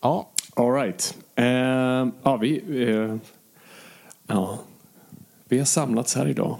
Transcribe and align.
Ja, 0.00 0.32
All 0.54 0.72
right. 0.72 1.16
Eh, 1.34 2.08
ja, 2.22 2.36
vi, 2.40 2.82
eh, 2.88 3.16
ja, 4.26 4.58
vi 5.44 5.58
har 5.58 5.64
samlats 5.64 6.16
här 6.16 6.28
idag. 6.28 6.58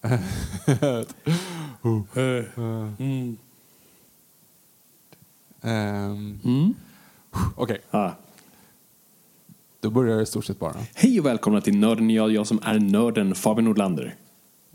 ehm, 5.62 6.74
okej. 7.54 7.80
Ja. 7.90 8.14
Då 9.80 9.90
börjar 9.90 10.09
det 10.09 10.09
i 10.22 10.26
stort 10.26 10.44
sett 10.44 10.58
bara. 10.58 10.74
Hej 10.94 11.20
och 11.20 11.26
välkomna 11.26 11.60
till 11.60 11.76
Nörden 11.76 12.10
jag, 12.10 12.32
jag 12.32 12.46
som 12.46 12.60
är 12.62 12.78
nörden 12.78 13.34
Fabian 13.34 13.64
Nordlander. 13.64 14.14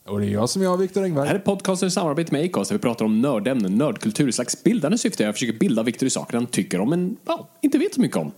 Och 0.07 0.19
det 0.19 0.25
är 0.25 0.29
jag 0.29 0.49
som 0.49 0.61
är 0.61 0.65
jag, 0.65 0.77
Viktor 0.77 1.01
Det 1.01 1.07
här 1.07 1.09
Engberg. 1.09 1.29
är 1.29 1.39
podcasten 1.39 1.87
i 1.87 1.91
samarbete 1.91 2.33
med 2.33 2.45
Acast 2.45 2.69
där 2.69 2.77
vi 2.77 2.81
pratar 2.81 3.05
om 3.05 3.21
nördämnen, 3.21 3.77
nördkultur 3.77 4.27
i 4.29 4.31
slags 4.31 4.63
bildande 4.63 4.97
syfte. 4.97 5.23
Jag 5.23 5.33
försöker 5.33 5.59
bilda 5.59 5.83
Viktor 5.83 6.07
i 6.07 6.09
saker 6.09 6.37
han 6.37 6.45
tycker 6.45 6.79
om 6.79 6.89
men 6.89 7.17
ja, 7.25 7.49
inte 7.61 7.77
vet 7.77 7.93
så 7.93 8.01
mycket 8.01 8.17
om. 8.17 8.31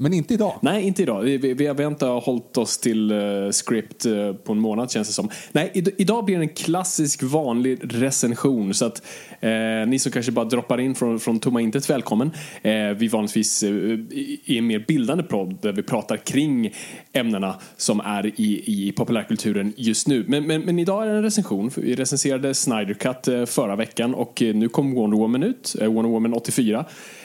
Men 0.00 0.12
inte 0.12 0.34
idag. 0.34 0.58
Nej, 0.62 0.86
inte 0.86 1.02
idag. 1.02 1.20
Vi, 1.20 1.38
vi, 1.38 1.54
vi 1.54 1.66
har 1.66 1.86
inte 1.86 2.06
hållit 2.06 2.56
oss 2.56 2.78
till 2.78 3.12
uh, 3.12 3.50
script 3.50 4.06
uh, 4.06 4.32
på 4.32 4.52
en 4.52 4.58
månad 4.58 4.90
känns 4.90 5.08
det 5.08 5.14
som. 5.14 5.30
Nej, 5.52 5.70
id- 5.74 5.94
idag 5.98 6.24
blir 6.24 6.36
det 6.38 6.44
en 6.44 6.48
klassisk 6.48 7.22
vanlig 7.22 7.78
recension. 7.82 8.74
Så 8.74 8.84
att 8.84 9.02
uh, 9.44 9.88
ni 9.88 9.98
som 9.98 10.12
kanske 10.12 10.32
bara 10.32 10.44
droppar 10.44 10.80
in 10.80 10.94
från, 10.94 11.20
från 11.20 11.40
tomma 11.40 11.60
intet, 11.60 11.90
välkommen. 11.90 12.30
Eh, 12.62 12.88
vi 12.96 13.08
vanligtvis 13.08 13.62
i 13.62 14.40
i 14.44 14.58
en 14.58 14.66
mer 14.66 14.84
bildande 14.88 15.24
podd 15.24 15.58
där 15.62 15.72
vi 15.72 15.82
pratar 15.82 16.16
kring 16.16 16.74
ämnena 17.12 17.54
som 17.76 18.00
är 18.00 18.26
i, 18.26 18.62
i 18.66 18.92
populärkulturen 18.92 19.72
just 19.76 20.08
nu. 20.08 20.24
Men, 20.28 20.46
men, 20.46 20.60
men 20.60 20.78
idag 20.78 21.02
är 21.02 21.10
det 21.10 21.16
en 21.16 21.22
recension. 21.22 21.70
Vi 21.76 21.94
recenserade 21.94 22.54
Snyder 22.54 22.94
Cut 22.94 23.50
förra 23.50 23.76
veckan 23.76 24.14
och 24.14 24.42
nu 24.54 24.68
kom 24.68 24.94
Wonder 24.94 25.18
Woman 25.18 25.42
ut, 25.42 25.76
eh, 25.80 25.92
Wonder 25.92 26.10
Woman 26.10 26.34
84. 26.34 26.84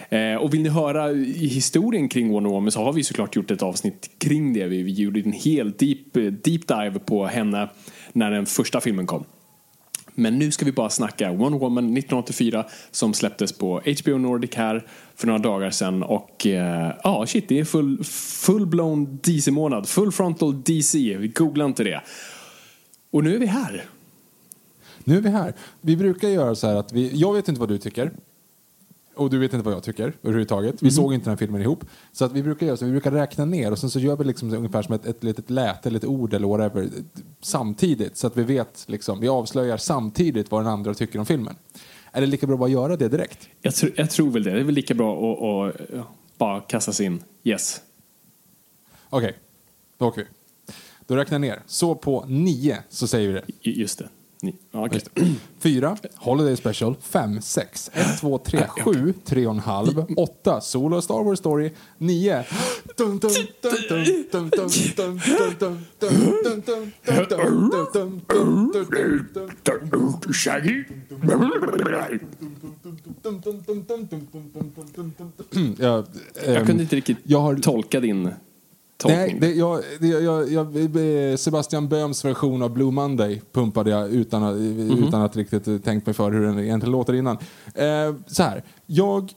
Eh, 0.09 0.35
och 0.35 0.53
vill 0.53 0.61
ni 0.61 0.69
höra 0.69 1.11
i 1.11 1.47
historien 1.47 2.09
kring 2.09 2.31
Wonder 2.31 2.49
Woman 2.49 2.71
så 2.71 2.83
har 2.83 2.93
vi 2.93 3.03
såklart 3.03 3.35
gjort 3.35 3.51
ett 3.51 3.63
avsnitt 3.63 4.09
kring 4.17 4.53
det. 4.53 4.67
Vi, 4.67 4.83
vi 4.83 4.91
gjorde 4.91 5.19
en 5.19 5.31
hel 5.31 5.71
deep, 5.71 6.13
deep 6.43 6.67
dive 6.67 6.99
på 7.05 7.25
henne 7.25 7.69
när 8.13 8.31
den 8.31 8.45
första 8.45 8.81
filmen 8.81 9.07
kom. 9.07 9.25
Men 10.17 10.39
nu 10.39 10.51
ska 10.51 10.65
vi 10.65 10.71
bara 10.71 10.89
snacka 10.89 11.31
Wonder 11.31 11.59
Woman 11.59 11.83
1984 11.83 12.65
som 12.91 13.13
släpptes 13.13 13.57
på 13.57 13.81
HBO 14.03 14.17
Nordic 14.17 14.55
här 14.55 14.87
för 15.15 15.27
några 15.27 15.39
dagar 15.39 15.71
sedan. 15.71 16.03
Och 16.03 16.47
eh, 16.47 16.93
ja, 17.03 17.25
shit, 17.27 17.49
det 17.49 17.59
är 17.59 17.65
full, 17.65 18.03
full-blown 18.03 19.19
DC-månad. 19.23 19.87
Full 19.87 20.11
frontal 20.11 20.63
DC. 20.63 21.17
Vi 21.17 21.27
googlar 21.27 21.65
inte 21.65 21.83
det. 21.83 22.01
Och 23.11 23.23
nu 23.23 23.35
är 23.35 23.39
vi 23.39 23.45
här. 23.45 23.83
Nu 25.03 25.17
är 25.17 25.21
vi 25.21 25.29
här. 25.29 25.53
Vi 25.81 25.97
brukar 25.97 26.29
göra 26.29 26.55
så 26.55 26.67
här 26.67 26.75
att 26.75 26.93
vi, 26.93 27.11
jag 27.13 27.33
vet 27.33 27.47
inte 27.47 27.59
vad 27.59 27.69
du 27.69 27.77
tycker. 27.77 28.11
Och 29.15 29.29
du 29.29 29.39
vet 29.39 29.53
inte 29.53 29.65
vad 29.65 29.73
jag 29.73 29.83
tycker 29.83 30.13
överhuvudtaget. 30.23 30.81
Vi 30.81 30.91
såg 30.91 31.13
inte 31.13 31.25
den 31.25 31.31
här 31.31 31.37
filmen 31.37 31.61
ihop. 31.61 31.85
Så 32.11 32.25
att 32.25 32.31
vi 32.31 32.43
brukar 32.43 32.65
göra 32.65 32.77
så, 32.77 32.85
vi 32.85 32.91
brukar 32.91 33.11
räkna 33.11 33.45
ner 33.45 33.71
och 33.71 33.79
sen 33.79 33.89
så 33.89 33.99
gör 33.99 34.15
vi 34.15 34.23
liksom 34.23 34.53
ungefär 34.53 34.81
som 34.81 34.93
ett, 34.95 35.05
ett 35.05 35.23
litet 35.23 35.49
läte, 35.49 35.89
eller 35.89 35.99
ett 35.99 36.05
ord 36.05 36.33
eller 36.33 36.47
whatever 36.47 36.89
samtidigt. 37.41 38.17
Så 38.17 38.27
att 38.27 38.37
vi 38.37 38.43
vet, 38.43 38.85
liksom, 38.87 39.19
vi 39.19 39.27
avslöjar 39.27 39.77
samtidigt 39.77 40.51
vad 40.51 40.61
den 40.61 40.67
andra 40.73 40.93
tycker 40.93 41.19
om 41.19 41.25
filmen. 41.25 41.55
Är 42.11 42.21
det 42.21 42.27
lika 42.27 42.47
bra 42.47 42.53
att 42.53 42.59
bara 42.59 42.69
göra 42.69 42.97
det 42.97 43.07
direkt? 43.07 43.49
Jag, 43.61 43.71
tr- 43.73 43.93
jag 43.95 44.09
tror 44.09 44.31
väl 44.31 44.43
det. 44.43 44.51
Det 44.51 44.59
är 44.59 44.63
väl 44.63 44.75
lika 44.75 44.93
bra 44.93 45.13
att, 45.13 45.75
att 45.75 45.81
ja, 45.93 46.07
bara 46.37 46.61
kasta 46.61 46.91
sig 46.91 47.05
in. 47.05 47.23
Yes. 47.43 47.81
Okej, 49.09 49.33
då 49.97 50.05
åker 50.05 50.21
vi. 50.21 50.27
Då 51.07 51.15
räknar 51.15 51.35
jag 51.35 51.41
ner. 51.41 51.61
Så 51.65 51.95
på 51.95 52.25
nio 52.27 52.77
så 52.89 53.07
säger 53.07 53.27
vi 53.27 53.33
det. 53.33 53.69
Just 53.69 53.99
det. 53.99 54.09
Okay. 54.71 55.01
Fyra, 55.59 55.97
Holiday 56.15 56.57
Special. 56.57 56.95
Fem, 57.01 57.41
sex. 57.41 57.91
Ett, 57.93 58.19
två, 58.19 58.37
tre, 58.37 58.67
sju, 58.67 59.13
tre 59.25 59.47
och 59.47 59.53
en 59.53 59.59
halv. 59.59 60.05
Åtta, 60.17 60.61
Solo 60.61 61.01
Star 61.01 61.23
Wars 61.23 61.39
Story. 61.39 61.71
Nio... 61.97 62.43
Jag, 76.45 76.65
kunde 76.65 76.83
inte 76.83 76.95
riktigt 76.95 77.17
tolka 77.61 77.99
din 77.99 78.31
Nej, 79.05 79.15
tolkning. 79.17 79.39
det, 79.39 79.51
jag, 79.51 79.81
det, 79.99 80.07
jag, 80.07 80.51
jag, 80.51 81.39
Sebastian 81.39 81.87
Böhms 81.87 82.25
version 82.25 82.61
av 82.61 82.69
Blue 82.69 82.91
Monday 82.91 83.41
pumpade 83.51 83.89
jag 83.89 84.09
utan 84.09 84.43
att, 84.43 84.55
utan 85.07 85.21
att 85.21 85.35
riktigt 85.35 85.83
tänkt 85.83 86.05
mig 86.05 86.13
för 86.13 86.31
hur 86.31 86.41
den 86.45 86.59
egentligen 86.59 86.91
låter 86.91 87.13
innan. 87.13 87.37
Eh, 87.73 88.15
så 88.27 88.43
här, 88.43 88.63
jag 88.85 89.31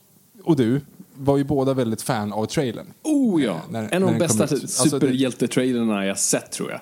och 0.45 0.57
du 0.57 0.81
var 1.15 1.37
ju 1.37 1.45
båda 1.45 1.75
väldigt 1.75 2.03
fan 2.03 2.33
av 2.33 2.47
trailern. 2.47 2.87
Oh 3.05 3.43
ja, 3.45 3.61
när- 3.71 3.83
en 3.83 3.89
när 3.89 4.09
av 4.09 4.13
de 4.13 4.19
bästa. 4.19 4.43
Alltså, 4.43 4.67
superhjältetrailerna 4.89 6.07
jag 6.07 6.19
sett 6.19 6.53
tror 6.53 6.71
jag. 6.71 6.81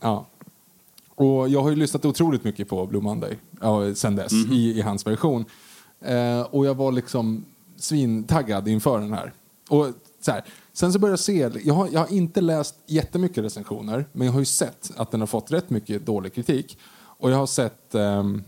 Ja. 0.00 0.26
Och 1.14 1.48
jag 1.48 1.62
har 1.62 1.70
ju 1.70 1.76
lyssnat 1.76 2.04
otroligt 2.04 2.44
mycket 2.44 2.68
på 2.68 2.86
Blue 2.86 3.02
Monday 3.02 3.38
ja, 3.60 3.94
sen 3.94 4.16
dess 4.16 4.32
i, 4.52 4.78
i 4.78 4.80
hans 4.80 5.06
version. 5.06 5.44
Eh, 6.04 6.40
och 6.40 6.66
jag 6.66 6.74
var 6.74 6.92
liksom 6.92 7.44
svintaggad 7.76 8.68
inför 8.68 8.98
den 8.98 9.12
här. 9.12 9.32
Och 9.68 9.86
så 10.20 10.30
här, 10.32 10.44
sen 10.78 10.92
så 10.92 10.98
började 10.98 11.12
jag 11.12 11.18
se, 11.18 11.60
jag 11.64 11.74
har, 11.74 11.88
jag 11.92 12.00
har 12.00 12.12
inte 12.12 12.40
läst 12.40 12.74
jättemycket 12.86 13.44
recensioner 13.44 14.08
men 14.12 14.26
jag 14.26 14.32
har 14.32 14.40
ju 14.40 14.46
sett 14.46 14.90
att 14.96 15.10
den 15.10 15.20
har 15.20 15.26
fått 15.26 15.52
rätt 15.52 15.70
mycket 15.70 16.06
dålig 16.06 16.34
kritik. 16.34 16.78
Och 17.18 17.30
jag 17.30 17.36
har 17.36 17.46
sett 17.46 17.94
ehm, 17.94 18.42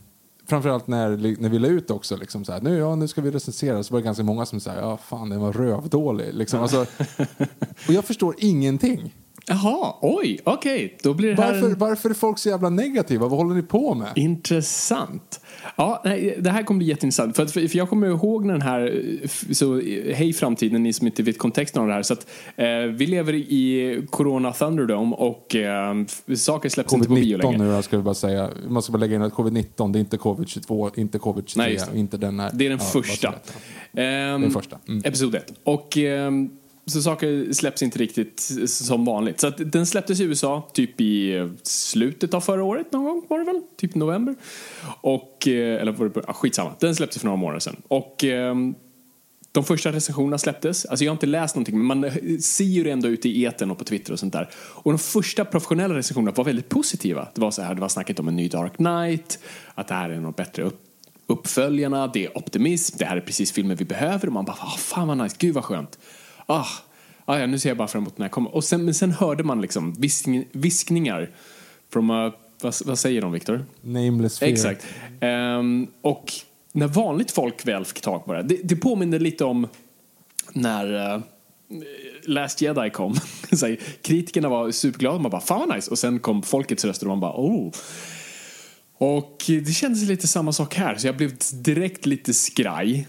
Framförallt 0.51 0.87
när, 0.87 1.37
när 1.41 1.49
vi 1.49 1.59
la 1.59 1.69
ut 1.69 1.91
också, 1.91 2.17
liksom 2.17 2.45
så 2.45 2.53
här, 2.53 2.61
nu, 2.61 2.79
ja, 2.79 2.95
nu 2.95 3.09
ska 3.09 3.21
vi 3.21 3.31
recensera, 3.31 3.83
så 3.83 3.95
var 3.95 4.01
det 4.01 4.05
ganska 4.05 4.23
många 4.25 4.47
som 4.47 4.61
sa 4.61 4.75
ja 4.75 4.97
fan 4.97 5.29
den 5.29 5.41
var 5.41 5.53
rövdålig. 5.53 6.35
Liksom. 6.35 6.61
Alltså, 6.61 6.81
och 7.89 7.95
jag 7.95 8.05
förstår 8.05 8.35
ingenting. 8.39 9.15
Jaha, 9.51 9.95
oj, 10.01 10.41
okej. 10.45 10.97
Då 11.03 11.15
blir 11.15 11.35
det 11.35 11.43
här 11.43 11.75
Varför, 11.77 12.11
är 12.11 12.15
folk 12.15 12.39
så 12.39 12.49
jävla 12.49 12.71
negativa? 12.71 13.27
Vad 13.27 13.39
håller 13.39 13.55
ni 13.55 13.63
på 13.63 13.95
med? 13.95 14.09
Intressant. 14.17 15.41
Ja, 15.77 16.03
nej, 16.05 16.37
det 16.41 16.51
här 16.51 16.63
kommer 16.63 16.79
bli 16.79 16.87
jätteintressant. 16.87 17.37
För, 17.37 17.43
att, 17.43 17.53
för 17.53 17.77
jag 17.77 17.89
kommer 17.89 18.07
ihåg 18.07 18.45
när 18.45 18.53
den 18.53 18.63
här, 18.63 19.03
så 19.55 19.81
hej 20.15 20.33
framtiden, 20.33 20.83
ni 20.83 20.93
som 20.93 21.07
inte 21.07 21.23
vet 21.23 21.39
kontexten 21.39 21.83
av 21.83 21.89
det 21.89 21.95
här. 21.95 22.03
Så 22.03 22.13
att, 22.13 22.27
eh, 22.57 22.67
vi 22.77 23.07
lever 23.07 23.35
i 23.35 24.07
Corona 24.11 24.53
Thunderdome 24.53 25.17
och 25.17 25.57
eh, 25.57 25.95
saker 26.37 26.69
släpps 26.69 26.93
inte 26.93 27.09
på 27.09 27.15
bio 27.15 27.39
Covid-19 27.39 27.43
längre. 27.43 27.59
nu 27.59 27.73
då, 27.73 27.83
ska 27.83 27.97
vi 27.97 28.03
bara 28.03 28.15
säga. 28.15 28.51
Man 28.69 28.83
ska 28.83 28.93
bara 28.93 28.99
lägga 28.99 29.17
in 29.17 29.23
att 29.23 29.33
covid-19, 29.33 29.93
det 29.93 29.99
är 29.99 30.01
inte 30.01 30.17
covid-22, 30.17 30.91
inte 31.01 31.19
covid-23, 31.19 31.53
Nej, 31.57 31.79
inte 31.95 32.17
den 32.17 32.41
här. 32.41 32.51
Det 32.55 32.67
är 32.67 32.69
den 32.71 32.79
Ja, 32.79 32.85
första. 32.85 33.31
vet 33.31 33.55
jag. 33.93 34.05
Ehm, 34.05 34.41
Den 34.41 34.51
första. 34.51 34.79
Mm. 34.89 35.03
Episod 35.05 35.35
ett. 35.35 35.53
Och 35.65 35.97
ehm, 35.97 36.51
så 36.87 37.03
saker 37.03 37.53
släpps 37.53 37.83
inte 37.83 37.99
riktigt 37.99 38.41
som 38.67 39.05
vanligt. 39.05 39.41
Så 39.41 39.47
att 39.47 39.73
den 39.73 39.87
släpptes 39.87 40.21
i 40.21 40.25
USA 40.25 40.69
typ 40.73 41.01
i 41.01 41.37
eh, 41.37 41.49
slutet 41.63 42.35
av 42.35 42.41
förra 42.41 42.65
året 42.65 42.93
någon 42.93 43.05
gång 43.05 43.27
var 43.29 43.39
det 43.39 43.45
väl? 43.45 43.63
Typ 43.77 43.95
november. 43.95 44.35
Och, 45.01 45.49
eh, 45.49 45.81
eller 45.81 45.93
var 45.93 46.09
det, 46.09 46.21
ah, 46.27 46.33
skitsamma. 46.33 46.75
Den 46.81 46.95
släpptes 46.95 47.19
för 47.19 47.27
några 47.27 47.37
månader 47.37 47.61
sedan. 47.61 47.77
Och 47.89 48.25
eh, 48.25 48.55
de 49.53 49.65
första 49.65 49.93
recensionerna 49.93 50.39
släpptes. 50.39 50.85
Alltså 50.85 51.05
jag 51.05 51.11
har 51.11 51.15
inte 51.15 51.27
läst 51.27 51.55
någonting 51.55 51.79
men 51.79 51.87
man 51.87 52.05
eh, 52.05 52.39
ser 52.39 52.65
ju 52.65 52.85
det 52.85 52.91
ändå 52.91 53.09
ute 53.09 53.29
i 53.29 53.45
eten 53.45 53.71
och 53.71 53.79
på 53.79 53.85
Twitter 53.85 54.13
och 54.13 54.19
sånt 54.19 54.33
där. 54.33 54.49
Och 54.55 54.93
de 54.93 54.99
första 54.99 55.45
professionella 55.45 55.95
recensionerna 55.95 56.33
var 56.37 56.45
väldigt 56.45 56.69
positiva. 56.69 57.29
Det 57.35 57.41
var 57.41 57.51
så 57.51 57.63
här, 57.63 57.75
det 57.75 57.81
var 57.81 57.89
snacket 57.89 58.19
om 58.19 58.29
en 58.29 58.37
ny 58.37 58.49
Dark 58.49 58.77
Knight, 58.77 59.39
att 59.75 59.89
det 59.89 59.95
här 59.95 60.11
är 60.11 60.21
något 60.21 60.37
bättre 60.37 60.63
upp, 60.63 60.81
uppföljarna, 61.27 62.07
det 62.07 62.27
är 62.27 62.39
optimism, 62.39 62.97
det 62.99 63.05
här 63.05 63.17
är 63.17 63.21
precis 63.21 63.53
filmen 63.53 63.77
vi 63.77 63.85
behöver 63.85 64.27
och 64.27 64.33
man 64.33 64.45
bara, 64.45 64.57
ah, 64.61 64.77
fan 64.79 65.09
vad 65.09 65.19
nice, 65.19 65.37
gud 65.39 65.55
vad 65.55 65.65
skönt. 65.65 65.99
Ah, 66.51 66.67
ah 67.25 67.39
ja, 67.39 67.47
nu 67.47 67.59
ser 67.59 67.71
jag 67.71 67.77
bara 67.77 67.89
fram 67.89 68.03
emot 68.03 68.19
när 68.19 68.25
jag 68.25 68.33
kommer. 68.33 68.55
Och 68.55 68.65
sen, 68.65 68.85
men 68.85 68.95
sen 68.95 69.11
hörde 69.11 69.45
man 69.45 69.61
liksom 69.61 69.93
viskning, 69.93 70.45
viskningar 70.53 71.31
från, 71.93 72.11
uh, 72.11 72.33
vad, 72.63 72.75
vad 72.85 72.99
säger 72.99 73.23
de 73.23 73.33
Viktor? 73.33 73.65
Nameless 73.81 74.39
fear. 74.39 74.53
Exakt. 74.53 74.87
Um, 75.21 75.87
och 76.03 76.33
när 76.73 76.87
vanligt 76.87 77.31
folk 77.31 77.67
väl 77.67 77.85
fick 77.85 78.01
tag 78.01 78.25
på 78.25 78.33
det, 78.33 78.43
det, 78.43 78.61
det 78.65 78.77
påminner 78.77 79.19
lite 79.19 79.45
om 79.45 79.69
när 80.53 81.15
uh, 81.15 81.23
Last 82.25 82.61
Jedi 82.61 82.91
kom. 82.91 83.13
här, 83.51 84.03
kritikerna 84.03 84.49
var 84.49 84.71
superglada, 84.71 85.19
man 85.19 85.31
bara 85.31 85.41
fan 85.41 85.69
vad 85.69 85.77
nice. 85.77 85.91
Och 85.91 85.99
sen 85.99 86.19
kom 86.19 86.43
folkets 86.43 86.85
röster 86.85 87.07
och 87.07 87.11
man 87.11 87.21
bara 87.21 87.35
oh. 87.37 87.73
Och 88.99 89.45
det 89.47 89.73
kändes 89.73 90.03
lite 90.03 90.29
samma 90.29 90.53
sak 90.53 90.75
här, 90.75 90.97
så 90.97 91.07
jag 91.07 91.17
blev 91.17 91.33
direkt 91.53 92.07
lite 92.07 92.35
skraj. 92.35 93.09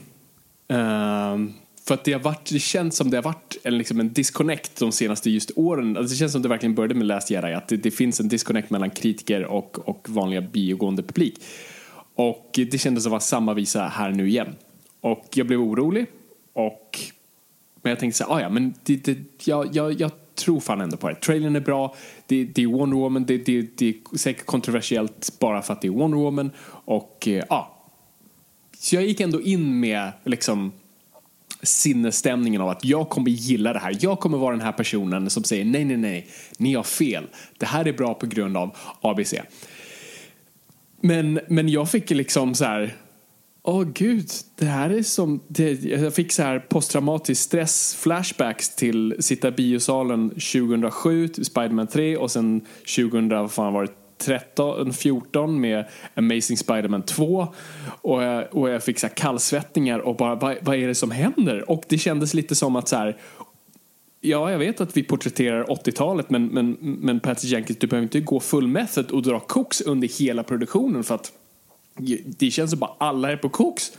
Um, 0.67 1.53
för 1.91 1.95
att 1.95 2.03
det 2.03 2.13
har 2.13 2.19
varit, 2.19 2.49
det 2.49 2.59
känns 2.59 2.95
som 2.95 3.09
det 3.09 3.17
har 3.17 3.23
varit 3.23 3.57
en, 3.63 3.77
liksom 3.77 3.99
en 3.99 4.13
disconnect 4.13 4.79
de 4.79 4.91
senaste 4.91 5.29
just 5.29 5.51
åren. 5.55 5.97
Alltså 5.97 6.13
det 6.13 6.17
känns 6.17 6.31
som 6.31 6.41
det 6.41 6.49
verkligen 6.49 6.75
började 6.75 6.93
med 6.93 7.07
Last 7.07 7.29
Jedi, 7.29 7.53
att 7.53 7.67
det, 7.67 7.77
det 7.77 7.91
finns 7.91 8.19
en 8.19 8.27
disconnect 8.27 8.69
mellan 8.69 8.89
kritiker 8.89 9.45
och, 9.45 9.89
och 9.89 10.09
vanliga 10.09 10.41
biogående 10.41 11.03
publik. 11.03 11.43
Och 12.15 12.49
det 12.53 12.81
kändes 12.81 13.03
som 13.03 13.09
att 13.09 13.11
vara 13.11 13.19
samma 13.19 13.53
visa 13.53 13.87
här 13.87 14.11
nu 14.11 14.29
igen. 14.29 14.55
Och 15.01 15.25
jag 15.33 15.47
blev 15.47 15.61
orolig. 15.61 16.05
Och, 16.53 16.99
men 17.81 17.89
jag 17.89 17.99
tänkte 17.99 18.17
så 18.17 18.23
här, 18.23 18.35
ah, 18.35 18.41
ja, 18.41 18.49
men 18.49 18.73
det, 18.83 18.95
det, 18.95 19.17
jag, 19.43 19.75
jag, 19.75 20.01
jag 20.01 20.11
tror 20.35 20.59
fan 20.59 20.81
ändå 20.81 20.97
på 20.97 21.09
det. 21.09 21.15
Trailern 21.15 21.55
är 21.55 21.59
bra, 21.59 21.95
det, 22.27 22.45
det 22.45 22.63
är 22.63 22.67
Wonder 22.67 22.97
Woman, 22.97 23.25
det, 23.25 23.37
det, 23.37 23.77
det 23.77 23.89
är 23.89 24.17
säkert 24.17 24.45
kontroversiellt 24.45 25.39
bara 25.39 25.61
för 25.61 25.73
att 25.73 25.81
det 25.81 25.87
är 25.87 25.91
Wonder 25.91 26.17
Woman. 26.17 26.51
Och 26.85 27.27
eh, 27.27 27.33
ja, 27.33 27.45
ah. 27.49 27.91
så 28.77 28.95
jag 28.95 29.03
gick 29.03 29.19
ändå 29.19 29.41
in 29.41 29.79
med 29.79 30.11
liksom 30.23 30.71
sinnesstämningen 31.63 32.61
av 32.61 32.69
att 32.69 32.85
jag 32.85 33.09
kommer 33.09 33.29
gilla 33.29 33.73
det 33.73 33.79
här. 33.79 33.97
Jag 33.99 34.19
kommer 34.19 34.37
vara 34.37 34.51
den 34.51 34.65
här 34.65 34.71
personen 34.71 35.29
som 35.29 35.43
säger 35.43 35.65
nej, 35.65 35.85
nej, 35.85 35.97
nej, 35.97 36.27
ni 36.57 36.73
har 36.73 36.83
fel. 36.83 37.27
Det 37.57 37.65
här 37.65 37.87
är 37.87 37.93
bra 37.93 38.13
på 38.13 38.25
grund 38.25 38.57
av 38.57 38.75
ABC. 39.01 39.33
Men, 41.01 41.39
men 41.47 41.69
jag 41.69 41.91
fick 41.91 42.09
liksom 42.09 42.55
så 42.55 42.65
här, 42.65 42.95
åh 43.63 43.81
oh, 43.81 43.87
gud, 43.93 44.29
det 44.55 44.65
här 44.65 44.89
är 44.89 45.03
som, 45.03 45.39
det, 45.47 45.83
jag 45.83 46.15
fick 46.15 46.31
så 46.31 46.43
här 46.43 46.59
posttraumatisk 46.59 47.41
stress, 47.41 47.95
flashbacks 47.95 48.75
till 48.75 49.15
sitta 49.19 49.47
i 49.47 49.51
biosalen 49.51 50.29
2007, 50.29 51.27
Spiderman 51.27 51.87
3 51.87 52.17
och 52.17 52.31
sen 52.31 52.61
2000, 52.97 53.29
vad 53.29 53.51
fan 53.51 53.73
var 53.73 53.81
det, 53.81 53.93
13, 54.21 54.93
14 54.93 55.61
med 55.61 55.85
Amazing 56.15 56.57
Spiderman 56.57 57.01
2 57.01 57.47
och 58.01 58.23
jag, 58.23 58.55
och 58.55 58.69
jag 58.69 58.83
fick 58.83 58.99
så 58.99 59.07
här 59.07 59.13
kallsvettningar 59.13 59.99
och 59.99 60.15
bara 60.15 60.35
vad, 60.35 60.57
vad 60.61 60.75
är 60.75 60.87
det 60.87 60.95
som 60.95 61.11
händer? 61.11 61.71
Och 61.71 61.83
det 61.87 61.97
kändes 61.97 62.33
lite 62.33 62.55
som 62.55 62.75
att 62.75 62.87
så 62.87 62.95
här 62.95 63.17
Ja, 64.23 64.51
jag 64.51 64.59
vet 64.59 64.81
att 64.81 64.97
vi 64.97 65.03
porträtterar 65.03 65.63
80-talet 65.63 66.29
men, 66.29 66.45
men, 66.47 66.77
men 66.81 67.19
Patty 67.19 67.47
Jenkins, 67.47 67.79
du 67.79 67.87
behöver 67.87 68.03
inte 68.03 68.19
gå 68.19 68.39
full 68.39 68.67
method 68.67 69.11
och 69.11 69.21
dra 69.21 69.39
koks 69.39 69.81
under 69.81 70.07
hela 70.07 70.43
produktionen 70.43 71.03
för 71.03 71.15
att 71.15 71.31
det 72.25 72.51
känns 72.51 72.71
som 72.71 72.79
bara 72.79 72.91
alla 72.97 73.31
är 73.31 73.37
på 73.37 73.49
koks. 73.49 73.91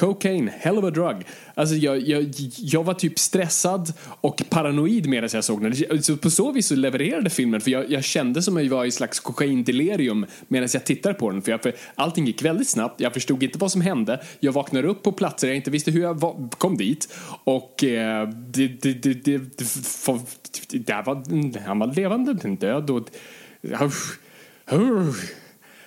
Cocaine, 0.00 0.50
hell 0.58 0.78
of 0.78 0.84
a 0.84 0.90
drug. 0.90 1.26
Alltså 1.54 1.74
jag, 1.74 2.08
jag, 2.08 2.34
jag 2.58 2.84
var 2.84 2.94
typ 2.94 3.18
stressad 3.18 3.92
och 4.00 4.42
paranoid 4.50 5.08
medan 5.08 5.30
jag 5.32 5.44
såg 5.44 5.62
den. 5.62 6.02
Så 6.02 6.16
på 6.16 6.30
så 6.30 6.52
vis 6.52 6.66
så 6.66 6.74
levererade 6.74 7.30
filmen 7.30 7.60
för 7.60 7.70
jag, 7.70 7.90
jag 7.90 8.04
kände 8.04 8.42
som 8.42 8.56
att 8.56 8.62
jag 8.62 8.70
var 8.70 8.84
i 8.84 8.90
slags 8.90 9.20
kokaindelirium 9.20 10.26
medan 10.48 10.68
jag 10.72 10.84
tittade 10.84 11.14
på 11.14 11.30
den. 11.30 11.42
För, 11.42 11.50
jag, 11.50 11.62
för 11.62 11.74
allting 11.94 12.26
gick 12.26 12.42
väldigt 12.42 12.68
snabbt, 12.68 13.00
jag 13.00 13.14
förstod 13.14 13.42
inte 13.42 13.58
vad 13.58 13.72
som 13.72 13.80
hände. 13.80 14.22
Jag 14.40 14.52
vaknade 14.52 14.88
upp 14.88 15.02
på 15.02 15.12
platser 15.12 15.46
jag 15.48 15.56
inte 15.56 15.70
visste 15.70 15.90
hur 15.90 16.02
jag 16.02 16.20
var, 16.20 16.48
kom 16.58 16.76
dit. 16.76 17.14
Och 17.44 17.84
eh, 17.84 18.28
det, 18.28 18.68
det, 18.68 18.92
det, 18.92 19.14
det, 19.14 19.38
det, 19.38 20.78
det 20.78 21.02
var, 21.06 21.60
han 21.66 21.78
var 21.78 21.94
levande, 21.94 22.56
död 22.56 22.90
och... 22.90 23.08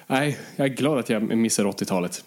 Nej, 0.08 0.38
jag 0.56 0.68
är 0.68 0.74
glad 0.74 1.00
att 1.00 1.10
jag 1.10 1.38
missade 1.38 1.70
80-talet. 1.70 2.24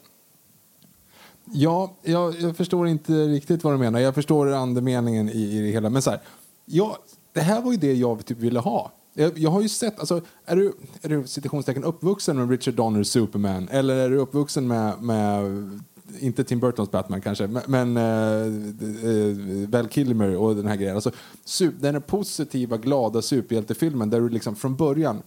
Ja, 1.52 1.96
jag, 2.02 2.40
jag, 2.40 2.56
förstår 2.56 2.88
inte 2.88 3.12
riktigt 3.12 3.64
vad 3.64 3.74
du 3.74 3.78
menar. 3.78 4.00
Jag 4.00 4.14
förstår 4.14 4.52
andemeningen 4.52 5.28
i, 5.28 5.58
i 5.58 5.60
det 5.60 5.68
hela. 5.68 5.90
Men 5.90 6.02
så 6.02 6.10
här, 6.10 6.20
ja, 6.64 6.98
det 7.32 7.40
här 7.40 7.62
var 7.62 7.72
ju 7.72 7.78
det 7.78 7.92
jag 7.92 8.26
typ 8.26 8.38
ville 8.38 8.60
ha. 8.60 8.92
Jag, 9.14 9.38
jag, 9.38 9.50
har 9.50 9.62
ju 9.62 9.68
sett, 9.68 9.98
alltså, 9.98 10.20
är 10.46 10.56
du, 10.56 10.72
är 11.02 11.08
du 11.08 11.26
citationstecken 11.26 11.84
uppvuxen 11.84 12.36
med 12.36 12.50
Richard 12.50 12.74
Donners 12.74 13.06
Superman 13.06 13.68
eller 13.70 13.96
är 13.96 14.10
du 14.10 14.16
uppvuxen 14.16 14.68
med, 14.68 15.02
med 15.02 15.80
inte 16.20 16.44
Tim 16.44 16.60
Burtons 16.60 16.90
Batman 16.90 17.20
kanske, 17.20 17.46
men, 17.46 17.62
men 17.66 17.96
äh, 17.96 19.68
Val 19.68 19.88
Kilmer 19.88 20.36
och 20.36 20.56
den 20.56 20.66
här 20.66 20.76
grejen. 20.76 20.94
Alltså, 20.94 21.10
den 21.80 21.94
här 21.94 22.00
positiva, 22.00 22.76
glada 22.76 23.22
superhjältefilmen 23.22 24.10
där 24.10 24.20
du 24.20 24.28
liksom 24.28 24.56
från 24.56 24.76
början 24.76 25.22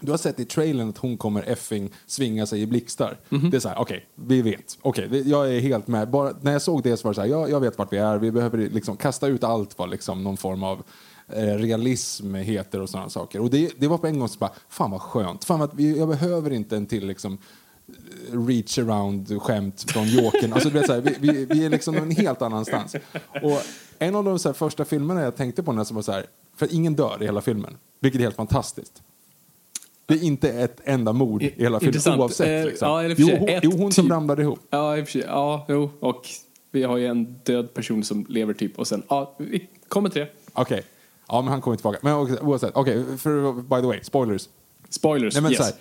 du 0.00 0.10
har 0.10 0.18
sett 0.18 0.40
i 0.40 0.44
trailern 0.44 0.88
att 0.88 0.98
hon 0.98 1.16
kommer 1.16 1.42
effing 1.42 1.90
svinga 2.06 2.46
sig 2.46 2.62
i 2.62 2.66
blixtar. 2.66 3.18
Mm 3.30 3.42
-hmm. 3.42 3.50
Det 3.50 3.56
är 3.56 3.60
så 3.60 3.68
här, 3.68 3.78
okej, 3.78 3.96
okay, 3.96 4.26
vi 4.26 4.42
vet. 4.42 4.78
Okej, 4.82 5.06
okay, 5.06 5.22
jag 5.22 5.54
är 5.54 5.60
helt 5.60 5.86
med. 5.86 6.10
Bara, 6.10 6.34
när 6.40 6.52
jag 6.52 6.62
såg 6.62 6.82
det 6.82 6.96
så 6.96 7.08
var 7.08 7.10
det 7.10 7.14
så 7.14 7.20
här, 7.20 7.28
jag, 7.28 7.50
jag 7.50 7.60
vet 7.60 7.78
vart 7.78 7.92
vi 7.92 7.96
är. 7.96 8.18
Vi 8.18 8.32
behöver 8.32 8.58
liksom 8.58 8.96
kasta 8.96 9.26
ut 9.26 9.44
allt 9.44 9.78
vad 9.78 9.90
liksom 9.90 10.24
någon 10.24 10.36
form 10.36 10.62
av 10.62 10.82
eh, 11.28 11.42
realism 11.42 12.34
heter 12.34 12.80
och 12.80 12.90
sådana 12.90 13.08
saker. 13.08 13.40
Och 13.40 13.50
det, 13.50 13.72
det 13.78 13.88
var 13.88 13.98
på 13.98 14.06
en 14.06 14.18
gång 14.18 14.28
så 14.28 14.38
bara, 14.38 14.52
fan 14.68 14.90
vad 14.90 15.02
skönt. 15.02 15.44
Fan 15.44 15.70
vi, 15.72 15.98
jag 15.98 16.08
behöver 16.08 16.52
inte 16.52 16.76
en 16.76 16.86
till 16.86 17.06
liksom 17.06 17.38
reach 18.32 18.78
around 18.78 19.42
skämt 19.42 19.90
från 19.90 20.08
Jokern. 20.08 20.52
Alltså, 20.52 20.68
du 20.68 20.78
vet, 20.78 20.86
så 20.86 20.92
här, 20.92 21.00
vi, 21.00 21.16
vi, 21.18 21.44
vi, 21.44 21.64
är 21.64 21.70
liksom 21.70 21.94
någon 21.94 22.10
helt 22.10 22.42
annanstans. 22.42 22.96
Och 23.42 23.62
en 23.98 24.14
av 24.14 24.24
de 24.24 24.38
så 24.38 24.48
här, 24.48 24.54
första 24.54 24.84
filmerna 24.84 25.22
jag 25.22 25.36
tänkte 25.36 25.62
på 25.62 25.72
när 25.72 25.84
som 25.84 25.94
var 25.94 26.02
så 26.02 26.12
här, 26.12 26.26
för 26.56 26.74
ingen 26.74 26.94
dör 26.94 27.22
i 27.22 27.24
hela 27.24 27.40
filmen, 27.40 27.76
vilket 28.00 28.20
är 28.20 28.22
helt 28.22 28.36
fantastiskt. 28.36 29.02
Det 30.08 30.14
är 30.14 30.22
inte 30.22 30.48
ett 30.48 30.80
enda 30.84 31.12
mord 31.12 31.42
i 31.42 31.54
hela 31.56 31.80
filmen 31.80 32.20
oavsett. 32.20 32.64
Eh, 32.64 32.66
liksom. 32.70 32.88
Ja, 32.88 33.02
jo, 33.02 33.36
hon, 33.38 33.48
jo, 33.62 33.70
hon 33.76 33.92
som 33.92 34.04
typ. 34.04 34.12
ramlade 34.12 34.42
ihop. 34.42 34.58
Ja, 34.70 34.98
i 34.98 35.02
och. 35.02 35.08
Ja, 35.14 35.66
jo. 35.68 35.90
Och 36.00 36.28
vi 36.70 36.82
har 36.82 36.96
ju 36.96 37.06
en 37.06 37.38
död 37.44 37.74
person 37.74 38.04
som 38.04 38.26
lever 38.28 38.54
typ 38.54 38.78
och 38.78 38.86
sen, 38.86 39.02
ja, 39.08 39.34
vi 39.38 39.68
kommer 39.88 40.08
till 40.08 40.20
det. 40.20 40.28
Okej. 40.52 40.62
Okay. 40.62 40.82
Ja, 41.28 41.42
men 41.42 41.50
han 41.50 41.60
kommer 41.60 41.76
tillbaka. 41.76 41.98
Men 42.02 42.14
oavsett, 42.14 42.70
okej, 42.74 43.00
okay, 43.00 43.16
för 43.16 43.52
by 43.52 43.80
the 43.80 43.86
way, 43.86 43.98
spoilers. 44.02 44.48
Spoilers, 44.88 45.34
Nej, 45.34 45.42
men, 45.42 45.52
yes. 45.52 45.58
Så 45.58 45.64
här, 45.64 45.72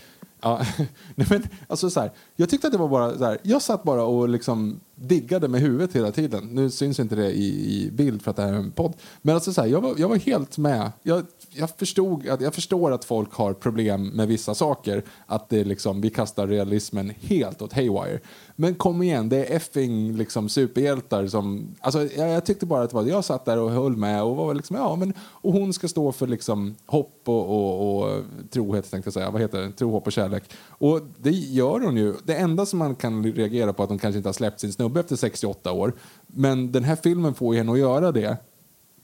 ja, 0.41 0.65
Nej, 1.15 1.27
men, 1.29 1.48
alltså, 1.67 1.89
så 1.89 2.00
här, 2.00 2.12
jag 2.39 2.50
tyckte 2.50 2.67
att 2.67 2.74
det 2.74 2.79
var 2.79 2.88
bara 2.88 3.17
så 3.17 3.24
här, 3.24 3.38
jag 3.44 3.62
satt 3.62 3.84
bara 3.84 4.03
och 4.03 4.29
liksom 4.29 4.79
diggade 4.96 5.48
med 5.48 5.62
huvudet 5.62 5.96
hela 5.96 6.12
tiden. 6.12 6.50
Nu 6.51 6.70
syns 6.70 7.00
inte 7.00 7.15
det 7.15 7.32
i, 7.32 7.48
i 7.48 7.91
bild 7.91 8.22
för 8.22 8.32
att 8.32 8.38
det 8.38 8.44
här 8.44 8.53
är 8.53 8.58
en 8.58 8.72
podd. 8.72 8.94
Men 9.22 9.36
alltså 9.36 9.53
så 9.53 9.62
här, 9.62 9.67
jag, 9.67 9.82
var, 9.82 9.94
jag 9.98 10.10
var 10.10 10.15
helt 10.15 10.58
med. 10.58 10.91
Jag 11.03 11.25
jag, 11.50 11.70
förstod, 11.70 12.27
att, 12.27 12.41
jag 12.41 12.53
förstår 12.53 12.91
att 12.91 13.06
folk 13.06 13.34
har 13.34 13.53
problem 13.53 14.08
med 14.08 14.27
vissa 14.27 14.56
saker. 14.56 15.03
Att 15.25 15.50
det 15.50 15.63
liksom, 15.63 16.01
vi 16.01 16.10
kastar 16.10 16.48
realismen 16.48 17.13
helt 17.20 17.62
åt 17.62 17.74
haywire. 17.74 18.20
Men 18.56 18.75
kom 18.75 19.01
igen, 19.01 19.29
det 19.29 19.46
är 19.46 19.56
effing 19.56 20.17
liksom 20.17 20.50
superhjältar 20.50 21.27
som... 21.27 21.75
Alltså, 21.79 22.03
jag, 22.03 22.29
jag 22.29 22.46
tyckte 22.46 22.65
bara 22.65 22.84
att 22.84 22.94
var, 22.94 23.03
jag 23.03 23.25
satt 23.25 23.46
där 23.46 23.60
och 23.60 23.72
höll 23.72 23.96
med 23.96 24.24
och 24.24 24.36
var 24.36 24.53
liksom, 24.53 24.75
ja 24.75 24.96
men... 24.96 25.13
Och 25.20 25.53
hon 25.53 25.74
ska 25.74 25.88
stå 25.88 26.12
för 26.12 26.27
liksom 26.27 26.75
hopp 26.86 27.22
och, 27.25 27.50
och, 27.50 28.03
och 28.03 28.24
trohet 28.50 28.91
tänkte 28.91 29.08
jag 29.08 29.13
säga. 29.13 29.32
Vad 29.32 29.41
heter 29.41 29.62
det? 29.62 29.72
Tro, 29.72 29.91
hopp 29.91 30.08
och 30.08 30.13
kärlek. 30.13 30.44
Och 30.67 31.01
det 31.17 31.32
gör 31.32 31.79
hon 31.79 31.98
ju. 31.98 32.13
Det 32.27 32.36
enda 32.36 32.65
som 32.65 32.79
man 32.79 32.96
kan 32.96 33.24
reagera 33.24 33.74
på 33.74 33.81
är 33.81 33.84
att 33.84 33.89
de 33.89 34.00
kanske 34.00 34.17
inte 34.17 34.29
har 34.29 34.34
släppt 34.34 34.60
sin 34.60 34.74
snubbe 34.74 35.00
efter 35.00 35.15
68 35.15 35.72
år. 35.72 35.93
Men 36.27 36.72
den 36.72 36.84
här 36.84 36.96
filmen 36.96 37.34
får 37.34 37.53
ju 37.53 37.57
henne 37.57 37.72
att 37.72 37.79
göra 37.79 38.12
det 38.12 38.38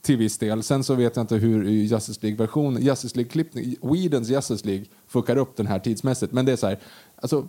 till 0.02 0.18
viss 0.18 0.38
del. 0.38 0.64
Sen 0.64 0.84
så 0.84 0.96
vet 0.96 1.16
jag 1.16 1.24
inte 1.24 1.36
hur 1.36 1.64
Justice 1.70 2.20
League-versionen, 2.22 2.82
Justice 2.82 3.16
League-klippning, 3.18 3.76
Whedons 3.82 4.30
Justice 4.30 4.68
League 4.68 4.86
fuckar 5.08 5.38
upp 5.38 5.56
den 5.56 5.68
här 5.68 5.80
tidsmässigt. 5.80 6.34
Men 6.34 6.46
det 6.46 6.52
är 6.52 6.56
så 6.56 6.68
här, 6.68 6.80
alltså, 7.16 7.48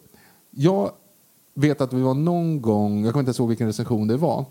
jag 0.50 0.92
vet 1.54 1.80
att 1.80 1.92
vi 1.92 2.02
var 2.02 2.14
någon 2.14 2.62
gång, 2.62 3.04
jag 3.04 3.12
kommer 3.12 3.28
inte 3.28 3.42
ihåg 3.42 3.48
vilken 3.48 3.66
recension 3.66 4.08
det 4.08 4.16
var, 4.16 4.44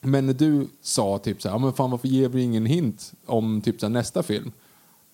men 0.00 0.26
när 0.26 0.34
du 0.34 0.68
sa 0.80 1.18
typ 1.18 1.42
så 1.42 1.48
här, 1.48 1.58
men 1.58 1.72
fan 1.72 1.90
varför 1.90 2.08
ger 2.08 2.28
vi 2.28 2.42
ingen 2.42 2.66
hint 2.66 3.12
om 3.26 3.60
typ 3.60 3.80
så 3.80 3.86
här, 3.86 3.92
nästa 3.92 4.22
film? 4.22 4.52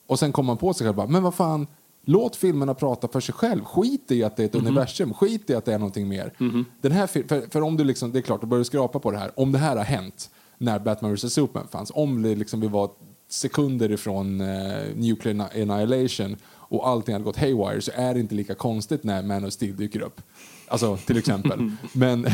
Och 0.07 0.19
sen 0.19 0.33
kom 0.33 0.47
man 0.47 0.57
på 0.57 0.75
sig 0.75 0.87
själv 0.87 0.97
bara, 0.97 1.07
men 1.07 1.23
vad 1.23 1.35
fan, 1.35 1.67
låt 2.11 2.37
filmerna 2.37 2.75
prata 2.75 3.09
för 3.09 3.21
sig 3.21 3.35
själv. 3.35 3.65
Skit 3.65 4.11
i 4.11 4.25
att 4.25 4.37
det 4.37 4.43
är 4.43 4.47
ett 4.47 4.55
mm 4.55 4.67
-hmm. 4.67 4.69
universum, 4.69 5.15
skit 5.15 5.51
i 5.51 5.55
att 5.55 5.65
det 5.65 5.75
är 5.75 5.79
någonting 5.79 6.09
mer. 6.09 6.33
Mm 6.41 6.53
-hmm. 6.53 6.65
Den 6.81 6.93
här 6.93 7.07
för, 7.07 7.51
för 7.51 7.63
om 7.63 7.77
du 7.77 7.85
liksom, 7.85 8.13
det 8.13 8.19
är 8.19 8.23
klart, 8.23 8.41
du 8.41 8.47
börjar 8.47 8.65
skrapa 8.65 8.99
på 8.99 9.11
det 9.11 9.19
här, 9.19 9.31
om 9.37 9.53
det 9.53 9.59
här 9.59 9.77
har 9.77 9.85
hänt, 9.85 10.31
när 10.59 10.79
Batman 10.79 11.15
vs 11.15 11.33
Superman 11.33 11.69
fanns. 11.69 11.93
Om 11.95 12.23
det 12.23 12.35
liksom 12.35 12.61
vi 12.61 12.69
var 12.69 12.91
sekunder 13.29 13.93
ifrån 13.93 14.41
eh, 14.41 14.97
Nuclear 14.97 15.49
Annihilation 15.55 16.37
och 16.71 16.89
allting 16.89 17.13
hade 17.13 17.25
gått 17.25 17.37
haywire 17.37 17.81
så 17.81 17.91
är 17.95 18.15
det 18.15 18.21
inte 18.21 18.35
lika 18.35 18.55
konstigt 18.55 19.05
när 19.05 19.23
Man 19.23 19.45
of 19.45 19.53
Steel 19.53 19.77
dyker 19.77 20.01
upp. 20.01 20.21
Alltså 20.69 20.97
till 20.97 21.19
exempel. 21.19 21.71
men, 21.93 22.27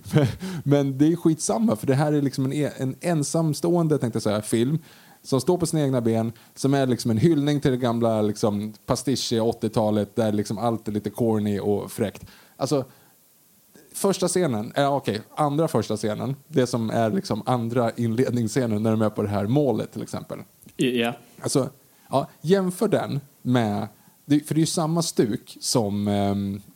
men 0.64 0.98
det 0.98 1.12
är 1.12 1.16
skitsamma 1.16 1.76
för 1.76 1.86
det 1.86 1.94
här 1.94 2.12
är 2.12 2.22
liksom 2.22 2.52
en, 2.52 2.70
en 2.76 2.96
ensamstående 3.00 3.98
tänkte 3.98 4.16
jag 4.16 4.22
säga, 4.22 4.42
film 4.42 4.78
som 5.24 5.40
står 5.40 5.58
på 5.58 5.66
sina 5.66 5.82
egna 5.82 6.00
ben, 6.00 6.32
som 6.54 6.74
är 6.74 6.86
liksom 6.86 7.10
en 7.10 7.18
hyllning 7.18 7.60
till 7.60 7.70
det 7.70 7.76
gamla 7.76 8.22
liksom, 8.22 8.72
pastiche 8.86 9.40
80-talet 9.40 10.16
där 10.16 10.32
liksom 10.32 10.58
allt 10.58 10.88
är 10.88 10.92
lite 10.92 11.10
corny 11.10 11.58
och 11.58 11.92
fräckt. 11.92 12.26
Alltså, 12.56 12.84
första 13.92 14.28
scenen, 14.28 14.72
äh, 14.76 14.94
okej, 14.94 15.14
okay, 15.14 15.26
andra 15.34 15.68
första 15.68 15.96
scenen, 15.96 16.36
det 16.48 16.66
som 16.66 16.90
är 16.90 17.10
liksom 17.10 17.42
andra 17.46 17.90
inledningsscenen 17.96 18.82
när 18.82 18.90
de 18.90 19.02
är 19.02 19.10
på 19.10 19.22
det 19.22 19.28
här 19.28 19.46
målet 19.46 19.92
till 19.92 20.02
exempel. 20.02 20.38
Ja. 20.76 20.86
Yeah. 20.86 21.14
Alltså, 21.40 21.70
ja, 22.10 22.28
jämför 22.40 22.88
den 22.88 23.20
med 23.42 23.88
det, 24.26 24.40
för 24.40 24.54
det 24.54 24.58
är 24.58 24.60
ju 24.60 24.66
samma 24.66 25.02
stuk 25.02 25.56
som 25.60 26.08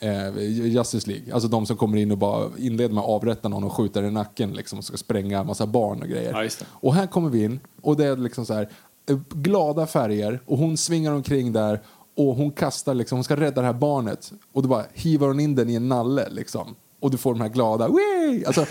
eh, 0.00 0.42
Justice 0.48 1.10
League. 1.10 1.34
Alltså 1.34 1.48
de 1.48 1.66
som 1.66 1.76
kommer 1.76 1.98
in 1.98 2.10
och 2.10 2.18
bara 2.18 2.50
inleder 2.58 2.94
med 2.94 3.04
att 3.04 3.10
avrätta 3.10 3.48
någon 3.48 3.64
och 3.64 3.72
skjuta 3.72 4.06
i 4.06 4.10
nacken 4.10 4.52
liksom, 4.52 4.78
och 4.78 4.84
ska 4.84 4.96
spränga 4.96 5.38
en 5.40 5.46
massa 5.46 5.66
barn 5.66 6.02
och 6.02 6.08
grejer. 6.08 6.42
Ja, 6.42 6.66
och 6.70 6.94
här 6.94 7.06
kommer 7.06 7.30
vi 7.30 7.44
in 7.44 7.60
och 7.82 7.96
det 7.96 8.04
är 8.04 8.16
liksom 8.16 8.46
så 8.46 8.54
här 8.54 8.68
eh, 9.10 9.18
glada 9.30 9.86
färger 9.86 10.40
och 10.46 10.58
hon 10.58 10.76
svingar 10.76 11.12
omkring 11.12 11.52
där 11.52 11.80
och 12.16 12.34
hon 12.34 12.50
kastar 12.50 12.94
liksom, 12.94 13.16
hon 13.16 13.24
ska 13.24 13.36
rädda 13.36 13.60
det 13.60 13.66
här 13.66 13.74
barnet 13.74 14.32
och 14.52 14.62
då 14.62 14.68
bara 14.68 14.84
hivar 14.94 15.28
hon 15.28 15.40
in 15.40 15.54
den 15.54 15.70
i 15.70 15.74
en 15.74 15.88
nalle 15.88 16.28
liksom. 16.30 16.74
Och 17.00 17.10
du 17.10 17.16
får 17.16 17.34
de 17.34 17.40
här 17.40 17.48
glada, 17.48 17.88
Wee! 17.88 18.44
Alltså, 18.46 18.66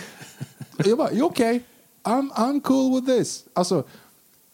jag 0.78 0.98
bara, 0.98 1.08
okej, 1.08 1.24
okay. 1.24 1.60
I'm, 2.04 2.32
I'm 2.32 2.62
cool 2.62 2.96
with 2.96 3.18
this. 3.18 3.44
Alltså, 3.54 3.84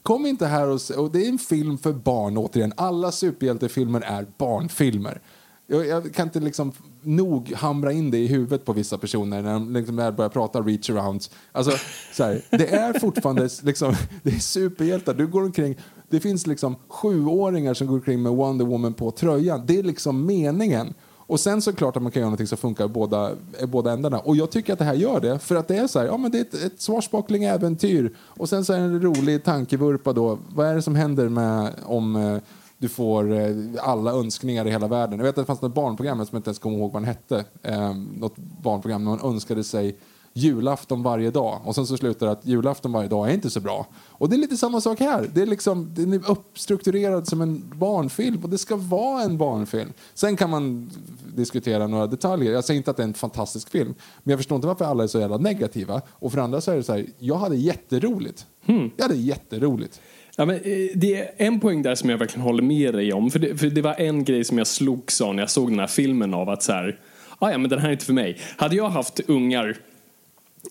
Kom 0.03 0.25
inte 0.25 0.45
här 0.45 0.67
och, 0.67 0.79
och 0.98 1.12
det 1.12 1.25
är 1.25 1.29
en 1.29 1.38
film 1.38 1.77
för 1.77 1.93
barn 1.93 2.38
återigen. 2.38 2.74
Alla 2.77 3.12
superhjältefilmer 3.12 4.01
är 4.01 4.27
barnfilmer. 4.38 5.22
Jag, 5.67 5.88
jag, 5.88 6.13
kan 6.13 6.27
inte 6.27 6.39
liksom 6.39 6.72
nog 7.01 7.53
hamra 7.53 7.91
in 7.91 8.12
det 8.12 8.17
i 8.17 8.27
huvudet 8.27 8.65
på 8.65 8.74
vissa 8.74 8.98
personer 8.98 9.41
när 9.41 9.53
de 9.53 9.74
liksom 9.74 9.95
börjar 9.95 10.29
prata 10.29 10.62
reach 10.62 10.89
arounds. 10.89 11.31
Alltså, 11.51 11.72
så 12.13 12.24
här, 12.24 12.41
det 12.50 12.74
är 12.74 13.00
fortfarande 13.00 13.50
liksom, 13.63 13.95
det 14.24 14.29
är 14.29 14.39
superhjältar. 14.39 15.13
Du 15.13 15.27
går 15.27 15.43
omkring, 15.43 15.77
det 16.10 16.19
finns 16.19 16.48
liksom 16.48 16.75
sjuåringar 16.88 17.74
som 17.74 17.88
går 17.88 17.95
omkring 17.95 18.22
med 18.22 18.31
Wonder 18.31 18.65
Woman 18.65 18.93
på 18.93 19.12
tröjan. 19.12 19.65
Det 19.65 19.79
är 19.79 19.83
liksom 19.83 20.25
meningen. 20.25 20.93
Och 21.27 21.39
sen 21.39 21.62
så 21.62 21.74
klart 21.74 21.96
att 21.96 22.03
man 22.03 22.12
kan 22.12 22.22
göra 22.22 22.32
något 22.32 22.50
som 22.50 22.58
funkar 22.58 22.86
i 22.86 22.88
båda, 22.88 23.32
i 23.62 23.65
båda 23.65 23.92
ändarna. 23.92 24.20
Och 24.20 24.36
jag 24.36 24.51
tycker 24.51 24.74
att 24.74 24.80
det 24.80 24.86
här 24.86 24.94
gör 24.94 25.20
det. 25.20 25.39
För 25.39 25.56
att 25.56 25.68
det 25.68 25.77
är 25.77 25.88
så 25.88 26.00
här, 26.00 26.06
ja 26.06 26.18
men 26.18 26.32
det 26.32 26.38
är 26.38 26.42
ett, 26.42 26.53
ett 26.53 26.82
swashbuckling-äventyr. 26.82 28.15
Och 28.20 28.50
sen 28.50 28.65
så 28.65 28.74
är 28.74 28.77
det 28.77 28.84
en 28.84 29.01
rolig 29.01 29.44
tankevurpa 29.44 30.13
då. 30.13 30.39
Vad 30.50 30.68
är 30.68 30.75
det 30.75 30.82
som 30.82 30.96
händer 30.96 31.30
med 31.30 31.72
om 31.86 32.15
eh, 32.15 32.38
du 32.77 32.89
får 32.89 33.34
eh, 33.34 33.56
alla 33.82 34.12
önskningar 34.12 34.68
i 34.68 34.72
hela 34.72 34.88
världen? 34.88 35.20
Jag 35.20 35.25
vet 35.25 35.38
att 35.38 35.44
det 35.44 35.46
fanns 35.46 35.62
något 35.62 35.75
barnprogram, 35.75 36.18
som 36.18 36.27
jag 36.32 36.39
inte 36.39 36.50
ens 36.50 36.60
kommer 36.60 36.77
ihåg 36.77 36.92
vad 36.92 37.01
den 37.01 37.08
hette. 37.08 37.46
Eh, 37.62 37.94
något 37.94 38.38
barnprogram 38.38 39.03
när 39.03 39.12
man 39.12 39.34
önskade 39.34 39.63
sig 39.63 39.98
julafton 40.33 41.03
varje 41.03 41.31
dag. 41.31 41.61
Och 41.63 41.75
sen 41.75 41.87
så 41.87 41.97
slutar 41.97 42.25
det 42.25 42.31
att 42.31 42.45
julafton 42.45 42.91
varje 42.91 43.09
dag 43.09 43.29
är 43.29 43.33
inte 43.33 43.49
så 43.49 43.59
bra. 43.59 43.87
Och 44.09 44.29
det 44.29 44.35
är 44.35 44.37
lite 44.37 44.57
samma 44.57 44.81
sak 44.81 44.99
här. 44.99 45.29
Det 45.33 45.41
är 45.41 45.45
liksom, 45.45 45.93
den 45.93 46.13
är 46.13 46.31
uppstrukturerad 46.31 47.27
som 47.27 47.41
en 47.41 47.73
barnfilm 47.75 48.39
och 48.43 48.49
det 48.49 48.57
ska 48.57 48.75
vara 48.75 49.23
en 49.23 49.37
barnfilm. 49.37 49.93
Sen 50.13 50.35
kan 50.35 50.49
man 50.49 50.91
diskutera 51.35 51.87
några 51.87 52.07
detaljer. 52.07 52.53
Jag 52.53 52.63
säger 52.63 52.77
inte 52.77 52.91
att 52.91 52.97
det 52.97 53.03
är 53.03 53.07
en 53.07 53.13
fantastisk 53.13 53.69
film, 53.69 53.95
men 54.23 54.31
jag 54.31 54.39
förstår 54.39 54.55
inte 54.55 54.67
varför 54.67 54.85
alla 54.85 55.03
är 55.03 55.07
så 55.07 55.19
jävla 55.19 55.37
negativa. 55.37 56.01
Och 56.09 56.31
för 56.31 56.39
andra 56.39 56.61
så 56.61 56.71
är 56.71 56.75
det 56.75 56.83
så 56.83 56.93
här, 56.93 57.05
jag 57.19 57.35
hade 57.35 57.55
jätteroligt. 57.55 58.45
Hmm. 58.65 58.91
Jag 58.97 59.03
hade 59.03 59.15
jätteroligt. 59.15 60.01
Ja, 60.37 60.45
men, 60.45 60.55
eh, 60.55 60.61
det 60.95 61.15
är 61.15 61.31
en 61.37 61.59
poäng 61.59 61.81
där 61.81 61.95
som 61.95 62.09
jag 62.09 62.17
verkligen 62.17 62.43
håller 62.43 62.63
med 62.63 62.93
dig 62.93 63.13
om. 63.13 63.31
För 63.31 63.39
det, 63.39 63.57
för 63.57 63.67
det 63.67 63.81
var 63.81 63.93
en 63.93 64.23
grej 64.23 64.43
som 64.43 64.57
jag 64.57 64.67
slogs 64.67 65.21
av 65.21 65.35
när 65.35 65.43
jag 65.43 65.49
såg 65.49 65.69
den 65.69 65.79
här 65.79 65.87
filmen 65.87 66.33
av 66.33 66.49
att 66.49 66.63
så 66.63 66.71
här, 66.71 66.99
ah, 67.39 67.51
ja 67.51 67.57
men 67.57 67.69
den 67.69 67.79
här 67.79 67.87
är 67.87 67.93
inte 67.93 68.05
för 68.05 68.13
mig. 68.13 68.37
Hade 68.57 68.75
jag 68.75 68.89
haft 68.89 69.19
ungar 69.27 69.77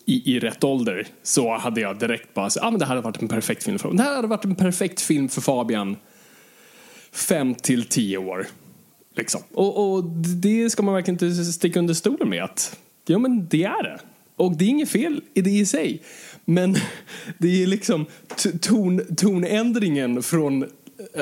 i, 0.07 0.37
i 0.37 0.41
rätt 0.41 0.65
ålder 0.65 1.07
så 1.23 1.57
hade 1.57 1.81
jag 1.81 1.99
direkt 1.99 2.35
bara 2.35 2.51
sagt 2.51 2.67
ah, 2.67 2.71
men 2.71 2.79
det 2.79 2.85
här 2.85 2.95
hade 2.95 3.05
varit 3.05 3.23
en 3.23 3.29
perfekt 3.29 3.65
film 3.65 3.79
för 3.79 3.93
Det 3.93 4.03
här 4.03 4.17
hade 4.17 4.29
varit 4.29 4.45
en 4.45 4.55
perfekt 4.55 5.01
film 5.01 5.29
för 5.29 5.41
Fabian. 5.41 5.97
Fem 7.13 7.55
till 7.55 7.85
tio 7.85 8.19
år. 8.19 8.47
Liksom. 9.17 9.41
Och, 9.55 9.95
och 9.95 10.05
det 10.43 10.71
ska 10.71 10.83
man 10.83 10.95
verkligen 10.95 11.25
inte 11.25 11.45
sticka 11.45 11.79
under 11.79 11.95
stolen 11.95 12.29
med 12.29 12.45
att 12.45 12.79
ja 13.07 13.19
men 13.19 13.49
det 13.49 13.65
är 13.65 13.83
det. 13.83 14.01
Och 14.37 14.57
det 14.57 14.65
är 14.65 14.69
inget 14.69 14.89
fel 14.89 15.21
i 15.35 15.41
det 15.41 15.51
i 15.51 15.67
sig. 15.67 16.03
Men 16.45 16.77
det 17.39 17.63
är 17.63 17.67
liksom 17.67 18.07
ton, 18.61 19.01
tonändringen 19.17 20.23
från 20.23 20.67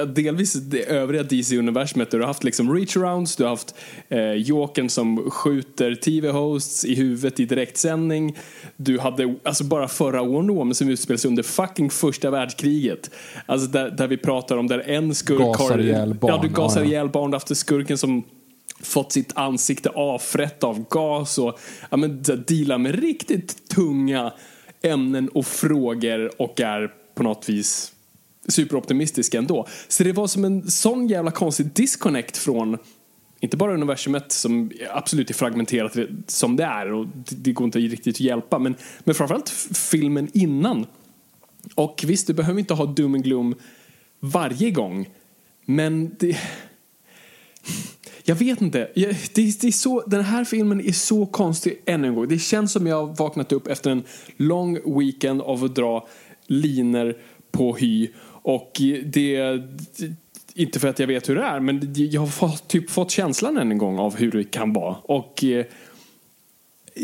delvis 0.06 0.52
det 0.52 0.84
övriga 0.84 1.22
DC-universumet. 1.22 2.10
Du 2.10 2.20
har 2.20 2.26
haft 2.26 2.44
liksom 2.44 2.76
reach-arounds, 2.76 3.36
du 3.36 3.42
har 3.42 3.50
haft 3.50 3.74
eh, 4.08 4.32
Jokern 4.32 4.88
som 4.88 5.30
skjuter 5.30 5.94
TV-hosts 5.94 6.84
i 6.84 6.94
huvudet 6.94 7.40
i 7.40 7.44
direktsändning. 7.44 8.38
Du 8.76 8.98
hade 8.98 9.34
alltså 9.42 9.64
bara 9.64 9.88
förra 9.88 10.22
Woman 10.22 10.74
som 10.74 10.88
utspelar 10.88 11.18
sig 11.18 11.28
under 11.28 11.42
fucking 11.42 11.90
första 11.90 12.30
världskriget. 12.30 13.10
Alltså 13.46 13.66
där, 13.66 13.90
där 13.90 14.08
vi 14.08 14.16
pratar 14.16 14.56
om 14.56 14.66
där 14.66 14.78
en 14.78 15.14
skurk 15.14 15.38
gasar 15.38 15.70
har... 15.70 15.78
Ihjäl 15.78 16.14
barn. 16.14 16.34
Ja, 16.34 16.42
du 16.42 16.48
gasar 16.48 16.84
ihjäl 16.84 17.08
barn. 17.08 17.30
Du 17.30 17.34
har 17.34 17.40
haft 17.40 17.56
skurken 17.56 17.98
som 17.98 18.24
fått 18.82 19.12
sitt 19.12 19.36
ansikte 19.36 19.88
avfrätt 19.88 20.64
av 20.64 20.88
gas 20.88 21.38
och 21.38 21.58
ja, 21.90 21.96
men, 21.96 22.22
dealar 22.22 22.78
med 22.78 23.00
riktigt 23.00 23.68
tunga 23.68 24.32
ämnen 24.82 25.28
och 25.28 25.46
frågor 25.46 26.42
och 26.42 26.60
är 26.60 26.90
på 27.14 27.22
något 27.22 27.48
vis 27.48 27.92
superoptimistisk 28.50 29.34
ändå. 29.34 29.66
Så 29.88 30.04
det 30.04 30.12
var 30.12 30.26
som 30.26 30.44
en 30.44 30.70
sån 30.70 31.08
jävla 31.08 31.30
konstig 31.30 31.72
disconnect 31.72 32.36
från 32.36 32.78
inte 33.40 33.56
bara 33.56 33.74
universumet 33.74 34.32
som 34.32 34.70
absolut 34.90 35.30
är 35.30 35.34
fragmenterat 35.34 35.96
som 36.26 36.56
det 36.56 36.64
är 36.64 36.92
och 36.92 37.06
det 37.28 37.52
går 37.52 37.64
inte 37.64 37.78
riktigt 37.78 38.16
att 38.16 38.20
hjälpa 38.20 38.58
men, 38.58 38.74
men 39.04 39.14
framförallt 39.14 39.48
filmen 39.90 40.30
innan. 40.32 40.86
Och 41.74 42.04
visst, 42.06 42.26
du 42.26 42.32
behöver 42.32 42.60
inte 42.60 42.74
ha 42.74 42.86
doom 42.86 43.14
and 43.14 43.24
gloom 43.24 43.54
varje 44.20 44.70
gång 44.70 45.08
men 45.64 46.16
det... 46.18 46.38
Jag 48.24 48.34
vet 48.34 48.60
inte. 48.60 48.90
Det, 48.94 49.34
det, 49.34 49.64
är 49.64 49.72
så, 49.72 50.02
den 50.06 50.24
här 50.24 50.44
filmen 50.44 50.80
är 50.80 50.92
så 50.92 51.26
konstig 51.26 51.82
ännu 51.86 52.08
en 52.08 52.14
gång. 52.14 52.28
Det 52.28 52.38
känns 52.38 52.72
som 52.72 52.86
jag 52.86 53.06
har 53.06 53.14
vaknat 53.14 53.52
upp 53.52 53.66
efter 53.66 53.90
en 53.90 54.02
lång 54.36 54.98
weekend 54.98 55.40
av 55.40 55.64
att 55.64 55.74
dra 55.74 56.08
liner 56.46 57.16
på 57.52 57.76
hy 57.76 58.08
och 58.42 58.80
det, 59.04 59.60
inte 60.54 60.80
för 60.80 60.88
att 60.88 60.98
jag 60.98 61.06
vet 61.06 61.28
hur 61.28 61.34
det 61.34 61.42
är, 61.42 61.60
men 61.60 61.92
jag 61.94 62.20
har 62.20 62.28
fått, 62.28 62.68
typ 62.68 62.90
fått 62.90 63.10
känslan 63.10 63.58
än 63.58 63.70
en 63.70 63.78
gång 63.78 63.98
av 63.98 64.16
hur 64.16 64.30
det 64.30 64.44
kan 64.44 64.72
vara. 64.72 64.96
Och 65.02 65.44
eh, 65.44 65.66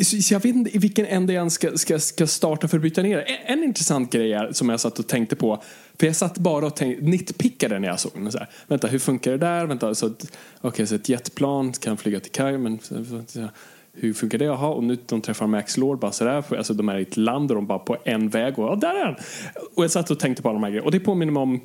så 0.02 0.34
jag 0.34 0.40
vet 0.40 0.54
inte 0.54 0.76
i 0.76 0.78
vilken 0.78 1.06
ände 1.06 1.32
jag 1.32 1.52
ska, 1.52 1.78
ska, 1.78 1.98
ska 1.98 2.26
starta 2.26 2.68
för 2.68 2.76
att 2.76 2.80
bryta 2.80 3.02
ner 3.02 3.18
en, 3.18 3.58
en 3.58 3.64
intressant 3.64 4.12
grej 4.12 4.32
är, 4.32 4.52
som 4.52 4.68
jag 4.68 4.80
satt 4.80 4.98
och 4.98 5.06
tänkte 5.06 5.36
på, 5.36 5.62
för 5.98 6.06
jag 6.06 6.16
satt 6.16 6.38
bara 6.38 6.66
och 6.66 6.76
tänkte, 6.76 7.04
nitpickade 7.04 7.78
när 7.78 7.88
jag 7.88 8.00
såg 8.00 8.12
den. 8.14 8.32
Så 8.32 8.38
här, 8.38 8.48
Vänta, 8.66 8.88
hur 8.88 8.98
funkar 8.98 9.30
det 9.30 9.38
där? 9.38 9.66
Vänta, 9.66 9.94
så, 9.94 10.10
okay, 10.60 10.86
så 10.86 10.94
ett 10.94 11.08
jetplan 11.08 11.72
kan 11.72 11.96
flyga 11.96 12.20
till 12.20 12.32
kaj, 12.32 12.58
men 12.58 12.78
Så, 12.78 13.04
så, 13.28 13.48
hur 13.96 14.14
funkar 14.14 14.38
det? 14.38 14.44
Jaha, 14.44 14.68
och 14.68 14.84
nu 14.84 14.98
de 15.06 15.20
träffar 15.20 15.46
Max 15.46 15.76
Lord 15.76 15.98
bara 15.98 16.12
sådär, 16.12 16.44
alltså 16.56 16.74
de 16.74 16.88
är 16.88 16.98
i 16.98 17.02
ett 17.02 17.16
land 17.16 17.50
och 17.50 17.54
de 17.54 17.66
bara 17.66 17.78
på 17.78 17.96
en 18.04 18.28
väg 18.28 18.58
och 18.58 18.64
ja, 18.64 18.76
där 18.76 18.94
är 18.94 19.04
han! 19.04 19.14
Och 19.74 19.84
jag 19.84 19.90
satt 19.90 20.10
och 20.10 20.18
tänkte 20.18 20.42
på 20.42 20.48
alla 20.48 20.56
de 20.56 20.62
här 20.62 20.70
grejerna 20.70 20.86
och 20.86 20.92
det 20.92 21.00
påminner 21.00 21.32
mig 21.32 21.42
om 21.42 21.60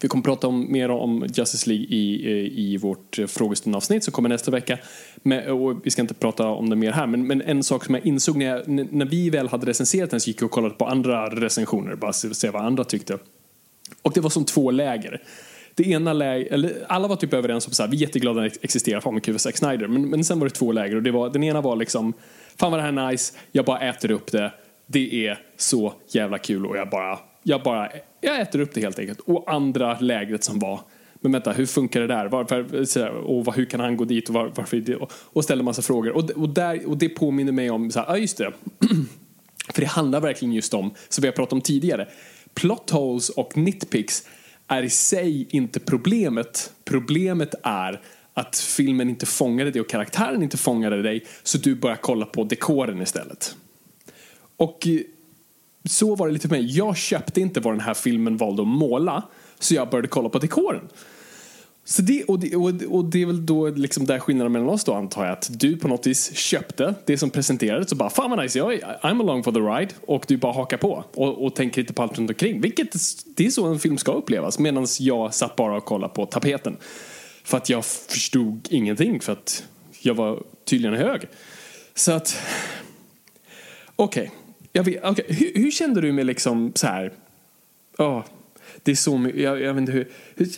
vi 0.00 0.08
kommer 0.08 0.22
prata 0.22 0.46
om, 0.46 0.72
mer 0.72 0.90
om 0.90 1.26
Justice 1.34 1.70
League 1.70 1.86
i, 1.86 2.26
eh, 2.26 2.58
i 2.58 2.76
vårt 2.76 3.18
eh, 3.18 3.26
frågestundavsnitt 3.26 4.04
som 4.04 4.12
kommer 4.12 4.28
nästa 4.28 4.50
vecka. 4.50 4.78
Men, 5.22 5.50
och 5.50 5.80
vi 5.86 5.90
ska 5.90 6.02
inte 6.02 6.14
prata 6.14 6.48
om 6.48 6.70
det 6.70 6.76
mer 6.76 6.92
här, 6.92 7.06
men, 7.06 7.26
men 7.26 7.42
en 7.42 7.62
sak 7.62 7.84
som 7.84 7.94
jag 7.94 8.06
insåg 8.06 8.36
när, 8.36 8.46
jag, 8.46 8.68
när 8.68 9.06
vi 9.06 9.30
väl 9.30 9.48
hade 9.48 9.66
recenserat 9.66 10.10
den 10.10 10.20
så 10.20 10.30
gick 10.30 10.42
jag 10.42 10.46
och 10.46 10.50
kollade 10.50 10.74
på 10.74 10.86
andra 10.86 11.28
recensioner, 11.28 11.94
bara 11.94 12.12
se 12.12 12.50
vad 12.50 12.62
andra 12.62 12.84
tyckte. 12.84 13.18
Och 14.02 14.12
det 14.12 14.20
var 14.20 14.30
som 14.30 14.44
två 14.44 14.70
läger 14.70 15.22
det 15.74 15.88
ena 15.90 16.12
läget, 16.12 16.52
eller 16.52 16.84
alla 16.88 17.08
var 17.08 17.16
typ 17.16 17.34
överens 17.34 17.66
om 17.66 17.84
att 17.84 17.90
vi 17.90 17.96
är 17.96 18.00
jätteglada 18.00 18.44
att 18.44 18.52
den 18.52 18.60
existerar, 18.62 19.00
fan 19.00 19.14
vad 19.14 19.22
kul 19.22 19.34
för 19.34 19.38
Zack 19.38 19.56
Snyder. 19.56 19.88
Men, 19.88 20.08
men 20.08 20.24
sen 20.24 20.38
var 20.38 20.46
det 20.46 20.54
två 20.54 20.72
läger 20.72 20.96
och 20.96 21.02
det 21.02 21.10
var, 21.10 21.30
den 21.30 21.44
ena 21.44 21.60
var 21.60 21.76
liksom, 21.76 22.12
fan 22.56 22.70
vad 22.70 22.80
det 22.80 22.82
här 22.82 22.92
är 22.92 23.10
nice, 23.10 23.34
jag 23.52 23.64
bara 23.64 23.80
äter 23.80 24.10
upp 24.10 24.32
det, 24.32 24.52
det 24.86 25.26
är 25.26 25.38
så 25.56 25.92
jävla 26.08 26.38
kul 26.38 26.66
och 26.66 26.76
jag 26.76 26.90
bara, 26.90 27.18
jag 27.42 27.62
bara, 27.62 27.90
jag 28.20 28.40
äter 28.40 28.60
upp 28.60 28.74
det 28.74 28.80
helt 28.80 28.98
enkelt. 28.98 29.20
Och 29.20 29.52
andra 29.52 30.00
lägret 30.00 30.44
som 30.44 30.58
var, 30.58 30.80
men 31.14 31.32
vänta, 31.32 31.52
hur 31.52 31.66
funkar 31.66 32.00
det 32.00 32.06
där? 32.06 32.26
Varför, 32.26 33.10
och 33.10 33.54
hur 33.54 33.64
kan 33.64 33.80
han 33.80 33.96
gå 33.96 34.04
dit? 34.04 34.28
Och, 34.28 34.34
var, 34.34 34.52
varför, 34.54 35.02
och, 35.02 35.12
och 35.14 35.44
ställer 35.44 35.62
massa 35.62 35.82
frågor. 35.82 36.12
Och, 36.12 36.30
och, 36.30 36.48
där, 36.48 36.88
och 36.88 36.98
det 36.98 37.08
påminner 37.08 37.52
mig 37.52 37.70
om, 37.70 37.90
så 37.90 37.98
här, 37.98 38.06
ja 38.08 38.18
just 38.18 38.38
det. 38.38 38.52
För 39.74 39.80
det 39.80 39.86
handlar 39.86 40.20
verkligen 40.20 40.54
just 40.54 40.74
om, 40.74 40.90
som 41.08 41.22
vi 41.22 41.28
har 41.28 41.32
pratat 41.32 41.52
om 41.52 41.60
tidigare, 41.60 42.08
plot 42.54 42.90
holes 42.90 43.28
och 43.28 43.56
nitpicks 43.56 44.24
är 44.68 44.82
i 44.82 44.90
sig 44.90 45.46
inte 45.50 45.80
problemet. 45.80 46.72
Problemet 46.84 47.54
är 47.62 48.00
att 48.34 48.56
filmen 48.56 49.08
inte 49.08 49.26
fångade 49.26 49.70
dig 49.70 49.80
och 49.80 49.88
karaktären 49.88 50.42
inte 50.42 50.56
fångade 50.56 51.02
dig 51.02 51.24
så 51.42 51.58
du 51.58 51.74
börjar 51.74 51.96
kolla 51.96 52.26
på 52.26 52.44
dekoren 52.44 53.02
istället. 53.02 53.56
Och 54.56 54.86
eh, 54.86 55.00
så 55.84 56.16
var 56.16 56.26
det 56.26 56.32
lite 56.32 56.48
för 56.48 56.56
mig. 56.56 56.76
Jag 56.76 56.96
köpte 56.96 57.40
inte 57.40 57.60
vad 57.60 57.72
den 57.72 57.80
här 57.80 57.94
filmen 57.94 58.36
valde 58.36 58.62
att 58.62 58.68
måla, 58.68 59.22
så 59.58 59.74
jag 59.74 59.90
började 59.90 60.08
kolla 60.08 60.28
på 60.28 60.38
dekoren. 60.38 60.88
Så 61.86 62.02
det, 62.02 62.24
och, 62.24 62.38
det, 62.38 62.56
och, 62.56 62.72
och 62.88 63.04
det 63.04 63.22
är 63.22 63.26
väl 63.26 63.46
då 63.46 63.68
liksom 63.68 64.06
där 64.06 64.18
skillnaden 64.18 64.52
mellan 64.52 64.68
oss 64.68 64.84
då 64.84 64.94
antar 64.94 65.24
jag 65.24 65.32
att 65.32 65.50
du 65.50 65.76
på 65.76 65.88
något 65.88 66.06
vis 66.06 66.36
köpte 66.36 66.94
det 67.04 67.18
som 67.18 67.30
presenterades 67.30 67.92
och 67.92 67.98
bara 67.98 68.10
fan 68.10 68.30
vad 68.30 68.42
nice, 68.42 68.58
jag, 68.58 68.72
I'm 68.72 69.20
along 69.20 69.42
for 69.42 69.52
the 69.52 69.60
ride 69.60 69.94
och 70.06 70.24
du 70.28 70.36
bara 70.36 70.52
hakar 70.52 70.76
på 70.76 71.04
och, 71.14 71.44
och 71.44 71.54
tänker 71.54 71.80
inte 71.80 71.92
på 71.92 72.02
allt 72.02 72.18
runt 72.18 72.30
omkring. 72.30 72.60
Vilket 72.60 72.92
det 73.36 73.46
är 73.46 73.50
så 73.50 73.66
en 73.66 73.78
film 73.78 73.98
ska 73.98 74.12
upplevas 74.12 74.58
medan 74.58 74.86
jag 75.00 75.34
satt 75.34 75.56
bara 75.56 75.76
och 75.76 75.84
kollade 75.84 76.14
på 76.14 76.26
tapeten. 76.26 76.76
För 77.44 77.56
att 77.56 77.68
jag 77.68 77.84
förstod 77.84 78.68
ingenting 78.70 79.20
för 79.20 79.32
att 79.32 79.64
jag 80.00 80.14
var 80.14 80.42
tydligen 80.64 80.96
hög. 80.96 81.20
Så 81.94 82.12
att 82.12 82.38
okej, 83.96 84.30
okay. 84.74 84.98
okay. 85.10 85.24
hur, 85.28 85.52
hur, 85.54 85.70
kände 85.70 86.00
du 86.00 86.12
med 86.12 86.26
liksom 86.26 86.72
så 86.74 86.86
här, 86.86 87.12
oh, 87.98 88.24
det 88.82 88.90
är 88.90 88.96
så 88.96 89.18
mycket, 89.18 89.40
jag, 89.40 89.60
jag 89.60 89.74
vet 89.74 89.80
inte 89.80 89.92
hur, 89.92 90.08
hur 90.34 90.48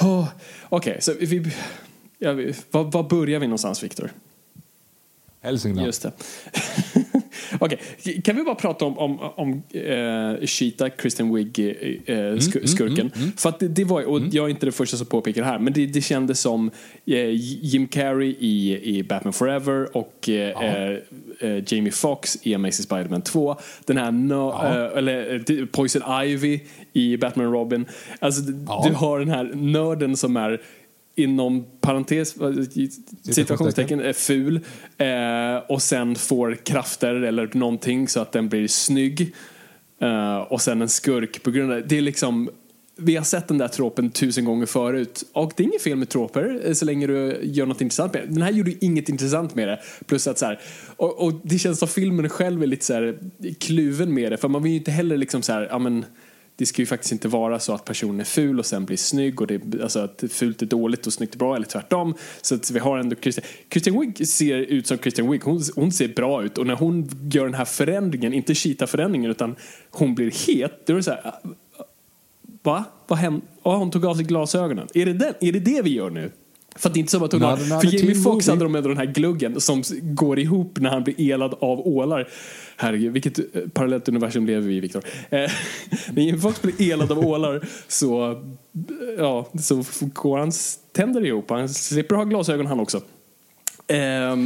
oh, 0.00 0.28
Okej, 0.68 0.90
okay, 0.90 1.00
så 1.00 1.12
vi, 1.20 1.52
ja, 2.18 2.32
var, 2.70 2.84
var 2.84 3.02
börjar 3.02 3.40
vi 3.40 3.46
någonstans 3.46 3.82
Viktor? 3.82 4.10
Hälsingland. 5.40 5.86
Just 5.86 6.02
det. 6.02 6.12
Okej, 7.58 7.78
okay. 7.98 8.22
kan 8.22 8.36
vi 8.36 8.42
bara 8.42 8.54
prata 8.54 8.84
om, 8.84 8.98
om, 8.98 9.18
om 9.20 9.62
uh, 9.74 10.46
Cheetah, 10.46 10.88
Kristen 10.88 11.34
Wiig, 11.34 11.58
uh, 11.58 12.38
sk 12.38 12.56
mm, 12.56 12.66
skurken? 12.66 13.06
Mm, 13.06 13.12
mm, 13.14 13.32
För 13.36 13.48
att 13.48 13.60
det, 13.60 13.68
det, 13.68 13.84
var, 13.84 14.02
och 14.02 14.18
mm. 14.18 14.30
jag 14.32 14.46
är 14.46 14.50
inte 14.50 14.66
det 14.66 14.72
första 14.72 14.96
som 14.96 15.06
påpekar 15.06 15.42
det 15.42 15.48
här, 15.48 15.58
men 15.58 15.72
det, 15.72 15.86
det 15.86 16.00
kändes 16.00 16.40
som 16.40 16.70
uh, 17.08 17.30
Jim 17.62 17.88
Carrey 17.88 18.36
i, 18.38 18.80
i 18.98 19.02
Batman 19.02 19.32
Forever 19.32 19.96
och 19.96 20.28
Jamie 21.66 21.92
Foxx 21.92 22.38
i 22.42 22.54
Amazing 22.54 22.84
Spiderman 22.84 23.22
2. 23.22 23.56
Den 23.84 23.96
här, 23.96 24.12
no, 24.12 24.52
eller 24.96 25.66
Poison 25.66 26.02
Ivy 26.24 26.60
i 26.92 27.16
Batman 27.16 27.52
Robin. 27.52 27.86
Alltså, 28.18 28.42
ja. 28.66 28.84
du 28.88 28.94
har 28.94 29.18
den 29.18 29.28
här 29.28 29.50
nörden 29.54 30.16
som 30.16 30.36
är 30.36 30.60
inom 31.16 31.64
parentes, 31.80 32.34
situationstecken, 33.22 34.00
är 34.00 34.12
ful 34.12 34.60
eh, 34.98 35.56
och 35.68 35.82
sen 35.82 36.14
får 36.14 36.54
krafter 36.54 37.14
eller 37.14 37.50
någonting 37.54 38.08
så 38.08 38.20
att 38.20 38.32
den 38.32 38.48
blir 38.48 38.68
snygg. 38.68 39.34
Eh, 40.00 40.36
och 40.36 40.60
sen 40.60 40.82
en 40.82 40.88
skurk 40.88 41.42
på 41.42 41.50
grund 41.50 41.72
av 41.72 41.82
det. 41.86 41.98
är 41.98 42.00
liksom 42.00 42.50
vi 42.96 43.16
har 43.16 43.24
sett 43.24 43.48
den 43.48 43.58
där 43.58 43.68
tropen 43.68 44.10
tusen 44.10 44.44
gånger 44.44 44.66
förut 44.66 45.24
och 45.32 45.52
det 45.56 45.62
är 45.62 45.64
inget 45.64 45.82
fel 45.82 45.96
med 45.96 46.08
troper 46.08 46.60
eh, 46.64 46.72
så 46.72 46.84
länge 46.84 47.06
du 47.06 47.40
gör 47.42 47.66
något 47.66 47.80
intressant 47.80 48.12
med 48.12 48.22
det. 48.22 48.34
Den 48.34 48.42
här 48.42 48.52
gjorde 48.52 48.84
inget 48.84 49.08
intressant 49.08 49.54
med 49.54 49.68
det. 49.68 49.80
Plus 50.06 50.26
att 50.26 50.38
så 50.38 50.46
här, 50.46 50.60
och, 50.96 51.26
och, 51.26 51.32
det 51.44 51.58
känns 51.58 51.78
som 51.78 51.88
filmen 51.88 52.28
själv 52.28 52.62
är 52.62 52.66
lite 52.66 52.84
så 52.84 52.94
här 52.94 53.18
kluven 53.60 54.14
med 54.14 54.32
det 54.32 54.36
för 54.36 54.48
man 54.48 54.62
vill 54.62 54.72
ju 54.72 54.78
inte 54.78 54.90
heller 54.90 55.16
liksom 55.16 55.42
så 55.42 55.52
här, 55.52 55.66
ja 55.70 55.78
men 55.78 56.04
det 56.56 56.66
ska 56.66 56.82
ju 56.82 56.86
faktiskt 56.86 57.12
inte 57.12 57.28
vara 57.28 57.58
så 57.58 57.72
att 57.74 57.84
personen 57.84 58.20
är 58.20 58.24
ful 58.24 58.58
och 58.58 58.66
sen 58.66 58.84
blir 58.84 58.96
snygg 58.96 59.40
och 59.40 59.46
det, 59.46 59.82
alltså 59.82 60.00
att 60.00 60.24
fult 60.28 60.62
är 60.62 60.66
dåligt 60.66 61.06
och 61.06 61.12
snyggt 61.12 61.34
är 61.34 61.38
bra 61.38 61.56
eller 61.56 61.66
tvärtom. 61.66 62.14
Så 62.42 62.54
att 62.54 62.70
vi 62.70 62.78
har 62.78 62.98
ändå 62.98 63.16
Christian, 63.16 63.44
Christian 63.70 64.00
Wiig 64.00 64.28
ser 64.28 64.56
ut 64.58 64.86
som 64.86 64.98
Christian 64.98 65.30
Wiig, 65.30 65.42
hon, 65.42 65.62
hon 65.74 65.92
ser 65.92 66.08
bra 66.08 66.44
ut 66.44 66.58
och 66.58 66.66
när 66.66 66.74
hon 66.74 67.08
gör 67.32 67.44
den 67.44 67.54
här 67.54 67.64
förändringen, 67.64 68.32
inte 68.32 68.54
kita 68.54 68.86
förändringen 68.86 69.30
utan 69.30 69.56
hon 69.90 70.14
blir 70.14 70.46
het, 70.46 70.86
då 70.86 70.92
är 70.92 70.96
det 70.96 71.02
så 71.02 71.10
här, 71.10 71.26
ah, 71.26 71.40
va? 72.62 72.84
Vad 73.06 73.18
hände? 73.18 73.46
Ja, 73.62 73.76
hon 73.76 73.90
tog 73.90 74.06
av 74.06 74.14
sig 74.14 74.24
glasögonen. 74.24 74.88
Är 74.94 75.06
det, 75.06 75.12
den? 75.12 75.34
är 75.40 75.52
det 75.52 75.60
det 75.60 75.82
vi 75.82 75.94
gör 75.94 76.10
nu? 76.10 76.30
För 76.76 76.88
att 76.88 76.94
det 76.94 76.98
är 76.98 77.00
inte 77.00 77.12
så 77.12 77.24
att 77.24 77.32
hon 77.32 77.42
har, 77.42 77.56
för 77.56 77.94
Jamie 77.94 78.14
Foxx 78.14 78.48
hade 78.48 78.64
de 78.64 78.74
ändå 78.74 78.88
den 78.88 78.98
här 78.98 79.06
gluggen 79.06 79.60
som 79.60 79.82
går 80.02 80.38
ihop 80.38 80.78
när 80.80 80.90
han 80.90 81.04
blir 81.04 81.20
elad 81.20 81.54
av 81.60 81.86
ålar. 81.86 82.28
Herregud, 82.76 83.12
vilket 83.12 83.38
eh, 83.38 83.44
parallellt 83.72 84.08
universum 84.08 84.46
lever 84.46 84.68
vi 84.68 84.76
i, 84.76 84.80
Viktor? 84.80 85.04
Eh, 85.30 85.38
när 86.12 86.22
Jamie 86.22 86.40
Foxx 86.40 86.62
blir 86.62 86.82
elad 86.82 87.12
av 87.12 87.18
ålar 87.18 87.66
så, 87.88 88.42
ja, 89.18 89.48
så 89.60 89.84
går 90.00 90.38
hans 90.38 90.78
tänder 90.92 91.26
ihop. 91.26 91.50
Han 91.50 91.68
slipper 91.68 92.14
ha 92.14 92.24
glasögon 92.24 92.66
han 92.66 92.80
också. 92.80 93.02
Eh, 93.86 94.36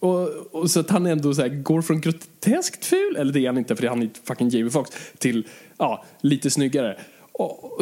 och, 0.00 0.28
och, 0.50 0.70
så 0.70 0.80
att 0.80 0.90
han 0.90 1.06
ändå 1.06 1.34
så 1.34 1.42
här, 1.42 1.48
går 1.48 1.82
från 1.82 2.00
groteskt 2.00 2.84
ful, 2.84 3.16
eller 3.16 3.32
det 3.32 3.40
är 3.40 3.46
han 3.46 3.58
inte 3.58 3.76
för 3.76 3.86
han 3.86 4.02
är 4.02 4.10
fucking 4.24 4.48
Jamie 4.48 4.70
Foxx, 4.70 4.96
till 5.18 5.46
ja, 5.78 6.04
lite 6.20 6.50
snyggare. 6.50 6.96
Och, 7.32 7.80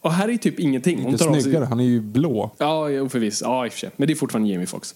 och, 0.00 0.12
här 0.12 0.28
är 0.28 0.36
typ 0.36 0.60
ingenting. 0.60 1.10
Lite 1.10 1.24
tar 1.24 1.40
snyggare, 1.40 1.62
sig... 1.62 1.68
han 1.68 1.80
är 1.80 1.84
ju 1.84 2.00
blå. 2.00 2.50
Ja, 2.58 2.88
förvisso. 3.08 3.44
Ja, 3.44 3.66
i 3.66 3.68
och 3.68 3.72
för 3.72 3.78
sig. 3.78 3.90
Men 3.96 4.06
det 4.06 4.12
är 4.12 4.16
fortfarande 4.16 4.50
Jamie 4.50 4.66
Foxx. 4.66 4.94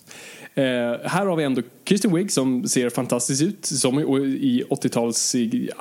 Eh, 0.54 0.64
här 1.04 1.26
har 1.26 1.37
vi 1.37 1.44
ändå 1.44 1.62
Kristen 1.84 2.14
Wiig 2.14 2.32
som 2.32 2.68
ser 2.68 2.90
fantastiskt 2.90 3.42
ut 3.42 3.66
som 3.66 3.98
i 3.98 4.64
80-tals 4.70 5.34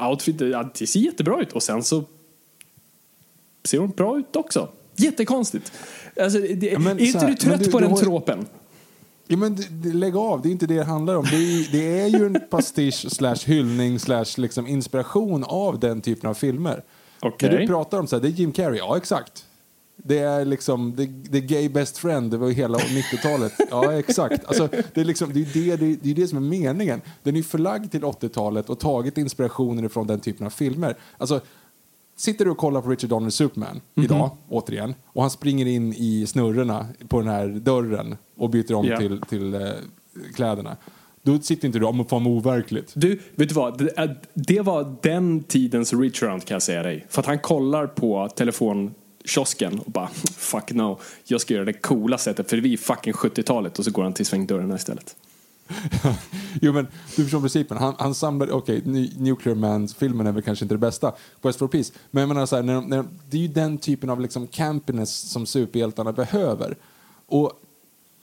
outfit. 0.10 0.42
Ja, 0.42 0.70
det 0.80 0.88
ser 0.88 1.00
jättebra 1.00 1.42
ut. 1.42 1.52
Och 1.52 1.64
sen 1.64 1.84
så 1.84 2.04
ser 3.64 3.78
hon 3.78 3.90
bra 3.90 4.20
ut 4.20 4.36
också. 4.36 4.70
Jättekonstigt. 4.96 5.72
Alltså, 6.22 6.40
det, 6.40 6.72
ja, 6.72 6.80
men, 6.80 7.00
är 7.00 7.06
inte 7.06 7.20
här, 7.20 7.28
du 7.28 7.36
trött 7.36 7.64
du, 7.64 7.72
på 7.72 7.80
du 7.80 7.84
den 7.84 7.92
har... 7.92 8.02
tropen? 8.02 8.46
Ja, 9.28 9.38
men 9.38 9.58
lägg 9.84 10.16
av, 10.16 10.42
det 10.42 10.50
är 10.50 10.52
inte 10.52 10.68
det 10.68 10.76
det 10.76 10.84
handlar 10.84 11.16
om. 11.16 11.26
Det 11.26 11.36
är, 11.36 11.72
det 11.72 12.00
är 12.00 12.08
ju 12.08 12.26
en 12.26 12.42
pastisch 12.50 13.12
slash 13.12 13.38
hyllning 13.46 14.00
slash 14.00 14.26
liksom 14.38 14.68
inspiration 14.68 15.44
av 15.44 15.80
den 15.80 16.02
typen 16.02 16.30
av 16.30 16.34
filmer. 16.34 16.84
Okay. 17.22 17.50
När 17.50 17.60
du 17.60 17.68
pratar 17.68 18.00
om 18.00 18.08
så 18.08 18.16
här, 18.16 18.22
det 18.22 18.28
är 18.28 18.32
Jim 18.32 18.52
Carrey, 18.52 18.78
ja 18.78 18.98
exakt. 18.98 19.46
Det 19.96 20.20
är 20.20 20.46
liksom 20.46 20.96
the, 20.96 21.30
the 21.32 21.42
gay 21.42 21.70
best 21.70 21.98
friend, 21.98 22.32
det 22.32 22.38
var 22.38 22.50
hela 22.50 22.78
90-talet. 22.78 23.54
Ja, 23.72 23.94
exakt. 23.94 24.46
Alltså, 24.46 24.70
det, 24.94 25.02
är 25.02 25.06
liksom, 25.06 25.34
det, 25.34 25.40
är 25.40 25.78
det, 25.78 25.96
det, 26.02 26.12
är 26.12 26.16
det 26.16 26.28
som 26.28 26.38
är 26.38 26.42
meningen. 26.42 27.02
Den 27.24 27.36
är 27.36 27.44
förlagd 27.44 27.92
till 27.92 28.04
80-talet 28.04 28.70
och 28.70 28.80
tagit 28.80 29.18
inspirationer 29.18 29.88
från 29.88 30.08
den 30.08 30.20
typen 30.20 30.46
av 30.46 30.50
filmer. 30.50 30.96
Alltså, 31.18 31.42
sitter 32.16 32.46
du 32.46 32.52
och 32.52 32.58
kollar 32.58 32.82
på 32.82 32.90
Richard 32.90 33.10
Donner 33.10 33.30
Superman 33.30 33.70
mm 33.70 33.82
-hmm. 33.96 34.04
idag, 34.04 34.38
återigen, 34.50 34.96
och 35.06 35.22
han 35.22 35.32
springer 35.32 35.66
in 35.66 35.94
i 35.94 36.28
snurrorna 36.28 36.88
på 37.08 37.20
den 37.20 37.30
här 37.30 37.48
dörren 37.48 38.18
och 38.38 38.50
byter 38.50 38.74
om 38.74 38.86
yeah. 38.86 39.00
till, 39.00 39.22
till 39.22 39.56
uh, 39.56 39.72
kläderna. 40.36 40.78
Då 41.28 41.40
sitter 41.40 41.68
inte 41.68 41.80
du 41.80 41.86
och 41.86 42.10
fan 42.10 42.28
overkligt. 42.28 42.92
Du, 42.96 43.20
vet 43.36 43.50
du 43.50 43.56
vad? 43.56 43.78
Det, 43.78 44.16
det 44.34 44.62
var 44.62 44.96
den 45.02 45.44
tidens 45.44 45.94
reach-around 45.94 46.40
kan 46.46 46.56
jag 46.56 46.62
säga 46.62 46.84
dig. 46.84 47.06
För 47.10 47.22
att 47.22 47.26
han 47.26 47.40
kollar 47.40 47.88
på 47.88 48.30
telefonkiosken 48.36 49.80
och 49.80 49.92
bara 49.92 50.08
fuck 50.38 50.72
no, 50.72 51.00
jag 51.24 51.42
ska 51.42 51.54
göra 51.54 51.66
det 51.66 51.74
coola 51.74 52.18
sättet 52.18 52.50
för 52.50 52.58
vi 52.58 52.74
är 52.74 52.78
fucking 52.78 53.14
70-talet 53.14 53.80
och 53.80 53.86
så 53.86 53.92
går 53.92 54.04
han 54.04 54.14
till 54.14 54.26
svängdörrarna 54.26 54.76
istället. 54.76 55.16
jo 56.62 56.74
men 56.74 56.88
du 57.16 57.24
förstår 57.24 57.40
principen. 57.40 57.78
Han, 57.78 57.96
han 57.98 58.16
samlar, 58.16 58.52
okej, 58.52 58.78
okay, 58.78 59.10
Nuclear 59.18 59.56
Man-filmen 59.56 60.28
är 60.28 60.32
väl 60.32 60.44
kanske 60.44 60.66
inte 60.66 60.76
det 60.76 60.80
bästa, 60.80 61.14
Quest 61.42 61.60
for 61.60 61.68
Peace. 61.68 61.94
Men 62.12 62.22
jag 62.22 62.28
menar 62.28 62.46
så 62.46 62.56
här, 62.56 62.64
när, 62.64 62.82
när, 62.82 63.06
det 63.30 63.38
är 63.38 63.42
ju 63.42 63.48
den 63.48 63.78
typen 63.78 64.10
av 64.10 64.22
liksom 64.22 64.48
campiness 64.48 65.32
som 65.32 65.46
superhjältarna 65.46 66.12
behöver. 66.12 66.78
Och 67.26 67.62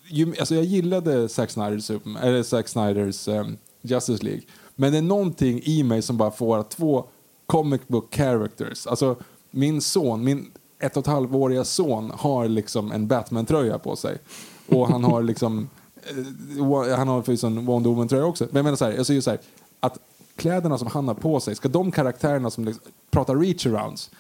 ju, 0.09 0.35
alltså 0.39 0.55
jag 0.55 0.65
gillade 0.65 1.29
Zack 1.29 1.51
Snyders, 1.51 1.91
eller 2.23 2.43
Zack 2.43 2.69
Snyders 2.69 3.29
um, 3.29 3.57
Justice 3.83 4.25
League. 4.25 4.43
Men 4.75 4.93
det 4.93 4.99
är 4.99 5.03
någonting 5.03 5.61
i 5.65 5.83
mig 5.83 6.03
som 6.03 6.17
bara 6.17 6.31
får 6.31 6.63
två 6.63 7.05
comic 7.47 7.81
book 7.87 8.15
characters. 8.15 8.87
Alltså 8.87 9.17
min 9.51 9.81
son, 9.81 10.25
min 10.25 10.51
ett 10.79 10.97
och 10.97 11.01
ett 11.01 11.07
halvåriga 11.07 11.65
son 11.65 12.13
har 12.15 12.49
liksom 12.49 12.93
en 12.93 13.07
Batman-tröja 13.07 13.79
på 13.79 13.97
sig. 13.97 14.19
Och 14.69 14.89
han 14.89 15.05
har 15.05 15.23
liksom, 15.23 15.69
eh, 16.03 16.97
han 16.97 17.09
har 17.09 17.23
förvisso 17.23 17.47
en 17.47 17.67
Wonder 17.67 17.91
Woman-tröja 17.91 18.25
också. 18.25 18.45
Men 18.45 18.57
jag 18.57 18.65
menar 18.65 18.77
så 18.77 18.85
här, 18.85 18.93
jag 18.93 19.07
säger 19.07 19.21
så 19.21 19.31
här, 19.31 19.41
att 19.81 19.99
kläderna 20.37 20.79
som 20.79 20.89
han 20.89 21.09
har 21.09 21.15
på 21.15 21.41
sig, 21.41 21.55
ska 21.55 21.69
de 21.69 21.91
karaktärerna 21.91 22.51
som 22.51 22.65
liksom, 22.65 22.93
pratar 23.11 23.35
reach-arounds, 23.35 24.11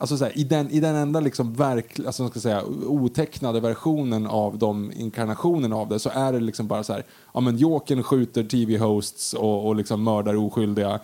Alltså 0.00 0.16
så 0.16 0.24
här, 0.24 0.38
i, 0.38 0.44
den, 0.44 0.70
I 0.70 0.80
den 0.80 0.96
enda 0.96 1.20
liksom 1.20 1.54
verk, 1.54 2.00
alltså 2.06 2.28
ska 2.28 2.40
säga, 2.40 2.64
otecknade 2.86 3.60
versionen 3.60 4.26
av 4.26 4.58
de 4.58 4.92
inkarnationerna 4.92 5.76
av 5.76 5.88
det 5.88 5.98
så 5.98 6.10
är 6.10 6.32
det 6.32 6.40
liksom 6.40 6.66
bara 6.66 6.84
så 6.84 6.92
här, 6.92 7.04
ja 7.34 7.40
men 7.40 7.56
Jokern 7.56 8.02
skjuter 8.02 8.44
tv-hosts 8.44 9.34
och, 9.34 9.66
och 9.66 9.76
liksom 9.76 10.04
mördar 10.04 10.36
oskyldiga. 10.36 11.00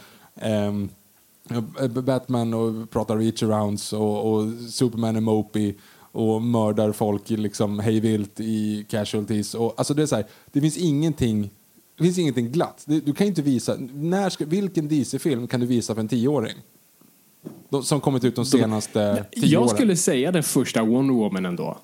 Um, 0.68 0.88
Batman 2.04 2.54
och 2.54 2.90
pratar 2.90 3.16
reach-arounds 3.16 3.94
och, 3.94 4.32
och, 4.32 4.52
Superman 4.70 5.16
är 5.16 5.20
mopey 5.20 5.74
och 6.12 6.42
mördar 6.42 6.92
folk 6.92 7.30
liksom 7.30 7.78
hejvilt 7.78 8.40
i 8.40 8.86
casualties. 8.90 9.54
Och, 9.54 9.74
alltså 9.76 9.94
det, 9.94 10.02
är 10.02 10.06
så 10.06 10.16
här, 10.16 10.26
det 10.52 10.60
finns 10.60 10.76
ingenting 10.76 11.50
det 11.96 12.04
finns 12.04 12.18
ingenting 12.18 12.52
glatt. 12.52 12.84
Du 12.86 13.12
kan 13.12 13.26
inte 13.26 13.42
visa, 13.42 13.76
när 13.92 14.30
ska, 14.30 14.44
vilken 14.44 14.88
DC-film 14.88 15.46
kan 15.46 15.60
du 15.60 15.66
visa 15.66 15.94
för 15.94 16.00
en 16.00 16.08
tioåring? 16.08 16.56
Som 17.82 18.00
kommit 18.00 18.24
ut 18.24 18.36
de 18.36 18.46
senaste 18.46 19.24
tio 19.32 19.46
Jag 19.46 19.62
åren. 19.62 19.68
skulle 19.76 19.96
säga 19.96 20.32
den 20.32 20.42
första 20.42 20.82
Wonder 20.82 21.14
Woman 21.14 21.46
ändå. 21.46 21.78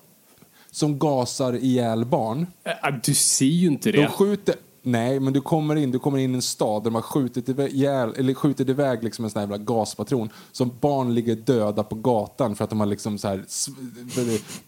Som 0.71 0.99
gasar 0.99 1.53
ihjäl 1.55 2.05
barn. 2.05 2.47
Äh, 2.65 2.73
du 3.03 3.13
ser 3.13 3.45
ju 3.45 3.67
inte 3.67 3.91
det. 3.91 4.01
De 4.01 4.07
skjuter, 4.07 4.55
Nej, 4.83 5.19
men 5.19 5.33
du 5.33 5.41
kommer 5.41 5.75
in, 5.75 5.91
du 5.91 5.99
kommer 5.99 6.17
in 6.17 6.31
i 6.31 6.35
en 6.35 6.41
stad 6.41 6.81
där 6.83 6.89
de 6.89 6.95
har 6.95 7.01
skjutit 7.01 7.49
iväg, 7.49 7.83
eller 7.83 8.33
skjutit 8.33 8.69
iväg 8.69 9.03
liksom 9.03 9.25
en 9.25 9.31
sån 9.31 9.39
här 9.39 9.47
jävla 9.47 9.57
gaspatron. 9.57 10.29
Som 10.51 10.71
barn 10.81 11.13
ligger 11.13 11.35
döda 11.35 11.83
på 11.83 11.95
gatan 11.95 12.55
för 12.55 12.63
att 12.63 12.69
de 12.69 12.79
har 12.79 12.87
liksom 12.87 13.17
så 13.17 13.27
här 13.27 13.43
s- 13.47 13.67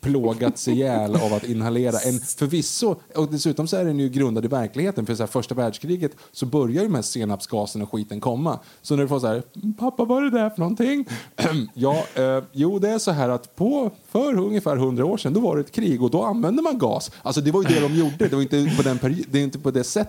plågats 0.02 0.68
ihjäl 0.68 1.16
av 1.16 1.34
att 1.34 1.44
inhalera 1.44 2.00
en 2.00 2.20
förvisso, 2.20 2.96
och 3.16 3.28
dessutom 3.32 3.68
så 3.68 3.78
är 3.78 3.86
den 3.86 4.00
ju 4.00 4.10
grundad 4.10 4.46
i 4.46 4.48
verkligheten. 4.48 5.06
För 5.06 5.16
så 5.16 5.24
här, 5.24 5.28
första 5.28 5.56
världskriget 5.56 6.12
så 6.32 6.46
börjar 6.46 6.84
ju 6.84 6.90
med 6.90 7.06
senapsgasen 7.06 7.82
och 7.82 7.92
skiten 7.92 8.20
komma. 8.20 8.60
Så 8.82 8.96
när 8.96 9.04
du 9.04 9.10
får 9.10 9.20
så 9.20 9.28
här, 9.28 9.44
pappa 9.80 10.06
vad 10.06 10.18
är 10.18 10.22
det 10.32 10.38
där 10.40 10.50
för 10.50 10.60
någonting? 10.60 11.06
ja, 11.74 12.04
eh, 12.16 12.44
jo 12.52 12.80
det 12.80 12.90
är 12.90 13.00
så 13.00 13.12
här 13.12 13.30
att 13.30 13.56
på, 13.56 13.92
för 14.12 14.38
ungefär 14.40 14.76
hundra 14.76 15.06
år 15.06 15.18
sedan 15.18 15.34
då 15.34 15.40
var 15.40 15.56
det 15.56 15.62
ett 15.62 15.72
krig 15.72 16.04
och 16.04 16.12
då 16.12 16.24
använde 16.24 16.62
man 16.62 16.78
gas. 16.78 17.12
Alltså 17.22 17.42
det 17.42 17.52
var 17.52 17.62
ju 17.64 17.68
det 17.76 17.80
de 17.88 17.94
gjorde, 17.96 18.28
det 18.28 18.36
var 18.36 18.42
inte 18.42 18.72
på, 18.78 18.84
den 18.84 19.00
det 19.32 19.40
är 19.40 19.44
inte 19.44 19.60
på 19.60 19.72
det 19.72 19.84
sättet. 19.84 20.03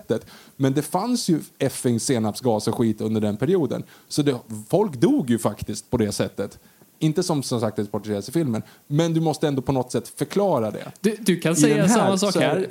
Men 0.55 0.73
det 0.73 0.81
fanns 0.81 1.29
ju 1.29 1.39
effing 1.59 1.99
senapsgas 1.99 2.67
och 2.67 2.75
skit 2.75 3.01
under 3.01 3.21
den 3.21 3.37
perioden. 3.37 3.83
Så 4.07 4.21
det, 4.21 4.37
folk 4.69 4.95
dog 4.95 5.29
ju 5.29 5.39
faktiskt 5.39 5.89
på 5.89 5.97
det 5.97 6.11
sättet. 6.11 6.59
Inte 6.99 7.23
som 7.23 7.43
som 7.43 7.59
sagt 7.59 7.75
det 7.77 7.91
porträtteras 7.91 8.29
i 8.29 8.31
filmen, 8.31 8.61
men 8.87 9.13
du 9.13 9.21
måste 9.21 9.47
ändå 9.47 9.61
på 9.61 9.71
något 9.71 9.91
sätt 9.91 10.07
förklara 10.07 10.71
det. 10.71 10.91
Du, 11.01 11.15
du 11.19 11.39
kan 11.39 11.53
I 11.53 11.55
säga 11.55 11.85
här 11.85 11.87
samma 11.87 12.17
sak 12.17 12.35
här. 12.35 12.67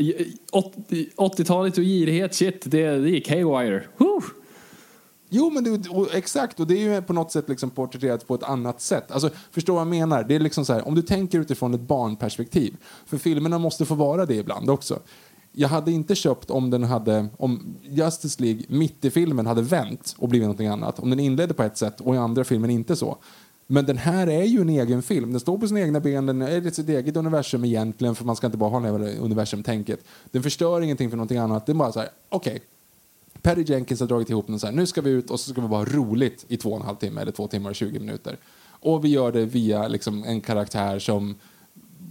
Åt- 0.53 0.75
80-talet 1.17 1.79
och 1.79 1.85
girighet, 1.85 2.35
shit, 2.35 2.63
det, 2.65 2.91
det 2.91 3.11
gick 3.11 3.29
haywire. 3.29 3.83
Woo! 3.97 4.23
Jo, 5.29 5.51
men 5.51 5.65
det, 5.65 5.89
och, 5.89 6.15
exakt. 6.15 6.61
Och 6.61 6.67
det 6.67 6.75
är 6.75 6.95
ju 6.95 7.03
på 7.03 7.13
något 7.13 7.33
sätt 7.33 7.49
liksom 7.49 7.71
porträtterat 7.71 8.27
på 8.27 8.35
ett 8.35 8.43
annat 8.43 8.81
sätt. 8.81 9.11
Alltså, 9.11 9.31
förstår 9.51 9.75
vad 9.75 9.81
jag 9.81 9.89
menar? 9.89 10.25
Det 10.25 10.35
är 10.35 10.41
liksom 10.41 10.65
så 10.65 10.73
här, 10.73 10.89
om 10.89 10.95
du 10.95 11.03
tänker 11.03 11.41
utifrån 11.41 11.75
ett 11.75 11.81
barnperspektiv. 11.81 12.77
För 13.07 13.19
filmerna 13.19 13.59
måste 13.59 13.85
få 13.85 13.95
vara 13.95 14.27
det 14.27 14.35
ibland 14.35 14.71
också. 14.71 14.99
Jag 15.57 15.69
hade 15.69 15.93
inte 15.93 16.15
köpt 16.15 16.51
om 16.51 16.71
den 16.71 16.85
hade, 16.85 17.29
om 17.37 17.77
Justice 17.83 18.43
League 18.43 18.63
mitt 18.69 19.05
i 19.05 19.11
filmen 19.11 19.47
hade 19.47 19.63
vänt 19.63 20.15
och 20.19 20.29
blivit 20.29 20.47
någonting 20.47 20.67
annat. 20.67 20.99
Om 20.99 21.11
den 21.11 21.21
inledde 21.21 21.55
på 21.55 21.63
ett 21.63 21.77
sätt 21.77 22.01
och 22.01 22.15
i 22.15 22.19
andra 22.19 22.45
filmen 22.45 22.71
inte 22.71 22.97
så. 22.97 23.17
Men 23.67 23.87
den 23.87 23.99
här 23.99 24.27
är 24.27 24.45
ju 24.45 24.61
en 24.61 24.69
egen 24.69 25.03
film. 25.03 25.31
Den 25.31 25.41
står 25.41 25.59
på 25.59 25.69
sina 25.69 25.81
egna 25.81 26.01
ben, 26.01 26.27
den 26.27 26.43
är 26.43 26.71
sitt 26.71 26.89
eget 26.89 27.17
universum 27.17 27.65
egentligen 27.65 28.15
för 28.15 28.25
man 28.25 28.37
ska 28.37 28.47
inte 28.47 28.59
bara 28.59 28.71
ha 28.71 28.81
det 28.81 28.87
här 28.87 29.19
universum-tänket. 29.21 30.05
Den 30.31 30.43
förstör 30.43 30.81
ingenting 30.81 31.11
för 31.11 31.17
någonting 31.17 31.39
annat. 31.39 31.67
Det 31.67 31.73
är 31.73 31.75
bara 31.75 31.93
så 31.93 32.01
här, 32.01 32.09
okej, 32.29 32.53
Okay. 32.53 32.61
Perry 33.43 33.65
Jenkins 33.67 34.01
har 34.01 34.07
dragit 34.07 34.31
ihop 34.31 34.47
den 34.47 34.61
så 34.61 34.67
här, 34.67 34.75
nu 34.75 34.87
ska 34.87 35.01
vi 35.01 35.11
ut 35.11 35.31
och 35.31 35.41
så 35.41 35.51
ska 35.51 35.61
vi 35.61 35.69
vara 35.69 35.85
roligt 35.85 36.45
i 36.49 36.57
två 36.57 36.71
och 36.71 36.77
en 36.77 36.83
halv 36.83 36.97
timme 36.97 37.21
eller 37.21 37.33
två 37.33 37.49
timmar 37.49 37.71
och 37.71 37.77
20 37.77 37.99
minuter. 37.99 38.37
Och 38.67 39.05
vi 39.05 39.09
gör 39.09 39.33
det 39.33 39.45
via 39.45 39.89
liksom, 39.89 40.25
en 40.25 40.41
karaktär 40.41 40.99
som 40.99 41.35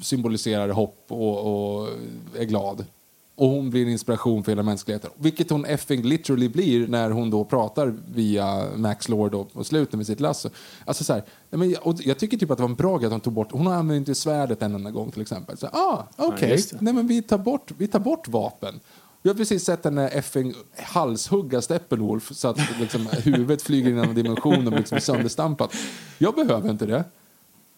symboliserar 0.01 0.69
hopp 0.69 1.05
och, 1.07 1.79
och 1.81 1.89
är 2.37 2.43
glad. 2.43 2.85
Och 3.35 3.47
hon 3.47 3.69
blir 3.69 3.81
en 3.81 3.91
inspiration 3.91 4.43
för 4.43 4.51
hela 4.51 4.63
mänskligheten. 4.63 5.11
Vilket 5.15 5.49
hon 5.49 5.65
effing 5.65 6.01
literally 6.01 6.49
blir 6.49 6.87
när 6.87 7.09
hon 7.09 7.29
då 7.29 7.45
pratar 7.45 7.93
via 8.13 8.65
Max 8.75 9.09
Lord 9.09 9.33
och, 9.33 9.49
och 9.53 9.65
slutar 9.65 9.97
med 9.97 10.07
sitt 10.07 10.19
lasso. 10.19 10.49
Alltså 10.85 11.03
så 11.03 11.13
här, 11.13 11.23
men 11.49 11.69
jag, 11.69 11.99
jag 12.03 12.19
tycker 12.19 12.37
typ 12.37 12.51
att 12.51 12.57
det 12.57 12.63
var 12.63 12.69
en 12.69 12.75
bra 12.75 12.97
grej 12.97 13.05
att 13.05 13.11
hon 13.11 13.21
tog 13.21 13.33
bort, 13.33 13.51
hon 13.51 13.67
använder 13.67 13.95
inte 13.95 14.15
svärdet 14.15 14.61
en 14.61 14.75
enda 14.75 14.91
gång 14.91 15.11
till 15.11 15.21
exempel. 15.21 15.57
Så, 15.57 15.67
ah, 15.67 16.07
okej, 16.15 16.57
det. 16.71 16.81
nej 16.81 16.93
men 16.93 17.07
vi 17.07 17.21
tar 17.21 17.37
bort, 17.37 17.71
vi 17.77 17.87
tar 17.87 17.99
bort 17.99 18.27
vapen. 18.27 18.79
Vi 19.21 19.29
har 19.29 19.35
precis 19.35 19.63
sett 19.63 19.85
henne 19.85 20.07
effing 20.07 20.53
halshugga 20.83 21.61
Steppenwolf 21.61 22.31
så 22.35 22.47
att 22.47 22.79
liksom, 22.79 23.07
huvudet 23.23 23.61
flyger 23.61 23.89
in 23.89 23.97
i 23.97 24.01
en 24.01 24.15
dimension 24.15 24.65
och 24.65 24.71
blir 24.71 24.77
liksom 24.77 24.99
sönderstampat. 24.99 25.73
Jag 26.17 26.35
behöver 26.35 26.69
inte 26.69 26.85
det. 26.85 27.03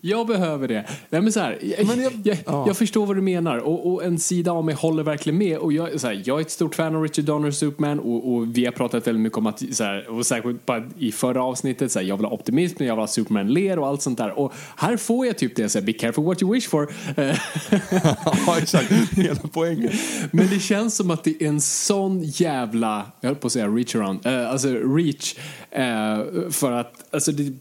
Jag 0.08 0.28
behöver 0.28 0.68
det. 0.68 0.86
Nej, 1.10 1.22
men 1.22 1.32
så 1.32 1.40
här, 1.40 1.58
jag, 1.62 1.88
Men 1.88 2.02
jag, 2.02 2.14
jag- 2.24 2.38
jag, 2.46 2.68
ja. 2.68 2.74
förstår 2.74 3.06
vad 3.06 3.16
du 3.16 3.22
menar 3.22 3.58
och, 3.58 3.94
och 3.94 4.04
en 4.04 4.20
sida 4.20 4.52
av 4.52 4.66
mig 4.66 4.76
håller 4.76 5.04
verkligen 5.04 5.38
med. 5.38 5.58
Och 5.58 5.74
jag, 5.74 6.00
så 6.00 6.08
här, 6.08 6.22
jag 6.26 6.38
är 6.38 6.42
ett 6.42 6.52
stort 6.52 6.76
fan 6.76 6.96
av 6.96 7.04
Richard 7.04 7.26
Donners 7.26 7.56
Superman 7.56 8.00
och, 8.00 8.34
och 8.34 8.58
vi 8.58 8.66
har 8.66 8.72
pratat 8.72 9.08
väldigt 9.08 9.22
mycket 9.22 9.38
om 9.38 9.48
att, 9.48 9.64
så 9.76 9.84
här, 9.84 10.10
och 10.10 10.26
särskilt 10.26 10.66
bara 10.66 10.84
i 10.98 11.12
förra 11.12 11.44
avsnittet, 11.44 11.92
så 11.92 12.00
här, 12.00 12.06
jag 12.06 12.18
vill 12.18 12.26
ha 12.26 12.34
optimism, 12.34 12.84
jag 12.84 12.96
vill 12.96 13.00
ha 13.02 13.08
Superman 13.08 13.54
ler 13.54 13.80
och 13.80 13.88
allt 13.88 14.02
sånt 14.02 14.18
där. 14.18 14.40
Och 14.40 14.54
här 14.76 14.98
får 14.98 15.26
jag 15.26 15.38
typ 15.38 15.56
det, 15.56 15.70
så 15.70 15.80
här, 15.80 15.86
be 15.86 15.94
careful 15.94 16.24
what 16.24 16.42
you 16.42 16.54
wish 16.54 16.68
for. 16.70 16.94
Ja, 18.48 18.58
exakt. 18.58 18.92
Hela 19.18 19.40
poängen. 19.54 19.92
Men 20.32 20.48
det 20.50 20.60
känns 20.60 20.96
som 20.96 21.12
att 21.12 21.24
det 21.24 21.44
är 21.44 21.48
en 21.48 21.62
sån 21.62 22.24
jävla, 22.24 23.06
jag 23.22 23.30
höll 23.30 23.36
på 23.36 23.48
att 23.48 23.54
säga 23.54 23.68
reach 23.68 23.96
around, 23.96 24.26
eh, 24.26 24.50
alltså 24.52 24.68
reach, 24.70 25.36
eh, 25.72 26.50
för 26.52 26.72
att, 26.72 26.94
alltså 27.12 27.32
det, 27.32 27.54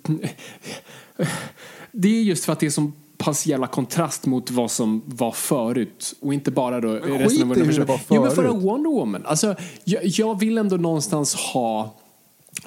det 1.94 2.08
är 2.08 2.22
just 2.22 2.44
för 2.44 2.52
att 2.52 2.60
det 2.60 2.66
är 2.66 2.70
som 2.70 2.92
pass 3.18 3.46
jävla 3.46 3.66
kontrast 3.66 4.26
mot 4.26 4.50
vad 4.50 4.70
som 4.70 5.02
var 5.06 5.32
förut 5.32 6.14
och 6.20 6.34
inte 6.34 6.50
bara 6.50 6.80
då 6.80 7.00
skit 7.00 7.20
resten 7.20 7.50
av 7.50 7.56
universum. 7.56 7.86
Jo 8.10 8.22
men 8.22 8.30
för 8.30 8.42
förut. 8.42 8.62
Wonder 8.62 8.90
Woman, 8.90 9.22
alltså 9.26 9.54
jag, 9.84 10.04
jag 10.04 10.40
vill 10.40 10.58
ändå 10.58 10.76
någonstans 10.76 11.34
ha 11.34 11.94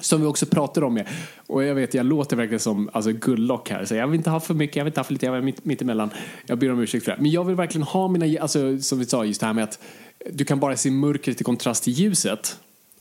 som 0.00 0.20
vi 0.20 0.26
också 0.26 0.46
pratade 0.46 0.86
om, 0.86 1.02
och 1.46 1.64
jag 1.64 1.74
vet 1.74 1.94
jag 1.94 2.06
låter 2.06 2.36
verkligen 2.36 2.60
som 2.60 2.90
alltså, 2.92 3.12
Gullock 3.12 3.70
här, 3.70 3.84
så 3.84 3.94
jag 3.94 4.06
vill 4.06 4.18
inte 4.18 4.30
ha 4.30 4.40
för 4.40 4.54
mycket, 4.54 4.76
jag 4.76 4.84
vill 4.84 4.90
inte 4.90 5.00
ha 5.00 5.04
för 5.04 5.12
lite, 5.12 5.26
jag 5.26 5.32
vill 5.32 5.42
mitt, 5.42 5.64
mitt 5.64 5.82
emellan. 5.82 6.10
Jag 6.46 6.58
ber 6.58 6.72
om 6.72 6.80
ursäkt 6.80 7.04
för 7.04 7.12
det. 7.12 7.18
Men 7.20 7.30
jag 7.30 7.44
vill 7.44 7.56
verkligen 7.56 7.82
ha 7.82 8.08
mina, 8.08 8.40
alltså, 8.40 8.78
som 8.78 8.98
vi 8.98 9.06
sa, 9.06 9.24
just 9.24 9.40
det 9.40 9.46
här 9.46 9.52
med 9.52 9.64
att 9.64 9.80
du 10.30 10.44
kan 10.44 10.60
bara 10.60 10.76
se 10.76 10.90
mörkret 10.90 11.40
i 11.40 11.44
kontrast 11.44 11.84
till 11.84 11.92
ljuset. 11.92 12.58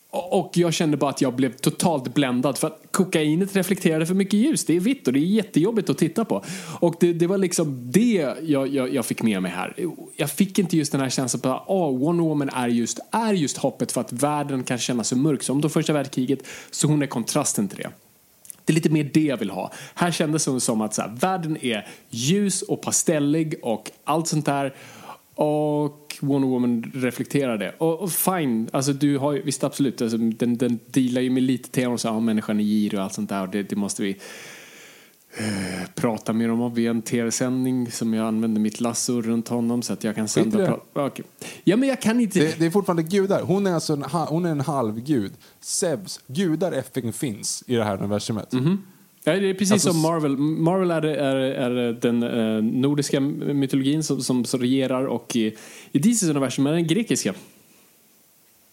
Och 0.10 0.52
jag 0.54 0.74
kände 0.74 0.98
bara 0.98 1.10
att 1.10 1.22
jag 1.22 1.36
blev 1.36 1.54
totalt 1.54 2.14
bländad 2.14 2.58
för 2.58 2.68
att 2.68 2.82
kokainet 2.92 3.56
reflekterade 3.56 4.06
för 4.06 4.14
mycket 4.14 4.34
ljus. 4.34 4.66
Det 4.66 4.76
är 4.76 4.80
vitt 4.80 5.08
och 5.08 5.14
det 5.14 5.20
är 5.20 5.22
jättejobbigt 5.22 5.90
att 5.90 5.98
titta 5.98 6.26
på. 6.26 6.44
Och 6.80 6.96
det, 7.00 7.14
det 7.14 7.28
var 7.28 7.38
liksom 7.38 7.92
det 7.92 8.36
jag, 8.42 8.68
jag, 8.68 8.94
jag 8.94 9.06
fick 9.06 9.22
med 9.22 9.42
mig 9.42 9.52
här. 9.52 9.74
Jag 10.16 10.32
fick 10.32 10.60
inte 10.60 10.78
just 10.78 10.92
den 10.92 11.02
här 11.02 11.10
känslan 11.10 11.42
på 11.42 11.50
att 11.50 11.64
oh, 11.68 12.00
Wonder 12.00 12.24
Woman 12.24 12.50
är 12.50 12.68
just, 12.68 13.00
är 13.12 13.34
just 13.34 13.58
hoppet 13.58 13.92
för 13.92 14.02
att 14.02 14.14
världen 14.14 14.64
kan 14.64 14.78
kännas 14.78 15.08
så 15.08 15.16
mörk 15.16 15.44
som 15.44 15.62
då 15.62 15.70
första 15.70 15.94
världskriget. 15.94 16.40
Så 16.72 16.88
hon 16.88 17.02
är 17.02 17.08
kontrasten 17.08 17.68
till 17.68 17.78
det. 17.78 17.90
Det 18.66 18.74
är 18.74 18.76
lite 18.76 18.90
mer 18.90 19.10
det 19.14 19.24
jag 19.24 19.38
vill 19.38 19.50
ha. 19.50 19.72
Här 19.96 20.12
kändes 20.12 20.46
hon 20.46 20.62
som 20.62 20.82
att 20.82 20.94
så 20.94 21.02
här, 21.02 21.10
världen 21.20 21.58
är 21.62 21.88
ljus 22.10 22.62
och 22.62 22.82
pastellig 22.82 23.56
och 23.62 23.92
allt 24.04 24.28
sånt 24.28 24.46
där. 24.46 24.76
Och 25.40 26.18
Wonder 26.22 26.48
Woman 26.50 26.92
reflekterar 26.96 27.58
det. 27.58 27.74
Och, 27.78 28.00
och 28.02 28.12
fine, 28.12 28.70
alltså 28.74 28.94
du 28.94 29.18
har 29.18 29.34
ju, 29.34 29.42
visst 29.42 29.64
absolut, 29.64 30.02
alltså, 30.02 30.18
den, 30.18 30.58
den 30.58 30.80
dealar 30.88 31.22
ju 31.22 31.30
med 31.30 31.44
lite 31.44 31.70
teman 31.70 31.98
så 31.98 32.08
ja, 32.08 32.20
människan 32.20 32.60
är 32.60 32.64
girig 32.64 33.00
och 33.00 33.04
allt 33.06 33.14
sånt 33.14 33.30
där 33.30 33.42
och 33.42 33.50
det, 33.50 33.64
det 33.64 33.76
måste 33.76 34.04
vi 34.04 34.18
eh, 35.38 35.90
prata 35.96 36.34
mer 36.34 36.52
om 36.52 36.74
via 36.74 36.90
en 36.90 37.02
tv-sändning 37.02 37.92
som 37.92 38.14
jag 38.14 38.28
använder 38.28 38.62
mitt 38.62 38.82
lasso 38.82 39.22
runt 39.22 39.48
honom 39.48 39.82
så 39.82 39.94
att 39.94 40.04
jag 40.04 40.16
kan 40.16 40.28
sända. 40.28 40.58
Okej. 40.94 41.26
Ja 41.64 41.78
men 41.78 41.90
jag 41.90 42.02
kan 42.02 42.20
inte. 42.20 42.40
Det, 42.40 42.60
det 42.60 42.66
är 42.66 42.70
fortfarande 42.72 43.04
gudar. 43.04 43.42
Hon 43.42 43.68
är 43.68 43.74
alltså 43.74 43.94
en, 43.94 44.04
ha- 44.04 44.26
hon 44.30 44.46
är 44.46 44.52
en 44.52 44.62
halvgud. 44.62 45.32
Zeus, 45.60 46.20
gudar 46.28 46.72
effing 46.72 47.14
finns 47.14 47.64
i 47.68 47.76
det 47.76 47.84
här 47.84 47.98
universumet. 47.98 48.54
Ja, 49.28 49.34
det 49.34 49.50
är 49.50 49.54
precis 49.54 49.72
Alltså, 49.72 49.92
som 49.92 50.02
Marvel. 50.02 50.38
Marvel 50.38 50.92
är, 50.92 51.02
är, 51.04 51.36
är 51.36 51.94
den 51.94 52.24
eh, 52.24 52.64
nordiska 52.64 53.20
mytologin 53.20 54.04
som, 54.04 54.22
som, 54.22 54.46
som 54.46 54.60
regerar 54.60 55.06
och 55.06 55.36
i, 55.36 55.56
i 55.92 56.00
DCs 56.00 56.24
universum 56.24 56.68
är 56.68 56.72
den 56.72 56.88
grekiska. 56.88 57.34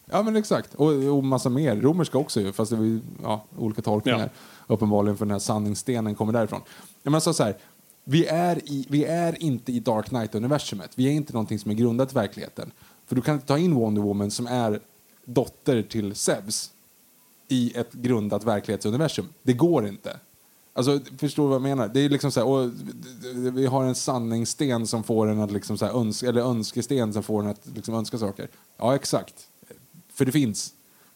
Ja 0.06 0.22
men 0.22 0.36
exakt. 0.36 0.74
Och, 0.74 0.88
och 0.88 1.24
massa 1.24 1.48
mer. 1.48 1.76
Romerska 1.76 2.18
också 2.18 2.40
ju, 2.40 2.52
fast 2.52 2.70
det 2.70 2.76
ju 2.76 3.00
ja, 3.22 3.44
olika 3.58 3.82
tolkningar. 3.82 4.30
Uppenbarligen 4.66 5.16
för 5.16 5.24
den 5.24 5.32
här 5.32 5.38
sanningsstenen 5.38 6.14
kommer 6.14 6.32
därifrån. 6.32 6.60
Jag 7.02 7.10
menar 7.10 7.20
så 7.20 7.44
här, 7.44 7.56
vi 8.04 8.26
är, 8.26 8.58
i, 8.70 8.86
vi 8.88 9.04
är 9.04 9.42
inte 9.42 9.72
i 9.72 9.80
Dark 9.80 10.06
Knight-universumet. 10.06 10.90
Vi 10.94 11.06
är 11.06 11.12
inte 11.12 11.32
någonting 11.32 11.58
som 11.58 11.70
är 11.70 11.74
grundat 11.74 12.12
i 12.12 12.14
verkligheten. 12.14 12.70
För 13.06 13.16
du 13.16 13.22
kan 13.22 13.34
inte 13.34 13.46
ta 13.46 13.58
in 13.58 13.74
Wonder 13.74 14.02
Woman 14.02 14.30
som 14.30 14.46
är 14.46 14.80
dotter 15.24 15.82
till 15.82 16.14
Zeus 16.14 16.70
i 17.48 17.72
ett 17.76 17.92
grundat 17.92 18.44
verklighetsuniversum. 18.44 19.28
Det 19.42 19.52
går 19.52 19.86
inte. 19.86 20.16
Alltså, 20.76 21.00
förstår 21.18 21.42
du 21.42 21.48
vad 21.48 21.54
jag 21.54 21.62
menar? 21.62 21.88
Det 21.94 22.00
är 22.00 22.08
liksom 22.08 22.32
så 22.32 22.40
här, 22.40 22.48
och, 22.48 22.70
vi 23.54 23.66
har 23.66 23.84
en 23.84 23.94
sanningssten 23.94 24.87
som 24.87 25.02
får 25.02 25.26
en 25.26 25.40
att 25.40 25.52
liksom 25.52 25.78
så 25.78 25.84
här, 25.84 25.92
önska, 25.92 26.28
eller 26.28 26.40
önskesten 26.40 27.12
som 27.12 27.22
får 27.22 27.42
en 27.42 27.48
att 27.48 27.66
liksom 27.74 27.94
önska 27.94 28.18
saker. 28.18 28.48
Ja, 28.76 28.94
exakt. 28.94 29.34
För 30.12 30.24
det 30.24 30.32
finns. 30.32 30.72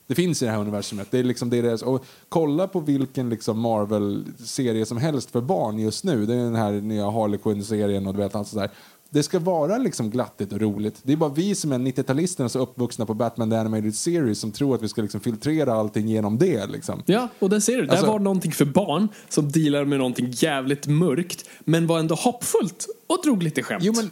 Det 0.07 0.15
finns 0.15 0.43
i 0.43 0.45
det 0.45 0.51
här 0.51 0.59
universumet. 0.59 1.11
Det 1.11 1.19
är 1.19 1.25
liksom 1.25 1.51
det 1.51 1.63
deras. 1.63 1.83
Och 1.83 2.05
kolla 2.29 2.69
på 2.69 2.81
vilken 2.81 3.29
liksom 3.29 3.61
Marvel-serie 3.61 4.87
som 4.87 4.99
helst 4.99 5.31
för 5.31 5.41
barn 5.41 5.79
just 5.79 6.05
nu. 6.05 6.27
Det 6.27 6.35
är 6.35 6.45
den 6.45 6.55
här 6.55 6.73
nya 6.73 7.11
Harley 7.11 7.39
Quinn-serien 7.39 8.07
och 8.07 8.15
du 8.15 8.19
vet 8.19 8.35
allt 8.35 8.49
sådär. 8.49 8.71
Det 9.11 9.23
ska 9.23 9.39
vara 9.39 9.79
liksom 9.79 10.11
glattigt 10.11 10.53
och 10.53 10.61
roligt. 10.61 11.01
Det 11.03 11.13
är 11.13 11.17
bara 11.17 11.31
vi 11.31 11.55
som 11.55 11.73
är 11.73 11.79
90-talisterna 11.79 12.49
så 12.49 12.59
uppvuxna 12.59 13.07
på 13.07 13.15
Batman 13.15 13.51
The 13.51 13.57
Animated 13.57 13.95
Series 13.95 14.41
som 14.41 14.53
tror 14.53 14.75
att 14.75 14.83
vi 14.83 14.89
ska 14.89 15.03
liksom 15.03 15.21
filtrera 15.21 15.73
allting 15.73 16.09
genom 16.09 16.39
det. 16.39 16.67
Liksom. 16.67 17.03
Ja, 17.07 17.29
och 17.39 17.51
där 17.51 17.61
ser 17.61 17.77
du. 17.77 17.87
Där 17.87 17.93
Alltså- 17.93 18.07
var 18.07 18.19
någonting 18.19 18.53
för 18.53 18.65
barn 18.65 19.09
som 19.29 19.53
dealar 19.53 19.85
med 19.85 19.99
någonting 19.99 20.31
jävligt 20.31 20.87
mörkt 20.87 21.45
men 21.61 21.87
var 21.87 21.99
ändå 21.99 22.15
hoppfullt 22.15 22.87
och 23.07 23.21
drog 23.25 23.43
lite 23.43 23.63
skämt. 23.63 23.85
Jo 23.85 23.93
men, 23.97 24.11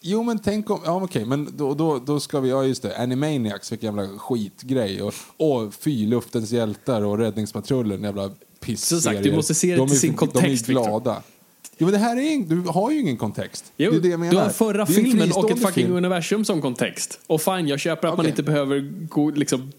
jo, 0.00 0.22
men 0.22 0.38
tänk 0.38 0.70
om... 0.70 0.80
Ja, 0.84 1.02
okej, 1.02 1.24
men 1.24 1.48
då, 1.56 1.74
då, 1.74 1.98
då 1.98 2.20
ska 2.20 2.40
vi... 2.40 2.50
Ja, 2.50 2.64
just 2.64 2.82
det. 2.82 2.98
Animaniacs, 2.98 3.72
vilken 3.72 3.96
jävla 3.96 4.18
skitgrej. 4.18 5.02
Och, 5.02 5.14
och 5.36 5.74
fy, 5.74 6.06
luftens 6.06 6.50
hjältar 6.50 7.02
och 7.02 7.18
räddningspatrullen, 7.18 8.02
jävla 8.02 8.30
piss 8.60 8.86
Som 8.86 9.00
sagt, 9.00 9.22
du 9.22 9.32
måste 9.32 9.54
se 9.54 9.70
det 9.70 9.76
de 9.76 9.88
till 9.88 9.96
är, 9.96 10.00
sin 10.00 10.14
kontext, 10.14 10.66
De 10.66 10.72
är 10.72 10.94
Victor. 10.94 11.35
Jo, 11.78 11.86
men 11.86 11.92
det 11.92 11.98
här 11.98 12.16
är 12.16 12.44
du 12.48 12.56
har 12.56 12.90
ju 12.90 13.00
ingen 13.00 13.16
kontext. 13.16 13.72
Jo, 13.76 13.90
det 13.90 13.96
är 13.96 14.00
det 14.00 14.08
jag 14.08 14.20
menar. 14.20 14.32
du 14.32 14.38
har 14.38 14.48
förra 14.48 14.86
filmen 14.86 15.32
och 15.32 15.50
ett 15.50 15.58
fucking 15.58 15.84
film. 15.84 15.96
universum 15.96 16.44
som 16.44 16.62
kontext. 16.62 17.20
Och 17.26 17.42
fine, 17.42 17.68
jag 17.68 17.80
köper 17.80 18.08
att 18.08 18.14
man 18.16 18.20
Okej. 18.20 18.30
inte 18.30 18.42
behöver 18.42 18.80
gå, 19.08 19.30
liksom, 19.30 19.72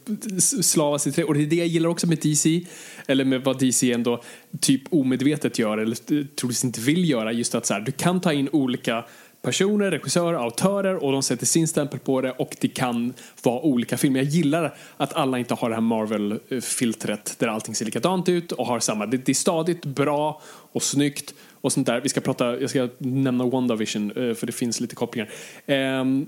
slava 0.61 0.99
sig 0.99 1.11
till 1.11 1.21
det. 1.21 1.27
Och 1.27 1.33
det 1.33 1.43
är 1.43 1.47
det 1.47 1.55
jag 1.55 1.67
gillar 1.67 1.89
också 1.89 2.07
med 2.07 2.17
DC. 2.17 2.65
Eller 3.07 3.25
med 3.25 3.43
vad 3.43 3.59
DC 3.59 3.91
ändå 3.91 4.23
typ 4.61 4.81
omedvetet 4.89 5.59
gör, 5.59 5.77
eller 5.77 5.95
troligtvis 5.95 6.63
inte 6.63 6.81
vill 6.81 7.09
göra. 7.09 7.31
Just 7.31 7.55
att 7.55 7.65
så 7.65 7.73
här, 7.73 7.81
du 7.81 7.91
kan 7.91 8.21
ta 8.21 8.33
in 8.33 8.49
olika 8.51 9.05
personer, 9.41 9.91
regissörer, 9.91 10.37
autörer 10.37 11.03
och 11.03 11.11
de 11.11 11.23
sätter 11.23 11.45
sin 11.45 11.67
stämpel 11.67 11.99
på 11.99 12.21
det 12.21 12.31
och 12.31 12.55
det 12.59 12.67
kan 12.67 13.13
vara 13.43 13.61
olika 13.61 13.97
filmer. 13.97 14.19
Jag 14.19 14.29
gillar 14.29 14.75
att 14.97 15.13
alla 15.13 15.39
inte 15.39 15.53
har 15.53 15.69
det 15.69 15.75
här 15.75 15.81
Marvel-filtret 15.81 17.35
där 17.39 17.47
allting 17.47 17.75
ser 17.75 17.85
likadant 17.85 18.29
ut 18.29 18.51
och 18.51 18.65
har 18.65 18.79
samma. 18.79 19.05
Det, 19.05 19.17
det 19.17 19.31
är 19.31 19.33
stadigt, 19.33 19.85
bra 19.85 20.41
och 20.71 20.83
snyggt 20.83 21.33
och 21.61 21.73
sånt 21.73 21.87
där. 21.87 22.01
Vi 22.01 22.09
ska 22.09 22.21
prata, 22.21 22.59
jag 22.59 22.69
ska 22.69 22.89
nämna 22.97 23.45
WandaVision 23.45 24.11
eh, 24.11 24.33
för 24.33 24.45
det 24.45 24.51
finns 24.53 24.79
lite 24.79 24.95
kopplingar. 24.95 25.29
Ehm, 25.65 26.25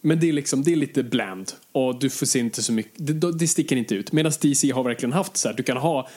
men 0.00 0.20
det 0.20 0.28
är, 0.28 0.32
liksom, 0.32 0.62
det 0.62 0.72
är 0.72 0.76
lite 0.76 1.02
bland 1.02 1.52
och 1.72 1.98
du 1.98 2.10
får 2.10 2.26
se 2.26 2.38
inte 2.38 2.62
så 2.62 2.72
mycket, 2.72 2.92
det, 2.96 3.32
det 3.32 3.48
sticker 3.48 3.76
inte 3.76 3.94
ut. 3.94 4.12
Medan 4.12 4.32
DC 4.42 4.70
har 4.70 4.82
verkligen 4.82 5.12
haft 5.12 5.36
så 5.36 5.48
här, 5.48 5.56
du 5.56 5.62
kan 5.62 5.76
ha 5.76 6.08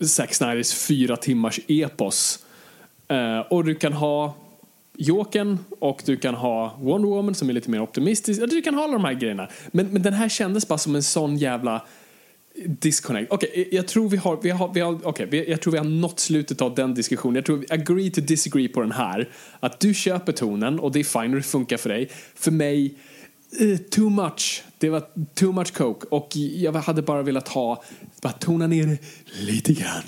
Zack 0.00 0.34
Snyders 0.34 0.74
fyra 0.74 1.16
timmars 1.16 1.60
epos 1.68 2.44
eh, 3.08 3.40
och 3.40 3.64
du 3.64 3.74
kan 3.74 3.92
ha 3.92 4.34
Jokern 4.96 5.58
och 5.78 6.02
du 6.04 6.16
kan 6.16 6.34
ha 6.34 6.76
Wonder 6.80 7.08
Woman 7.08 7.34
som 7.34 7.48
är 7.48 7.52
lite 7.52 7.70
mer 7.70 7.80
optimistisk. 7.80 8.42
Ja, 8.42 8.46
Du 8.46 8.62
kan 8.62 8.74
ha 8.74 8.84
alla 8.84 8.92
de 8.92 9.04
här 9.04 9.14
grejerna. 9.14 9.48
Men, 9.70 9.86
men 9.86 10.02
den 10.02 10.12
här 10.12 10.28
kändes 10.28 10.68
bara 10.68 10.78
som 10.78 10.94
en 10.94 11.02
sån 11.02 11.36
jävla 11.36 11.82
disconnect. 12.66 13.32
Okej, 13.32 13.68
jag 13.72 13.88
tror 13.88 14.08
vi 14.08 14.16
har, 14.16 14.38
vi 14.42 14.50
har, 14.50 14.74
vi 14.74 14.80
har 14.80 15.06
okej, 15.06 15.44
jag 15.48 15.60
tror 15.60 15.72
vi 15.72 15.78
har 15.78 15.84
nått 15.84 16.20
slutet 16.20 16.62
av 16.62 16.74
den 16.74 16.94
diskussionen. 16.94 17.34
Jag 17.34 17.44
tror 17.44 17.56
vi 17.56 17.66
agree 17.70 18.10
to 18.10 18.20
disagree 18.20 18.68
på 18.68 18.80
den 18.80 18.92
här. 18.92 19.28
Att 19.60 19.80
du 19.80 19.94
köper 19.94 20.32
tonen 20.32 20.78
och 20.78 20.92
det 20.92 21.00
är 21.00 21.04
fine 21.04 21.30
och 21.30 21.36
det 21.36 21.42
funkar 21.42 21.76
för 21.76 21.88
dig. 21.88 22.10
För 22.34 22.50
mig, 22.50 22.94
eh, 23.60 23.76
too 23.76 24.10
much. 24.10 24.64
Det 24.78 24.90
var 24.90 25.02
too 25.34 25.52
much 25.52 25.72
coke 25.72 26.06
och 26.10 26.36
jag 26.36 26.72
hade 26.72 27.02
bara 27.02 27.22
velat 27.22 27.48
ha, 27.48 27.84
bara 28.22 28.32
tona 28.32 28.66
ner 28.66 28.86
det 28.86 28.98
lite 29.40 29.72
grann. 29.72 30.02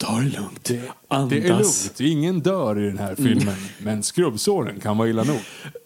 Ta 0.00 0.18
det 0.18 0.38
lugnt. 0.38 0.70
Andas. 1.08 1.30
Det 1.30 1.48
är 1.48 1.48
lugnt. 1.48 2.00
Ingen 2.00 2.40
dör 2.40 2.78
i 2.78 2.86
den 2.86 2.98
här 2.98 3.14
filmen. 3.14 3.54
Men 3.78 4.02
skrubbsåren 4.02 4.80
kan 4.80 4.98
vara 4.98 5.08
illa 5.08 5.24
nog. 5.24 5.38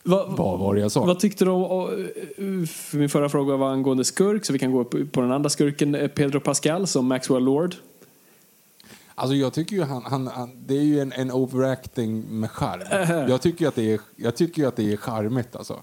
Va, 0.02 0.26
Vad 0.28 0.58
var 0.58 0.74
det 0.74 0.80
jag 0.80 0.92
sa? 0.92 1.04
Vad 1.04 1.20
tyckte 1.20 1.44
du 1.44 1.50
om, 1.50 1.90
eh, 1.90 2.44
min 2.92 3.08
förra 3.08 3.28
fråga 3.28 3.56
var 3.56 3.72
angående 3.72 4.04
skurk, 4.04 4.44
så 4.44 4.52
vi 4.52 4.58
kan 4.58 4.72
gå 4.72 4.84
på 4.84 5.20
den 5.20 5.32
andra 5.32 5.50
skurken, 5.50 5.94
eh, 5.94 6.08
Pedro 6.08 6.40
Pascal 6.40 6.86
som 6.86 7.06
Maxwell 7.06 7.44
Lord. 7.44 7.74
Alltså 9.14 9.34
jag 9.34 9.52
tycker 9.52 9.76
ju 9.76 9.82
han, 9.82 10.02
han, 10.02 10.26
han 10.26 10.50
det 10.66 10.74
är 10.74 10.82
ju 10.82 11.00
en, 11.00 11.12
en 11.12 11.30
overacting 11.30 12.40
med 12.40 12.50
charm. 12.50 13.28
Jag 13.28 13.42
tycker 13.42 13.64
ju 13.64 13.68
att 13.68 13.74
det 13.74 13.92
är, 13.92 14.00
jag 14.16 14.36
tycker 14.36 14.66
att 14.66 14.76
det 14.76 14.92
är 14.92 14.96
charmigt 14.96 15.56
alltså. 15.56 15.82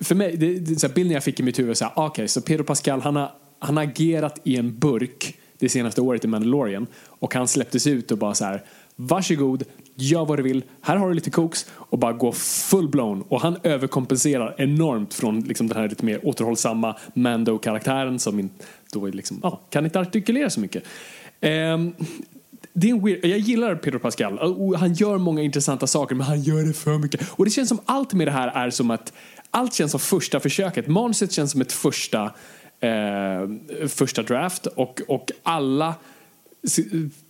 För, 0.00 0.14
mig, 0.14 0.36
det, 0.36 0.58
det, 0.58 0.80
så 0.80 0.88
bilden 0.88 1.14
jag 1.14 1.24
fick 1.24 1.40
i 1.40 1.42
mitt 1.42 1.58
huvud, 1.58 1.76
så 1.76 1.84
här, 1.84 1.92
okej, 1.96 2.28
så 2.28 2.40
Pedro 2.40 2.64
Pascal, 2.64 3.00
han 3.00 3.16
har, 3.16 3.32
han 3.58 3.76
har 3.76 3.84
agerat 3.84 4.40
i 4.44 4.56
en 4.56 4.78
burk 4.78 5.38
det 5.58 5.68
senaste 5.68 6.00
året 6.00 6.24
i 6.24 6.28
Mandalorian 6.28 6.86
och 7.08 7.34
han 7.34 7.48
släpptes 7.48 7.86
ut 7.86 8.10
och 8.10 8.18
bara 8.18 8.34
så 8.34 8.44
här, 8.44 8.62
varsågod, 8.96 9.64
gör 9.94 10.24
vad 10.24 10.38
du 10.38 10.42
vill, 10.42 10.64
här 10.80 10.96
har 10.96 11.08
du 11.08 11.14
lite 11.14 11.30
koks 11.30 11.66
och 11.70 11.98
bara 11.98 12.12
gå 12.12 12.32
full-blown 12.32 13.24
och 13.28 13.40
han 13.40 13.58
överkompenserar 13.62 14.54
enormt 14.58 15.14
från 15.14 15.40
liksom, 15.40 15.68
den 15.68 15.76
här 15.76 15.88
lite 15.88 16.04
mer 16.04 16.26
återhållsamma 16.26 16.96
Mando-karaktären 17.14 18.18
som 18.18 18.38
in, 18.38 18.50
då 18.92 19.06
är 19.06 19.12
liksom, 19.12 19.40
ja, 19.42 19.60
kan 19.70 19.84
inte 19.84 20.00
artikulera 20.00 20.50
så 20.50 20.60
mycket. 20.60 20.82
Um, 21.40 21.94
det 22.72 22.90
är 22.90 22.94
en 22.94 23.04
weird, 23.04 23.24
jag 23.24 23.38
gillar 23.38 23.74
Pedro 23.74 23.98
Pascal. 23.98 24.38
Och 24.38 24.78
Han 24.78 24.94
gör 24.94 25.18
många 25.18 25.42
intressanta 25.42 25.86
saker, 25.86 26.14
men 26.14 26.26
han 26.26 26.42
gör 26.42 26.64
det 26.64 26.72
för 26.72 26.98
mycket. 26.98 27.20
Och 27.30 27.44
det 27.44 27.50
känns 27.50 27.68
som 27.68 27.80
allt 27.84 28.12
med 28.12 28.26
det 28.26 28.30
här 28.30 28.48
är 28.48 28.70
som 28.70 28.90
att 28.90 29.12
allt 29.50 29.74
känns 29.74 29.90
som 29.90 30.00
första 30.00 30.40
försöket. 30.40 30.86
Manuset 30.86 31.32
känns 31.32 31.52
som 31.52 31.60
ett 31.60 31.72
första, 31.72 32.30
eh, 32.80 33.88
första 33.88 34.22
draft 34.22 34.66
och, 34.66 35.00
och 35.08 35.30
alla 35.42 35.94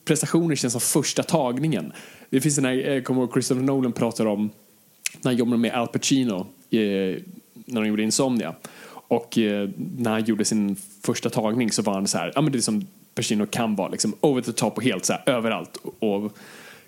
prestationer 0.05 0.55
känns 0.55 0.73
som 0.73 0.81
första 0.81 1.23
tagningen. 1.23 1.93
Det 2.31 2.41
finns 2.41 2.57
den 2.57 2.65
här, 2.65 2.73
jag 2.73 3.05
kommer 3.05 3.21
ihåg 3.21 3.33
Christopher 3.33 3.63
Nolan 3.63 3.93
pratar 3.93 4.27
om 4.27 4.51
när 5.23 5.31
han 5.31 5.37
jobbade 5.37 5.59
med 5.59 5.75
Al 5.75 5.89
Pacino 5.89 6.47
eh, 6.71 7.23
när 7.55 7.81
de 7.81 7.87
gjorde 7.87 8.03
Insomnia. 8.03 8.55
Och 9.09 9.39
eh, 9.39 9.69
när 9.99 10.11
han 10.11 10.25
gjorde 10.25 10.45
sin 10.45 10.77
första 11.03 11.31
tagning 11.31 11.71
så 11.71 11.83
var 11.83 11.95
han 11.95 12.07
så 12.07 12.19
här, 12.19 12.33
ja 12.35 12.41
men 12.41 12.53
det 12.53 12.59
är 12.59 12.63
som 12.63 12.87
Pacino 13.15 13.47
kan 13.47 13.77
vara, 13.77 13.89
liksom 13.89 14.15
over 14.21 14.43
the 14.43 14.53
top 14.53 14.77
och 14.77 14.85
helt 14.85 15.05
så 15.05 15.13
här 15.13 15.23
överallt. 15.27 15.77
Och 15.99 16.37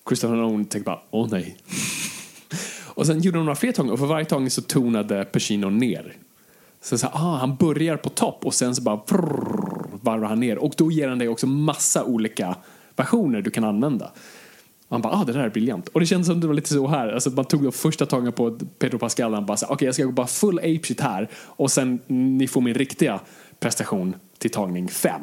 Christopher 0.09 0.37
Nolan 0.37 0.65
tänkte 0.65 0.91
bara, 0.91 1.01
åh 1.11 1.29
nej. 1.31 1.57
och 2.85 3.07
sen 3.07 3.21
gjorde 3.21 3.39
de 3.39 3.45
några 3.45 3.57
fler 3.57 3.73
tagningar 3.73 3.93
och 3.93 3.99
för 3.99 4.07
varje 4.07 4.25
tagning 4.25 4.51
så 4.51 4.63
tonade 4.63 5.25
Pacino 5.25 5.71
ner. 5.71 6.17
Så, 6.83 6.99
så 6.99 7.07
här, 7.07 7.15
ah, 7.15 7.37
han 7.37 7.57
börjar 7.57 7.97
på 7.97 8.09
topp 8.09 8.47
och 8.47 8.55
sen 8.55 8.75
så 8.75 8.83
bara 8.83 8.97
vrrr, 8.97 9.99
varvar 10.03 10.29
han 10.29 10.41
ner. 10.41 10.59
Och 10.59 10.75
då 10.77 10.91
ger 10.91 11.09
han 11.09 11.19
dig 11.19 11.29
också 11.29 11.47
massa 11.47 12.05
olika 12.05 12.57
versioner 12.97 13.43
du 13.43 13.51
kan 13.51 13.65
använda. 13.65 14.13
Han 14.89 15.03
bara, 15.03 15.13
ah 15.13 15.25
det 15.25 15.33
där 15.33 15.41
är 15.41 15.51
briljant. 15.51 15.89
Och 15.89 16.01
det 16.01 16.07
kändes 16.07 16.27
som 16.27 16.41
det 16.41 16.47
var 16.47 16.55
lite 16.55 16.69
så 16.69 16.87
här. 16.87 17.09
Alltså 17.09 17.31
man 17.31 17.45
tog 17.45 17.63
de 17.63 17.73
första 17.73 18.07
tagen 18.07 18.33
på 18.33 18.59
Pedro 18.79 18.99
Pascal 18.99 19.31
och 19.31 19.37
han 19.37 19.47
bara, 19.47 19.55
okej 19.55 19.65
okay, 19.67 19.75
okej 19.75 19.87
jag 19.87 19.95
ska 19.95 20.05
gå 20.05 20.13
bara 20.13 20.27
full 20.27 20.59
ape 20.59 20.81
shit 20.83 21.01
här. 21.01 21.29
Och 21.35 21.71
sen 21.71 21.99
ni 22.07 22.49
får 22.49 22.61
min 22.61 22.75
riktiga 22.75 23.21
prestation 23.61 24.15
till 24.39 24.51
tagning 24.51 24.89
fem. 24.89 25.23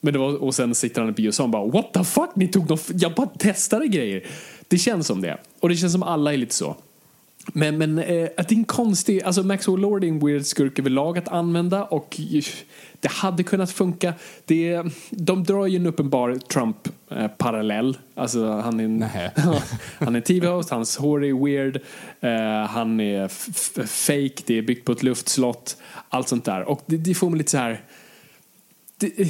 Men 0.00 0.12
det 0.12 0.18
var, 0.18 0.42
och 0.42 0.54
sen 0.54 0.74
sitter 0.74 1.00
han 1.00 1.10
i 1.10 1.12
bio 1.12 1.42
och 1.42 1.48
bara, 1.48 1.66
what 1.66 1.92
the 1.92 2.04
fuck, 2.04 2.30
ni 2.34 2.48
tog 2.48 2.66
de, 2.66 2.78
jag 2.94 3.14
bara 3.14 3.26
testade 3.26 3.88
grejer. 3.88 4.26
Det 4.68 4.78
känns 4.78 5.06
som 5.06 5.20
det. 5.20 5.38
Och 5.60 5.68
det 5.68 5.76
känns 5.76 5.92
som 5.92 6.02
alla 6.02 6.32
är 6.32 6.36
lite 6.36 6.54
så. 6.54 6.76
Men, 7.52 7.78
men 7.78 7.98
eh, 7.98 8.28
att 8.36 8.48
det 8.48 8.54
är 8.54 8.58
en 8.58 8.64
konstig, 8.64 9.22
alltså 9.22 9.42
Maxwell 9.42 9.80
Lord 9.80 10.04
är 10.04 10.08
en 10.08 10.26
weird 10.26 10.46
skurk 10.46 10.78
överlag 10.78 11.18
att 11.18 11.28
använda 11.28 11.84
och 11.84 12.20
det 13.00 13.10
hade 13.10 13.42
kunnat 13.42 13.70
funka. 13.70 14.14
Det, 14.44 14.82
de 15.10 15.44
drar 15.44 15.66
ju 15.66 15.76
en 15.76 15.86
uppenbar 15.86 16.34
Trump-parallell. 16.34 17.98
Alltså 18.14 18.50
han 18.50 18.80
är 18.80 18.84
en, 18.84 19.02
han 19.98 20.16
är 20.16 20.20
TV-host, 20.20 20.70
hans 20.70 20.96
hår 20.96 21.24
är 21.24 21.44
weird, 21.44 21.76
eh, 22.20 22.68
han 22.68 23.00
är 23.00 23.28
fake, 23.86 24.42
det 24.46 24.58
är 24.58 24.62
byggt 24.62 24.84
på 24.84 24.92
ett 24.92 25.02
luftslott, 25.02 25.76
allt 26.08 26.28
sånt 26.28 26.44
där. 26.44 26.68
Och 26.68 26.82
det, 26.86 26.96
det 26.96 27.14
får 27.14 27.30
mig 27.30 27.38
lite 27.38 27.50
så 27.50 27.58
här 27.58 27.80
det, 28.98 29.28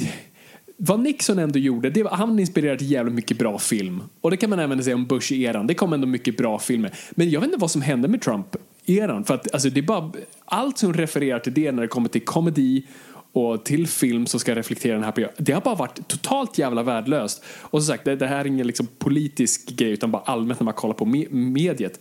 vad 0.77 0.99
Nixon 0.99 1.39
ändå 1.39 1.59
gjorde, 1.59 1.89
det 1.89 2.03
var, 2.03 2.11
han 2.11 2.39
inspirerade 2.39 2.77
till 2.77 2.91
jävligt 2.91 3.15
mycket 3.15 3.37
bra 3.37 3.59
film. 3.59 4.03
Och 4.21 4.31
det 4.31 4.37
kan 4.37 4.49
man 4.49 4.59
även 4.59 4.83
säga 4.83 4.95
om 4.95 5.07
Bush-eran, 5.07 5.67
det 5.67 5.73
kom 5.73 5.93
ändå 5.93 6.07
mycket 6.07 6.37
bra 6.37 6.59
filmer. 6.59 6.93
Men 7.11 7.29
jag 7.29 7.39
vet 7.39 7.47
inte 7.47 7.59
vad 7.59 7.71
som 7.71 7.81
hände 7.81 8.07
med 8.07 8.21
Trump-eran. 8.21 9.23
För 9.23 9.33
att 9.33 9.53
alltså, 9.53 9.69
det 9.69 9.79
är 9.79 9.81
bara, 9.81 10.11
allt 10.45 10.77
som 10.77 10.93
refererar 10.93 11.39
till 11.39 11.53
det 11.53 11.71
när 11.71 11.81
det 11.81 11.87
kommer 11.87 12.09
till 12.09 12.25
komedi 12.25 12.85
och 13.31 13.65
till 13.65 13.87
film 13.87 14.25
som 14.25 14.39
ska 14.39 14.55
reflektera 14.55 14.93
den 14.93 15.03
här 15.03 15.11
perioden, 15.11 15.35
det 15.37 15.51
har 15.53 15.61
bara 15.61 15.75
varit 15.75 16.07
totalt 16.07 16.57
jävla 16.57 16.83
värdelöst. 16.83 17.43
Och 17.61 17.83
som 17.83 17.93
sagt, 17.93 18.05
det, 18.05 18.15
det 18.15 18.27
här 18.27 18.39
är 18.39 18.47
ingen 18.47 18.67
liksom 18.67 18.87
politisk 18.97 19.69
grej 19.69 19.91
utan 19.91 20.11
bara 20.11 20.21
allmänt 20.21 20.59
när 20.59 20.65
man 20.65 20.73
kollar 20.73 20.93
på 20.93 21.05
me- 21.05 21.33
mediet. 21.33 21.99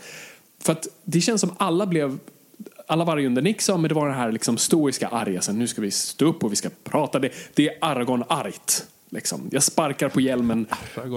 För 0.62 0.72
att 0.72 0.86
det 1.04 1.20
känns 1.20 1.40
som 1.40 1.50
alla 1.56 1.86
blev 1.86 2.18
alla 2.86 3.04
var 3.04 3.16
ju 3.16 3.26
under 3.26 3.42
Nixon, 3.42 3.80
men 3.80 3.88
det 3.88 3.94
var 3.94 4.08
det 4.08 4.14
här 4.14 4.32
liksom 4.32 4.58
stoiska 4.58 5.08
arga. 5.08 5.40
Sen 5.40 5.58
nu 5.58 5.66
ska 5.66 5.80
vi 5.80 5.90
stå 5.90 6.26
upp 6.26 6.44
och 6.44 6.52
vi 6.52 6.56
ska 6.56 6.70
prata. 6.84 7.18
Det, 7.18 7.30
det 7.54 7.68
är 7.68 7.74
Aragorn-argt. 7.80 8.86
Liksom. 9.10 9.48
Jag 9.52 9.62
sparkar 9.62 10.08
på 10.08 10.20
hjälmen 10.20 10.66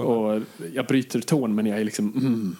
och 0.04 0.40
jag 0.74 0.86
bryter 0.86 1.20
tån, 1.20 1.54
men 1.54 1.66
jag 1.66 1.80
är 1.80 1.84
liksom... 1.84 2.12
Mm. 2.16 2.56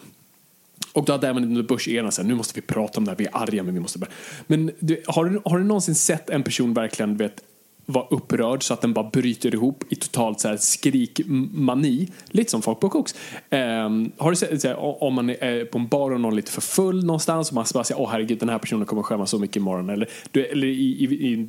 Och 0.92 1.04
då 1.04 1.12
hade 1.12 1.28
även 1.28 1.44
under 1.44 1.62
Bush-eran 1.62 2.10
sen, 2.10 2.28
nu 2.28 2.34
måste 2.34 2.60
vi 2.60 2.66
prata 2.66 2.98
om 2.98 3.04
det 3.04 3.10
här, 3.10 3.18
vi 3.18 3.26
är 3.26 3.36
arga 3.36 3.62
men 3.62 3.74
vi 3.74 3.80
måste 3.80 3.98
bara... 3.98 4.10
Men 4.46 4.70
du, 4.78 5.02
har, 5.06 5.24
du, 5.24 5.40
har 5.44 5.58
du 5.58 5.64
någonsin 5.64 5.94
sett 5.94 6.30
en 6.30 6.42
person 6.42 6.74
verkligen 6.74 7.16
vet, 7.16 7.42
vara 7.86 8.06
upprörd 8.10 8.62
så 8.62 8.74
att 8.74 8.80
den 8.80 8.92
bara 8.92 9.10
bryter 9.10 9.54
ihop 9.54 9.84
i 9.88 9.94
totalt 9.94 10.40
så 10.40 10.48
här 10.48 10.56
skrikmani? 10.56 12.08
Lite 12.26 12.50
som 12.50 12.62
folk 12.62 12.80
på 12.80 12.88
koks. 12.88 13.14
Um, 13.14 13.58
ehm, 13.58 14.12
har 14.18 14.30
du 14.30 14.36
sett, 14.36 14.60
så 14.60 14.68
här, 14.68 15.02
om 15.04 15.14
man 15.14 15.30
är 15.30 15.64
på 15.64 15.78
en 15.78 15.88
bar 15.88 16.10
och 16.10 16.20
någon 16.20 16.32
är 16.32 16.36
lite 16.36 16.52
för 16.52 16.60
full 16.60 17.04
någonstans 17.04 17.48
och 17.48 17.54
man 17.54 17.64
bara 17.74 17.84
säger 17.84 18.00
åh 18.00 18.10
herregud 18.10 18.38
den 18.38 18.48
här 18.48 18.58
personen 18.58 18.86
kommer 18.86 19.02
skämmas 19.02 19.30
så 19.30 19.38
mycket 19.38 19.56
imorgon. 19.56 19.90
Eller, 19.90 20.08
du, 20.30 20.46
eller 20.46 20.66
i, 20.66 21.04
i, 21.04 21.04
i 21.04 21.48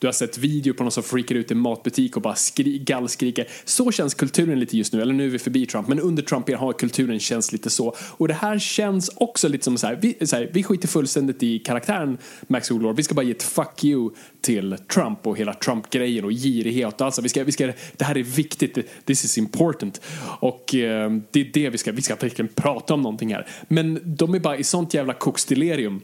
du 0.00 0.06
har 0.06 0.12
sett 0.12 0.38
video 0.38 0.74
på 0.74 0.82
någon 0.82 0.92
som 0.92 1.02
freakar 1.02 1.34
ut 1.34 1.50
i 1.50 1.54
en 1.54 1.60
matbutik 1.60 2.16
och 2.16 2.22
bara 2.22 2.34
skri, 2.34 2.78
gallskriker. 2.78 3.48
Så 3.64 3.92
känns 3.92 4.14
kulturen 4.14 4.60
lite 4.60 4.76
just 4.76 4.92
nu, 4.92 5.02
eller 5.02 5.14
nu 5.14 5.26
är 5.26 5.30
vi 5.30 5.38
förbi 5.38 5.66
Trump, 5.66 5.88
men 5.88 6.00
under 6.00 6.22
Trump 6.22 6.50
har 6.54 6.72
kulturen 6.72 7.20
känns 7.20 7.52
lite 7.52 7.70
så. 7.70 7.94
Och 8.10 8.28
det 8.28 8.34
här 8.34 8.58
känns 8.58 9.10
också 9.16 9.48
lite 9.48 9.64
som 9.64 9.78
så 9.78 9.86
här, 9.86 9.98
vi, 10.02 10.26
så 10.26 10.36
här, 10.36 10.50
vi 10.52 10.62
skiter 10.62 10.88
fullständigt 10.88 11.42
i 11.42 11.58
karaktären 11.58 12.18
Max 12.46 12.70
Lord. 12.70 12.96
Vi 12.96 13.02
ska 13.02 13.14
bara 13.14 13.22
ge 13.22 13.30
ett 13.30 13.42
fuck 13.42 13.84
you 13.84 14.10
till 14.40 14.76
Trump 14.94 15.26
och 15.26 15.38
hela 15.38 15.54
Trump-grejen 15.54 16.24
och 16.24 16.32
girighet 16.32 17.00
och 17.00 17.06
alltså, 17.06 17.22
vi 17.22 17.28
ska, 17.28 17.44
vi 17.44 17.52
ska, 17.52 17.72
det 17.96 18.04
här 18.04 18.18
är 18.18 18.22
viktigt, 18.22 18.78
this 19.04 19.24
is 19.24 19.38
important. 19.38 20.00
Och 20.40 20.74
eh, 20.74 21.10
det 21.30 21.40
är 21.40 21.52
det 21.52 21.70
vi 21.70 21.78
ska, 21.78 21.92
vi 21.92 22.02
ska 22.02 22.14
verkligen 22.14 22.48
prata 22.48 22.94
om 22.94 23.02
någonting 23.02 23.34
här. 23.34 23.46
Men 23.68 24.00
de 24.04 24.34
är 24.34 24.40
bara 24.40 24.56
i 24.56 24.64
sånt 24.64 24.94
jävla 24.94 25.14
koksdelirium 25.14 26.00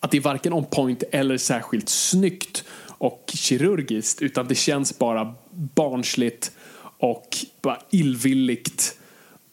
att 0.00 0.10
det 0.10 0.16
är 0.16 0.20
varken 0.20 0.52
on 0.52 0.64
point 0.64 1.02
eller 1.10 1.36
särskilt 1.36 1.88
snyggt 1.88 2.64
och 2.98 3.30
kirurgiskt 3.34 4.22
utan 4.22 4.48
det 4.48 4.54
känns 4.54 4.98
bara 4.98 5.34
barnsligt 5.50 6.52
och 6.98 7.36
bara 7.62 7.78
illvilligt 7.90 8.98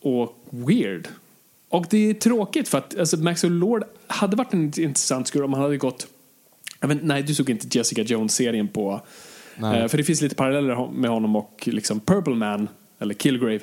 och 0.01 0.45
weird. 0.49 1.07
Och 1.69 1.85
det 1.89 2.09
är 2.09 2.13
tråkigt 2.13 2.67
för 2.67 2.77
att 2.77 2.99
alltså, 2.99 3.17
Maxwell 3.17 3.53
Lord 3.53 3.83
hade 4.07 4.35
varit 4.35 4.53
en 4.53 4.63
intressant 4.63 5.27
skurk 5.27 5.45
om 5.45 5.53
han 5.53 5.61
hade 5.61 5.77
gått 5.77 6.07
vet, 6.87 7.03
nej, 7.03 7.23
du 7.23 7.35
såg 7.35 7.49
inte 7.49 7.77
Jessica 7.77 8.01
Jones-serien 8.01 8.67
på... 8.67 9.01
Eh, 9.57 9.87
för 9.87 9.97
det 9.97 10.03
finns 10.03 10.21
lite 10.21 10.35
paralleller 10.35 10.91
med 10.91 11.09
honom 11.09 11.35
och 11.35 11.63
liksom 11.71 11.99
Purple 11.99 12.35
Man, 12.35 12.67
eller 12.99 13.13
Killgrave, 13.13 13.59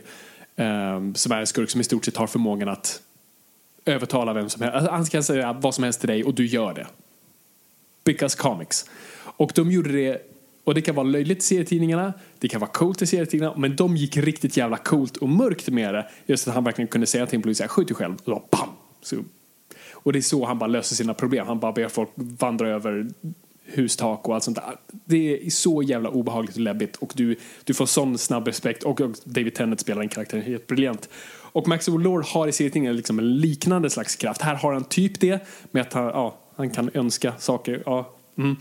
eh, 0.57 1.13
som 1.15 1.33
är 1.33 1.41
en 1.41 1.47
skurk 1.47 1.71
som 1.71 1.81
i 1.81 1.85
stort 1.85 2.05
sett 2.05 2.17
har 2.17 2.27
förmågan 2.27 2.69
att 2.69 3.03
övertala 3.85 4.33
vem 4.33 4.49
som 4.49 4.63
helst. 4.63 4.77
Alltså, 4.77 4.91
han 4.91 5.07
kan 5.07 5.23
säga 5.23 5.53
vad 5.53 5.75
som 5.75 5.85
helst 5.85 6.01
till 6.01 6.09
dig 6.09 6.25
och 6.25 6.35
du 6.35 6.47
gör 6.47 6.75
det. 6.75 6.87
Because 8.05 8.39
comics. 8.39 8.85
Och 9.39 9.53
de 9.55 9.71
gjorde 9.71 9.93
det, 9.93 10.23
och 10.65 10.75
det 10.75 10.81
kan 10.81 10.95
vara 10.95 11.07
löjligt 11.07 11.39
i 11.39 11.41
serietidningarna, 11.41 12.13
det 12.39 12.49
kan 12.49 12.61
vara 12.61 12.71
coolt 12.71 13.03
i 13.03 13.07
serietidningarna, 13.07 13.57
men 13.59 13.77
de 13.77 13.97
gick 13.97 14.17
riktigt 14.17 14.57
jävla 14.57 14.77
coolt 14.77 15.17
och 15.17 15.29
mörkt 15.29 15.69
med 15.69 15.95
det. 15.95 16.09
Just 16.27 16.49
att 16.49 16.55
han 16.55 16.65
verkligen 16.65 16.89
kunde 16.89 17.07
säga 17.07 17.27
till 17.27 17.37
en 17.37 17.43
polis, 17.43 17.63
skjut 17.63 17.89
dig 17.89 17.97
själv, 17.97 18.15
och 18.25 18.31
då 18.31 18.49
bam! 18.51 18.69
Så, 19.03 19.17
och 19.93 20.13
det 20.13 20.19
är 20.19 20.21
så 20.21 20.45
han 20.45 20.59
bara 20.59 20.67
löser 20.67 20.97
sina 20.97 21.15
problem. 21.15 21.47
Han 21.47 21.59
bara 21.59 21.73
ber 21.73 21.89
folk 21.89 22.09
vandra 22.15 22.69
över 22.69 23.09
hustak 23.65 24.29
och 24.29 24.35
allt 24.35 24.45
sånt 24.45 24.57
där. 24.57 24.77
Det 25.05 25.47
är 25.47 25.51
så 25.51 25.83
jävla 25.83 26.09
obehagligt 26.09 26.55
och 26.57 26.61
läbbigt 26.61 26.97
och 26.97 27.13
du, 27.17 27.37
du 27.65 27.75
får 27.75 27.87
sån 27.87 28.19
snabb 28.19 28.47
respekt 28.47 28.83
och, 28.83 29.01
och 29.01 29.11
David 29.25 29.55
Tennant 29.55 29.81
spelar 29.81 30.03
en 30.03 30.09
karaktär 30.09 30.41
helt 30.41 30.67
briljant. 30.67 31.09
Och 31.53 31.69
Max 31.69 31.89
O'Lore 31.89 32.25
har 32.25 32.49
i 32.49 32.53
serietidningen 32.53 32.97
liksom 32.97 33.19
en 33.19 33.37
liknande 33.37 33.91
slags 33.91 34.17
kraft. 34.17 34.43
Här 34.43 34.55
har 34.55 34.73
han 34.73 34.85
typ 34.85 35.21
det 35.21 35.47
med 35.71 35.83
att 35.83 35.93
han, 35.93 36.05
ja, 36.05 36.39
han 36.57 36.71
kan 36.71 36.91
önska 36.95 37.33
saker. 37.39 37.83
Ja, 37.87 38.15
mm. 38.39 38.57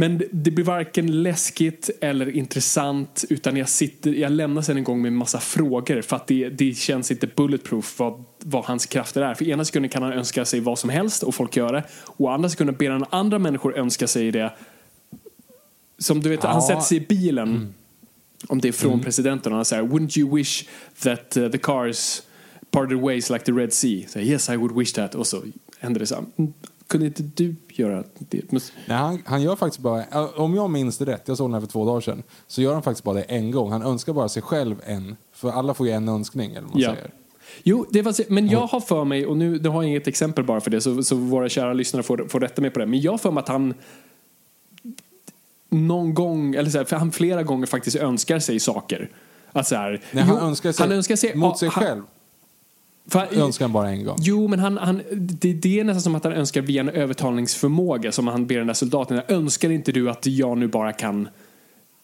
Men 0.00 0.22
det 0.32 0.50
blir 0.50 0.64
varken 0.64 1.22
läskigt 1.22 1.90
eller 2.00 2.36
intressant 2.36 3.24
utan 3.30 3.56
jag, 3.56 3.68
sitter, 3.68 4.10
jag 4.12 4.32
lämnar 4.32 4.62
sen 4.62 4.76
en 4.76 4.84
gång 4.84 5.02
med 5.02 5.08
en 5.08 5.16
massa 5.16 5.40
frågor 5.40 6.02
för 6.02 6.16
att 6.16 6.26
det, 6.26 6.48
det 6.48 6.74
känns 6.78 7.10
inte 7.10 7.26
bulletproof 7.26 7.98
vad, 7.98 8.24
vad 8.38 8.64
hans 8.64 8.86
krafter 8.86 9.22
är. 9.22 9.34
För 9.34 9.48
ena 9.48 9.64
sekunden 9.64 9.88
kan 9.88 10.02
han 10.02 10.12
önska 10.12 10.44
sig 10.44 10.60
vad 10.60 10.78
som 10.78 10.90
helst 10.90 11.22
och 11.22 11.34
folk 11.34 11.56
gör 11.56 11.72
det. 11.72 11.84
Och 12.06 12.32
andra 12.34 12.48
sekunden 12.48 12.76
ber 12.78 12.90
han 12.90 13.04
andra 13.10 13.38
människor 13.38 13.78
önska 13.78 14.06
sig 14.06 14.30
det. 14.30 14.52
Som 15.98 16.20
du 16.20 16.28
vet, 16.30 16.40
Ja. 16.42 16.48
han 16.50 16.62
sätter 16.62 16.80
sig 16.80 16.96
i 16.96 17.00
bilen 17.00 17.74
om 18.48 18.60
det 18.60 18.68
är 18.68 18.72
från 18.72 19.00
presidenten 19.00 19.52
och 19.52 19.56
han 19.56 19.64
säger 19.64 19.82
Wouldn't 19.82 20.18
you 20.18 20.36
wish 20.36 20.64
that 21.02 21.36
uh, 21.36 21.50
the 21.50 21.58
cars 21.58 22.22
parted 22.70 22.98
ways 22.98 23.30
like 23.30 23.44
the 23.44 23.52
Red 23.52 23.72
Sea? 23.72 24.08
Så, 24.08 24.18
yes 24.18 24.48
I 24.48 24.56
would 24.56 24.76
wish 24.78 24.92
that. 24.92 25.14
Och 25.14 25.26
så 25.26 25.42
händer 25.78 26.00
det 26.00 26.06
så 26.06 26.14
här. 26.14 26.24
"Mm, 26.36 26.52
Kunde 26.86 27.06
inte 27.06 27.22
du 27.22 27.54
göra 27.78 28.04
det? 28.18 28.42
Nej, 28.52 28.62
han, 28.88 29.22
han 29.26 29.42
gör 29.42 29.56
faktiskt 29.56 29.80
bara, 29.82 30.04
om 30.36 30.54
jag 30.54 30.70
minns 30.70 30.98
det 30.98 31.04
rätt, 31.04 31.22
jag 31.28 31.36
såg 31.36 31.48
den 31.48 31.54
här 31.54 31.60
för 31.60 31.66
två 31.68 31.84
dagar 31.86 32.00
sedan, 32.00 32.22
så 32.46 32.62
gör 32.62 32.72
han 32.74 32.82
faktiskt 32.82 33.04
bara 33.04 33.14
det 33.14 33.22
en 33.22 33.50
gång. 33.50 33.70
Han 33.72 33.82
önskar 33.82 34.12
bara 34.12 34.28
sig 34.28 34.42
själv 34.42 34.76
en, 34.86 35.16
för 35.32 35.50
alla 35.50 35.74
får 35.74 35.86
ju 35.86 35.92
en 35.92 36.08
önskning 36.08 36.50
eller 36.54 36.68
vad 36.72 36.80
Ja. 36.80 36.94
säger. 36.94 37.10
Jo, 37.62 37.86
det 37.90 38.02
var, 38.02 38.30
men 38.32 38.48
jag 38.48 38.66
har 38.66 38.80
för 38.80 39.04
mig, 39.04 39.26
och 39.26 39.36
nu 39.36 39.58
det 39.58 39.68
har 39.68 39.82
jag 39.82 39.90
inget 39.90 40.06
exempel 40.06 40.44
bara 40.44 40.60
för 40.60 40.70
det, 40.70 40.80
så, 40.80 41.02
så 41.02 41.16
våra 41.16 41.48
kära 41.48 41.72
lyssnare 41.72 42.02
får, 42.02 42.26
får 42.28 42.40
rätta 42.40 42.62
mig 42.62 42.70
på 42.70 42.78
det, 42.78 42.86
men 42.86 43.00
jag 43.00 43.10
har 43.12 43.18
för 43.18 43.30
mig 43.30 43.40
att 43.42 43.48
han 43.48 43.74
någon 45.70 46.14
gång, 46.14 46.54
eller 46.54 46.70
så 46.70 46.78
här, 46.78 46.84
för 46.84 46.96
han 46.96 47.12
flera 47.12 47.42
gånger 47.42 47.66
faktiskt 47.66 47.96
önskar 47.96 48.38
sig 48.38 48.60
saker. 48.60 49.10
Att 49.52 49.66
så 49.68 49.74
här, 49.76 50.02
Nej, 50.12 50.24
han, 50.24 50.36
jo, 50.40 50.46
önskar 50.46 50.72
sig, 50.72 50.86
han 50.86 50.96
önskar 50.96 51.16
sig 51.16 51.34
mot 51.36 51.58
sig 51.58 51.68
han- 51.68 51.84
själv. 51.84 52.02
För 53.08 53.38
önskar 53.38 53.64
han 53.64 53.72
bara 53.72 53.90
en 53.90 54.04
gång. 54.04 54.16
Jo, 54.20 54.48
men 54.48 54.58
han, 54.58 54.76
han, 54.78 55.02
det, 55.12 55.52
det 55.52 55.80
är 55.80 55.84
nästan 55.84 56.02
som 56.02 56.14
att 56.14 56.24
han 56.24 56.32
önskar 56.32 56.60
via 56.62 56.80
en 56.80 56.88
övertalningsförmåga 56.88 58.12
som 58.12 58.26
han 58.26 58.46
ber 58.46 58.58
den 58.58 58.66
där 58.66 58.74
soldaten. 58.74 59.20
Önskar 59.28 59.70
inte 59.70 59.92
du 59.92 60.10
att 60.10 60.26
jag 60.26 60.58
nu 60.58 60.68
bara 60.68 60.92
kan 60.92 61.28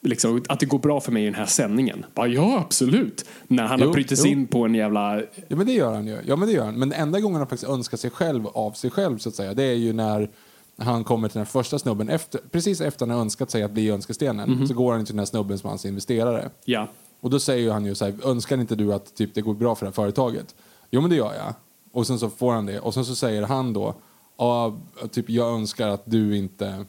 Liksom, 0.07 0.43
att 0.49 0.61
det 0.61 0.67
går 0.67 0.79
bra 0.79 1.01
för 1.01 1.13
mig 1.13 1.23
i 1.23 1.27
den 1.27 1.35
här 1.35 1.47
sändningen. 1.47 2.05
Bara, 2.15 2.27
ja, 2.27 2.59
absolut. 2.59 3.25
När 3.47 3.63
han 3.63 3.81
Jo, 3.81 3.87
har 3.87 3.93
brutit 3.93 4.19
sig 4.19 4.31
in 4.31 4.47
på 4.47 4.65
en 4.65 4.75
jävla... 4.75 5.21
Ja 5.49 5.57
men 5.57 5.67
det 5.67 5.73
gör 5.73 5.95
han 5.95 6.07
ju. 6.07 6.19
Ja 6.27 6.37
men 6.37 6.49
det 6.49 6.55
gör 6.55 6.65
han. 6.65 6.75
Men 6.79 6.93
enda 6.93 7.21
gången 7.21 7.39
han 7.39 7.47
faktiskt 7.47 7.71
önskar 7.71 7.97
sig 7.97 8.11
själv 8.11 8.47
av 8.47 8.73
sig 8.73 8.91
själv 8.91 9.19
så 9.19 9.29
att 9.29 9.35
säga, 9.35 9.55
det 9.55 9.63
är 9.63 9.75
ju 9.75 9.93
när 9.93 10.29
han 10.77 11.05
kommer 11.05 11.29
till 11.29 11.37
den 11.39 11.47
första 11.47 11.79
snubben, 11.79 12.09
efter, 12.09 12.41
precis 12.51 12.81
efter 12.81 13.07
han 13.07 13.15
har 13.15 13.21
önskat 13.21 13.51
sig 13.51 13.63
att 13.63 13.71
bli 13.71 13.91
önskestenen, 13.91 14.51
Mhm. 14.51 14.67
så 14.67 14.75
går 14.75 14.93
han 14.93 15.05
till 15.05 15.15
den 15.15 15.19
här 15.19 15.27
snubben 15.27 15.59
som 15.59 15.67
är 15.67 15.71
hans 15.71 15.85
investerare. 15.85 16.51
Ja. 16.65 16.89
Och 17.21 17.31
då 17.31 17.41
säger 17.41 17.73
han 17.73 17.85
ju 17.85 17.95
så 17.95 18.05
här, 18.05 18.15
önskar 18.25 18.59
inte 18.61 18.75
du 18.75 18.93
att 18.95 19.15
typ, 19.15 19.35
det 19.35 19.41
går 19.41 19.55
bra 19.55 19.75
för 19.75 19.87
det 19.87 19.91
här 19.91 19.95
företaget? 19.95 20.55
Jo 20.95 21.01
men 21.01 21.11
det 21.11 21.17
gör 21.17 21.35
jag. 21.35 21.55
Och 21.93 22.07
sen 22.07 22.19
så 22.19 22.31
får 22.31 22.53
han 22.53 22.67
det. 22.67 22.81
Och 22.81 22.95
sen 22.95 23.05
så 23.05 23.15
säger 23.15 23.43
han 23.43 23.73
då, 23.73 23.95
ja, 24.39 24.79
typ 25.11 25.31
jag 25.31 25.55
önskar 25.55 25.89
att 25.89 26.03
du 26.05 26.37
inte... 26.37 26.85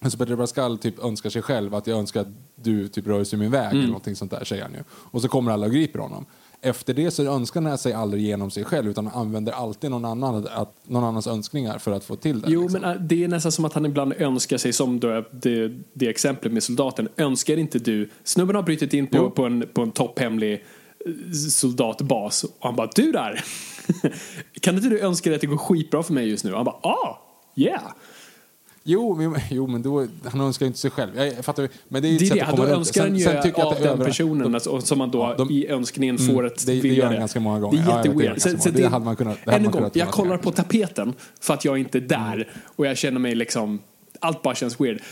Alltså 0.00 0.18
Pedro 0.18 0.36
Pascal 0.36 0.78
typ 0.78 1.04
önskar 1.04 1.30
sig 1.30 1.42
själv 1.42 1.74
att 1.74 1.86
jag 1.86 1.98
önskar 1.98 2.20
att 2.20 2.28
du 2.54 2.88
typ 2.88 3.06
rör 3.06 3.24
sig 3.24 3.38
min 3.38 3.50
väg 3.50 3.70
eller 3.70 3.86
någonting 3.86 4.16
sånt 4.16 4.30
där 4.30 4.44
säger 4.44 4.62
han 4.62 4.72
ju. 4.72 4.78
Och 4.90 5.22
så 5.22 5.28
kommer 5.28 5.52
alla 5.52 5.66
och 5.66 5.72
griper 5.72 5.98
honom. 5.98 6.26
Efter 6.60 6.94
det 6.94 7.10
så 7.10 7.22
önskar 7.22 7.62
han 7.62 7.78
sig 7.78 7.92
aldrig 7.92 8.22
genom 8.22 8.50
sig 8.50 8.64
själv 8.64 8.90
utan 8.90 9.08
använder 9.08 9.52
alltid 9.52 9.90
någon, 9.90 10.04
annan, 10.04 10.48
att, 10.50 10.74
någon 10.84 11.04
annans 11.04 11.26
önskningar 11.26 11.78
för 11.78 11.90
att 11.90 12.04
få 12.04 12.16
till 12.16 12.40
det. 12.40 12.50
Jo, 12.50 12.62
liksom. 12.62 12.80
men 12.80 12.90
äh, 12.90 13.00
det 13.00 13.24
är 13.24 13.28
nästan 13.28 13.52
som 13.52 13.64
att 13.64 13.72
han 13.72 13.86
ibland 13.86 14.12
önskar 14.18 14.56
sig, 14.56 14.72
som 14.72 15.00
då, 15.00 15.24
det, 15.30 15.72
det 15.92 16.08
exemplet 16.08 16.52
med 16.52 16.62
soldaten. 16.62 17.08
Önskar 17.16 17.56
inte 17.56 17.78
du, 17.78 18.10
snubben 18.24 18.56
har 18.56 18.62
brutit 18.62 18.94
in 18.94 19.06
på, 19.06 19.16
Jo. 19.16 19.30
på 19.30 19.44
en, 19.44 19.64
på 19.72 19.82
en 19.82 19.92
topphemlig 19.92 20.64
soldatbas 21.50 22.44
och 22.44 22.50
han 22.60 22.76
bara, 22.76 22.90
du 22.94 23.12
där! 23.12 23.44
kan 24.60 24.76
inte 24.76 24.88
du 24.88 25.00
önska 25.00 25.30
dig 25.30 25.34
att 25.34 25.40
det 25.40 25.46
går 25.46 25.56
skitbra 25.56 26.02
för 26.02 26.12
mig 26.12 26.28
just 26.28 26.44
nu? 26.44 26.50
Och 26.50 26.56
han 26.56 26.64
bara, 26.64 26.76
ah, 26.82 27.18
yeah! 27.56 27.82
Jo, 28.88 29.14
men, 29.16 29.40
jo, 29.50 29.66
men 29.66 29.82
då, 29.82 30.06
han 30.24 30.40
önskar 30.40 30.66
ju 30.66 30.68
inte 30.68 30.78
sig 30.78 30.90
själv. 30.90 31.16
Jag, 31.16 31.44
fattar, 31.44 31.68
men 31.88 32.02
det 32.02 32.08
är 32.08 32.10
ju 32.12 32.18
Det 32.18 32.38
är 32.40 32.46
det, 32.46 32.56
då 32.56 32.64
önskar 32.66 33.00
Sen- 33.00 33.10
han 33.10 33.18
ju 33.18 33.24
sen 33.24 33.42
tycker 33.42 33.58
jag 33.58 33.68
av 33.68 33.74
det 33.74 33.80
den 33.80 33.88
över- 33.92 34.04
personen 34.04 34.54
alltså, 34.54 34.80
som 34.80 34.98
man 34.98 35.10
då 35.10 35.18
Ja, 35.18 35.34
de- 35.44 35.50
i 35.50 35.66
önskningen 35.68 36.16
Mm, 36.16 36.34
får 36.34 36.46
ett 36.46 36.66
det- 36.66 36.80
det 36.80 36.88
gör 36.88 37.06
han 37.06 37.14
ganska 37.14 37.40
många 37.40 37.60
gånger. 37.60 37.78
Det 37.78 37.82
är 37.84 37.88
Ja, 37.96 38.02
det 38.02 38.08
jätteweird. 38.08 38.30
ganska 38.30 38.50
så 38.58 38.68
många. 38.68 38.78
Det 38.78 38.88
hade 38.88 39.04
man 39.04 39.16
kunnat- 39.16 39.38
det 39.44 39.50
hade 39.50 39.62
man 39.64 39.72
gång, 39.72 39.80
kunnat 39.80 39.96
jag 39.96 40.08
kollar 40.08 40.36
på 40.38 40.50
tapeten 40.52 41.14
för 41.40 41.54
att 41.54 41.64
jag 41.64 41.78
inte 41.78 41.98
är 41.98 42.02
där 42.02 42.48
och 42.76 42.86
jag 42.86 42.96
känner 42.98 43.20
mig 43.20 43.34
liksom, 43.34 43.78
allt 44.20 44.42
bara 44.42 44.54
känns 44.54 44.80
weird. 44.80 45.02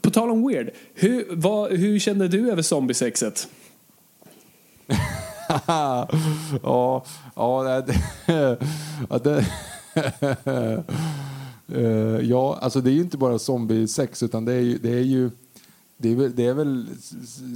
På 0.00 0.10
tal 0.10 0.30
om 0.30 0.48
weird, 0.48 0.70
hur, 0.94 1.26
vad, 1.30 1.70
hur 1.72 1.98
kände 1.98 2.28
du 2.28 2.50
över 2.52 2.62
zombiesexet? 2.62 3.48
ja, 6.62 7.04
ja, 7.34 7.82
det, 7.86 7.96
ja, 9.08 9.18
det, 9.18 9.46
Eh, 11.74 12.20
ja, 12.22 12.58
alltså 12.60 12.80
det 12.80 12.90
är 12.90 12.94
ju 12.94 13.00
inte 13.00 13.18
bara 13.18 13.38
zombie-sex 13.38 14.22
utan 14.22 14.44
det 14.44 14.52
är 14.52 14.60
ju, 14.60 14.78
det 14.78 14.92
är 14.94 15.02
ju 15.02 15.30
det 16.00 16.12
är, 16.12 16.16
väl, 16.16 16.32
det 16.36 16.46
är 16.46 16.54
väl 16.54 16.86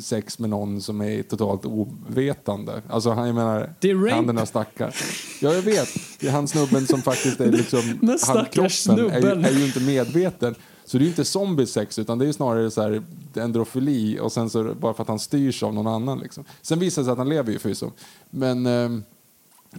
sex 0.02 0.38
med 0.38 0.50
någon 0.50 0.80
som 0.80 1.00
är 1.00 1.22
totalt 1.22 1.64
ovetande. 1.64 2.82
Alltså 2.88 3.10
han, 3.10 3.26
jag 3.26 3.34
menar, 3.34 3.74
Det 3.80 3.90
är 3.90 3.94
rape. 3.94 4.14
han 4.14 4.26
den 4.26 4.36
där 4.36 4.44
stackaren. 4.44 4.92
Ja, 5.40 5.52
jag 5.52 5.62
vet. 5.62 5.88
Det 6.20 6.28
är 6.28 6.32
han 6.32 6.48
snubben 6.48 6.86
som 6.86 7.02
faktiskt 7.02 7.40
är 7.40 7.52
liksom... 7.52 7.98
Den 8.02 8.18
stackars 8.18 8.50
kroppen 8.52 8.64
är 8.64 8.68
snubben. 8.68 9.44
är 9.44 9.50
ju 9.50 9.66
inte 9.66 9.80
medveten. 9.80 10.54
Så 10.92 10.98
det 10.98 11.02
är 11.02 11.04
ju 11.04 11.10
inte 11.10 11.24
zombie-sex 11.24 11.98
utan 11.98 12.18
det 12.18 12.28
är 12.28 12.32
snarare 12.32 12.70
så 12.70 12.82
här 12.82 13.02
endrofili 13.34 14.18
och 14.20 14.32
sen 14.32 14.50
så 14.50 14.74
bara 14.74 14.94
för 14.94 15.02
att 15.02 15.08
han 15.08 15.18
styrs 15.18 15.62
av 15.62 15.74
någon 15.74 15.86
annan 15.86 16.18
liksom. 16.18 16.44
Sen 16.62 16.78
visar 16.78 17.02
det 17.02 17.06
sig 17.06 17.12
att 17.12 17.18
han 17.18 17.28
lever 17.28 17.52
ju 17.52 17.58
förvisso. 17.58 17.90
Men 18.30 18.66
ehm, 18.66 19.04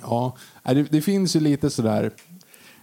ja, 0.01 0.37
nej, 0.63 0.75
det, 0.75 0.83
det 0.83 1.01
finns 1.01 1.35
ju 1.35 1.39
lite 1.39 1.69
sådär 1.69 2.11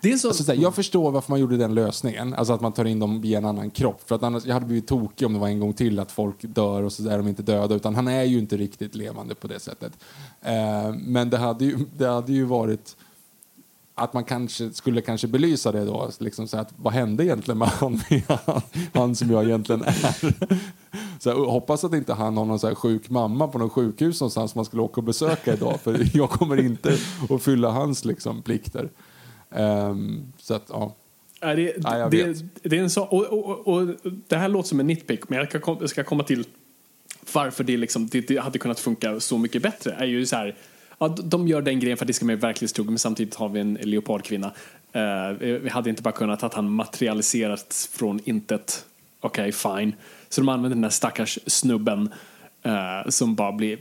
Det 0.01 0.13
är 0.13 0.17
så, 0.17 0.29
Alltså, 0.29 0.45
så 0.45 0.53
här, 0.53 0.63
jag 0.63 0.75
förstår 0.75 1.11
varför 1.11 1.33
man 1.33 1.41
gjorde 1.41 1.57
den 1.57 1.75
lösningen, 1.75 2.35
alltså 2.35 2.53
att 2.53 2.61
man 2.61 2.73
tar 2.73 2.85
in 2.85 2.99
dem 2.99 3.21
via 3.21 3.39
en 3.39 3.45
annan 3.45 3.71
kropp. 3.71 4.03
För 4.09 4.15
att 4.15 4.23
annars, 4.23 4.45
jag 4.47 4.55
hade 4.55 4.67
blivit 4.67 4.87
tokig 4.87 5.27
om 5.27 5.33
det 5.33 5.39
var 5.39 5.49
en 5.49 5.61
gång 5.61 5.73
till 5.73 5.99
att 5.99 6.13
folk 6.13 6.37
dör 6.41 6.83
och 6.83 6.93
så 6.93 7.09
är 7.09 7.17
de 7.17 7.29
inte 7.29 7.43
döda. 7.43 7.75
Utan 7.75 7.95
han 7.95 8.09
är 8.09 8.25
ju 8.25 8.39
inte 8.39 8.57
riktigt 8.57 8.95
levande 8.95 9.35
på 9.35 9.47
det 9.47 9.61
sättet. 9.61 9.93
Eh, 10.43 10.95
men 10.95 11.31
det 11.31 11.39
hade, 11.39 11.65
ju, 11.65 11.79
det 11.97 12.07
hade 12.07 12.33
ju 12.33 12.45
varit 12.45 12.97
att 14.01 14.13
man 14.13 14.25
kanske 14.25 14.71
skulle 14.71 15.01
kanske 15.01 15.27
belysa 15.27 15.73
det 15.73 15.85
då. 15.85 16.11
Liksom 16.19 16.49
så 16.49 16.59
att, 16.59 16.73
vad 16.77 16.93
hände 16.93 17.25
egentligen 17.25 17.59
med 17.59 17.69
han, 17.69 18.01
han, 18.93 19.17
som 19.17 19.31
jag 19.31 19.45
egentligen 19.45 19.83
är? 19.83 20.17
Så 21.19 21.31
här, 21.31 21.51
hoppas 21.51 21.85
att 21.85 21.95
inte 21.95 22.13
han 22.13 22.37
har 22.37 22.45
någon 22.45 22.59
så 22.59 22.69
här 22.69 22.75
sjuk 22.75 23.11
mamma 23.11 23.49
på 23.49 23.59
något 23.59 23.73
sjukhus 23.73 24.21
någonstans 24.21 24.51
som 24.51 24.59
man 24.59 24.65
skulle 24.65 24.83
åka 24.83 25.01
och 25.01 25.05
besöka 25.05 25.55
idag. 25.55 25.81
För 25.81 26.17
jag 26.17 26.31
kommer 26.31 26.57
inte 26.61 26.97
att 27.31 27.43
fylla 27.43 27.71
hans 27.71 28.05
liksom, 28.05 28.43
plikter. 28.43 28.89
Ehm, 29.51 30.33
så 30.39 30.55
att, 30.55 30.65
ja. 30.69 30.97
Det, 31.41 31.75
Ja, 31.83 31.99
jag 31.99 32.11
det, 32.11 32.25
vet. 32.25 32.45
det 32.63 32.79
är 32.79 32.83
en 32.83 32.91
så, 32.91 33.03
och, 33.03 33.27
och, 33.27 33.49
och, 33.49 33.75
och 33.75 33.97
det 34.29 34.37
här 34.37 34.49
låter 34.49 34.69
som 34.69 34.81
en 34.81 34.87
nitpick, 34.87 35.29
men 35.29 35.39
jag 35.39 35.49
ska, 35.49 35.59
kom, 35.59 35.77
jag 35.81 35.91
ska 35.91 36.05
komma 36.05 36.23
till 36.25 36.45
varför 37.33 37.65
det, 37.65 37.77
liksom, 37.77 38.09
det, 38.09 38.21
det 38.21 38.37
hade 38.37 38.59
kunnat 38.59 38.81
funka 38.81 39.21
så 39.21 39.39
mycket 39.39 39.63
bättre. 39.63 39.93
är 39.93 40.07
ju 40.07 40.27
så 40.27 40.37
här, 40.37 40.57
ja, 41.01 41.09
de- 41.09 41.49
gör 41.49 41.63
den 41.63 41.81
grejen 41.81 41.97
för 41.97 42.05
att 42.05 42.07
det 42.07 42.13
ska 42.13 42.27
vara 42.27 42.37
verklighetstroget, 42.37 42.91
men 42.91 42.99
samtidigt 42.99 43.35
har 43.35 43.49
vi 43.49 43.61
en 43.61 43.75
leopardkvinna. 43.75 44.53
Uh, 44.97 45.39
vi 45.39 45.69
hade 45.69 45.91
inte 45.91 46.03
bara 46.03 46.13
kunnat 46.13 46.43
att 46.43 46.55
han 46.55 46.71
materialiserats 46.71 47.87
från 47.87 48.21
intet. 48.25 48.85
Okej, 49.21 49.53
fine. 49.53 49.93
Så 50.29 50.41
de 50.41 50.49
använder 50.49 50.75
den 50.75 50.83
där 50.83 50.89
stackars 50.89 51.39
snubben 51.47 52.13
uh, 52.67 53.09
som 53.09 53.35
bara 53.35 53.53
blir 53.53 53.79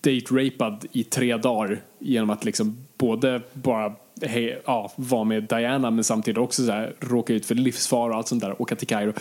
date-rapad 0.00 0.86
i 0.92 1.04
tre 1.04 1.36
dagar 1.36 1.80
genom 1.98 2.30
att 2.30 2.44
liksom 2.44 2.76
både 2.98 3.42
bara 3.52 3.92
hej, 4.22 4.62
ja, 4.66 4.92
vara 4.96 5.24
med 5.24 5.42
Diana 5.42 5.90
men 5.90 6.04
samtidigt 6.04 6.38
också 6.38 6.66
så 6.66 6.72
här, 6.72 6.94
råka 7.00 7.34
ut 7.34 7.46
för 7.46 7.54
livsfara 7.54 8.10
och 8.10 8.16
allt 8.16 8.28
sånt 8.28 8.42
där, 8.42 8.62
åka 8.62 8.76
till 8.76 8.86
Kairo. 8.86 9.12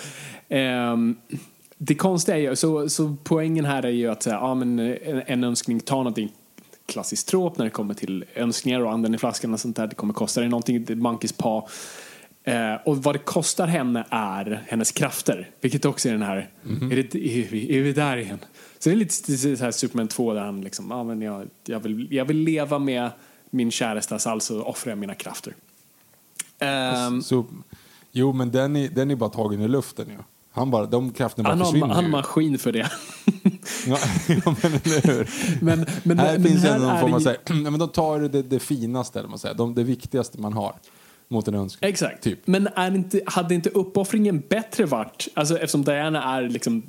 Um, 0.50 1.18
det 1.78 1.96
konstiga 1.96 2.38
är 2.38 2.42
ju, 2.42 2.56
så, 2.56 2.90
så 2.90 3.16
poängen 3.24 3.66
här 3.66 3.84
är 3.84 3.90
ju 3.90 4.08
att 4.08 4.26
ja, 4.26 4.56
men 4.56 4.80
en, 4.80 5.22
en 5.26 5.44
önskning 5.44 5.80
tar 5.80 5.98
någonting 5.98 6.32
klassisk 6.86 7.26
trop 7.26 7.58
när 7.58 7.66
det 7.66 7.72
kommer 7.72 7.94
till 7.94 8.26
önskningar 8.36 8.82
och 8.82 8.92
anden 8.92 9.16
i 9.16 9.18
flaskan 9.18 9.54
och 9.54 9.60
sånt 9.60 9.76
där. 9.76 9.88
Det 9.88 9.96
kommer 9.96 10.14
kosta 10.14 10.42
dig 10.42 10.50
någonting, 10.50 10.86
det 10.86 10.94
är 10.94 10.98
Monkeys 10.98 11.34
paw. 11.34 11.72
Eh, 12.44 12.76
och 12.86 13.04
vad 13.04 13.16
det 13.16 13.20
kostar 13.20 13.68
henne 13.68 14.06
är 14.10 14.64
hennes 14.68 14.92
krafter. 14.92 15.50
Vilket 15.62 15.86
också 15.86 16.10
är 16.10 16.14
den 16.14 16.22
här, 16.22 16.50
är, 16.92 16.96
det, 16.96 17.16
är, 17.16 17.50
vi, 17.50 17.78
är 17.78 17.82
vi 17.82 17.94
där 17.94 18.18
igen? 18.18 18.40
Så 18.80 18.90
det 18.90 18.96
är 18.96 18.98
lite 18.98 19.38
så 19.38 19.64
här 19.64 19.72
Superman 19.72 20.08
2 20.08 20.34
där 20.34 20.42
han 20.42 20.62
liksom, 20.62 20.88
ja 20.90 21.04
men 21.04 21.22
jag, 21.22 21.48
jag, 21.66 21.80
vill, 21.80 22.08
jag 22.12 22.26
vill 22.26 22.38
leva 22.38 22.80
med 22.80 23.10
min 23.50 23.72
käresta 23.72 24.20
så 24.20 24.30
alltså 24.30 24.62
offrar 24.62 24.92
jag 24.92 24.98
mina 24.98 25.16
krafter. 25.16 25.56
Ehm, 26.60 27.22
Så, 27.22 27.46
jo, 28.12 28.34
men 28.34 28.52
den 28.52 28.76
är, 28.76 28.90
den 28.90 29.12
är 29.12 29.16
bara 29.16 29.30
tagen 29.30 29.62
i 29.62 29.68
luften 29.68 30.10
ju. 30.10 30.18
Han 30.52 30.72
bara, 30.72 30.86
de 30.86 31.12
krafterna 31.12 31.44
bara 31.44 31.50
han 31.50 31.60
har 31.60 31.66
försvinner 31.66 31.88
han 31.88 32.04
har 32.04 32.12
maskin 32.12 32.60
för 32.60 32.72
det. 32.72 32.92
Ja, 33.88 33.98
men 34.46 34.72
eller 34.74 35.08
hur? 35.08 35.30
men, 35.62 35.86
men, 36.04 36.20
här 36.20 36.40
men 36.40 36.44
finns 36.44 36.64
här 36.64 36.76
ändå 36.76 36.88
någon 36.88 37.00
form 37.00 37.14
av, 37.14 37.22
ju- 37.22 37.28
ja, 37.46 37.54
men 37.54 37.80
de 37.80 37.90
tar 37.90 38.20
det, 38.20 38.42
det 38.42 38.60
finaste, 38.60 39.20
eller 39.20 39.30
man 39.30 39.40
säger, 39.40 39.56
de, 39.56 39.76
det 39.76 39.84
viktigaste 39.84 40.42
man 40.42 40.54
har 40.54 40.74
mot 41.28 41.48
en 41.48 41.56
önskan. 41.56 41.90
Exakt. 41.90 42.24
Typ. 42.24 42.48
Men 42.48 42.68
är 42.68 42.96
inte, 42.96 43.22
hade 43.26 43.56
inte 43.56 43.70
uppoffringen 43.70 44.44
bättre 44.50 44.86
varit, 44.86 45.28
alltså 45.34 45.56
eftersom 45.56 45.84
Diana 45.84 46.24
är 46.24 46.50
liksom 46.50 46.84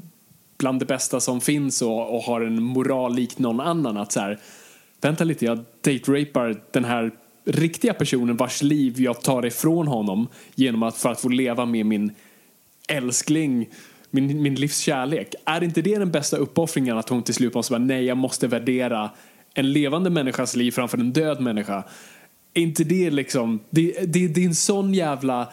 bland 0.59 0.81
det 0.81 0.87
bästa 0.87 1.21
som 1.21 1.41
finns 1.41 1.83
och, 1.83 2.17
och 2.17 2.23
har 2.23 2.41
en 2.41 2.63
moral 2.63 3.15
lik 3.15 3.39
någon 3.39 3.61
annan 3.61 3.97
att 3.97 4.13
så 4.13 4.21
här, 4.21 4.39
vänta 5.01 5.25
lite, 5.25 5.45
jag 5.45 5.65
date-rapar 5.81 6.63
den 6.71 6.85
här 6.85 7.11
riktiga 7.45 7.95
personen 7.95 8.37
vars 8.37 8.63
liv 8.63 9.01
jag 9.01 9.23
tar 9.23 9.47
ifrån 9.47 9.87
honom 9.87 10.29
genom 10.55 10.83
att 10.83 10.97
för 10.97 11.13
att 11.13 11.21
få 11.21 11.29
leva 11.29 11.67
med 11.67 11.87
min 11.87 12.13
älskling, 12.89 13.69
min, 14.11 14.43
min 14.43 14.55
livs 14.55 14.79
kärlek. 14.79 15.35
Är 15.45 15.65
inte 15.65 15.83
det 15.83 15.99
den 15.99 16.11
bästa 16.11 16.37
uppoffringen 16.37 16.99
att 16.99 17.09
hon 17.09 17.23
till 17.23 17.35
slut 17.35 17.55
måste 17.55 17.73
bara, 17.73 17.79
nej 17.79 18.05
jag 18.05 18.17
måste 18.17 18.47
värdera 18.47 19.11
en 19.55 19.73
levande 19.73 20.11
människas 20.11 20.57
liv 20.57 20.71
framför 20.71 20.99
en 20.99 21.13
död 21.13 21.41
människa. 21.41 21.85
Är 22.55 22.63
inte 22.63 22.85
det 22.85 23.11
liksom, 23.11 23.61
det, 23.71 23.93
det, 24.07 24.29
det 24.29 24.41
är 24.41 24.47
en 24.47 24.55
sån 24.55 24.95
jävla 24.95 25.53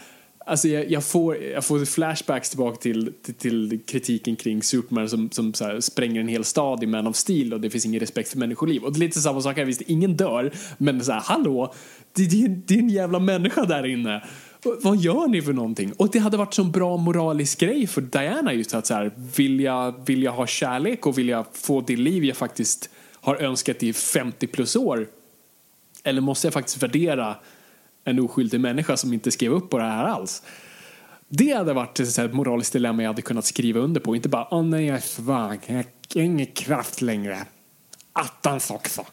Alltså 0.50 0.68
jag, 0.68 0.92
jag, 0.92 1.04
får, 1.04 1.38
jag 1.38 1.66
får 1.66 1.86
flashbacks 1.86 2.50
tillbaka 2.50 2.78
till, 2.78 3.14
till, 3.24 3.36
till 3.36 3.80
kritiken 3.86 4.36
kring 4.36 4.64
Superman 4.64 5.10
som, 5.10 5.32
som 5.32 5.54
så 5.54 5.66
här 5.66 5.80
spränger 5.80 6.22
en 6.22 6.28
hel 6.28 6.44
stad 6.44 6.84
i 6.84 6.88
Man 6.88 7.08
of 7.08 7.16
Steel 7.16 7.54
och 7.54 7.62
det 7.62 7.70
finns 7.70 7.86
ingen 7.86 8.00
respekt 8.00 8.30
för 8.30 8.38
människoliv. 8.38 8.84
Och 8.84 8.94
det 8.94 8.98
är 8.98 9.00
lite 9.00 9.20
samma 9.20 9.42
sak 9.42 9.58
här, 9.58 9.66
visst 9.66 9.82
ingen 9.82 10.18
dör, 10.18 10.52
men 10.78 11.04
så 11.04 11.12
här, 11.12 11.22
hallå, 11.22 11.74
det, 12.14 12.26
det, 12.26 12.48
det 12.48 12.74
är 12.74 12.80
en 12.80 12.90
jävla 12.90 13.20
människa 13.20 13.66
där 13.66 13.86
inne. 13.86 14.24
Vad 14.64 14.98
gör 14.98 15.28
ni 15.28 15.42
för 15.42 15.54
någonting? 15.54 15.94
Och 15.94 16.10
det 16.12 16.20
hade 16.20 16.38
varit 16.38 16.54
så 16.54 16.64
bra 16.64 16.98
moralisk 16.98 17.60
grej 17.60 17.88
för 17.88 18.02
Diana 18.02 18.54
just 18.54 18.74
att 18.74 18.88
så 18.88 18.94
här, 18.94 19.12
vill 19.36 19.60
jag, 19.60 20.06
vill 20.06 20.24
jag 20.24 20.32
ha 20.32 20.48
kärlek 20.48 21.08
och 21.08 21.18
vill 21.18 21.30
jag 21.30 21.46
få 21.54 21.82
det 21.82 21.96
liv 21.96 22.26
jag 22.26 22.38
faktiskt 22.38 22.90
har 23.14 23.36
önskat 23.36 23.84
i 23.84 23.94
50 23.94 24.48
plus 24.48 24.76
år? 24.76 25.08
Eller 26.04 26.22
måste 26.22 26.48
jag 26.48 26.54
faktiskt 26.54 26.84
värdera 26.84 27.36
en 28.04 28.20
oskyldig 28.20 28.60
människa 28.60 28.98
som 28.98 29.14
inte 29.14 29.32
skrev 29.32 29.54
upp 29.54 29.70
på 29.70 29.78
det 29.78 29.84
här 29.84 30.06
alls? 30.06 30.44
Det 31.28 31.52
hade 31.52 31.74
varit 31.74 32.00
ett 32.00 32.34
moraliskt 32.34 32.74
dilemma 32.74 33.04
jag 33.04 33.10
hade 33.10 33.22
kunnat 33.22 33.46
skriva 33.46 33.80
under 33.80 34.02
på. 34.02 34.16
Inte 34.16 34.30
bara 34.30 34.48
åh 34.52 34.64
nej 34.64 34.86
jag 34.86 34.98
är 34.98 35.02
svag, 35.02 35.60
jag 35.66 35.76
har 35.76 35.86
ingen 36.14 36.46
kraft 36.46 37.02
längre. 37.02 37.46
Attans 38.14 38.72
också. 38.72 39.06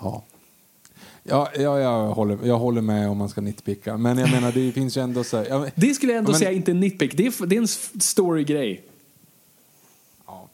Ja. 0.00 0.24
Ja, 1.28 1.48
ja, 1.58 1.78
jag, 1.80 2.08
håller, 2.14 2.38
jag 2.42 2.58
håller 2.58 2.80
med 2.80 3.08
om 3.10 3.18
man 3.18 3.28
ska 3.28 3.40
nitpicka. 3.40 3.96
Men 3.96 4.18
jag 4.18 4.30
menar, 4.30 4.52
det 4.52 4.72
finns 4.72 4.96
ju 4.96 5.02
ändå 5.02 5.24
så 5.24 5.36
här, 5.36 5.46
ja, 5.48 5.66
Det 5.74 5.94
skulle 5.94 6.12
jag 6.12 6.18
ändå 6.18 6.30
men- 6.30 6.38
säga 6.38 6.52
inte 6.52 6.70
en 6.70 6.80
nitpick. 6.80 7.16
Det 7.16 7.26
är, 7.26 7.46
det 7.46 7.56
är 7.56 7.60
en 7.60 7.68
story-grej. 8.00 8.84
Ja. 10.26 10.48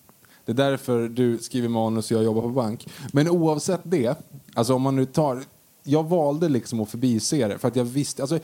Det 0.44 0.52
är 0.52 0.56
därför 0.56 1.08
du 1.08 1.38
skriver 1.38 1.68
manus 1.68 2.10
och 2.10 2.16
jag 2.16 2.24
jobbar 2.24 2.42
på 2.42 2.48
bank. 2.48 2.88
Men 3.12 3.28
oavsett 3.28 3.80
det, 3.84 4.18
alltså 4.54 4.74
om 4.74 4.82
man 4.82 4.96
nu 4.96 5.04
tar... 5.04 5.42
Jag 5.84 6.08
valde 6.08 6.48
liksom 6.48 6.80
att 6.80 6.90
förbise 6.90 7.48
det 7.48 7.58
för 7.58 7.68
att 7.68 7.76
jag 7.76 7.84
visste... 7.84 8.22
Alltså, 8.22 8.38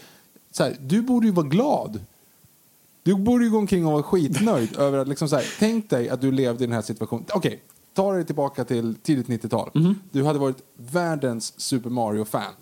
så 0.50 0.62
här, 0.64 0.76
du 0.80 1.02
borde 1.02 1.26
ju 1.26 1.32
vara 1.32 1.46
glad. 1.46 2.00
Du 3.02 3.14
borde 3.14 3.44
ju 3.44 3.50
gå 3.50 3.58
omkring 3.58 3.86
och 3.86 3.92
vara 3.92 4.02
skitnöjd 4.02 4.76
över 4.78 4.98
att 4.98 5.08
liksom 5.08 5.28
så 5.28 5.36
här, 5.36 5.44
tänk 5.58 5.90
dig 5.90 6.08
att 6.08 6.20
du 6.20 6.32
levde 6.32 6.64
i 6.64 6.66
den 6.66 6.74
här 6.74 6.82
situationen. 6.82 7.24
Okej, 7.32 7.60
ta 7.98 8.12
dig 8.12 8.24
tillbaka 8.24 8.64
till 8.64 8.94
tidigt 8.94 9.26
90-tal. 9.26 9.70
Du 10.10 10.24
hade 10.24 10.38
varit 10.38 10.62
världens 10.76 11.60
Super 11.60 11.90
Mario-fan. 11.90 12.52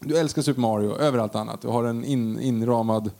Du 0.00 0.18
älskar 0.18 0.42
Super 0.42 0.60
Mario 0.60 0.96
över 0.96 1.18
allt 1.18 1.34
annat. 1.34 1.62
Du 1.62 1.68
har 1.68 1.84
en 1.84 2.04
in, 2.04 2.40
inramad... 2.40 3.10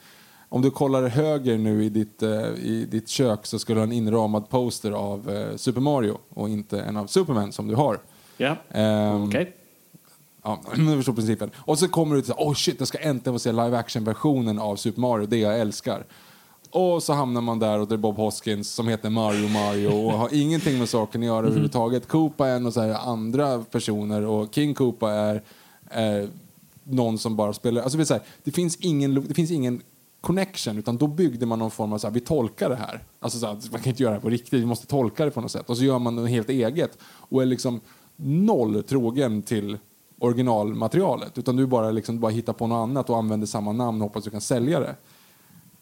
Om 0.48 0.62
du 0.62 0.70
kollar 0.70 1.08
höger 1.08 1.58
nu 1.58 1.84
i 1.84 1.88
ditt, 1.88 2.22
eh, 2.22 2.30
i 2.48 2.86
ditt 2.90 3.08
kök 3.08 3.46
så 3.46 3.58
skulle 3.58 3.76
du 3.76 3.80
ha 3.80 3.86
en 3.86 3.92
inramad 3.92 4.48
poster 4.48 4.92
av 4.92 5.30
eh, 5.30 5.56
Super 5.56 5.80
Mario 5.80 6.18
och 6.28 6.48
inte 6.48 6.80
en 6.80 6.96
av 6.96 7.06
Superman 7.06 7.52
som 7.52 7.68
du 7.68 7.74
har. 7.74 7.98
Ja, 8.36 8.56
Ehm, 8.70 9.24
okej. 9.24 9.52
Ja, 10.42 10.60
du 10.76 10.96
förstår 10.96 11.12
principen. 11.12 11.50
Och 11.56 11.78
så 11.78 11.88
kommer 11.88 12.16
du 12.16 12.22
till 12.22 12.32
oh 12.32 12.54
shit, 12.54 12.76
jag 12.78 12.88
ska 12.88 12.98
äntligen 12.98 13.34
få 13.34 13.38
se 13.38 13.52
live 13.52 13.76
action-versionen 13.78 14.58
av 14.58 14.76
Super 14.76 15.00
Mario, 15.00 15.26
det 15.26 15.38
jag 15.38 15.60
älskar. 15.60 16.04
Och 16.70 17.02
så 17.02 17.12
hamnar 17.12 17.40
man 17.40 17.58
där 17.58 17.78
och 17.78 17.88
det 17.88 17.94
är 17.94 17.96
Bob 17.96 18.16
Hoskins 18.16 18.70
som 18.70 18.88
heter 18.88 19.10
Mario 19.10 19.48
Mario 19.48 19.88
och 19.88 20.12
har 20.12 20.34
ingenting 20.34 20.78
med 20.78 20.88
saken 20.88 21.20
att 21.20 21.26
göra 21.26 21.46
överhuvudtaget. 21.46 22.08
Koopa 22.08 22.48
är 22.48 22.56
en 22.56 22.72
så 22.72 22.80
här 22.80 23.10
andra 23.10 23.64
personer 23.64 24.26
och 24.26 24.54
King 24.54 24.74
Koopa 24.74 25.10
är 25.10 25.42
eh, 25.90 26.28
någon 26.84 27.18
som 27.18 27.36
bara 27.36 27.52
spelar... 27.52 27.82
Alltså 27.82 27.98
det, 27.98 28.10
är 28.10 28.14
här, 28.14 28.22
det, 28.44 28.50
finns 28.50 28.76
ingen, 28.76 29.26
det 29.28 29.34
finns 29.34 29.50
ingen 29.50 29.82
connection 30.20 30.78
utan 30.78 30.96
då 30.96 31.06
byggde 31.06 31.46
man 31.46 31.58
någon 31.58 31.70
form 31.70 31.92
av 31.92 31.98
så 31.98 32.06
här, 32.06 32.14
vi 32.14 32.20
tolkar 32.20 32.68
det 32.68 32.76
här. 32.76 33.04
Alltså 33.20 33.38
så 33.38 33.46
här, 33.46 33.54
man 33.72 33.80
kan 33.80 33.90
inte 33.90 34.02
göra 34.02 34.14
det 34.14 34.20
på 34.20 34.28
riktigt, 34.28 34.60
vi 34.60 34.66
måste 34.66 34.86
tolka 34.86 35.24
det 35.24 35.30
på 35.30 35.40
något 35.40 35.50
sätt. 35.50 35.70
Och 35.70 35.76
så 35.76 35.84
gör 35.84 35.98
man 35.98 36.16
något 36.16 36.30
helt 36.30 36.50
eget 36.50 36.98
och 37.02 37.42
är 37.42 37.46
liksom 37.46 37.80
noll 38.16 38.82
trogen 38.82 39.42
till 39.42 39.78
originalmaterialet. 40.18 41.38
Utan 41.38 41.56
du 41.56 41.66
bara, 41.66 41.90
liksom, 41.90 42.20
bara 42.20 42.32
hittar 42.32 42.52
på 42.52 42.66
något 42.66 42.88
annat 42.88 43.10
och 43.10 43.16
använder 43.16 43.46
samma 43.46 43.72
namn 43.72 44.02
och 44.02 44.08
hoppas 44.08 44.24
du 44.24 44.30
kan 44.30 44.40
sälja 44.40 44.80
det. 44.80 44.94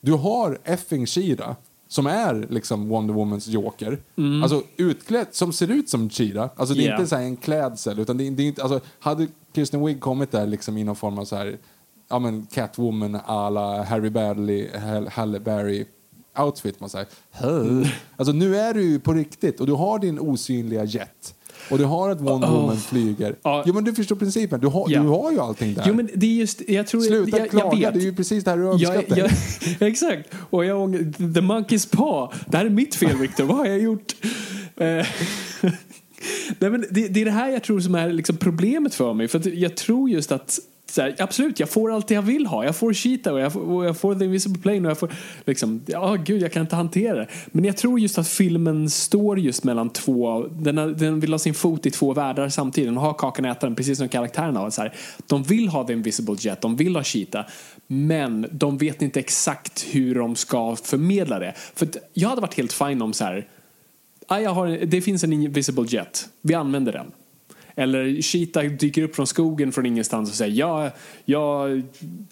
Du 0.07 0.13
har 0.13 0.59
effing 0.65 1.07
Shira 1.07 1.57
som 1.89 2.07
är 2.07 2.47
liksom 2.51 2.89
Wonder 2.89 3.15
Womans 3.15 3.47
joker. 3.49 3.99
Alltså 4.43 4.63
utklädd, 4.77 5.27
som 5.31 5.53
ser 5.53 5.71
ut 5.71 5.89
som 5.89 6.11
Shira. 6.11 6.51
Alltså 6.57 6.75
det 6.75 6.81
är 6.81 6.85
Yeah. 6.85 7.01
inte 7.01 7.09
så 7.11 7.17
här 7.17 7.23
en 7.23 7.37
klädsel 7.37 7.99
utan 7.99 8.17
det 8.17 8.27
är, 8.27 8.31
det 8.31 8.43
är 8.43 8.47
inte, 8.47 8.63
alltså 8.63 8.81
hade 8.99 9.27
Kirsten 9.55 9.85
Wigg 9.87 10.01
kommit 10.01 10.31
där 10.31 10.47
liksom 10.47 10.77
i 10.79 10.85
någon 10.85 10.97
form 10.97 11.19
av 11.19 11.25
så 11.25 11.37
här, 11.37 11.59
ja 12.09 12.19
men 12.19 12.47
Catwoman 12.47 13.19
alla 13.27 13.83
Harry 13.83 14.11
Badley, 14.11 14.69
Hall- 14.79 15.09
Halle 15.09 15.41
Berry 15.41 15.85
outfit 16.39 16.81
man 16.81 16.91
säger. 16.91 17.07
Alltså 18.17 18.33
nu 18.33 18.57
är 18.57 18.75
du 18.75 18.83
ju 18.83 19.01
på 19.01 19.13
riktigt 19.13 19.61
och 19.61 19.67
du 19.67 19.73
har 19.73 19.99
din 19.99 20.19
osynliga 20.19 20.85
jet. 20.85 21.35
Och 21.71 21.79
du 21.79 21.85
har 21.85 22.11
ett 22.11 22.21
Wonder 22.21 22.49
Oh. 22.49 22.53
Woman 22.61 22.77
flyger. 22.77 23.37
Ja. 23.43 23.63
Jo 23.67 23.75
men 23.75 23.85
du 23.85 23.95
förstår 23.95 24.17
principen, 24.17 24.61
du 24.61 24.67
har, 24.67 24.87
Ja. 24.91 25.03
du 25.03 25.09
har 25.09 25.33
ju 25.33 25.41
allting 25.41 25.75
där. 25.75 25.85
Jo 25.87 25.95
men 25.95 26.09
det 26.15 26.27
är 26.27 26.31
just, 26.31 26.63
jag 26.69 26.87
tror... 26.87 27.01
Sluta 27.01 27.39
jag, 27.39 27.51
klaga, 27.51 27.67
jag 27.67 27.81
vet. 27.81 27.95
det 27.95 28.01
är 28.01 28.05
ju 28.11 28.15
precis 28.15 28.45
det 28.45 28.51
här 28.51 28.59
du 28.59 28.69
önskat 28.69 29.05
jag, 29.09 29.19
dig. 29.19 29.31
Exakt. 29.89 30.29
Och 30.51 30.65
jag 30.65 30.81
ångrar, 30.81 30.99
The 31.35 31.41
Monkey's 31.41 31.97
Paw. 31.97 32.37
Det 32.47 32.57
här 32.57 32.67
är 32.67 32.71
mitt 32.71 32.95
fel 32.95 33.17
Victor, 33.17 33.45
vad 33.45 33.57
har 33.57 33.67
jag 33.67 33.79
gjort? 33.79 34.15
Eh, 34.77 34.87
Nej, 36.59 36.71
men 36.71 36.85
det, 36.91 37.09
det 37.09 37.21
är 37.21 37.25
det 37.25 37.31
här 37.31 37.49
jag 37.49 37.63
tror 37.63 37.81
som 37.81 37.95
är 37.95 38.13
liksom 38.13 38.37
problemet 38.37 38.95
för 38.95 39.15
mig. 39.15 39.29
För 39.29 39.49
jag 39.55 39.77
tror 39.77 40.11
just 40.11 40.33
att 40.33 40.59
här, 40.97 41.15
absolut, 41.19 41.61
jag 41.61 41.71
får 41.71 41.93
allt 41.93 42.11
jag 42.11 42.23
vill 42.23 42.47
ha. 42.47 42.65
Jag 42.65 42.77
får 42.77 42.93
Cheetah 42.93 43.33
och 43.33 43.41
jag 43.41 43.53
får, 43.53 43.61
och 43.61 43.85
jag 43.85 43.97
får 43.97 44.15
The 44.15 44.25
Invisible 44.25 44.59
Plane 44.63 44.81
och 44.81 44.91
jag 44.91 44.99
får 44.99 45.13
liksom, 45.45 45.83
ja 45.87 46.15
gud 46.25 46.43
jag 46.43 46.53
kan 46.53 46.63
inte 46.63 46.77
hantera 46.77 47.19
det. 47.19 47.27
Men 47.47 47.65
jag 47.65 47.77
tror 47.77 48.01
just 48.01 48.19
att 48.19 48.29
filmen 48.29 48.91
står 48.91 49.39
just 49.39 49.65
mellan 49.65 49.91
två, 49.91 50.47
den, 50.47 50.79
har- 50.79 50.87
den 50.89 51.21
vill 51.21 51.33
ha 51.33 51.39
sin 51.39 51.55
fot 51.55 51.87
i 51.87 51.91
två 51.91 52.13
världar 52.13 52.49
samtidigt. 52.49 52.89
Den 52.89 52.97
har 52.97 53.13
kakan 53.15 53.45
och 53.45 53.51
äta 53.51 53.67
den, 53.67 53.75
precis 53.77 53.99
som 53.99 54.09
karaktärerna 54.09 54.61
har. 54.61 54.71
Så 54.71 54.83
här, 54.83 54.93
de 55.27 55.43
vill 55.43 55.69
ha 55.69 55.85
The 55.87 55.93
Invisible 55.93 56.35
Jet, 56.39 56.61
de 56.61 56.77
vill 56.77 56.97
ha 56.97 57.03
Cheetah. 57.03 57.45
Men 57.87 58.47
de 58.53 58.79
vet 58.79 59.03
inte 59.03 59.21
exakt 59.21 59.87
hur 59.91 60.15
de 60.15 60.37
ska 60.37 60.77
förmedla 60.77 61.39
det. 61.39 61.55
För 61.75 61.89
jag 62.13 62.29
hade 62.29 62.41
varit 62.41 62.55
helt 62.57 62.73
fine 62.73 63.03
om 63.03 63.13
så 63.13 63.25
här, 63.25 63.47
ah, 64.29 64.39
jag 64.39 64.51
har, 64.51 64.69
det 64.87 65.01
finns 65.03 65.25
en 65.25 65.33
Invisible 65.33 65.85
Jet, 65.89 66.29
vi 66.43 66.55
använder 66.55 66.93
den. 66.93 67.07
Eller 67.79 68.23
Cheetah 68.23 68.65
dyker 68.65 69.03
upp 69.03 69.17
från 69.17 69.27
skogen 69.27 69.73
från 69.73 69.87
ingenstans 69.87 70.31
och 70.31 70.37
säger 70.37 70.55
jag, 70.55 70.91
jag, 71.25 71.83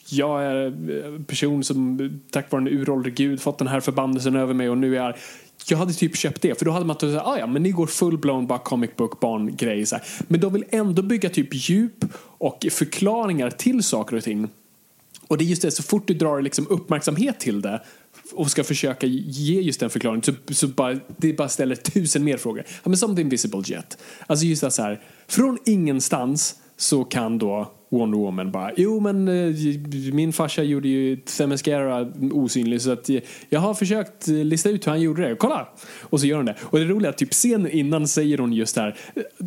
jag 0.09 0.45
är 0.45 0.55
en 0.55 1.25
person 1.25 1.65
som 1.65 2.11
tack 2.31 2.53
vare 2.53 2.63
en 2.63 2.69
uråldrig 2.69 3.15
gud 3.15 3.41
fått 3.41 3.59
den 3.59 3.69
här 3.69 3.81
förbannelsen 3.81 4.37
över 4.37 4.55
mig 4.55 4.71
och 4.71 4.79
nu 4.79 4.97
är 4.97 5.03
jag 5.05 5.15
jag 5.71 5.79
hade 5.79 5.93
typ 5.93 6.17
köpt 6.17 6.43
det, 6.43 6.59
för 6.59 6.65
då 6.65 6.71
hade 6.71 6.85
man 6.87 6.97
typ 6.99 7.15
sagt 7.15 7.27
ah, 7.27 7.39
ja 7.39 7.47
men 7.47 7.63
ni 7.63 7.71
går 7.71 7.87
full-blown 7.87 8.47
bara 8.47 8.59
comic 8.59 8.91
book 8.97 9.21
barn-grej. 9.21 9.85
Men 10.29 10.41
de 10.41 10.53
vill 10.53 10.65
ändå 10.71 11.03
bygga 11.03 11.29
typ 11.31 11.49
djup 11.53 12.05
och 12.39 12.67
förklaringar 12.71 13.51
till 13.51 13.83
saker 13.83 14.17
och 14.17 14.23
ting. 14.23 14.49
Och 15.29 15.39
det 15.39 15.45
är 15.45 15.47
just 15.47 15.63
det, 15.63 15.71
så 15.71 15.83
fort 15.83 16.07
du 16.07 16.15
drar 16.15 16.43
liksom 16.43 16.67
uppmärksamhet 16.71 17.41
till 17.41 17.61
det 17.63 17.83
och 18.35 18.51
ska 18.51 18.65
försöka 18.65 19.07
ge 19.07 19.61
just 19.61 19.81
den 19.81 19.91
förklaringen 19.91 20.23
så, 20.23 20.33
så 20.55 20.69
bara, 20.69 21.01
det 21.17 21.33
bara 21.33 21.49
ställer 21.49 21.77
tusen 21.77 22.25
mer 22.25 22.37
frågor. 22.37 22.65
Ja, 22.67 22.89
men 22.89 22.97
som 22.97 23.17
The 23.17 23.23
Invisible 23.23 23.63
Jet. 23.65 23.99
Alltså 24.27 24.47
just 24.47 24.73
så 24.73 24.83
här, 24.83 25.01
från 25.29 25.59
ingenstans 25.65 26.55
så 26.77 27.05
kan 27.05 27.39
då 27.39 27.73
Wonder 27.91 28.19
Woman 28.19 28.53
bara, 28.53 28.71
jo 28.77 29.01
men 29.01 29.29
eh, 29.29 29.55
min 30.13 30.33
farsa 30.33 30.63
gjorde 30.63 30.89
ju 30.89 31.17
Themyscira 31.17 32.13
osynlig 32.33 32.83
så 32.83 32.93
att 32.93 33.11
eh, 33.11 33.19
jag 33.49 33.61
har 33.61 33.75
försökt 33.75 34.29
eh, 34.29 34.35
lista 34.35 34.71
ut 34.71 34.87
hur 34.87 34.91
han 34.91 35.01
gjorde 35.01 35.29
det. 35.29 35.37
Kolla! 35.37 35.69
Och 36.01 36.21
så 36.21 36.27
gör 36.27 36.37
hon 36.37 36.47
det. 36.47 36.57
Och 36.61 36.79
det 36.79 36.85
roliga 36.85 37.09
är 37.09 37.13
att 37.13 37.19
typ 37.19 37.33
scenen 37.33 37.71
innan 37.71 38.09
säger 38.09 38.39
hon 38.39 38.53
just 38.53 38.75
det 38.75 38.81
här. 38.81 38.97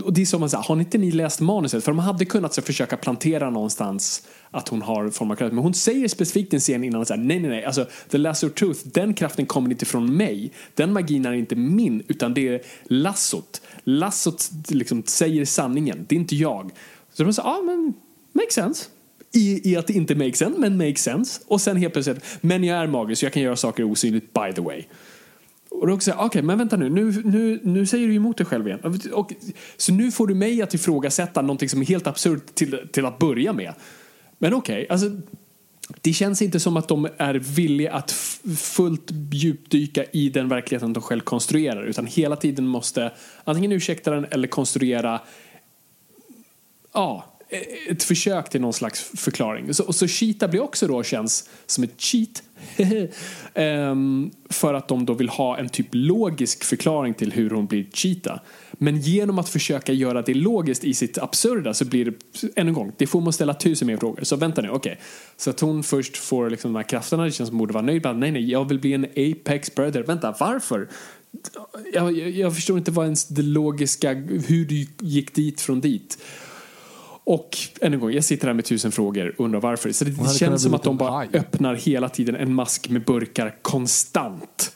Och 0.03 0.13
det 0.13 0.21
är 0.21 0.25
som 0.25 0.39
man 0.39 0.49
säger, 0.49 0.63
har 0.63 0.79
inte 0.79 0.97
ni 0.97 1.11
läst 1.11 1.41
manuset? 1.41 1.83
För 1.83 1.91
de 1.91 1.99
hade 1.99 2.25
kunnat 2.25 2.53
så, 2.53 2.61
försöka 2.61 2.97
plantera 2.97 3.49
någonstans 3.49 4.23
att 4.51 4.67
hon 4.67 4.81
har 4.81 5.09
form 5.09 5.31
av 5.31 5.35
kraft. 5.35 5.53
Men 5.53 5.63
hon 5.63 5.73
säger 5.73 6.07
specifikt 6.07 6.53
i 6.53 6.55
en 6.55 6.59
scen 6.59 6.83
innan 6.83 7.01
att 7.01 7.09
nej 7.09 7.39
nej 7.39 7.39
nej, 7.39 7.65
alltså 7.65 7.85
the 8.09 8.17
lasso 8.17 8.49
truth, 8.49 8.79
den 8.83 9.13
kraften 9.13 9.45
kommer 9.45 9.71
inte 9.71 9.85
från 9.85 10.17
mig. 10.17 10.51
Den 10.75 10.93
magin 10.93 11.25
är 11.25 11.33
inte 11.33 11.55
min, 11.55 12.03
utan 12.07 12.33
det 12.33 12.47
är 12.47 12.61
lassot. 12.83 13.61
Lassot 13.83 14.49
liksom 14.67 15.03
säger 15.05 15.45
sanningen, 15.45 16.05
det 16.09 16.15
är 16.15 16.19
inte 16.19 16.35
jag. 16.35 16.71
Så 17.13 17.23
de 17.23 17.33
säger, 17.33 17.49
ja 17.49 17.61
men 17.65 17.93
Makes 18.37 18.53
sense. 18.53 18.89
I, 19.31 19.71
I 19.71 19.75
att 19.75 19.87
det 19.87 19.93
inte 19.93 20.15
makes 20.15 20.37
sense, 20.37 20.59
men 20.59 20.77
makes 20.77 21.03
sense. 21.03 21.41
Och 21.47 21.61
sen 21.61 21.77
helt 21.77 21.93
plötsligt, 21.93 22.23
men 22.41 22.63
jag 22.63 22.77
är 22.77 22.87
magisk 22.87 23.23
jag 23.23 23.33
kan 23.33 23.43
göra 23.43 23.55
saker 23.55 23.83
osynligt 23.83 24.33
by 24.33 24.53
the 24.55 24.61
way. 24.61 24.83
Och 25.69 25.87
då 25.87 25.93
också 25.93 26.11
okej, 26.11 26.25
okay, 26.25 26.41
men 26.41 26.57
vänta 26.57 26.77
nu, 26.77 26.89
nu, 26.89 27.21
nu, 27.25 27.59
nu 27.63 27.85
säger 27.85 28.07
du 28.07 28.15
emot 28.15 28.37
dig 28.37 28.45
själv 28.45 28.67
igen. 28.67 28.79
Och, 29.13 29.33
så 29.77 29.93
nu 29.93 30.11
får 30.11 30.27
du 30.27 30.35
mig 30.35 30.61
att 30.61 30.73
ifrågasätta 30.73 31.41
någonting 31.41 31.69
som 31.69 31.81
är 31.81 31.85
helt 31.85 32.07
absurt 32.07 32.55
till, 32.55 32.87
till 32.91 33.05
att 33.05 33.19
börja 33.19 33.53
med. 33.53 33.73
Men 34.37 34.53
okej, 34.53 34.83
okay, 34.83 34.87
alltså 34.89 35.09
det 36.01 36.13
känns 36.13 36.41
inte 36.41 36.59
som 36.59 36.77
att 36.77 36.87
de 36.87 37.07
är 37.17 37.33
villiga 37.33 37.93
att 37.93 38.11
fullt 38.57 39.11
djupdyka 39.31 40.03
i 40.03 40.29
den 40.29 40.49
verkligheten 40.49 40.93
de 40.93 41.03
själv 41.03 41.21
konstruerar 41.21 41.83
utan 41.83 42.05
hela 42.05 42.35
tiden 42.35 42.67
måste 42.67 43.11
antingen 43.43 43.71
ursäkta 43.71 44.11
den 44.11 44.25
eller 44.25 44.47
konstruera 44.47 45.21
ja, 46.93 47.25
e-, 47.49 47.91
ett 47.91 48.03
försök 48.03 48.49
till 48.49 48.61
någon 48.61 48.73
slags 48.73 49.03
förklaring. 49.03 49.73
Så, 49.73 49.93
så 49.93 50.07
Cheetah 50.07 50.49
blir 50.49 50.61
också 50.61 50.87
då 50.87 51.03
känns 51.03 51.49
som 51.65 51.83
ett 51.83 52.01
cheat 52.01 52.43
um, 53.55 54.31
för 54.49 54.73
att 54.73 54.87
de 54.87 55.05
då 55.05 55.13
vill 55.13 55.29
ha 55.29 55.57
en 55.57 55.69
typ 55.69 55.87
logisk 55.91 56.63
förklaring 56.63 57.13
till 57.13 57.31
hur 57.31 57.49
hon 57.49 57.65
blir 57.65 57.85
Cheetah. 57.93 58.39
Men 58.71 58.99
genom 58.99 59.39
att 59.39 59.49
försöka 59.49 59.93
göra 59.93 60.21
det 60.21 60.33
logiskt 60.33 60.83
i 60.83 60.93
sitt 60.93 61.17
absurda 61.17 61.73
så 61.73 61.85
blir 61.85 62.05
det, 62.05 62.13
än 62.55 62.67
en 62.67 62.73
gång, 62.73 62.91
det 62.97 63.07
får 63.07 63.21
man 63.21 63.33
ställa 63.33 63.53
tusen 63.53 63.87
mer 63.87 63.97
frågor. 63.97 64.23
Så 64.23 64.35
vänta 64.35 64.61
nu, 64.61 64.69
okej. 64.69 64.91
Okay. 64.91 65.03
Så 65.37 65.49
att 65.49 65.59
hon 65.59 65.83
först 65.83 66.17
får 66.17 66.49
liksom 66.49 66.73
de 66.73 66.77
här 66.77 66.89
krafterna, 66.89 67.23
det 67.23 67.31
känns 67.31 67.47
som 67.47 67.55
hon 67.55 67.59
borde 67.59 67.73
vara 67.73 67.85
nöjd. 67.85 68.03
Men 68.03 68.19
nej, 68.19 68.31
nej, 68.31 68.51
jag 68.51 68.69
vill 68.69 68.79
bli 68.79 68.93
en 68.93 69.05
apex 69.05 69.69
predator. 69.69 70.03
Vänta, 70.03 70.35
varför? 70.39 70.89
Jag, 71.93 72.17
jag, 72.17 72.29
jag 72.29 72.55
förstår 72.55 72.77
inte 72.77 72.91
vad 72.91 73.05
ens 73.05 73.27
det 73.27 73.41
logiska, 73.41 74.13
hur 74.47 74.65
du 74.65 74.87
gick 74.99 75.35
dit 75.35 75.61
från 75.61 75.81
dit. 75.81 76.17
Och 77.27 77.57
än 77.81 77.93
en 77.93 77.99
gång, 77.99 78.11
jag 78.11 78.23
sitter 78.23 78.47
här 78.47 78.53
med 78.53 78.65
tusen 78.65 78.91
frågor 78.91 79.33
och 79.37 79.45
undrar 79.45 79.59
varför. 79.59 79.91
Så 79.91 80.05
det, 80.05 80.11
det 80.11 80.29
känns 80.29 80.63
som 80.63 80.73
att 80.73 80.83
de 80.83 80.97
bara 80.97 81.21
high. 81.21 81.35
öppnar 81.35 81.75
hela 81.75 82.09
tiden 82.09 82.35
en 82.35 82.53
mask 82.53 82.89
med 82.89 83.03
burkar 83.03 83.55
konstant. 83.61 84.75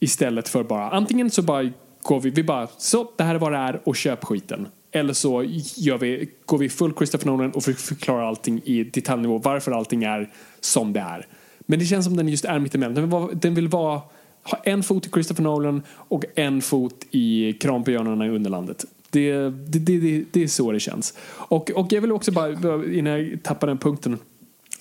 Istället 0.00 0.48
för 0.48 0.64
bara, 0.64 0.90
antingen 0.90 1.30
så 1.30 1.42
bara 1.42 1.70
går 2.02 2.20
vi, 2.20 2.30
vi 2.30 2.42
bara, 2.42 2.68
så 2.78 3.10
det 3.16 3.24
här 3.24 3.34
är 3.34 3.38
vad 3.38 3.52
det 3.52 3.58
är 3.58 3.80
och 3.84 3.96
köp 3.96 4.24
skiten. 4.24 4.66
Eller 4.92 5.12
så 5.12 5.44
gör 5.76 5.98
vi, 5.98 6.30
går 6.44 6.58
vi 6.58 6.68
full 6.68 6.94
Christopher 6.96 7.26
Nolan 7.26 7.50
och 7.50 7.62
förklarar 7.62 8.22
allting 8.22 8.62
i 8.64 8.84
detaljnivå, 8.84 9.38
varför 9.38 9.72
allting 9.72 10.04
är 10.04 10.30
som 10.60 10.92
det 10.92 11.00
är. 11.00 11.26
Men 11.58 11.78
det 11.78 11.84
känns 11.84 12.04
som 12.04 12.16
den 12.16 12.28
just 12.28 12.44
är 12.44 12.58
mittemellan. 12.58 12.94
Den 12.94 13.04
vill 13.04 13.10
vara, 13.10 13.34
den 13.34 13.54
vill 13.54 13.68
vara 13.68 14.00
ha 14.42 14.58
en 14.64 14.82
fot 14.82 15.06
i 15.06 15.10
Christopher 15.10 15.42
Nolan 15.42 15.82
och 15.90 16.24
en 16.34 16.62
fot 16.62 17.06
i 17.10 17.52
Kranbjörnarna 17.52 18.26
i 18.26 18.28
Underlandet. 18.28 18.84
Det, 19.10 19.32
det, 19.50 19.78
det, 19.78 20.24
det, 20.30 20.42
är 20.42 20.46
så 20.46 20.72
det 20.72 20.80
känns. 20.80 21.14
Och, 21.28 21.70
och 21.70 21.92
jag 21.92 22.00
vill 22.00 22.12
också 22.12 22.32
bara, 22.32 22.84
innan 22.84 23.12
jag 23.12 23.42
tappar 23.42 23.66
den 23.66 23.78
punkten, 23.78 24.18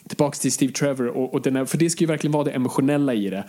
tillbaka 0.07 0.36
till 0.36 0.51
Steve 0.51 0.73
Trevor 0.73 1.07
och, 1.07 1.34
och 1.34 1.41
den 1.41 1.55
här, 1.55 1.65
för 1.65 1.78
det 1.78 1.89
ska 1.89 2.01
ju 2.01 2.07
verkligen 2.07 2.32
vara 2.32 2.43
det 2.43 2.51
emotionella 2.51 3.13
i 3.13 3.30
det. 3.30 3.43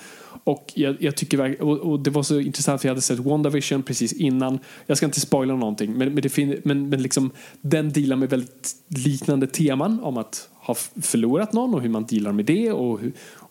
Och 0.45 0.73
jag, 0.75 0.97
jag 1.01 1.17
tycker 1.17 1.63
och, 1.63 1.79
och, 1.79 2.01
det 2.01 2.11
var 2.11 2.23
så 2.23 2.41
intressant 2.41 2.81
för 2.81 2.89
jag 2.89 2.91
hade 2.91 3.01
sett 3.01 3.19
WandaVision 3.19 3.83
precis 3.83 4.13
innan. 4.13 4.59
Jag 4.87 4.97
ska 4.97 5.07
inte 5.07 5.21
spoila 5.21 5.55
någonting 5.55 5.93
men, 5.93 6.15
men, 6.15 6.23
det 6.23 6.65
men, 6.65 6.89
men 6.89 7.03
liksom, 7.03 7.31
den 7.61 7.93
dealar 7.93 8.17
med 8.17 8.31
väldigt 8.31 8.73
liknande 8.89 9.47
teman 9.47 10.01
om 10.01 10.17
att 10.19 10.49
ha 10.55 10.75
förlorat 11.03 11.53
någon 11.53 11.75
och 11.75 11.83
hur 11.83 11.89
man 11.89 12.07
dealar 12.07 12.33
med 12.33 12.45
det 12.45 12.73
och, 12.73 13.01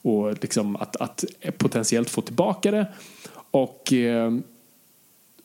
och 0.02 0.42
liksom 0.42 0.76
att, 0.76 0.96
att 0.96 1.26
potentiellt 1.58 2.10
få 2.10 2.22
tillbaka 2.22 2.72
det. 2.72 2.88
Och 3.52 3.94
eh, 3.94 4.32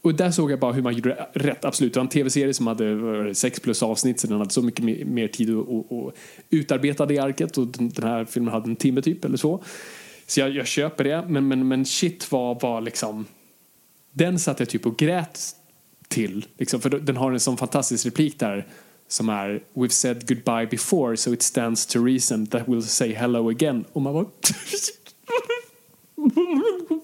och 0.02 0.14
där 0.14 0.30
såg 0.30 0.50
jag 0.50 0.58
bara 0.58 0.72
hur 0.72 0.82
man 0.82 0.94
gjorde 0.94 1.28
rätt, 1.32 1.64
absolut. 1.64 1.94
Det 1.94 2.00
var 2.00 2.04
en 2.04 2.08
tv-serie 2.08 2.54
som 2.54 2.66
hade 2.66 3.34
sex 3.34 3.60
plus 3.60 3.82
avsnitt 3.82 4.20
så 4.20 4.26
den 4.26 4.38
hade 4.38 4.50
så 4.50 4.62
mycket 4.62 5.06
mer 5.06 5.28
tid 5.28 5.58
att, 5.58 5.92
att 5.92 6.14
utarbeta 6.50 7.06
det 7.06 7.18
arket 7.18 7.58
och 7.58 7.66
den 7.66 7.92
här 8.02 8.24
filmen 8.24 8.52
hade 8.52 8.70
en 8.70 8.76
timme 8.76 9.02
typ 9.02 9.24
eller 9.24 9.36
så. 9.36 9.62
Så 10.26 10.40
jag, 10.40 10.50
jag 10.50 10.66
köper 10.66 11.04
det, 11.04 11.24
men, 11.28 11.48
men, 11.48 11.68
men 11.68 11.84
shit 11.84 12.32
var, 12.32 12.60
var 12.60 12.80
liksom 12.80 13.26
den 14.12 14.38
satt 14.38 14.60
jag 14.60 14.68
typ 14.68 14.86
och 14.86 14.96
grät 14.96 15.40
till, 16.08 16.46
liksom, 16.58 16.80
för 16.80 16.90
den 16.90 17.16
har 17.16 17.32
en 17.32 17.40
sån 17.40 17.56
fantastisk 17.56 18.06
replik 18.06 18.38
där 18.38 18.66
som 19.08 19.28
är 19.28 19.62
We've 19.74 19.88
said 19.88 20.28
goodbye 20.28 20.66
before 20.66 21.16
so 21.16 21.32
it 21.32 21.42
stands 21.42 21.86
to 21.86 22.04
reason 22.04 22.46
that 22.46 22.66
we'll 22.66 22.80
say 22.80 23.14
hello 23.14 23.50
again. 23.50 23.84
Och 23.92 24.02
man 24.02 24.14
bara 24.14 24.26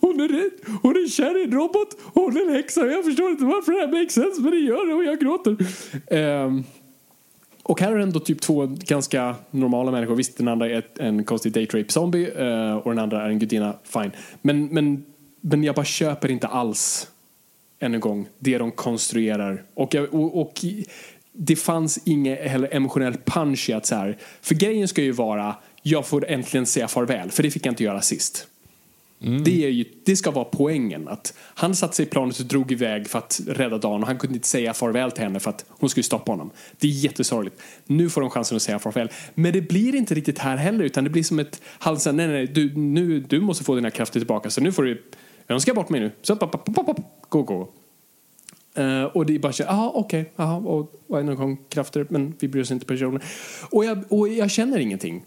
Hon 0.00 0.20
är 0.20 0.28
rädd, 0.28 0.50
hon 0.82 0.96
är 0.96 1.08
kär 1.08 1.40
i 1.40 1.44
en 1.44 1.52
robot, 1.52 1.96
hon 2.14 2.36
är 2.36 2.48
en 2.48 2.54
häxa. 2.54 2.86
Jag 2.86 3.04
förstår 3.04 3.30
inte 3.30 3.44
varför 3.44 3.72
det 3.72 3.78
här 3.78 3.88
makes 3.88 4.14
sense, 4.14 4.40
men 4.40 4.50
det 4.50 4.56
gör 4.58 4.86
det 4.86 4.94
och 4.94 5.04
jag 5.04 5.20
gråter. 5.20 5.56
Um, 6.44 6.64
och 7.62 7.80
här 7.80 7.92
är 7.92 7.98
ändå 7.98 8.20
typ 8.20 8.40
två 8.40 8.66
ganska 8.66 9.34
normala 9.50 9.90
människor. 9.90 10.14
Visst, 10.14 10.36
den 10.36 10.48
andra 10.48 10.68
är 10.68 10.84
en 10.98 11.24
konstig 11.24 11.52
date 11.52 11.84
zombie 11.88 12.30
uh, 12.30 12.74
och 12.74 12.90
den 12.90 12.98
andra 12.98 13.22
är 13.22 13.28
en 13.28 13.38
gudinna, 13.38 13.76
fine. 13.84 14.10
Men, 14.42 14.66
men, 14.66 15.04
men 15.40 15.64
jag 15.64 15.74
bara 15.74 15.84
köper 15.84 16.30
inte 16.30 16.46
alls, 16.46 17.08
än 17.80 17.94
en 17.94 18.00
gång, 18.00 18.28
det 18.38 18.58
de 18.58 18.70
konstruerar. 18.70 19.62
Och, 19.74 19.94
jag, 19.94 20.14
och, 20.14 20.40
och 20.40 20.64
det 21.32 21.56
fanns 21.56 21.98
ingen 22.04 22.36
heller 22.36 22.68
emotionell 22.74 23.16
punch 23.24 23.70
i 23.70 23.72
att 23.72 23.86
så 23.86 23.94
här, 23.94 24.18
för 24.40 24.54
grejen 24.54 24.88
ska 24.88 25.02
ju 25.02 25.12
vara, 25.12 25.56
jag 25.82 26.06
får 26.06 26.28
äntligen 26.28 26.66
säga 26.66 26.88
farväl, 26.88 27.30
för 27.30 27.42
det 27.42 27.50
fick 27.50 27.66
jag 27.66 27.72
inte 27.72 27.84
göra 27.84 28.00
sist. 28.00 28.46
Mm. 29.22 29.44
Det, 29.44 29.64
är 29.64 29.68
ju, 29.68 29.84
det 30.04 30.16
ska 30.16 30.30
vara 30.30 30.44
poängen. 30.44 31.08
Att 31.08 31.34
han 31.38 31.74
satte 31.74 31.96
sig 31.96 32.06
i 32.06 32.08
planet 32.08 32.40
och 32.40 32.46
drog 32.46 32.72
iväg 32.72 33.08
för 33.08 33.18
att 33.18 33.40
rädda 33.46 33.78
dagen 33.78 34.02
och 34.02 34.06
han 34.06 34.18
kunde 34.18 34.34
inte 34.34 34.48
säga 34.48 34.74
farväl 34.74 35.10
till 35.10 35.22
henne 35.22 35.40
för 35.40 35.50
att 35.50 35.64
hon 35.68 35.90
skulle 35.90 36.04
stoppa 36.04 36.32
honom. 36.32 36.50
Det 36.78 36.86
är 36.86 36.90
jättesorgligt. 36.90 37.62
Nu 37.86 38.10
får 38.10 38.20
de 38.20 38.30
chansen 38.30 38.56
att 38.56 38.62
säga 38.62 38.78
farväl. 38.78 39.08
Men 39.34 39.52
det 39.52 39.60
blir 39.60 39.94
inte 39.94 40.14
riktigt 40.14 40.38
här 40.38 40.56
heller 40.56 40.84
utan 40.84 41.04
det 41.04 41.10
blir 41.10 41.22
som 41.22 41.38
ett 41.38 41.62
halsen, 41.78 42.16
nej 42.16 42.28
nej, 42.28 42.46
du, 42.46 42.76
nu, 42.76 43.20
du 43.20 43.40
måste 43.40 43.64
få 43.64 43.74
dina 43.74 43.90
krafter 43.90 44.20
tillbaka 44.20 44.50
så 44.50 44.60
nu 44.60 44.72
får 44.72 44.82
du 44.82 45.02
önska 45.48 45.74
bort 45.74 45.88
mig 45.88 46.00
nu. 46.00 46.10
Så, 46.22 46.36
pop, 46.36 46.64
pop, 46.64 46.86
pop, 46.86 47.00
gå, 47.28 47.42
gå. 47.42 47.68
Uh, 48.78 49.04
och 49.04 49.26
det 49.26 49.34
är 49.34 49.38
bara 49.38 49.52
så, 49.52 49.62
jaha 49.62 49.90
okej, 49.94 50.20
okay, 50.20 50.44
aha, 50.44 50.56
och, 50.56 51.02
och 51.06 51.20
en 51.20 51.36
gång 51.36 51.58
krafter, 51.68 52.06
men 52.10 52.34
vi 52.40 52.48
bryr 52.48 52.62
oss 52.62 52.70
inte 52.70 52.86
personer. 52.86 53.22
Och 53.70 53.84
jag, 53.84 54.04
och 54.08 54.28
jag 54.28 54.50
känner 54.50 54.78
ingenting. 54.78 55.24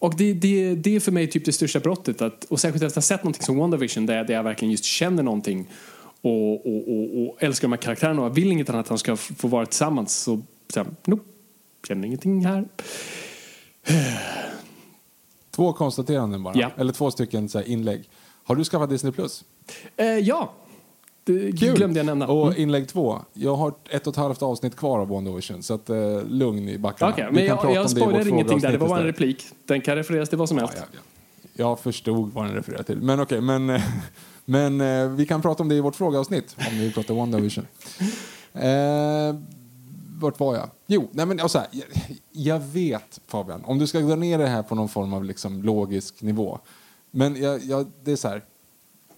Och 0.00 0.16
det, 0.16 0.32
det, 0.32 0.74
det 0.74 0.96
är 0.96 1.00
för 1.00 1.12
mig 1.12 1.26
typ 1.30 1.44
det 1.44 1.52
största 1.52 1.80
brottet. 1.80 2.22
Att, 2.22 2.44
och 2.44 2.60
särskilt 2.60 2.82
efter 2.84 2.86
att 2.86 3.04
ha 3.04 3.16
sett 3.16 3.24
någonting 3.24 3.42
som 3.42 3.56
WandaVision 3.56 4.06
där, 4.06 4.24
där 4.24 4.34
jag 4.34 4.42
verkligen 4.42 4.72
just 4.72 4.84
känner 4.84 5.22
någonting 5.22 5.68
och, 6.20 6.66
och, 6.66 6.88
och, 6.88 7.26
och 7.26 7.42
älskar 7.42 7.68
de 7.68 7.72
här 7.72 7.82
karaktärerna 7.82 8.22
och 8.22 8.38
vill 8.38 8.52
inget 8.52 8.70
annat 8.70 8.76
än 8.76 8.80
att 8.80 8.88
de 8.88 8.98
ska 8.98 9.16
få 9.16 9.48
vara 9.48 9.66
tillsammans. 9.66 10.16
Så, 10.16 10.42
så 10.74 10.86
nope, 11.04 11.24
känner 11.88 12.06
ingenting 12.06 12.46
här. 12.46 12.64
Två 15.50 15.72
konstateranden 15.72 16.42
bara, 16.42 16.54
ja. 16.56 16.70
eller 16.76 16.92
två 16.92 17.10
stycken 17.10 17.48
så 17.48 17.62
inlägg. 17.62 18.08
Har 18.44 18.56
du 18.56 18.64
skaffat 18.64 18.90
Disney 18.90 19.12
Plus? 19.12 19.44
Eh, 19.96 20.06
ja, 20.06 20.52
Kul. 21.58 21.76
glömde 21.76 21.98
jag 21.98 22.06
nämna. 22.06 22.26
Och 22.26 22.46
mm. 22.46 22.62
inlägg 22.62 22.88
två. 22.88 23.18
Jag 23.32 23.56
har 23.56 23.74
ett 23.90 24.06
och 24.06 24.12
ett 24.12 24.16
halvt 24.16 24.42
avsnitt 24.42 24.76
kvar 24.76 24.98
av 24.98 25.08
WandaVision 25.08 25.62
så 25.62 25.74
att, 25.74 25.90
uh, 25.90 26.24
lugn 26.24 26.68
i 26.68 26.78
backarna. 26.78 27.12
Okay, 27.12 27.30
men 27.30 27.44
jag, 27.44 27.74
jag 27.74 27.90
spoilar 27.90 28.28
ingenting 28.28 28.58
där, 28.58 28.72
det 28.72 28.78
var 28.78 28.88
bara 28.88 29.00
en 29.00 29.06
replik. 29.06 29.46
Den 29.66 29.80
kan 29.80 29.96
refereras 29.96 30.28
till 30.28 30.38
vad 30.38 30.48
som 30.48 30.58
helst. 30.58 30.74
Ja, 30.76 30.82
ja, 30.92 30.98
ja. 31.52 31.60
Jag 31.64 31.80
förstod 31.80 32.32
vad 32.32 32.44
den 32.44 32.54
refererar 32.54 32.82
till. 32.82 33.02
Men 33.02 33.20
okej, 33.20 33.38
okay, 33.38 33.58
men, 33.58 33.80
men 34.44 34.80
uh, 34.80 35.16
vi 35.16 35.26
kan 35.26 35.42
prata 35.42 35.62
om 35.62 35.68
det 35.68 35.74
i 35.74 35.80
vårt 35.80 35.96
frågeavsnitt 35.96 36.56
om 36.58 36.78
vi 36.78 36.92
pratar 36.92 37.14
WandaVision. 37.14 37.66
uh, 38.56 38.60
vart 40.20 40.40
var 40.40 40.54
jag? 40.54 40.70
Jo, 40.86 41.08
nej 41.12 41.26
men 41.26 41.40
alltså, 41.40 41.62
jag, 41.70 41.86
jag 42.32 42.58
vet 42.58 43.20
Fabian, 43.26 43.64
om 43.64 43.78
du 43.78 43.86
ska 43.86 44.00
dra 44.00 44.16
ner 44.16 44.38
det 44.38 44.46
här 44.46 44.62
på 44.62 44.74
någon 44.74 44.88
form 44.88 45.14
av 45.14 45.24
liksom, 45.24 45.62
logisk 45.62 46.22
nivå. 46.22 46.58
Men 47.10 47.42
jag, 47.42 47.64
jag, 47.64 47.86
det 48.04 48.12
är 48.12 48.16
så 48.16 48.28
här, 48.28 48.42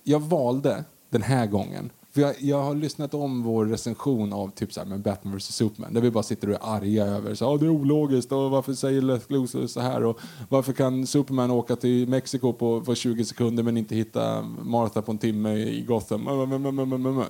jag 0.02 0.20
valde 0.20 0.84
den 1.10 1.22
här 1.22 1.46
gången. 1.46 1.90
För 2.12 2.20
jag, 2.20 2.34
jag 2.38 2.62
har 2.62 2.74
lyssnat 2.74 3.14
om 3.14 3.42
vår 3.42 3.66
recension 3.66 4.32
av 4.32 4.50
typ 4.50 4.72
så 4.72 4.80
här, 4.80 4.86
med 4.86 5.00
Batman 5.00 5.36
vs 5.36 5.54
Superman 5.54 5.94
där 5.94 6.00
vi 6.00 6.10
bara 6.10 6.22
sitter 6.22 6.48
och 6.48 6.54
är 6.54 6.76
arga 6.76 7.04
över 7.06 7.34
så, 7.34 7.46
ah, 7.46 7.56
det 7.56 7.66
är 7.66 7.70
ologiskt 7.70 8.32
och 8.32 8.50
varför 8.50 8.74
säger 8.74 9.02
Les 9.02 9.30
Luthor 9.30 9.66
så 9.66 9.80
här 9.80 10.04
och 10.04 10.20
varför 10.48 10.72
kan 10.72 11.06
Superman 11.06 11.50
åka 11.50 11.76
till 11.76 12.08
Mexiko 12.08 12.52
på, 12.52 12.80
på 12.80 12.94
20 12.94 13.24
sekunder 13.24 13.62
men 13.62 13.76
inte 13.76 13.94
hitta 13.94 14.42
Martha 14.62 15.02
på 15.02 15.12
en 15.12 15.18
timme 15.18 15.54
i 15.54 15.84
Gotham. 15.88 16.28
Mm, 16.28 16.66
mm, 16.66 16.92
mm, 16.92 17.22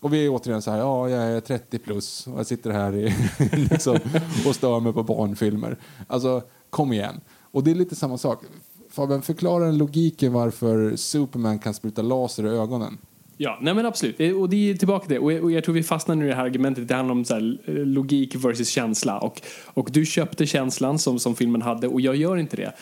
och 0.00 0.12
vi 0.12 0.26
är 0.26 0.30
återigen 0.30 0.62
så 0.62 0.70
här, 0.70 0.78
ja 0.78 1.08
jag 1.08 1.22
är 1.22 1.40
30 1.40 1.78
plus 1.78 2.26
och 2.26 2.38
jag 2.38 2.46
sitter 2.46 2.70
här 2.70 2.94
i, 2.96 3.14
liksom, 3.70 3.98
och 4.46 4.54
stör 4.54 4.80
mig 4.80 4.92
på 4.92 5.02
barnfilmer. 5.02 5.78
Alltså, 6.06 6.42
kom 6.70 6.92
igen. 6.92 7.20
Och 7.40 7.64
det 7.64 7.70
är 7.70 7.74
lite 7.74 7.96
samma 7.96 8.18
sak. 8.18 8.44
Fabian, 8.90 9.22
förklara 9.22 9.64
den 9.64 9.78
logiken 9.78 10.32
varför 10.32 10.96
Superman 10.96 11.58
kan 11.58 11.74
spruta 11.74 12.02
laser 12.02 12.46
i 12.46 12.48
ögonen. 12.48 12.98
Ja, 13.44 13.58
nej 13.60 13.74
men 13.74 13.86
absolut. 13.86 14.20
Eh, 14.20 14.40
Och 14.40 14.48
det 14.48 14.70
är 14.70 14.74
tillbaka 14.74 15.06
till 15.06 15.14
det. 15.14 15.20
Och 15.20 15.52
jag- 15.52 15.64
tror 15.64 15.74
vi 15.74 15.82
fastnar 15.82 16.14
nu 16.14 16.24
i 16.24 16.28
det 16.28 16.34
här 16.34 16.44
argumentet. 16.44 16.88
Det 16.88 16.94
handlar 16.94 17.12
om 17.14 17.24
så 17.24 17.34
här, 17.34 17.58
eh, 17.66 17.74
logik 17.74 18.34
versus 18.34 18.68
känsla. 18.68 19.18
Och, 19.18 19.42
och 19.66 19.88
du 19.92 20.06
köpte 20.06 20.46
känslan 20.46 20.98
som, 20.98 21.18
som 21.18 21.36
filmen 21.36 21.62
hade 21.62 21.88
och 21.88 22.00
jag 22.00 22.16
gör 22.16 22.36
inte 22.36 22.56
det. 22.56 22.72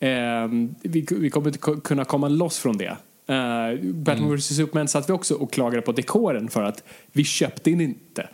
Ehm, 0.00 0.74
vi, 0.82 1.06
vi 1.10 1.30
kommer 1.30 1.46
inte 1.48 1.58
kunna 1.84 2.04
komma 2.04 2.28
loss 2.28 2.58
från 2.58 2.76
det. 2.78 2.96
Uh, 3.30 3.92
Batman 3.94 4.36
vs 4.36 4.56
Superman 4.56 4.88
satt 4.88 5.08
vi 5.08 5.12
också 5.12 5.34
och 5.34 5.52
klagade 5.52 5.82
på 5.82 5.92
dekoren 5.92 6.48
för 6.48 6.62
att 6.62 6.82
vi 7.12 7.24
köpte 7.24 7.70
den 7.70 7.80
inte. 7.80 8.28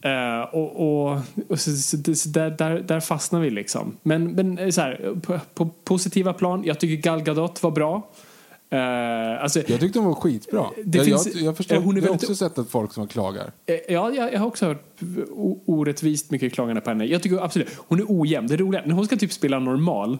Eh, 0.00 0.40
och 0.54 0.70
och, 1.10 1.18
och 1.48 1.60
så, 1.60 1.70
så, 1.72 2.14
så, 2.14 2.28
där, 2.28 2.50
där, 2.50 2.80
där 2.80 3.00
fastnar 3.00 3.40
vi 3.40 3.50
liksom. 3.50 3.96
Men, 4.02 4.32
men 4.32 4.58
eh, 4.58 4.70
så 4.70 4.80
här, 4.80 5.14
på, 5.22 5.40
på 5.54 5.66
positiva 5.84 6.32
plan, 6.32 6.62
jag 6.64 6.80
tycker 6.80 7.02
Gal 7.02 7.22
Gadot 7.22 7.62
var 7.62 7.70
bra. 7.70 8.10
Uh, 8.72 9.42
alltså, 9.42 9.62
Jag 9.66 9.80
tyckte 9.80 9.98
hon 9.98 10.08
var 10.08 10.14
skitbra. 10.14 10.66
Det 10.84 10.98
jag, 10.98 11.06
finns- 11.06 11.34
jag, 11.34 11.42
jag 11.44 11.56
förstår, 11.56 11.76
eh, 11.76 11.82
hon 11.82 11.96
är 11.96 12.00
jag 12.00 12.06
har 12.06 12.10
väldigt- 12.12 12.30
också 12.30 12.34
sett 12.48 12.58
att 12.58 12.70
folk 12.70 12.92
som 12.92 13.06
klagar. 13.08 13.52
Eh, 13.66 13.74
Ja, 13.88 14.12
jag, 14.14 14.32
jag 14.32 14.38
har 14.40 14.46
också 14.46 14.66
hört 14.66 14.84
orättvist 15.66 16.30
mycket 16.30 16.52
klagande 16.52 16.80
på 16.80 16.90
henne. 16.90 17.04
Jag 17.04 17.22
tycker 17.22 17.44
absolut, 17.44 17.68
hon 17.76 17.98
är 18.00 18.04
ojämn. 18.08 18.46
Det 18.46 18.56
roliga, 18.56 18.82
när 18.86 18.94
hon 18.94 19.04
ska 19.06 19.16
typ 19.16 19.32
spela 19.32 19.58
normal, 19.58 20.18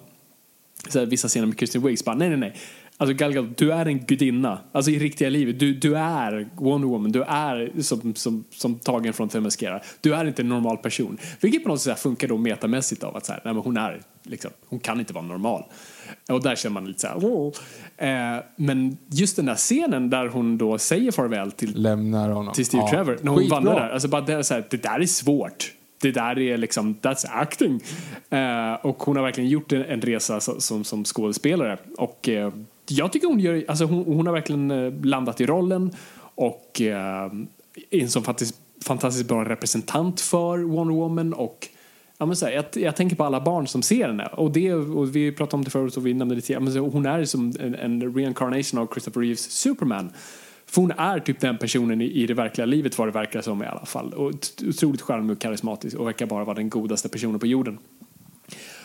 så 0.89 0.99
här, 0.99 1.07
vissa 1.07 1.29
scener 1.29 1.47
med 1.47 1.59
Kristen 1.59 1.83
Wiig, 1.83 1.99
så 1.99 2.05
bara 2.05 2.17
nej, 2.17 2.29
nej, 2.29 2.39
nej. 2.39 2.55
Alltså 3.01 3.15
Gal 3.15 3.33
Gadot, 3.33 3.57
du 3.57 3.73
är 3.73 3.87
en 3.87 3.99
gudinna. 3.99 4.59
Alltså 4.73 4.91
i 4.91 4.99
riktiga 4.99 5.29
livet, 5.31 5.59
du, 5.61 5.75
du 5.75 5.97
är 5.97 6.49
Wonder 6.57 6.89
Woman, 6.89 7.13
du 7.13 7.23
är 7.23 7.73
som, 7.83 8.15
som, 8.15 8.45
som 8.51 8.75
tagen 8.79 9.13
från 9.13 9.29
Themyscira. 9.29 9.81
Du 10.01 10.15
är 10.15 10.25
inte 10.25 10.43
en 10.43 10.49
normal 10.49 10.77
person. 10.77 11.19
Vilket 11.41 11.63
på 11.63 11.69
något 11.69 11.81
sätt 11.81 11.99
funkar 11.99 12.29
då 12.29 12.37
metamässigt 12.37 13.03
av 13.05 13.17
att 13.17 13.27
så 13.27 13.33
här, 13.33 13.41
nej, 13.45 13.55
men 13.55 13.63
hon 13.63 13.77
är 13.77 14.01
liksom, 14.23 14.51
hon 14.69 14.79
kan 14.81 14.99
inte 15.01 15.13
vara 15.13 15.25
normal. 15.25 15.63
Och 16.29 16.43
där 16.43 16.57
känner 16.57 16.75
man 16.75 16.85
lite 16.87 17.01
så 17.01 17.07
här, 17.07 17.17
"Åh." 17.25 17.53
eh, 18.09 18.43
Men 18.57 18.99
just 19.11 19.37
den 19.37 19.47
där 19.47 19.55
scenen 19.55 20.11
där 20.11 20.27
hon 20.29 20.59
då 20.59 20.79
säger 20.79 21.13
farväl 21.13 21.53
till 21.53 21.83
Lämnar 21.83 22.29
honom. 22.31 22.55
till 22.55 22.67
Steve 22.67 22.83
Ja. 22.83 22.91
Trevor 22.91 23.19
när 23.23 23.31
hon 23.31 23.39
Skitbra. 23.41 23.57
vandrar 23.57 23.75
där. 23.75 23.91
Alltså 23.91 24.09
bara 24.09 24.21
det, 24.23 24.45
så 24.45 24.55
här, 24.55 24.67
det 24.71 24.83
där 24.83 25.01
är 25.01 25.07
svårt. 25.07 25.73
Det 26.01 26.11
där 26.11 26.39
är 26.39 26.57
liksom, 26.57 26.95
that's 26.95 27.27
acting. 27.31 27.81
Eh, 28.31 28.73
och 28.87 29.03
hon 29.03 29.17
har 29.17 29.23
verkligen 29.25 29.51
gjort 29.51 29.73
en, 29.73 29.85
en 29.85 30.01
resa 30.01 30.41
som, 30.41 30.61
som, 30.61 30.85
som 30.85 31.05
skådespelare. 31.05 31.79
Och 31.99 32.29
eh, 32.29 32.53
jag 32.89 33.13
tycker 33.13 33.27
hon 33.29 33.41
gör, 33.41 33.65
alltså 33.69 33.85
hon, 33.85 34.05
hon 34.05 34.27
har 34.27 34.35
verkligen 34.35 34.71
eh, 34.71 34.93
landat 35.05 35.41
i 35.41 35.47
rollen 35.47 35.91
och 36.35 36.81
eh, 36.81 37.31
är 37.91 38.03
en 38.03 38.11
sån 38.11 38.23
fantastiskt, 38.23 38.61
fantastiskt 38.85 39.29
bra 39.29 39.45
representant 39.45 40.21
för 40.21 40.59
Wonder 40.59 40.95
Woman 40.95 41.33
och 41.35 41.69
Ja, 42.19 42.27
men 42.27 42.37
så 42.37 42.47
här, 42.47 42.53
jag, 42.53 42.65
jag 42.75 42.97
tänker 42.97 43.17
på 43.17 43.25
alla 43.25 43.41
barn 43.41 43.67
som 43.67 43.83
ser 43.83 44.07
henne. 44.07 44.27
Och, 44.27 44.53
det, 44.53 44.75
och 44.75 45.17
vi 45.17 45.33
pratade 45.33 45.57
om 45.57 45.65
det 45.65 45.71
förut 45.71 45.97
och 45.97 46.07
vi 46.07 46.15
nämnde 46.15 46.35
det 46.35 46.41
tidigare. 46.41 46.63
Men 46.63 46.73
så, 46.73 46.81
hon 46.81 47.07
är 47.07 47.25
som 47.25 47.53
en, 47.61 47.75
en 47.75 48.15
reincarnation 48.15 48.81
av 48.81 48.87
Christopher 48.93 49.21
Reeves 49.21 49.51
Superman. 49.51 50.13
För 50.67 50.81
hon 50.81 50.91
är 50.91 51.21
typ 51.21 51.41
den 51.41 51.59
personen 51.59 52.01
i, 52.01 52.05
i 52.05 52.27
det 52.27 52.35
verkliga 52.35 52.67
livet 52.67 52.99
vad 52.99 53.09
det 53.09 53.13
verkar 53.13 53.41
som 53.41 53.63
i 53.63 53.67
alla 53.67 53.87
fall. 53.87 54.13
Och 54.13 54.33
otroligt 54.69 55.03
charmig 55.03 55.37
och 55.37 55.41
karismatisk 55.41 55.97
och 55.97 56.07
verkar 56.07 56.27
bara 56.27 56.45
vara 56.45 56.57
den 56.57 56.69
godaste 56.69 57.09
personen 57.09 57.41
på 57.41 57.47
jorden. 57.47 57.79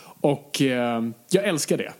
Och 0.03 0.61
eh, 0.61 1.03
jag 1.29 1.43
älskar 1.43 1.77
det. 1.77 1.93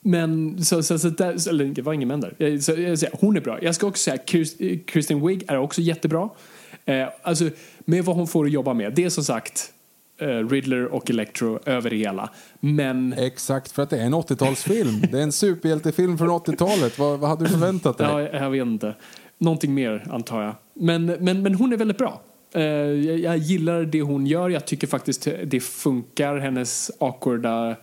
Men 0.00 0.64
så, 0.64 0.82
så, 0.82 0.98
så 0.98 1.08
där, 1.08 1.38
så, 1.38 1.50
eller 1.50 1.64
det 1.64 1.82
var 1.82 1.92
ingen 1.92 2.08
men 2.08 2.20
där. 2.20 2.60
Så, 2.60 2.72
jag 2.72 3.10
hon 3.12 3.36
är 3.36 3.40
bra. 3.40 3.62
Jag 3.62 3.74
ska 3.74 3.86
också 3.86 4.02
säga 4.02 4.14
att 4.14 4.60
eh, 4.60 4.78
Kristen 4.86 5.26
Wiig 5.26 5.44
är 5.48 5.58
också 5.58 5.80
jättebra. 5.80 6.30
Eh, 6.84 7.08
alltså 7.22 7.50
med 7.78 8.04
vad 8.04 8.16
hon 8.16 8.26
får 8.26 8.46
att 8.46 8.52
jobba 8.52 8.74
med. 8.74 8.94
Det 8.94 9.04
är 9.04 9.10
som 9.10 9.24
sagt 9.24 9.72
Riddler 10.26 10.84
och 10.84 11.10
Electro 11.10 11.58
över 11.64 11.90
det 11.90 11.96
hela. 11.96 12.30
Men 12.60 13.12
Exakt, 13.12 13.72
för 13.72 13.82
att 13.82 13.90
det 13.90 13.98
är 13.98 14.06
en 14.06 14.14
80-talsfilm. 14.14 15.06
det 15.12 15.18
är 15.18 15.22
en 15.22 15.32
superhjältefilm 15.32 16.18
från 16.18 16.28
80-talet. 16.28 16.98
Vad, 16.98 17.18
vad 17.18 17.30
hade 17.30 17.44
du 17.44 17.50
förväntat 17.50 17.98
dig? 17.98 18.06
Ja, 18.06 18.22
jag, 18.22 18.50
vet 18.50 18.62
inte. 18.62 18.94
Någonting 19.38 19.74
mer, 19.74 20.06
antar 20.10 20.42
jag. 20.42 20.54
Men, 20.74 21.06
men, 21.06 21.42
men 21.42 21.54
hon 21.54 21.72
är 21.72 21.76
väldigt 21.76 21.98
bra. 21.98 22.20
Eh, 22.54 22.62
jag, 22.62 23.18
jag 23.18 23.36
gillar 23.36 23.82
det 23.82 24.02
hon 24.02 24.26
gör. 24.26 24.48
Jag 24.48 24.66
tycker 24.66 24.86
faktiskt 24.86 25.28
det 25.44 25.60
funkar, 25.60 26.38
hennes 26.38 26.90
awkwarda 26.98 27.70
eh, 27.70 27.76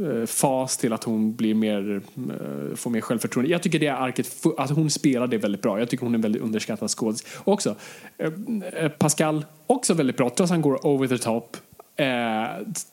Eh, 0.00 0.26
fas 0.26 0.76
till 0.76 0.92
att 0.92 1.04
hon 1.04 1.34
blir 1.36 1.54
mer, 1.54 2.02
eh, 2.16 2.76
får 2.76 2.90
mer 2.90 3.00
självförtroende. 3.00 3.50
Jag 3.50 3.62
tycker 3.62 3.78
det 3.78 3.88
arket, 3.88 4.46
att 4.56 4.70
hon 4.70 4.90
spelar 4.90 5.26
det 5.26 5.38
väldigt 5.38 5.62
bra. 5.62 5.78
Jag 5.78 5.88
tycker 5.90 6.04
hon 6.04 6.14
är 6.14 6.18
en 6.18 6.22
väldigt 6.22 6.42
underskattad 6.42 6.90
skådis. 6.90 7.24
Också, 7.44 7.76
eh, 8.18 8.88
Pascal, 8.88 9.44
också 9.66 9.94
väldigt 9.94 10.16
bra, 10.16 10.28
trots 10.30 10.40
att 10.40 10.50
han 10.50 10.62
går 10.62 10.86
over 10.86 11.06
the 11.06 11.18
top. 11.18 11.56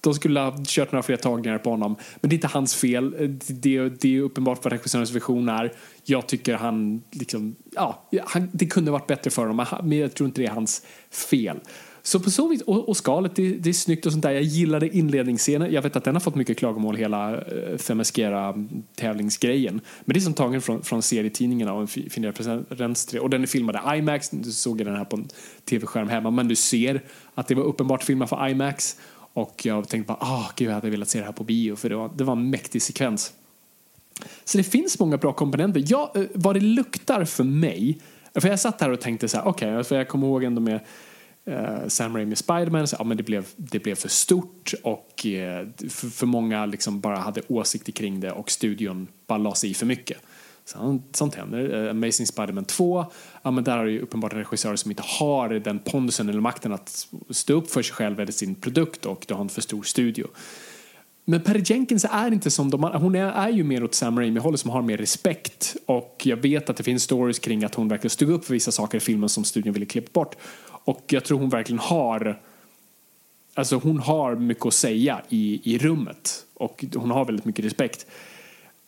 De 0.02 0.14
skulle 0.14 0.40
ha 0.40 0.58
kört 0.66 0.92
några 0.92 1.04
fler 1.04 1.18
tagningar 1.18 1.58
på 1.58 1.70
honom. 1.70 1.96
Men 2.22 2.30
det 2.30 2.34
är 2.34 2.38
inte 2.38 2.48
hans 2.48 2.76
fel. 2.76 3.12
Det, 3.12 3.54
Det, 3.54 3.90
det 3.90 4.18
är 4.18 4.22
uppenbart 4.22 4.64
vad 4.64 4.74
regissörens 4.74 5.12
vision 5.12 5.50
är. 5.50 5.74
Jag 6.04 6.28
tycker 6.28 6.56
han, 6.56 7.02
liksom, 7.12 7.56
ja, 7.76 8.08
han, 8.26 8.50
det 8.54 8.66
kunde 8.66 8.92
varit 8.92 9.08
bättre 9.08 9.32
för 9.32 9.42
honom. 9.42 9.66
men 9.72 9.90
Men 9.90 9.98
jag 9.98 10.14
tror 10.14 10.28
inte 10.28 10.42
det 10.42 10.48
är 10.48 10.52
hans 10.52 10.86
fel. 11.12 11.60
Så 12.08 12.20
på 12.20 12.32
så 12.32 12.48
vis, 12.48 12.62
och, 12.62 12.90
och 12.90 12.98
skalet, 12.98 13.36
det, 13.36 13.50
det 13.50 13.70
är 13.70 13.74
snyggt 13.74 14.06
och 14.06 14.12
sånt 14.12 14.24
där. 14.24 14.32
Jag 14.32 14.44
gillade 14.44 14.98
inledningsscenen. 14.98 15.74
Jag 15.74 15.82
vet 15.82 15.96
att 15.96 16.04
den 16.04 16.16
har 16.16 16.20
fått 16.20 16.36
mycket 16.36 16.58
klagomål, 16.58 16.96
hela 16.96 17.36
eh, 17.36 17.72
uh, 17.72 17.78
Themyscira-tävlingsgrejen. 17.78 19.82
Men 20.06 20.14
det 20.14 20.20
är 20.20 20.22
som 20.22 20.34
tagen 20.34 20.62
från, 20.62 20.84
från 20.84 21.02
serietidningarna 21.02 21.74
och 21.74 21.82
en 21.82 21.88
fin 21.88 22.26
referens 22.26 23.06
till 23.06 23.16
det. 23.16 23.22
Och 23.22 23.30
den 23.30 23.44
är 23.44 23.48
filmad 23.48 23.76
i 23.76 23.98
IMAX. 23.98 24.30
Du 24.30 24.52
såg 24.52 24.78
den 24.78 24.96
här 24.96 25.06
på 25.06 25.16
en 25.16 25.28
tv-skärm 25.66 26.10
hemma. 26.10 26.32
Men 26.32 26.48
du 26.48 26.56
ser 26.56 27.02
att 27.36 27.48
det 27.48 27.56
var 27.56 27.64
uppenbart 27.64 28.04
filmat 28.04 28.30
för 28.30 28.48
IMAX. 28.48 28.98
Och 29.34 29.66
jag 29.66 29.90
tänkte 29.90 30.08
bara, 30.08 30.18
ah, 30.22 30.52
gud, 30.56 30.68
jag 30.68 30.74
hade 30.74 30.90
velat 30.90 31.10
se 31.10 31.20
det 31.20 31.26
här 31.26 31.32
på 31.32 31.44
bio. 31.44 31.76
För 31.76 31.90
det 31.90 31.96
var, 31.96 32.12
det 32.16 32.24
var 32.24 32.34
en 32.34 32.50
mäktig 32.50 32.82
sekvens. 32.82 33.34
Så 34.44 34.58
det 34.58 34.64
finns 34.64 35.00
många 35.00 35.18
bra 35.18 35.34
komponenter. 35.34 35.84
Ja, 35.88 36.12
eh, 36.16 36.24
vad 36.34 36.56
det 36.56 36.62
luktar 36.62 37.26
för 37.26 37.44
mig. 37.44 38.00
För 38.36 38.48
jag 38.48 38.60
satt 38.60 38.82
här 38.82 38.92
och 38.92 39.02
tänkte 39.02 39.28
så 39.28 39.38
här, 39.38 39.48
okej, 39.48 39.72
okay, 39.72 39.84
för 39.84 39.96
jag 39.96 40.08
kommer 40.08 40.28
ihåg 40.28 40.44
ändå 40.44 40.62
med 40.62 40.80
eh, 41.48 41.88
Sam 41.88 42.16
Raimi 42.16 42.36
Spiderman, 42.36 42.88
så, 42.88 42.96
ja, 43.00 43.04
men 43.04 43.18
det, 43.18 43.24
blev, 43.24 43.48
det 43.56 43.80
blev 43.80 43.96
för 43.96 44.10
stort 44.10 44.74
och 44.84 45.26
eh, 45.26 45.68
för, 45.90 46.08
för 46.08 46.26
många 46.26 46.66
liksom 46.66 47.00
bara 47.00 47.18
hade 47.18 47.42
åsikter 47.48 47.92
kring 47.92 48.20
det 48.20 48.32
och 48.32 48.52
studion 48.52 49.08
bara 49.28 49.38
la 49.38 49.56
sig 49.56 49.70
i 49.70 49.74
för 49.74 49.86
mycket. 49.86 50.18
Så, 50.66 51.00
sånt 51.14 51.36
händer. 51.36 51.86
Eh, 51.86 51.92
Amazing 51.92 52.28
Spiderman 52.28 52.66
2, 52.66 53.06
ja, 53.42 53.52
men 53.52 53.64
där 53.64 53.78
har 53.78 53.86
ju 53.86 54.02
uppenbart 54.02 54.34
regissörer 54.34 54.76
som 54.76 54.92
inte 54.92 55.04
har 55.06 55.50
den 55.50 55.80
pondusen 55.80 56.30
eller 56.30 56.42
makten 56.42 56.74
att 56.74 57.08
stå 57.30 57.54
upp 57.54 57.72
för 57.72 57.82
sig 57.82 57.96
själv 57.96 58.20
eller 58.20 58.32
sin 58.32 58.56
produkt 58.56 59.06
och 59.06 59.26
du 59.28 59.34
har 59.34 59.42
en 59.42 59.50
för 59.50 59.62
stor 59.62 59.84
studio. 59.84 60.28
Men 61.30 61.42
Perry 61.42 61.62
Jenkins 61.66 62.06
är 62.12 62.32
inte 62.32 62.52
som 62.52 62.70
de 62.70 62.84
Hon 62.84 63.16
är, 63.16 63.32
är 63.32 63.50
ju 63.50 63.64
mer 63.64 63.84
åt 63.84 63.94
Sam 63.94 64.20
Raimi-hållet 64.20 64.60
som 64.60 64.70
har 64.70 64.82
mer 64.82 64.98
respekt. 64.98 65.76
Och 65.86 66.22
jag 66.24 66.38
vet 66.38 66.70
att 66.70 66.78
det 66.78 66.84
finns 66.84 67.04
stories 67.04 67.40
kring 67.40 67.64
att 67.64 67.76
hon 67.76 67.88
verkligen 67.88 68.10
stod 68.10 68.30
upp 68.30 68.46
för 68.46 68.54
vissa 68.54 68.72
saker 68.72 68.98
i 68.98 69.02
filmen 69.02 69.30
som 69.30 69.44
studion 69.44 69.74
ville 69.74 69.86
klippa 69.86 70.10
bort. 70.14 70.36
Och 70.88 71.04
jag 71.08 71.26
tror 71.26 71.40
hon 71.40 71.50
verkligen 71.50 71.80
har 71.80 72.40
Alltså 73.54 73.76
hon 73.76 74.00
har 74.00 74.36
mycket 74.36 74.66
att 74.66 74.74
säga 74.74 75.22
i, 75.30 75.74
i 75.74 75.78
rummet. 75.78 76.46
Och 76.54 76.86
hon 76.96 77.12
har 77.12 77.26
väldigt 77.26 77.46
mycket 77.46 77.66
respekt. 77.66 78.06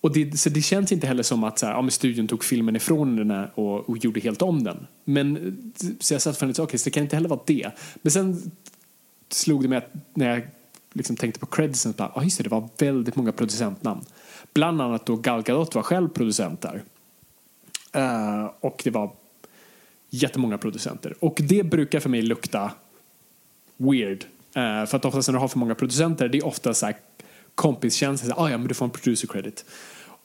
Och 0.01 0.13
det, 0.13 0.39
så 0.39 0.49
det 0.49 0.61
känns 0.61 0.91
inte 0.91 1.07
heller 1.07 1.23
som 1.23 1.43
att 1.43 1.59
så 1.59 1.65
här, 1.65 1.73
ja, 1.73 1.81
men 1.81 1.91
studion 1.91 2.27
tog 2.27 2.43
filmen 2.43 2.75
ifrån 2.75 3.17
henne 3.17 3.49
och, 3.55 3.89
och 3.89 3.97
gjorde 3.97 4.19
helt 4.19 4.41
om 4.41 4.63
den. 4.63 4.87
Men 5.05 5.73
så 5.99 6.13
jag 6.13 6.21
satt 6.21 6.37
för 6.37 6.45
henne, 6.45 6.63
okay, 6.63 6.77
så 6.77 6.85
det 6.85 6.91
kan 6.91 7.03
inte 7.03 7.15
heller 7.15 7.29
vara 7.29 7.39
det. 7.45 7.71
Men 8.01 8.11
sen 8.11 8.51
slog 9.29 9.61
det 9.61 9.67
mig 9.67 9.77
att 9.77 9.93
när 10.13 10.29
jag 10.29 10.47
liksom 10.93 11.15
tänkte 11.15 11.39
på 11.39 11.45
creditsen, 11.45 11.93
bara, 11.97 12.11
ah, 12.15 12.23
just 12.23 12.37
det, 12.37 12.43
det 12.43 12.49
var 12.49 12.69
väldigt 12.77 13.15
många 13.15 13.31
producentnamn. 13.31 14.01
Bland 14.53 14.81
annat 14.81 15.05
då 15.05 15.15
Gal 15.15 15.43
Gadot 15.43 15.75
var 15.75 15.83
själv 15.83 16.09
producent 16.09 16.61
där. 16.61 16.83
Uh, 17.95 18.51
och 18.59 18.81
det 18.83 18.89
var 18.89 19.11
jättemånga 20.09 20.57
producenter. 20.57 21.13
Och 21.19 21.41
det 21.43 21.63
brukar 21.63 21.99
för 21.99 22.09
mig 22.09 22.21
lukta 22.21 22.71
weird. 23.77 24.25
Eh, 24.55 24.85
för 24.85 24.95
att 24.95 25.05
oftast 25.05 25.27
när 25.27 25.33
du 25.33 25.39
har 25.39 25.47
för 25.47 25.59
många 25.59 25.75
producenter, 25.75 26.29
det 26.29 26.37
är 26.37 26.45
ofta 26.45 26.73
så 26.73 26.85
här 26.85 26.95
kompiskänsla, 27.55 28.35
ah, 28.37 28.49
ja 28.49 28.57
men 28.57 28.67
du 28.67 28.73
får 28.73 28.85
en 28.85 28.91
producer 28.91 29.27
credit. 29.27 29.65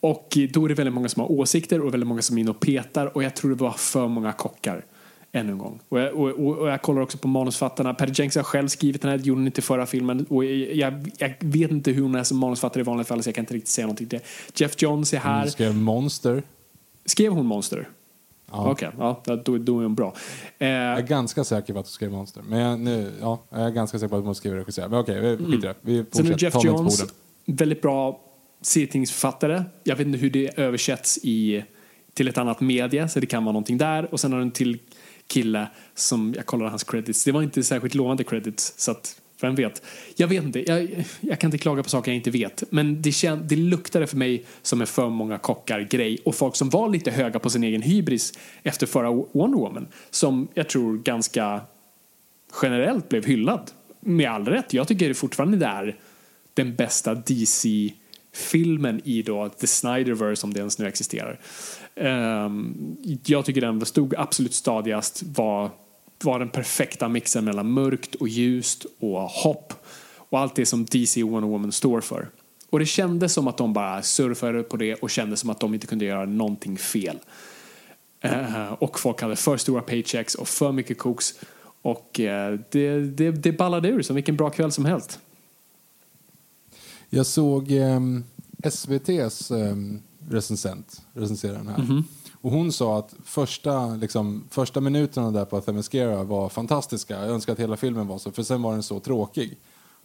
Och 0.00 0.38
då 0.50 0.64
är 0.64 0.68
det 0.68 0.74
väldigt 0.74 0.94
många 0.94 1.08
som 1.08 1.20
har 1.20 1.32
åsikter 1.32 1.80
och 1.80 1.94
väldigt 1.94 2.08
många 2.08 2.22
som 2.22 2.38
är 2.38 2.40
inne 2.40 2.50
och 2.50 2.60
petar 2.60 3.16
och 3.16 3.22
jag 3.22 3.36
tror 3.36 3.50
det 3.50 3.56
var 3.56 3.70
för 3.70 4.08
många 4.08 4.32
kockar. 4.32 4.84
Ännu 5.32 5.52
en 5.52 5.58
gång. 5.58 5.80
Och 5.88 6.00
jag, 6.00 6.14
och, 6.14 6.60
och, 6.60 6.68
jag 6.68 6.82
kollar 6.82 7.02
också 7.02 7.18
på 7.18 7.28
manusfattarna. 7.28 7.94
Perry 7.94 8.12
Jenkins 8.14 8.36
har 8.36 8.42
själv 8.42 8.68
skrivit 8.68 9.02
den 9.02 9.10
här, 9.10 9.18
gjorde 9.18 9.40
hon 9.40 9.46
inte 9.46 9.62
förra 9.62 9.86
filmen. 9.86 10.26
Och 10.28 10.44
jag, 10.44 10.74
jag, 10.74 11.10
jag 11.18 11.34
vet 11.40 11.70
inte 11.70 11.90
hur 11.90 12.02
hon 12.02 12.14
är 12.14 12.22
som 12.22 12.38
manusfattare 12.38 12.80
i 12.80 12.84
vanliga 12.84 13.04
fall 13.04 13.22
så 13.22 13.28
jag 13.28 13.34
kan 13.34 13.42
inte 13.42 13.54
riktigt 13.54 13.70
säga 13.70 13.86
någonting 13.86 14.08
till 14.08 14.18
det. 14.18 14.60
Jeff 14.60 14.82
Johns 14.82 15.14
är 15.14 15.18
här. 15.18 15.40
Hon 15.40 15.50
skrev 15.50 15.74
Monster. 15.74 16.42
Skrev 17.04 17.32
hon 17.32 17.46
Monster? 17.46 17.88
Ja. 18.56 18.70
Okej, 18.70 18.90
ja, 18.98 19.22
då, 19.44 19.58
då 19.58 19.78
är 19.78 19.82
hon 19.82 19.94
bra. 19.94 20.14
Eh, 20.58 20.68
Jag 20.68 20.98
är 20.98 21.02
ganska 21.02 21.44
säker 21.44 21.72
på 21.72 21.78
att 21.78 21.86
hon 21.86 21.90
skrev 21.92 22.10
Monster. 22.10 22.42
Men 22.48 22.58
jag, 22.58 22.80
nu, 22.80 23.12
ja, 23.20 23.42
jag 23.50 23.60
är 23.60 23.70
ganska 23.70 23.98
säker 23.98 24.08
på 24.08 24.16
att 24.16 24.24
hon 24.24 24.34
skrev 24.34 24.54
regissör. 24.54 24.88
Men 24.88 24.98
okej, 24.98 25.20
vi 25.20 25.36
skiter 25.36 25.54
i 25.54 25.60
det. 25.60 25.74
Vi 25.80 25.94
Mm. 25.94 26.06
Sen 26.12 26.26
är 26.26 26.30
fortsätter. 26.30 26.44
Jeff 26.58 26.64
Jones, 26.64 27.04
väldigt 27.46 27.82
bra 27.82 28.20
serietidningsförfattare. 28.62 29.64
Jag 29.84 29.96
vet 29.96 30.06
inte 30.06 30.18
hur 30.18 30.30
det 30.30 30.58
översätts 30.58 31.18
i 31.22 31.64
till 32.14 32.28
ett 32.28 32.38
annat 32.38 32.60
media, 32.60 33.08
så 33.08 33.20
det 33.20 33.26
kan 33.26 33.44
vara 33.44 33.52
någonting 33.52 33.78
där. 33.78 34.08
Och 34.12 34.20
sen 34.20 34.32
har 34.32 34.38
du 34.38 34.44
en 34.44 34.50
till 34.50 34.78
kille 35.26 35.68
som, 35.94 36.34
jag 36.36 36.46
kollade 36.46 36.70
hans 36.70 36.84
credits, 36.84 37.24
det 37.24 37.32
var 37.32 37.42
inte 37.42 37.62
särskilt 37.62 37.94
lovande 37.94 38.24
credits, 38.24 38.74
så 38.76 38.90
att 38.90 39.20
vem 39.44 39.54
vet? 39.54 39.82
Jag 40.16 40.28
vet 40.28 40.44
inte, 40.44 40.70
jag, 40.70 41.04
jag 41.20 41.40
kan 41.40 41.48
inte 41.48 41.58
klaga 41.58 41.82
på 41.82 41.88
saker 41.88 42.10
jag 42.10 42.16
inte 42.16 42.30
vet. 42.30 42.62
Men 42.70 43.02
det, 43.02 43.12
känd, 43.12 43.42
det 43.44 43.56
luktade 43.56 44.06
för 44.06 44.16
mig 44.16 44.44
som 44.62 44.80
en 44.80 44.86
för 44.86 45.08
många 45.08 45.38
kockar-grej. 45.38 46.18
Och 46.24 46.34
folk 46.34 46.56
som 46.56 46.70
var 46.70 46.88
lite 46.88 47.10
höga 47.10 47.38
på 47.38 47.50
sin 47.50 47.64
egen 47.64 47.82
hybris 47.82 48.38
efter 48.62 48.86
förra 48.86 49.10
Wonder 49.10 49.58
Woman. 49.58 49.86
Som 50.10 50.48
jag 50.54 50.68
tror 50.68 50.98
ganska 50.98 51.60
generellt 52.62 53.08
blev 53.08 53.24
hyllad. 53.24 53.70
Med 54.00 54.30
all 54.30 54.44
rätt. 54.44 54.72
Jag 54.72 54.88
tycker 54.88 55.08
det 55.08 55.14
fortfarande 55.14 55.56
det 55.56 55.66
är 55.66 55.96
den 56.54 56.74
bästa 56.74 57.14
DC-filmen 57.14 59.00
i 59.04 59.22
då 59.22 59.48
The 59.48 59.66
Snyderverse, 59.66 60.46
om 60.46 60.52
det 60.52 60.58
ens 60.58 60.78
nu 60.78 60.86
existerar. 60.86 61.40
Um, 61.94 62.96
jag 63.26 63.44
tycker 63.44 63.60
den 63.60 63.86
stod 63.86 64.14
absolut 64.14 64.54
stadigast, 64.54 65.22
var 65.22 65.70
var 66.24 66.38
den 66.38 66.50
perfekta 66.50 67.08
mixen 67.08 67.44
mellan 67.44 67.70
mörkt 67.72 68.14
och 68.14 68.28
ljust 68.28 68.86
och 68.98 69.20
hopp 69.20 69.72
och 70.16 70.40
allt 70.40 70.54
det 70.54 70.66
som 70.66 70.84
DC 70.84 71.22
Wonder 71.22 71.48
Woman 71.48 71.72
står 71.72 72.00
för. 72.00 72.28
Och 72.70 72.78
det 72.78 72.86
kändes 72.86 73.32
som 73.32 73.48
att 73.48 73.56
de 73.56 73.72
bara 73.72 74.02
surfade 74.02 74.62
på 74.62 74.76
det 74.76 74.94
och 74.94 75.10
kände 75.10 75.36
som 75.36 75.50
att 75.50 75.60
de 75.60 75.74
inte 75.74 75.86
kunde 75.86 76.04
göra 76.04 76.24
någonting 76.24 76.78
fel. 76.78 77.18
Uh, 78.24 78.72
och 78.72 79.00
folk 79.00 79.20
hade 79.20 79.36
för 79.36 79.56
stora 79.56 79.82
paychecks 79.82 80.34
och 80.34 80.48
för 80.48 80.72
mycket 80.72 80.98
koks 80.98 81.34
och 81.82 82.20
uh, 82.20 82.58
det, 82.70 83.00
det, 83.00 83.30
det 83.30 83.52
ballade 83.52 83.88
ur 83.88 84.02
som 84.02 84.16
vilken 84.16 84.36
bra 84.36 84.50
kväll 84.50 84.72
som 84.72 84.84
helst. 84.84 85.18
Jag 87.10 87.26
såg 87.26 87.70
um, 87.70 88.24
SVTs 88.62 89.50
um, 89.50 90.02
recensent 90.28 91.02
recensera 91.12 91.52
den 91.52 91.68
här. 91.68 91.74
Mm 91.74 91.86
-hmm. 91.86 92.04
Och 92.44 92.50
hon 92.50 92.72
sa 92.72 92.98
att 92.98 93.14
första, 93.24 93.86
liksom, 93.86 94.44
första 94.50 94.80
minuterna 94.80 95.30
där 95.30 95.44
på 95.44 95.60
Themyscira 95.60 96.24
var 96.24 96.48
fantastiska. 96.48 97.20
Jag 97.20 97.28
önskar 97.28 97.52
att 97.52 97.58
hela 97.58 97.76
filmen 97.76 98.06
var 98.06 98.18
så, 98.18 98.30
för 98.30 98.42
sen 98.42 98.62
var 98.62 98.72
den 98.72 98.82
så 98.82 99.00
tråkig. 99.00 99.58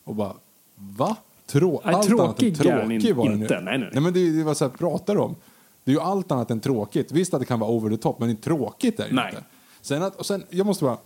Och 0.03 0.15
bara, 0.15 0.33
va? 0.75 1.15
Trå 1.45 1.81
nej, 1.85 1.95
allt 1.95 2.07
tråkig, 2.07 2.23
annat 2.23 2.41
än 2.41 2.53
tråkig 2.53 3.15
var 3.15 3.29
den 3.29 3.41
inte. 3.41 3.61
Nej, 3.61 3.77
nej. 3.77 3.89
nej 3.93 4.01
men 4.01 4.13
det, 4.13 4.31
det 4.31 4.43
var 4.43 4.53
så 4.53 4.65
här, 4.65 4.71
pratar 4.71 5.17
om. 5.17 5.35
Det 5.83 5.91
är 5.91 5.95
ju 5.95 6.01
allt 6.01 6.31
annat 6.31 6.51
än 6.51 6.59
tråkigt. 6.59 7.11
Visst 7.11 7.33
att 7.33 7.39
det 7.39 7.45
kan 7.45 7.59
vara 7.59 7.71
over 7.71 7.89
the 7.89 7.97
top, 7.97 8.19
men 8.19 8.37
tråkigt 8.37 8.99
är 8.99 9.07
det 9.07 9.15
nej. 9.15 9.29
inte. 9.29 9.43
Sen 9.81 10.03
att, 10.03 10.15
och 10.15 10.25
sen, 10.25 10.43
jag 10.49 10.65
måste 10.65 10.83
bara, 10.83 10.97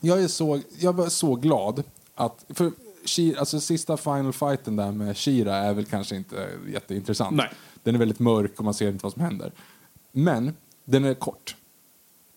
jag 0.00 0.22
är 0.22 0.28
så, 0.28 0.60
jag 0.78 0.92
var 0.92 1.08
så 1.08 1.34
glad 1.34 1.82
att, 2.14 2.44
för 2.48 2.72
Shira, 3.04 3.40
alltså 3.40 3.60
sista 3.60 3.96
final 3.96 4.32
fighten 4.32 4.76
där 4.76 4.92
med 4.92 5.16
Shira 5.16 5.56
är 5.56 5.74
väl 5.74 5.84
kanske 5.84 6.16
inte 6.16 6.48
jätteintressant. 6.72 7.36
Nej. 7.36 7.50
Den 7.82 7.94
är 7.94 7.98
väldigt 7.98 8.18
mörk 8.20 8.58
och 8.58 8.64
man 8.64 8.74
ser 8.74 8.88
inte 8.88 9.02
vad 9.02 9.12
som 9.12 9.22
händer. 9.22 9.52
Men 10.12 10.52
den 10.84 11.04
är 11.04 11.14
kort. 11.14 11.56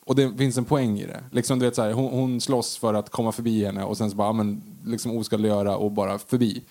Och 0.06 0.16
det 0.16 0.38
finns 0.38 0.58
en 0.58 0.66
poäng 0.66 1.00
i 1.00 1.06
det. 1.06 1.24
Liksom, 1.32 1.60
du 1.60 1.66
vet, 1.66 1.76
så 1.76 1.82
här, 1.82 1.92
hon, 1.92 2.12
hon 2.12 2.42
slåss 2.42 2.78
för 2.78 2.94
att 2.94 3.10
komma 3.10 3.32
förbi 3.32 3.66
henne 3.66 3.84
och 3.84 3.98
sen 3.98 4.10
så 4.10 4.16
bara, 4.16 4.34
men, 4.34 4.62
liksom 4.86 5.18
oskadliggöra 5.18 5.78
och 5.78 5.92
bara 5.92 6.20
förbi. 6.20 6.64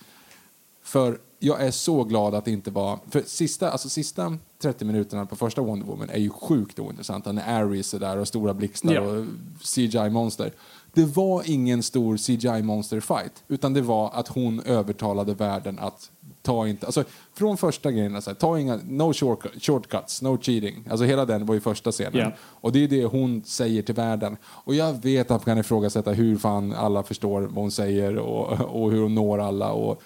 För 0.83 1.17
jag 1.39 1.61
är 1.61 1.71
så 1.71 2.03
glad 2.03 2.35
att 2.35 2.45
det 2.45 2.51
inte 2.51 2.71
var... 2.71 2.99
För 3.09 3.23
sista, 3.25 3.71
alltså 3.71 3.89
sista 3.89 4.37
30 4.61 4.85
minuterna 4.85 5.25
på 5.25 5.35
första 5.35 5.61
Wonder 5.61 5.87
Woman 5.87 6.09
är 6.09 6.19
ju 6.19 6.29
sjukt 6.29 6.79
ointressanta. 6.79 7.31
När 7.31 7.61
Ares 7.61 7.93
är 7.93 7.99
där 7.99 8.17
och 8.17 8.27
stora 8.27 8.53
blixtar 8.53 8.93
ja. 8.93 9.01
och 9.01 9.25
CGI-monster. 9.61 10.51
Det 10.93 11.05
var 11.05 11.43
ingen 11.45 11.83
stor 11.83 12.17
CGI-monster-fight. 12.17 13.43
Utan 13.47 13.73
det 13.73 13.81
var 13.81 14.11
att 14.13 14.27
hon 14.27 14.59
övertalade 14.59 15.33
världen 15.33 15.79
att 15.79 16.11
ta 16.43 16.67
inte, 16.67 16.85
alltså 16.85 17.03
från 17.33 17.57
första 17.57 17.91
grejen, 17.91 18.15
alltså, 18.15 18.35
ta 18.35 18.59
inga, 18.59 18.79
no 18.83 19.13
shortcuts, 19.59 20.21
no 20.21 20.37
cheating. 20.41 20.87
Alltså 20.89 21.05
hela 21.05 21.25
den 21.25 21.45
var 21.45 21.55
ju 21.55 21.61
första 21.61 21.91
scenen. 21.91 22.15
Yeah. 22.15 22.33
Och 22.39 22.71
det 22.71 22.83
är 22.83 22.87
det 22.87 23.05
hon 23.05 23.43
säger 23.45 23.81
till 23.81 23.95
världen. 23.95 24.37
Och 24.43 24.75
jag 24.75 25.03
vet 25.03 25.31
att 25.31 25.45
man 25.45 25.55
kan 25.55 25.57
ifrågasätta 25.57 26.11
hur 26.11 26.37
fan 26.37 26.73
alla 26.73 27.03
förstår 27.03 27.41
vad 27.41 27.55
hon 27.55 27.71
säger 27.71 28.17
och, 28.17 28.61
och 28.61 28.91
hur 28.91 29.01
hon 29.01 29.15
når 29.15 29.39
alla. 29.39 29.71
Och, 29.71 30.01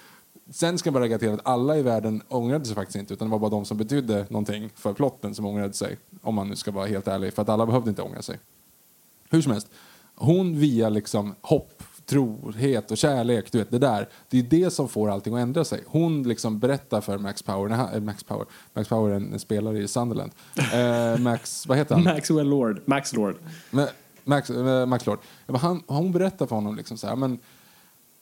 Sen 0.49 0.77
ska 0.77 0.87
jag 0.87 0.93
bara 0.93 1.03
lägga 1.03 1.19
till 1.19 1.29
att 1.29 1.47
alla 1.47 1.77
i 1.77 1.81
världen 1.81 2.21
ångrade 2.27 2.65
sig 2.65 2.75
faktiskt 2.75 2.95
inte 2.95 3.13
utan 3.13 3.27
det 3.27 3.31
var 3.31 3.39
bara 3.39 3.51
de 3.51 3.65
som 3.65 3.77
betydde 3.77 4.25
någonting 4.29 4.69
för 4.75 4.93
plotten 4.93 5.35
som 5.35 5.45
ångrade 5.45 5.73
sig. 5.73 5.97
Om 6.21 6.35
man 6.35 6.49
nu 6.49 6.55
ska 6.55 6.71
vara 6.71 6.85
helt 6.85 7.07
ärlig, 7.07 7.33
för 7.33 7.41
att 7.41 7.49
alla 7.49 7.65
behövde 7.65 7.89
inte 7.89 8.01
ångra 8.01 8.21
sig. 8.21 8.39
Hur 9.29 9.41
som 9.41 9.51
helst, 9.51 9.67
hon 10.15 10.59
via 10.59 10.89
liksom 10.89 11.35
hopp 11.41 11.76
trohet 12.09 12.91
och 12.91 12.97
kärlek, 12.97 13.51
du 13.51 13.57
vet 13.57 13.71
det 13.71 13.79
där. 13.79 14.09
Det 14.29 14.39
är 14.39 14.43
det 14.43 14.71
som 14.71 14.89
får 14.89 15.09
allting 15.09 15.35
att 15.35 15.41
ändra 15.41 15.65
sig. 15.65 15.83
Hon 15.87 16.23
liksom 16.23 16.59
berättar 16.59 17.01
för 17.01 17.17
Max 17.17 17.41
Power, 17.41 17.69
nej, 17.69 17.87
eh, 17.93 18.01
Max 18.01 18.23
Power, 18.23 18.45
Max 18.73 18.89
Power 18.89 19.11
är 19.11 19.15
en 19.15 19.39
spelare 19.39 19.79
i 19.79 19.87
Sunderland. 19.87 20.31
Eh, 20.73 21.19
Max, 21.19 21.67
vad 21.67 21.77
heter 21.77 21.95
han? 21.95 22.03
Maxwell 22.03 22.49
Lord, 22.49 22.81
Max 22.85 23.13
Lord. 23.13 23.35
Max, 24.23 24.49
eh, 24.49 24.85
Max 24.85 25.05
Lord. 25.05 25.19
Han, 25.47 25.83
hon 25.87 26.11
berättar 26.11 26.45
för 26.45 26.55
honom 26.55 26.75
liksom 26.75 26.97
så 26.97 27.07
här, 27.07 27.15
men 27.15 27.39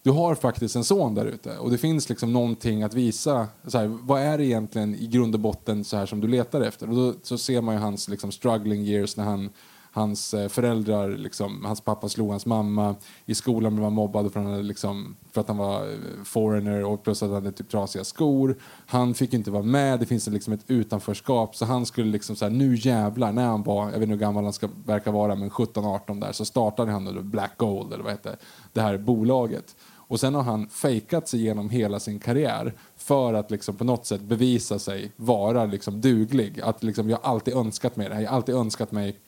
du 0.03 0.11
har 0.11 0.36
faktiskt 0.36 0.75
en 0.75 0.83
son 0.83 1.15
där 1.15 1.25
ute 1.25 1.57
och 1.57 1.71
det 1.71 1.77
finns 1.77 2.09
liksom 2.09 2.33
någonting 2.33 2.83
att 2.83 2.93
visa. 2.93 3.47
Så 3.67 3.77
här, 3.77 3.88
vad 3.88 4.21
är 4.21 4.38
det 4.38 4.45
egentligen 4.45 4.95
i 4.95 5.07
grund 5.07 5.36
och 5.36 5.41
botten 5.41 5.83
så 5.83 5.97
här 5.97 6.05
som 6.05 6.21
du 6.21 6.27
letar 6.27 6.61
efter? 6.61 6.89
Och 6.89 6.95
då 6.95 7.13
så 7.23 7.38
ser 7.38 7.61
man 7.61 7.75
ju 7.75 7.81
hans 7.81 8.09
liksom 8.09 8.31
struggling 8.31 8.81
years 8.81 9.17
när 9.17 9.23
han 9.23 9.49
hans 9.95 10.33
eh, 10.33 10.47
föräldrar, 10.47 11.09
liksom, 11.09 11.65
hans 11.65 11.81
pappa 11.81 12.09
slog 12.09 12.29
hans 12.29 12.45
mamma. 12.45 12.95
I 13.25 13.35
skolan 13.35 13.75
blev 13.75 13.83
han 13.83 13.93
mobbad 13.93 14.33
för, 14.33 14.39
han 14.39 14.67
liksom, 14.67 15.15
för 15.31 15.41
att 15.41 15.47
han 15.47 15.57
var 15.57 15.87
eh, 15.87 16.23
foreigner 16.23 16.85
och 16.85 17.03
plus 17.03 17.23
att 17.23 17.29
han 17.29 17.35
hade 17.35 17.51
typ 17.51 17.69
trasiga 17.69 18.03
skor. 18.03 18.55
Han 18.85 19.13
fick 19.13 19.33
inte 19.33 19.51
vara 19.51 19.63
med, 19.63 19.99
det 19.99 20.05
finns 20.05 20.27
liksom 20.27 20.53
ett 20.53 20.63
utanförskap. 20.67 21.55
Så 21.55 21.65
han 21.65 21.85
skulle 21.85 22.11
liksom 22.11 22.35
så 22.35 22.49
nu 22.49 22.75
jävlar, 22.75 23.31
när 23.31 23.45
han 23.45 23.63
var, 23.63 23.83
jag 23.83 23.91
vet 23.91 24.01
inte 24.01 24.11
hur 24.11 24.17
gammal 24.17 24.43
han 24.43 24.53
ska, 24.53 24.69
verkar 24.85 25.11
vara, 25.11 25.35
men 25.35 25.49
17-18 25.49 26.21
där, 26.21 26.31
så 26.31 26.45
startade 26.45 26.91
han 26.91 27.29
Black 27.29 27.57
Gold, 27.57 27.93
eller 27.93 28.03
vad 28.03 28.13
heter 28.13 28.37
det 28.73 28.81
här 28.81 28.97
bolaget. 28.97 29.75
Och 30.07 30.19
sen 30.19 30.35
har 30.35 30.43
han 30.43 30.67
fejkat 30.69 31.27
sig 31.27 31.41
genom 31.41 31.69
hela 31.69 31.99
sin 31.99 32.19
karriär 32.19 32.73
för 32.97 33.33
att 33.33 33.51
liksom 33.51 33.75
på 33.75 33.83
något 33.83 34.05
sätt 34.05 34.21
bevisa 34.21 34.79
sig 34.79 35.11
vara 35.15 35.65
liksom 35.65 36.01
duglig. 36.01 36.61
Att 36.61 36.83
liksom, 36.83 37.09
jag 37.09 37.17
har 37.17 37.31
alltid 37.31 37.53
önskat 37.53 37.95
mig 37.95 38.09
det 38.09 38.15
här. 38.15 38.21
Jag 38.21 38.29
har 38.29 38.35
alltid 38.35 38.55
önskat 38.55 38.91
mig 38.91 39.19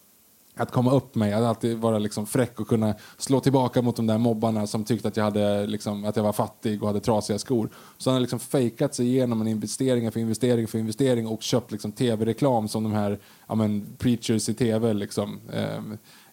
att 0.58 0.72
komma 0.72 0.92
upp 0.92 1.16
mig, 1.16 1.34
att 1.34 1.44
alltid 1.44 1.78
vara 1.78 2.00
liksom 2.00 2.26
fräck 2.26 2.60
och 2.60 2.68
kunna 2.68 2.96
slå 3.18 3.40
tillbaka 3.40 3.82
mot 3.82 3.96
de 3.96 4.08
där 4.08 4.18
mobbarna 4.18 4.68
som 4.68 4.84
tyckte 4.84 5.08
att 5.08 5.18
jag, 5.18 5.24
hade, 5.24 5.68
liksom, 5.68 6.06
att 6.06 6.16
jag 6.16 6.24
var 6.24 6.34
fattig 6.34 6.82
och 6.82 6.88
hade 6.88 7.00
trasiga 7.00 7.40
skor. 7.40 7.70
Så 7.98 8.10
han 8.10 8.16
har 8.16 8.22
liksom 8.22 8.40
fejkat 8.40 8.96
sig 8.96 9.08
igenom 9.08 9.42
en 9.42 9.48
investering 9.48 10.12
för 10.12 10.20
investering 10.20 10.68
för 10.68 10.80
investering 10.80 11.28
och 11.28 11.44
köpt 11.44 11.72
liksom 11.72 11.92
tv-reklam 11.92 12.68
som 12.68 12.84
de 12.84 12.94
här 12.94 13.20
ja, 13.48 13.56
men, 13.56 13.86
preachers 13.98 14.50
i 14.50 14.54
tv. 14.54 14.94
Liksom, 14.94 15.40
eh, 15.54 15.82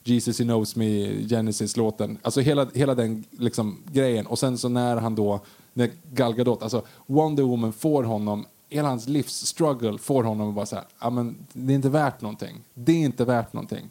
Jesus 0.05 0.39
he 0.39 0.45
knows 0.45 0.77
me, 0.77 1.19
Genesis-låten. 1.29 2.19
Alltså 2.23 2.41
hela, 2.41 2.67
hela 2.75 2.95
den 2.95 3.25
liksom, 3.31 3.79
grejen. 3.93 4.27
Och 4.27 4.39
sen 4.39 4.59
så 4.59 4.69
när 4.69 4.97
han 4.97 5.15
då, 5.15 5.41
när 5.73 5.91
Gal 6.13 6.35
Gadot, 6.35 6.63
alltså 6.63 6.83
Wonder 7.07 7.43
Woman 7.43 7.73
får 7.73 8.03
honom 8.03 8.47
hela 8.75 8.89
hans 8.89 9.09
livs 9.09 9.47
struggle 9.47 9.99
får 9.99 10.25
honom 10.25 10.49
att 10.49 10.55
bara 10.55 10.67
säga, 10.67 10.85
ja 11.01 11.11
men 11.11 11.47
det 11.53 11.73
är 11.73 11.75
inte 11.75 11.89
värt 11.89 12.21
någonting. 12.21 12.65
Det 12.75 12.93
är 12.93 12.97
inte 12.97 13.25
värt 13.25 13.53
någonting. 13.53 13.91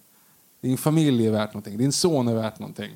Din 0.64 0.78
familj 0.78 1.28
är 1.28 1.32
värt 1.32 1.54
någonting. 1.54 1.78
Din 1.78 1.92
son 1.92 2.28
är 2.28 2.36
värt 2.36 2.60
någonting. 2.60 2.92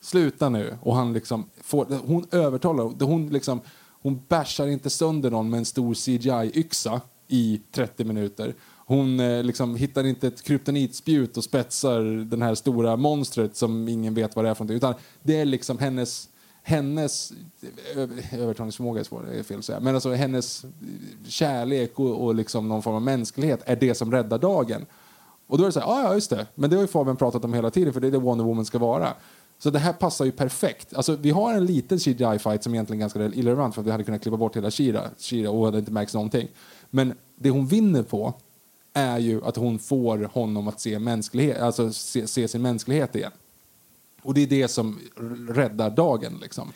Sluta 0.00 0.48
nu. 0.48 0.78
Och 0.82 0.96
han 0.96 1.12
liksom 1.12 1.50
får, 1.60 1.86
hon 2.06 2.26
övertalar. 2.30 3.04
Hon, 3.04 3.28
liksom, 3.28 3.60
hon 4.02 4.22
bashar 4.28 4.66
inte 4.66 4.90
sönder 4.90 5.30
någon 5.30 5.50
med 5.50 5.58
en 5.58 5.64
stor 5.64 5.94
CGI-yxa 5.94 7.00
i 7.28 7.60
30 7.72 8.04
minuter. 8.04 8.54
Hon 8.86 9.20
eh, 9.20 9.42
liksom, 9.42 9.76
hittar 9.76 10.06
inte 10.06 10.26
ett 10.28 10.42
kryptonitspjut 10.42 11.36
och 11.36 11.44
spetsar 11.44 12.24
den 12.24 12.42
här 12.42 12.54
stora 12.54 12.96
monstret 12.96 13.56
som 13.56 13.88
ingen 13.88 14.14
vet 14.14 14.36
vad 14.36 14.44
det 14.44 14.48
är 14.48 14.54
för 14.54 14.64
någonting. 14.64 14.76
Utan 14.76 14.94
det 15.22 15.40
är 15.40 15.44
liksom 15.44 15.78
hennes 15.78 16.28
hennes 16.62 17.32
eh, 17.96 18.40
övertalningsförmåga 18.40 19.00
är 19.00 19.04
svår, 19.04 19.32
är 19.32 19.42
fel 19.42 19.58
att 19.58 19.64
säga, 19.64 19.80
men 19.80 19.94
alltså 19.94 20.12
hennes 20.12 20.64
eh, 20.64 20.70
kärlek 21.28 21.98
och, 21.98 22.24
och 22.24 22.34
liksom 22.34 22.68
någon 22.68 22.82
form 22.82 22.94
av 22.94 23.02
mänsklighet 23.02 23.62
är 23.66 23.76
det 23.76 23.94
som 23.94 24.12
räddar 24.12 24.38
dagen. 24.38 24.86
Och 25.46 25.58
då 25.58 25.64
är 25.64 25.68
det 25.68 25.72
så 25.72 25.80
här, 25.80 25.86
ah, 25.86 26.02
ja 26.02 26.14
just 26.14 26.30
det, 26.30 26.46
men 26.54 26.70
det 26.70 26.76
har 26.76 26.82
ju 26.82 26.86
Fabian 26.86 27.16
pratat 27.16 27.44
om 27.44 27.54
hela 27.54 27.70
tiden 27.70 27.92
för 27.92 28.00
det 28.00 28.06
är 28.06 28.10
det 28.10 28.18
Wonder 28.18 28.44
Woman 28.44 28.64
ska 28.64 28.78
vara. 28.78 29.14
Så 29.58 29.70
det 29.70 29.78
här 29.78 29.92
passar 29.92 30.24
ju 30.24 30.32
perfekt. 30.32 30.94
Alltså, 30.94 31.16
vi 31.16 31.30
har 31.30 31.54
en 31.54 31.66
liten 31.66 31.98
CGI-fight 31.98 32.62
som 32.62 32.74
egentligen 32.74 33.00
är 33.00 33.02
ganska 33.02 33.24
irrelevant 33.24 33.74
för 33.74 33.82
att 33.82 33.86
vi 33.86 33.90
hade 33.90 34.04
kunnat 34.04 34.22
klippa 34.22 34.36
bort 34.36 34.56
hela 34.56 34.70
Shira, 34.70 35.10
Shira 35.18 35.50
och 35.50 35.64
hade 35.64 35.78
inte 35.78 35.92
märkt 35.92 36.14
någonting. 36.14 36.48
Men 36.90 37.14
det 37.36 37.50
hon 37.50 37.66
vinner 37.66 38.02
på 38.02 38.34
är 38.92 39.18
ju 39.18 39.44
att 39.44 39.56
hon 39.56 39.78
får 39.78 40.30
honom 40.32 40.68
att 40.68 40.80
se, 40.80 40.98
mänsklighet, 40.98 41.60
alltså 41.60 41.92
se, 41.92 42.26
se 42.26 42.48
sin 42.48 42.62
mänsklighet 42.62 43.16
igen. 43.16 43.32
Och 44.22 44.34
det 44.34 44.42
är 44.42 44.46
det 44.46 44.68
som 44.68 44.98
räddar 45.48 45.90
dagen. 45.90 46.38
Liksom. 46.42 46.72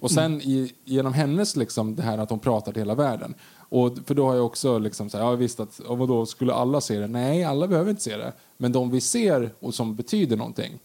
Och 0.00 0.10
sen 0.10 0.40
i, 0.40 0.72
genom 0.84 1.12
hennes, 1.12 1.56
liksom, 1.56 1.96
det 1.96 2.02
här 2.02 2.18
att 2.18 2.30
hon 2.30 2.38
pratar 2.38 2.72
till 2.72 2.80
hela 2.80 2.94
världen. 2.94 3.34
Och 3.68 3.98
för 4.06 4.14
då 4.14 4.26
har 4.26 4.34
jag 4.34 4.46
också 4.46 4.78
liksom 4.78 5.10
så 5.10 5.18
här, 5.18 5.24
ja, 5.24 5.34
visst 5.34 5.60
att, 5.60 5.78
och 5.78 5.98
vadå, 5.98 6.26
skulle 6.26 6.52
alla 6.52 6.80
se 6.80 6.98
det? 6.98 7.06
Nej, 7.06 7.44
alla 7.44 7.66
behöver 7.66 7.90
inte 7.90 8.02
se 8.02 8.16
det. 8.16 8.32
Men 8.56 8.72
de 8.72 8.90
vi 8.90 9.00
ser 9.00 9.50
och 9.60 9.74
som 9.74 9.94
betyder 9.94 10.36
någonting, 10.36 10.78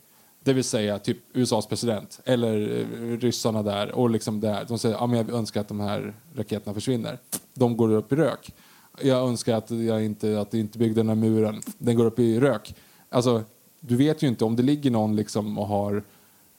det 0.43 0.53
vill 0.53 0.63
säga 0.63 0.99
typ 0.99 1.17
USAs 1.34 1.67
president 1.67 2.19
eller 2.25 2.79
eh, 2.79 3.17
ryssarna 3.17 3.63
där 3.63 3.91
och 3.91 4.09
liksom 4.09 4.39
där, 4.39 4.65
de 4.67 4.79
säger, 4.79 4.95
ja 4.95 5.07
men 5.07 5.17
jag 5.17 5.29
önskar 5.29 5.61
att 5.61 5.67
de 5.67 5.79
här 5.79 6.13
raketerna 6.36 6.73
försvinner. 6.73 7.17
De 7.53 7.77
går 7.77 7.91
upp 7.91 8.13
i 8.13 8.15
rök. 8.15 8.53
jag 9.01 9.27
önskar 9.27 9.55
att, 9.55 9.71
jag 9.71 10.05
inte, 10.05 10.39
att 10.39 10.53
jag 10.53 10.59
inte 10.59 10.77
byggde 10.77 10.99
den 10.99 11.09
här 11.09 11.15
muren. 11.15 11.61
Den 11.77 11.95
går 11.95 12.05
upp 12.05 12.19
i 12.19 12.39
rök. 12.39 12.75
Alltså, 13.09 13.43
du 13.79 13.95
vet 13.95 14.21
ju 14.23 14.27
inte 14.27 14.45
om 14.45 14.55
det 14.55 14.63
ligger 14.63 14.91
någon 14.91 15.15
liksom 15.15 15.57
och 15.57 15.67
har 15.67 16.03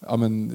ja, 0.08 0.16
men, 0.16 0.52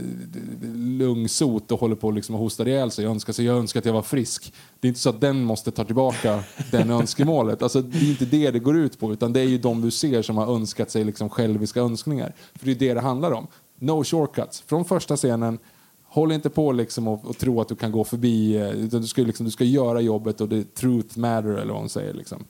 lungsot 0.99 1.71
och 1.71 1.79
håller 1.79 1.95
på 1.95 2.11
liksom 2.11 2.35
och 2.35 2.41
hostar 2.41 2.67
ihjäl 2.67 2.91
sig. 2.91 3.03
Jag 3.03 3.11
önskar, 3.11 3.33
så 3.33 3.43
jag 3.43 3.57
önskar 3.57 3.79
att 3.79 3.85
jag 3.85 3.93
var 3.93 4.01
frisk. 4.01 4.53
Det 4.79 4.87
är 4.87 4.89
inte 4.89 4.99
så 4.99 5.09
att 5.09 5.21
den 5.21 5.43
måste 5.43 5.71
ta 5.71 5.85
tillbaka 5.85 6.43
den 6.71 6.89
önskemålet. 6.99 7.61
Alltså, 7.61 7.81
det 7.81 7.97
är 7.97 8.09
inte 8.09 8.25
det 8.25 8.51
det 8.51 8.59
går 8.59 8.77
ut 8.77 8.99
på, 8.99 9.13
utan 9.13 9.33
det 9.33 9.39
är 9.39 9.45
ju 9.45 9.57
de 9.57 9.81
du 9.81 9.91
ser 9.91 10.21
som 10.21 10.37
har 10.37 10.55
önskat 10.55 10.91
sig 10.91 11.03
liksom 11.03 11.29
själviska 11.29 11.79
önskningar. 11.79 12.33
För 12.55 12.65
det 12.65 12.71
är 12.71 12.75
det 12.75 12.93
det 12.93 13.01
handlar 13.01 13.31
om. 13.31 13.47
No 13.79 14.03
shortcuts. 14.03 14.61
Från 14.61 14.85
första 14.85 15.17
scenen, 15.17 15.59
håll 16.03 16.31
inte 16.31 16.49
på 16.49 16.71
liksom 16.71 17.07
och, 17.07 17.25
och 17.25 17.37
tro 17.37 17.61
att 17.61 17.67
du 17.67 17.75
kan 17.75 17.91
gå 17.91 18.03
förbi, 18.03 18.55
eh, 18.55 18.69
utan 18.69 19.01
du 19.01 19.07
ska, 19.07 19.21
liksom, 19.21 19.45
du 19.45 19.51
ska 19.51 19.63
göra 19.63 20.01
jobbet 20.01 20.41
och 20.41 20.49
det 20.49 20.75
truth 20.75 21.19
matter 21.19 21.49
eller 21.49 21.73
vad 21.73 21.81
hon 21.81 21.89
säger. 21.89 22.13
Liksom. 22.13 22.43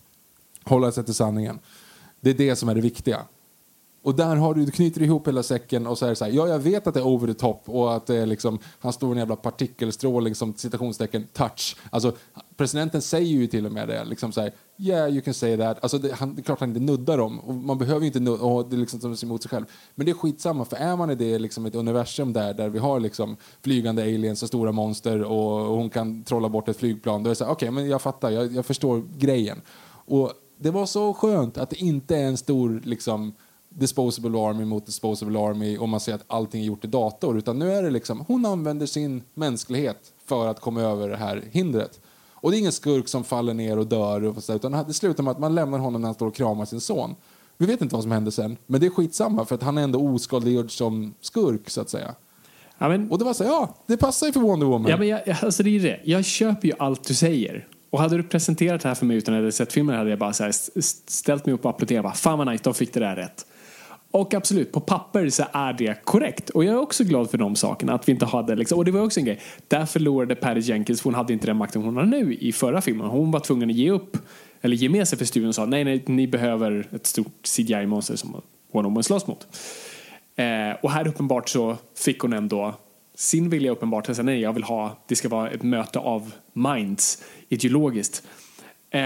Hålla 0.64 0.92
sig 0.92 1.06
till 1.06 1.14
sanningen. 1.14 1.60
Det 2.22 2.30
är 2.30 2.34
det 2.34 2.56
som 2.56 2.70
är 2.70 2.76
det 2.76 2.82
viktiga. 2.82 3.22
Och 4.02 4.16
där 4.16 4.36
har 4.36 4.54
du, 4.54 4.66
du 4.66 4.72
knyter 4.72 5.02
ihop 5.02 5.28
hela 5.28 5.44
säcken 5.44 5.88
och 5.88 5.98
så 5.98 6.06
är 6.06 6.10
det 6.10 6.16
så 6.16 6.26
här, 6.26 6.32
ja 6.32 6.48
jag 6.48 6.60
vet 6.60 6.88
att 6.88 6.94
det 6.94 7.00
är 7.00 7.08
over 7.08 7.28
the 7.28 7.34
top 7.34 7.62
och 7.66 7.96
att 7.96 8.06
det 8.06 8.16
är 8.16 8.26
liksom, 8.26 8.60
han 8.80 8.94
står 8.94 9.12
en 9.12 9.18
jävla 9.18 9.36
partikelstråling 9.36 10.36
som 10.36 10.54
citationstecken 10.58 11.28
touch. 11.34 11.76
Alltså 11.90 12.14
presidenten 12.58 13.02
säger 13.02 13.28
ju 13.28 13.48
till 13.48 13.66
och 13.66 13.72
med 13.72 13.88
det, 13.88 14.06
liksom 14.06 14.32
så 14.32 14.42
här, 14.42 14.54
yeah 14.78 15.10
you 15.10 15.22
can 15.22 15.34
say 15.34 15.58
that. 15.58 15.78
Alltså 15.82 15.98
det, 15.98 16.14
han, 16.14 16.36
det 16.36 16.42
är 16.42 16.44
klart 16.44 16.60
han 16.60 16.70
inte 16.70 16.82
nuddar 16.82 17.18
dem 17.18 17.40
och 17.40 17.54
man 17.54 17.78
behöver 17.78 18.02
ju 18.02 18.08
inte 18.08 18.20
nudda, 18.20 18.44
och 18.44 18.70
det 18.70 18.76
är 18.76 18.78
liksom 18.78 19.16
som 19.16 19.28
emot 19.28 19.44
sig 19.44 19.50
själv. 19.50 19.66
Men 19.96 20.06
det 20.06 20.12
är 20.12 20.14
skitsamma 20.14 20.66
för 20.66 20.78
är 20.78 20.96
man 20.96 21.10
i 21.10 21.16
det 21.16 21.40
liksom 21.40 21.66
ett 21.66 21.76
universum 21.76 22.34
där, 22.34 22.54
där 22.54 22.70
vi 22.70 22.80
har 22.80 23.00
liksom 23.00 23.38
flygande 23.62 24.02
aliens 24.02 24.44
och 24.44 24.48
stora 24.48 24.72
monster 24.72 25.24
och, 25.24 25.70
och 25.70 25.78
hon 25.78 25.90
kan 25.90 26.24
trolla 26.24 26.50
bort 26.50 26.70
ett 26.70 26.78
flygplan, 26.78 27.24
då 27.24 27.28
är 27.28 27.32
det 27.32 27.36
så 27.36 27.46
här, 27.46 27.52
okej 27.52 27.70
okay, 27.70 27.76
men 27.84 27.90
jag 27.90 28.02
fattar, 28.02 28.30
jag, 28.30 28.54
jag 28.54 28.66
förstår 28.66 29.04
grejen. 29.18 29.62
Och 30.06 30.34
det 30.58 30.72
var 30.72 30.86
så 30.86 31.14
skönt 31.14 31.58
att 31.58 31.70
det 31.70 31.78
inte 31.82 32.18
är 32.18 32.24
en 32.28 32.38
stor 32.38 32.82
liksom 32.84 33.34
disposable 33.70 34.40
army 34.40 34.66
mot 34.66 34.86
disposable 34.86 35.40
army 35.40 35.78
och 35.78 35.90
man 35.90 36.00
ser 36.00 36.14
att 36.14 36.24
allting 36.28 36.62
är 36.62 36.66
gjort 36.66 36.86
i 36.86 36.88
dator. 36.88 37.38
Utan 37.38 37.60
nu 37.60 37.72
är 37.72 37.84
det 37.84 37.90
liksom, 37.90 38.24
hon 38.28 38.46
använder 38.46 38.86
sin 38.86 39.24
mänsklighet 39.34 40.14
för 40.26 40.48
att 40.48 40.60
komma 40.60 40.82
över 40.82 41.10
det 41.10 41.18
här 41.18 41.44
hindret. 41.52 42.00
Och 42.42 42.52
det 42.52 42.58
är 42.58 42.60
ingen 42.60 42.72
skurk 42.72 43.08
som 43.08 43.24
faller 43.24 43.54
ner 43.54 43.80
och 43.80 43.88
dör, 43.88 44.24
och 44.24 44.44
så, 44.44 44.54
utan 44.54 44.72
det 44.88 44.94
slutar 44.94 45.24
med 45.24 45.32
att 45.32 45.40
man 45.40 45.56
lämnar 45.56 45.80
honom 45.80 46.02
när 46.02 46.08
han 46.08 46.16
står 46.16 46.28
och 46.28 46.36
kramar 46.36 46.66
sin 46.66 46.82
son. 46.82 47.16
Vi 47.58 47.66
vet 47.66 47.82
inte 47.82 47.96
vad 47.96 48.04
som 48.04 48.12
händer 48.12 48.32
sen, 48.32 48.58
men 48.68 48.82
det 48.82 48.88
är 48.88 48.92
skitsamma 48.92 49.46
för 49.46 49.56
att 49.56 49.64
han 49.64 49.78
är 49.78 49.82
ändå 49.82 50.00
oskadliggjord 50.00 50.78
som 50.78 51.14
skurk 51.22 51.70
så 51.70 51.82
att 51.82 51.90
säga. 51.90 52.16
Ja, 52.78 52.90
men, 52.90 53.12
och 53.12 53.18
det 53.18 53.26
var 53.26 53.34
så 53.34 53.44
ja, 53.44 53.76
det 53.86 53.98
passar 53.98 54.28
ju 54.28 54.34
för 54.34 54.40
Wonder 54.40 54.68
Woman. 54.68 54.92
Ja, 54.92 54.98
men 54.98 55.08
jag, 55.08 55.22
alltså 55.42 55.64
det 55.64 55.70
är 55.70 55.80
det. 55.80 56.00
Jag 56.04 56.26
köper 56.26 56.68
ju 56.68 56.74
allt 56.80 57.04
du 57.04 57.14
säger. 57.14 57.68
Och 57.90 58.00
hade 58.00 58.18
du 58.18 58.24
presenterat 58.24 58.82
det 58.82 58.88
här 58.88 58.96
för 58.96 59.06
mig 59.06 59.18
utan 59.18 59.34
att 59.34 59.38
jag 59.38 59.42
hade 59.42 59.52
sett 59.52 59.74
filmen 59.74 59.96
hade 59.96 60.10
jag 60.10 60.20
bara 60.20 60.34
så 60.34 60.44
här, 60.44 60.52
ställt 61.12 61.46
mig 61.46 61.56
upp 61.56 61.66
och 61.66 61.70
applåderat. 61.70 62.04
Bara, 62.04 62.14
Fan 62.14 62.38
vad 62.38 62.48
nice, 62.48 62.64
de 62.64 62.74
fick 62.74 62.94
det 62.94 63.00
där 63.00 63.16
rätt. 63.16 63.46
Och 64.12 64.34
absolut, 64.34 64.72
på 64.72 64.80
papper 64.80 65.30
så 65.30 65.44
är 65.54 65.74
det 65.74 66.06
korrekt. 66.06 66.50
Och 66.50 66.64
jag 66.64 66.74
är 66.74 66.80
också 66.80 67.04
glad 67.04 67.30
för 67.30 67.38
de 67.38 67.56
sakerna. 67.56 67.94
Att 67.94 68.08
vi 68.08 68.12
inte 68.12 68.26
hade 68.26 68.56
liksom, 68.56 68.78
och 68.78 68.86
det 68.86 68.92
var 68.92 69.02
också 69.02 69.20
en 69.20 69.26
grej. 69.26 69.40
Där 69.68 69.86
förlorade 69.86 70.36
Patty 70.36 70.60
Jenkins, 70.60 71.02
för 71.02 71.10
hon 71.10 71.16
hade 71.16 71.34
inte 71.34 71.48
den 71.48 71.58
makten 71.58 71.82
hon 71.82 71.98
har 71.98 72.06
nu 72.06 72.34
i 72.34 72.52
förra 72.52 72.82
filmen. 72.82 73.08
Hon 73.08 73.32
var 73.32 73.40
tvungen 73.40 73.70
att 73.70 73.76
ge 73.76 73.92
upp, 73.92 74.18
eller 74.62 74.76
ge 74.76 74.90
med 74.90 75.08
sig 75.08 75.18
för 75.18 75.26
studion 75.26 75.50
och 75.50 75.56
sa 75.56 75.66
nej, 75.66 75.84
nej, 75.84 76.04
ni 76.08 76.28
behöver 76.28 76.88
ett 76.92 77.06
stort 77.06 77.48
CGI-monster 77.48 78.16
som 78.16 78.42
Wonder 78.74 78.90
Woman 78.90 79.04
slåss 79.04 79.28
mot. 79.28 79.48
Eh, 80.36 80.76
och 80.82 80.92
här 80.92 81.08
uppenbart 81.08 81.50
så 81.50 81.78
fick 81.98 82.20
hon 82.20 82.34
ändå 82.34 82.74
sin 83.16 83.50
vilja 83.50 83.72
uppenbart 83.72 84.10
att 84.10 84.16
sa 84.16 84.24
nej, 84.24 84.42
jag 84.42 84.54
vill 84.54 84.64
ha, 84.64 84.98
det 85.08 85.16
ska 85.16 85.30
vara 85.30 85.50
ett 85.50 85.64
möte 85.64 86.00
av 86.00 86.34
minds 86.54 87.24
ideologiskt. 87.50 88.24
Eh, 88.92 89.02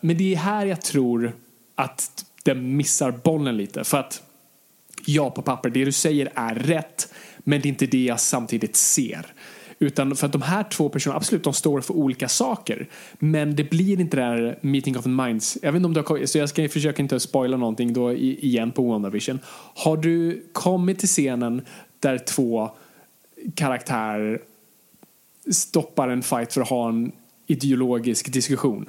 men 0.00 0.18
det 0.18 0.34
är 0.34 0.36
här 0.36 0.66
jag 0.66 0.82
tror 0.82 1.32
att 1.74 2.24
den 2.42 2.76
missar 2.76 3.10
bollen 3.10 3.56
lite. 3.56 3.84
För 3.84 3.98
att 3.98 4.22
ja, 5.06 5.30
på 5.30 5.42
papper, 5.42 5.70
det 5.70 5.84
du 5.84 5.92
säger 5.92 6.32
är 6.34 6.54
rätt, 6.54 7.12
men 7.38 7.60
det 7.60 7.66
är 7.66 7.70
inte 7.70 7.86
det 7.86 8.04
jag 8.04 8.20
samtidigt 8.20 8.76
ser. 8.76 9.26
Utan 9.78 10.16
för 10.16 10.26
att 10.26 10.32
de 10.32 10.42
här 10.42 10.64
två 10.64 10.88
personerna, 10.88 11.16
absolut, 11.16 11.44
de 11.44 11.52
står 11.52 11.80
för 11.80 11.94
olika 11.94 12.28
saker. 12.28 12.88
Men 13.18 13.56
det 13.56 13.70
blir 13.70 14.00
inte 14.00 14.16
det 14.16 14.22
där 14.22 14.58
meeting 14.60 14.98
of 14.98 15.02
the 15.02 15.08
minds. 15.08 15.58
Jag 15.62 15.72
vet 15.72 15.76
inte 15.76 15.86
om 15.86 15.94
du 15.94 16.00
har 16.00 16.26
så 16.26 16.38
jag 16.38 16.48
ska 16.48 16.68
försöka 16.68 17.02
inte 17.02 17.20
spoila 17.20 17.56
någonting 17.56 17.92
då 17.92 18.12
igen 18.12 18.72
på 18.72 18.82
WandaVision. 18.82 19.38
Har 19.74 19.96
du 19.96 20.46
kommit 20.52 20.98
till 20.98 21.08
scenen 21.08 21.62
där 22.00 22.18
två 22.18 22.70
karaktärer 23.54 24.42
stoppar 25.52 26.08
en 26.08 26.22
fight 26.22 26.52
för 26.52 26.60
att 26.60 26.68
ha 26.68 26.88
en 26.88 27.12
ideologisk 27.46 28.32
diskussion? 28.32 28.88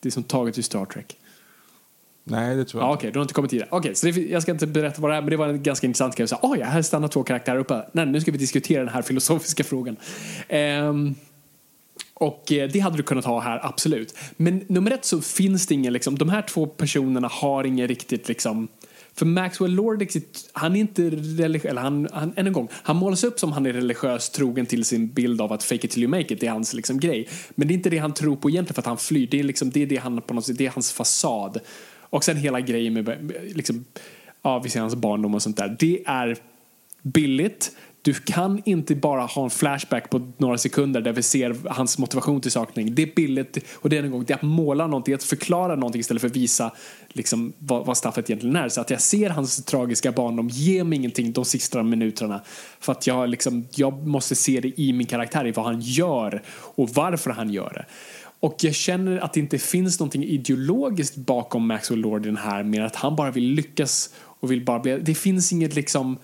Det 0.00 0.08
är 0.08 0.10
som 0.10 0.22
taget 0.22 0.58
ur 0.58 0.62
Star 0.62 0.84
Trek. 0.84 1.17
Nej, 2.30 2.56
det 2.56 2.64
tror 2.64 2.82
jag 2.82 2.90
ah, 2.90 2.92
Okej, 2.92 2.98
okay, 2.98 3.10
du 3.10 3.18
har 3.18 3.24
inte 3.24 3.34
kommit 3.34 3.50
tidigare. 3.50 3.68
Okej, 3.70 3.78
okay, 3.78 3.94
så 3.94 4.06
det, 4.06 4.30
jag 4.30 4.42
ska 4.42 4.52
inte 4.52 4.66
berätta 4.66 5.02
vad 5.02 5.10
det 5.10 5.16
är, 5.16 5.20
men 5.20 5.30
det 5.30 5.36
var 5.36 5.48
en 5.48 5.62
ganska 5.62 5.86
intressant 5.86 6.16
grej. 6.16 6.28
Ah, 6.42 6.56
ja, 6.56 6.66
här 6.66 6.82
stannar 6.82 7.08
två 7.08 7.22
karaktärer 7.22 7.58
uppe. 7.58 7.82
Nej, 7.92 8.06
nu 8.06 8.20
ska 8.20 8.32
vi 8.32 8.38
diskutera 8.38 8.84
den 8.84 8.92
här 8.92 9.02
filosofiska 9.02 9.64
frågan. 9.64 9.96
Um, 10.48 11.14
och 12.14 12.52
eh, 12.52 12.68
det 12.68 12.78
hade 12.78 12.96
du 12.96 13.02
kunnat 13.02 13.24
ha 13.24 13.40
här, 13.40 13.66
absolut. 13.66 14.14
Men 14.36 14.64
nummer 14.68 14.90
ett 14.90 15.04
så 15.04 15.20
finns 15.20 15.66
det 15.66 15.74
ingen, 15.74 15.92
liksom, 15.92 16.18
de 16.18 16.28
här 16.28 16.42
två 16.42 16.66
personerna 16.66 17.28
har 17.28 17.64
ingen 17.64 17.88
riktigt 17.88 18.28
liksom 18.28 18.68
för 19.18 19.26
Maxwell 19.26 19.74
Lord, 19.74 20.06
han 20.52 20.76
är 20.76 20.80
inte 20.80 21.02
religiös, 21.10 21.70
eller 21.70 21.82
han, 21.82 22.08
han, 22.12 22.32
än 22.36 22.46
en 22.46 22.52
gång, 22.52 22.68
han 22.72 22.96
målas 22.96 23.24
upp 23.24 23.38
som 23.38 23.52
han 23.52 23.66
är 23.66 23.72
religiös 23.72 24.30
trogen 24.30 24.66
till 24.66 24.84
sin 24.84 25.08
bild 25.08 25.40
av 25.40 25.52
att 25.52 25.64
fake 25.64 25.86
it 25.86 25.90
till 25.90 26.02
you 26.02 26.10
make 26.10 26.34
it, 26.34 26.40
det 26.40 26.46
är 26.46 26.50
hans 26.50 26.74
liksom 26.74 27.00
grej. 27.00 27.28
Men 27.54 27.68
det 27.68 27.74
är 27.74 27.76
inte 27.76 27.90
det 27.90 27.98
han 27.98 28.14
tror 28.14 28.36
på 28.36 28.50
egentligen 28.50 28.74
för 28.74 28.82
att 28.82 28.86
han 28.86 28.98
flyr, 28.98 29.28
det 29.30 29.38
är 29.38 29.42
liksom, 29.42 29.70
det 29.70 29.82
är 29.82 29.86
det 29.86 29.96
han 29.96 30.20
på 30.20 30.34
något 30.34 30.46
sätt, 30.46 30.58
det 30.58 30.66
är 30.66 30.70
hans 30.70 30.92
fasad. 30.92 31.58
Och 32.10 32.24
sen 32.24 32.36
hela 32.36 32.60
grejen 32.60 32.94
med 32.94 33.32
liksom, 33.54 33.84
ja, 34.42 34.58
vi 34.58 34.70
ser 34.70 34.80
hans 34.80 34.94
barndom 34.94 35.34
och 35.34 35.42
sånt 35.42 35.56
där. 35.56 35.76
Det 35.78 36.02
är 36.06 36.36
billigt. 37.02 37.72
Du 38.02 38.14
kan 38.14 38.62
inte 38.64 38.94
bara 38.94 39.22
ha 39.22 39.44
en 39.44 39.50
flashback 39.50 40.10
på 40.10 40.32
några 40.36 40.58
sekunder 40.58 41.00
där 41.00 41.12
vi 41.12 41.22
ser 41.22 41.56
hans 41.68 41.98
motivation 41.98 42.40
till 42.40 42.50
sakning. 42.50 42.94
Det 42.94 43.02
är 43.02 43.14
billigt 43.16 43.58
och 43.74 43.88
det 43.88 43.98
är 43.98 44.02
en 44.02 44.10
gång 44.10 44.24
det 44.24 44.32
är 44.32 44.36
att 44.36 44.42
måla 44.42 44.86
någonting, 44.86 45.14
att 45.14 45.22
förklara 45.22 45.74
någonting 45.74 46.00
istället 46.00 46.20
för 46.20 46.28
att 46.28 46.36
visa 46.36 46.72
liksom, 47.08 47.52
vad, 47.58 47.86
vad 47.86 47.96
staffet 47.96 48.30
egentligen 48.30 48.56
är. 48.56 48.68
Så 48.68 48.80
att 48.80 48.90
jag 48.90 49.00
ser 49.00 49.30
hans 49.30 49.64
tragiska 49.64 50.12
barndom, 50.12 50.48
ge 50.48 50.84
mig 50.84 50.98
ingenting 50.98 51.32
de 51.32 51.44
sista 51.44 51.82
minuterna. 51.82 52.40
För 52.80 52.92
att 52.92 53.06
jag, 53.06 53.28
liksom, 53.28 53.68
jag 53.74 54.06
måste 54.06 54.34
se 54.34 54.60
det 54.60 54.80
i 54.80 54.92
min 54.92 55.06
karaktär, 55.06 55.46
i 55.46 55.50
vad 55.50 55.64
han 55.64 55.80
gör 55.80 56.42
och 56.48 56.90
varför 56.90 57.30
han 57.30 57.50
gör 57.50 57.72
det. 57.74 57.84
Och 58.40 58.56
jag 58.60 58.74
känner 58.74 59.18
att 59.18 59.32
det 59.32 59.40
inte 59.40 59.58
finns 59.58 60.00
någonting 60.00 60.24
ideologiskt 60.24 61.16
bakom 61.16 61.66
Maxwell 61.66 62.00
Lord 62.00 62.26
i 62.26 62.28
den 62.28 62.36
här 62.36 62.62
mer 62.62 62.80
att 62.80 62.96
han 62.96 63.16
bara 63.16 63.30
vill 63.30 63.44
lyckas 63.44 64.14
och 64.18 64.52
vill 64.52 64.64
bara 64.64 64.78
bli, 64.78 64.98
det 64.98 65.14
finns 65.14 65.52
inget 65.52 65.74
liksom 65.74 66.18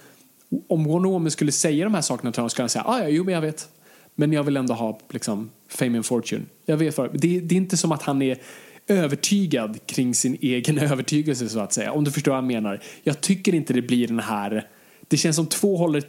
om 0.69 0.85
Wonder 0.85 1.31
skulle 1.31 1.53
säga 1.53 1.85
de 1.85 1.95
här 1.95 2.01
sakerna 2.01 2.33
till 2.33 2.41
honom 2.41 2.51
skulle 2.51 2.63
han 2.63 2.69
säga 2.69 2.85
ah, 2.85 2.99
ja, 2.99 3.09
jo 3.09 3.25
men 3.25 3.35
jag 3.35 3.41
vet 3.41 3.69
men 4.15 4.33
jag 4.33 4.43
vill 4.43 4.57
ändå 4.57 4.75
ha 4.75 4.99
liksom 5.11 5.51
fame 5.69 5.99
and 5.99 6.07
fortune. 6.07 6.43
Jag 6.67 6.77
vet 6.77 6.95
för, 6.95 7.11
det, 7.13 7.41
det 7.41 7.55
är 7.55 7.57
inte 7.57 7.77
som 7.77 7.93
att 7.93 8.03
han 8.03 8.23
är 8.23 8.39
övertygad 8.87 9.87
kring 9.87 10.15
sin 10.15 10.39
egen 10.41 10.79
övertygelse 10.91 11.49
så 11.49 11.61
att 11.61 11.73
säga. 11.73 11.93
Om 11.93 12.05
du 12.05 12.11
förstår 12.11 12.33
vad 12.33 12.39
jag 12.39 12.45
menar. 12.45 12.81
Jag 13.03 13.21
tycker 13.21 13.55
inte 13.55 13.73
det 13.73 13.83
blir 13.83 14.09
den 14.09 14.19
här, 14.19 14.69
det 15.09 15.17
känns 15.17 15.37
som 15.37 15.47
två 15.47 15.77
håller 15.77 16.03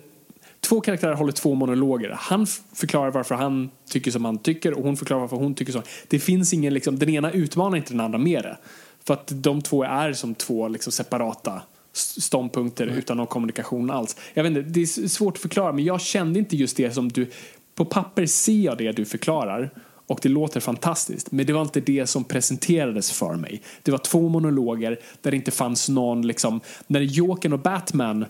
Två 0.66 0.82
karaktärer 0.82 1.14
håller 1.14 1.32
två 1.32 1.56
monologer. 1.56 2.16
Han 2.20 2.48
förklarar 2.74 3.12
varför 3.12 3.36
han 3.36 3.70
tycker 3.90 4.12
som 4.12 4.26
han 4.26 4.38
tycker 4.38 4.74
och 4.74 4.84
hon 4.84 4.98
förklarar 4.98 5.22
varför 5.22 5.38
hon 5.38 5.56
tycker 5.56 5.72
så. 5.72 5.82
Det 6.08 6.20
finns 6.20 6.54
ingen, 6.54 6.74
liksom, 6.74 7.00
den 7.00 7.10
ena 7.10 7.32
utmanar 7.32 7.78
inte 7.78 7.94
den 7.94 8.00
andra 8.00 8.18
mer. 8.18 8.58
För 9.04 9.14
att 9.14 9.32
de 9.34 9.62
två 9.62 9.84
är 9.84 10.14
som 10.14 10.36
två 10.36 10.68
liksom, 10.68 10.92
separata 10.92 11.62
ståndpunkter 11.94 12.84
mm. 12.84 12.98
utan 12.98 13.18
någon 13.18 13.28
kommunikation 13.28 13.92
alls. 13.92 14.16
Jag 14.34 14.44
vet 14.44 14.50
inte, 14.50 14.62
det 14.62 14.82
är 14.82 15.08
svårt 15.08 15.34
att 15.34 15.42
förklara 15.42 15.72
men 15.72 15.84
jag 15.84 16.02
kände 16.02 16.40
inte 16.40 16.56
just 16.56 16.78
det 16.78 16.92
som 16.92 17.10
du, 17.10 17.28
på 17.76 17.86
papper 17.86 18.26
ser 18.26 18.60
jag 18.60 18.78
det 18.78 18.92
du 18.92 19.06
förklarar 19.06 19.70
och 20.08 20.20
det 20.22 20.30
låter 20.30 20.60
fantastiskt 20.60 21.32
men 21.32 21.46
det 21.46 21.54
var 21.54 21.62
inte 21.62 21.80
det 21.80 22.08
som 22.08 22.24
presenterades 22.24 23.12
för 23.12 23.36
mig. 23.36 23.62
Det 23.84 23.92
var 23.92 23.98
två 23.98 24.30
monologer 24.30 25.00
där 25.22 25.32
det 25.32 25.38
inte 25.38 25.52
fanns 25.52 25.90
någon 25.90 26.28
liksom, 26.28 26.60
när 26.88 27.02
Jokern 27.02 27.54
och 27.54 27.60
Batman 27.60 28.26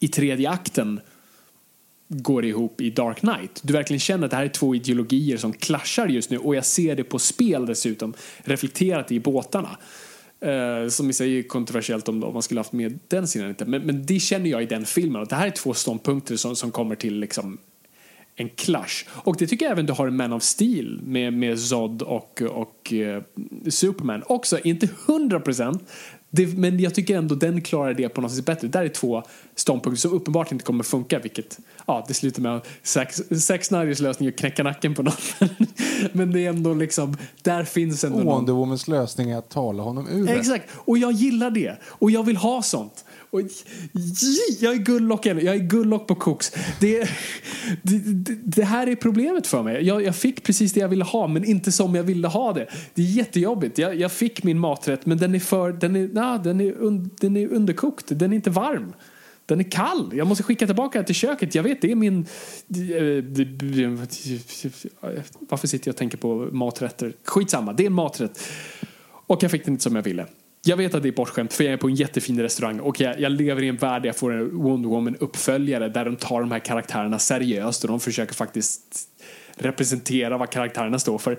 i 0.00 0.08
tredje 0.08 0.50
akten 0.50 1.00
går 2.08 2.44
ihop 2.44 2.80
i 2.80 2.90
Dark 2.90 3.18
Knight. 3.18 3.60
Du 3.62 3.72
verkligen 3.72 4.00
känner 4.00 4.24
att 4.24 4.30
det 4.30 4.36
här 4.36 4.44
är 4.44 4.48
två 4.48 4.74
ideologier 4.74 5.36
som 5.36 5.52
klaschar 5.52 6.08
just 6.08 6.30
nu 6.30 6.38
och 6.38 6.56
jag 6.56 6.64
ser 6.64 6.96
det 6.96 7.04
på 7.04 7.18
spel 7.18 7.66
dessutom 7.66 8.14
reflekterat 8.44 9.12
i 9.12 9.20
båtarna. 9.20 9.76
Uh, 10.46 10.88
som 10.88 11.10
i 11.10 11.12
sig 11.12 11.38
är 11.38 11.42
kontroversiellt 11.42 12.08
om, 12.08 12.24
om 12.24 12.32
man 12.32 12.42
skulle 12.42 12.60
haft 12.60 12.72
med 12.72 12.98
den 13.08 13.28
sidan 13.28 13.48
inte. 13.48 13.64
Men, 13.64 13.82
men 13.82 14.06
det 14.06 14.20
känner 14.20 14.50
jag 14.50 14.62
i 14.62 14.66
den 14.66 14.84
filmen. 14.84 15.22
Att 15.22 15.30
det 15.30 15.36
här 15.36 15.46
är 15.46 15.50
två 15.50 15.74
ståndpunkter 15.74 16.36
som, 16.36 16.56
som 16.56 16.70
kommer 16.70 16.94
till 16.94 17.20
liksom 17.20 17.58
en 18.34 18.48
clash. 18.48 19.04
Och 19.08 19.36
det 19.38 19.46
tycker 19.46 19.64
jag 19.64 19.72
även 19.72 19.86
du 19.86 19.92
har 19.92 20.08
i 20.08 20.10
Man 20.10 20.32
of 20.32 20.42
Steel 20.42 21.00
med, 21.02 21.32
med 21.32 21.58
Zod 21.58 22.02
och, 22.02 22.42
och 22.42 22.92
uh, 22.92 23.22
Superman. 23.68 24.22
Också, 24.26 24.58
inte 24.58 24.88
hundra 25.06 25.40
procent, 25.40 25.82
det, 26.36 26.46
men 26.58 26.80
jag 26.80 26.94
tycker 26.94 27.16
ändå 27.18 27.34
den 27.34 27.60
klarar 27.60 27.94
det 27.94 28.08
på 28.08 28.20
något 28.20 28.32
sätt 28.32 28.44
bättre. 28.44 28.68
Där 28.68 28.84
är 28.84 28.88
två 28.88 29.22
ståndpunkter 29.54 30.00
som 30.00 30.12
uppenbart 30.12 30.52
inte 30.52 30.64
kommer 30.64 30.84
funka, 30.84 31.18
vilket 31.18 31.58
ja, 31.86 32.04
det 32.08 32.14
slutar 32.14 32.42
med 32.42 32.56
att 32.56 32.68
sex, 32.82 33.22
sex 33.40 33.66
Snyders 33.66 34.00
lösning 34.00 34.26
är 34.26 34.32
att 34.32 34.38
knäcka 34.38 34.62
nacken 34.62 34.94
på 34.94 35.02
någon. 35.02 35.14
men 36.12 36.32
det 36.32 36.40
är 36.40 36.48
ändå 36.48 36.74
liksom, 36.74 37.16
där 37.42 37.64
finns 37.64 38.04
ändå 38.04 38.18
någon... 38.18 38.26
Wonder 38.26 38.52
Womans 38.52 38.88
lösning 38.88 39.30
är 39.30 39.38
att 39.38 39.48
tala 39.48 39.82
honom 39.82 40.08
ur. 40.08 40.30
Exakt, 40.30 40.70
och 40.74 40.98
jag 40.98 41.12
gillar 41.12 41.50
det. 41.50 41.76
Och 41.84 42.10
jag 42.10 42.22
vill 42.22 42.36
ha 42.36 42.62
sånt. 42.62 43.04
Och, 43.30 43.40
jag 44.60 44.74
är 44.74 44.78
Gullock 44.78 45.26
jag 45.26 45.42
är 45.42 45.58
Gullock 45.58 46.06
på 46.06 46.14
koks. 46.14 46.52
Det, 46.80 47.08
det, 47.82 47.98
det, 48.44 48.64
här 48.64 48.86
är 48.86 48.96
problemet 48.96 49.46
för 49.46 49.62
mig. 49.62 49.86
Jag, 49.86 50.02
jag, 50.02 50.16
fick 50.16 50.42
precis 50.42 50.72
det 50.72 50.80
jag 50.80 50.88
ville 50.88 51.04
ha 51.04 51.26
men 51.26 51.44
inte 51.44 51.72
som 51.72 51.94
jag 51.94 52.02
ville 52.02 52.28
ha 52.28 52.52
det. 52.52 52.66
Det 52.94 53.02
är 53.02 53.06
jättejobbigt. 53.06 53.78
Jag, 53.78 53.94
jag 53.94 54.12
fick 54.12 54.42
min 54.42 54.58
maträtt 54.58 55.06
men 55.06 55.18
den 55.18 55.34
är 55.34 55.38
för, 55.38 55.72
den 55.72 55.96
är, 55.96 56.08
na, 56.08 56.38
den 56.38 56.60
är, 56.60 56.72
un, 56.72 57.10
den 57.20 57.36
är 57.36 57.48
underkokt. 57.48 58.04
Den 58.08 58.32
är 58.32 58.36
inte 58.36 58.50
varm. 58.50 58.92
Den 59.46 59.60
är 59.60 59.70
kall. 59.70 60.12
Jag 60.14 60.26
måste 60.26 60.42
skicka 60.42 60.66
tillbaka 60.66 60.98
den 60.98 61.06
till 61.06 61.14
köket. 61.14 61.54
Jag 61.54 61.62
vet, 61.62 61.80
det 61.80 61.92
är 61.92 61.94
min... 61.94 62.18
Eh, 62.18 62.26
varför 65.40 65.66
sitter 65.66 65.88
jag 65.88 65.92
och 65.92 65.98
tänker 65.98 66.18
på 66.18 66.48
maträtter? 66.52 67.12
Skitsamma, 67.24 67.72
det 67.72 67.82
är 67.82 67.86
en 67.86 67.92
maträtt. 67.92 68.40
Och 69.26 69.42
jag 69.42 69.50
fick 69.50 69.64
den 69.64 69.74
inte 69.74 69.82
som 69.82 69.96
jag 69.96 70.02
ville. 70.02 70.26
Jag 70.68 70.76
vet 70.76 70.94
att 70.94 71.02
det 71.02 71.08
är 71.08 71.12
bortskämt 71.12 71.52
för 71.52 71.64
jag 71.64 71.72
är 71.72 71.76
på 71.76 71.88
en 71.88 71.94
jättefin 71.94 72.40
restaurang 72.40 72.80
och 72.80 73.00
jag, 73.00 73.20
jag 73.20 73.32
lever 73.32 73.62
i 73.62 73.68
en 73.68 73.76
värld 73.76 74.02
där 74.02 74.06
jag 74.06 74.16
får 74.16 74.32
en 74.32 74.58
Wonder 74.58 74.88
Woman-uppföljare 74.88 75.88
där 75.88 76.04
de 76.04 76.16
tar 76.16 76.40
de 76.40 76.50
här 76.50 76.58
karaktärerna 76.58 77.18
seriöst 77.18 77.84
och 77.84 77.90
de 77.90 78.00
försöker 78.00 78.34
faktiskt 78.34 79.08
representera 79.54 80.38
vad 80.38 80.50
karaktärerna 80.50 80.98
står 80.98 81.18
för. 81.18 81.38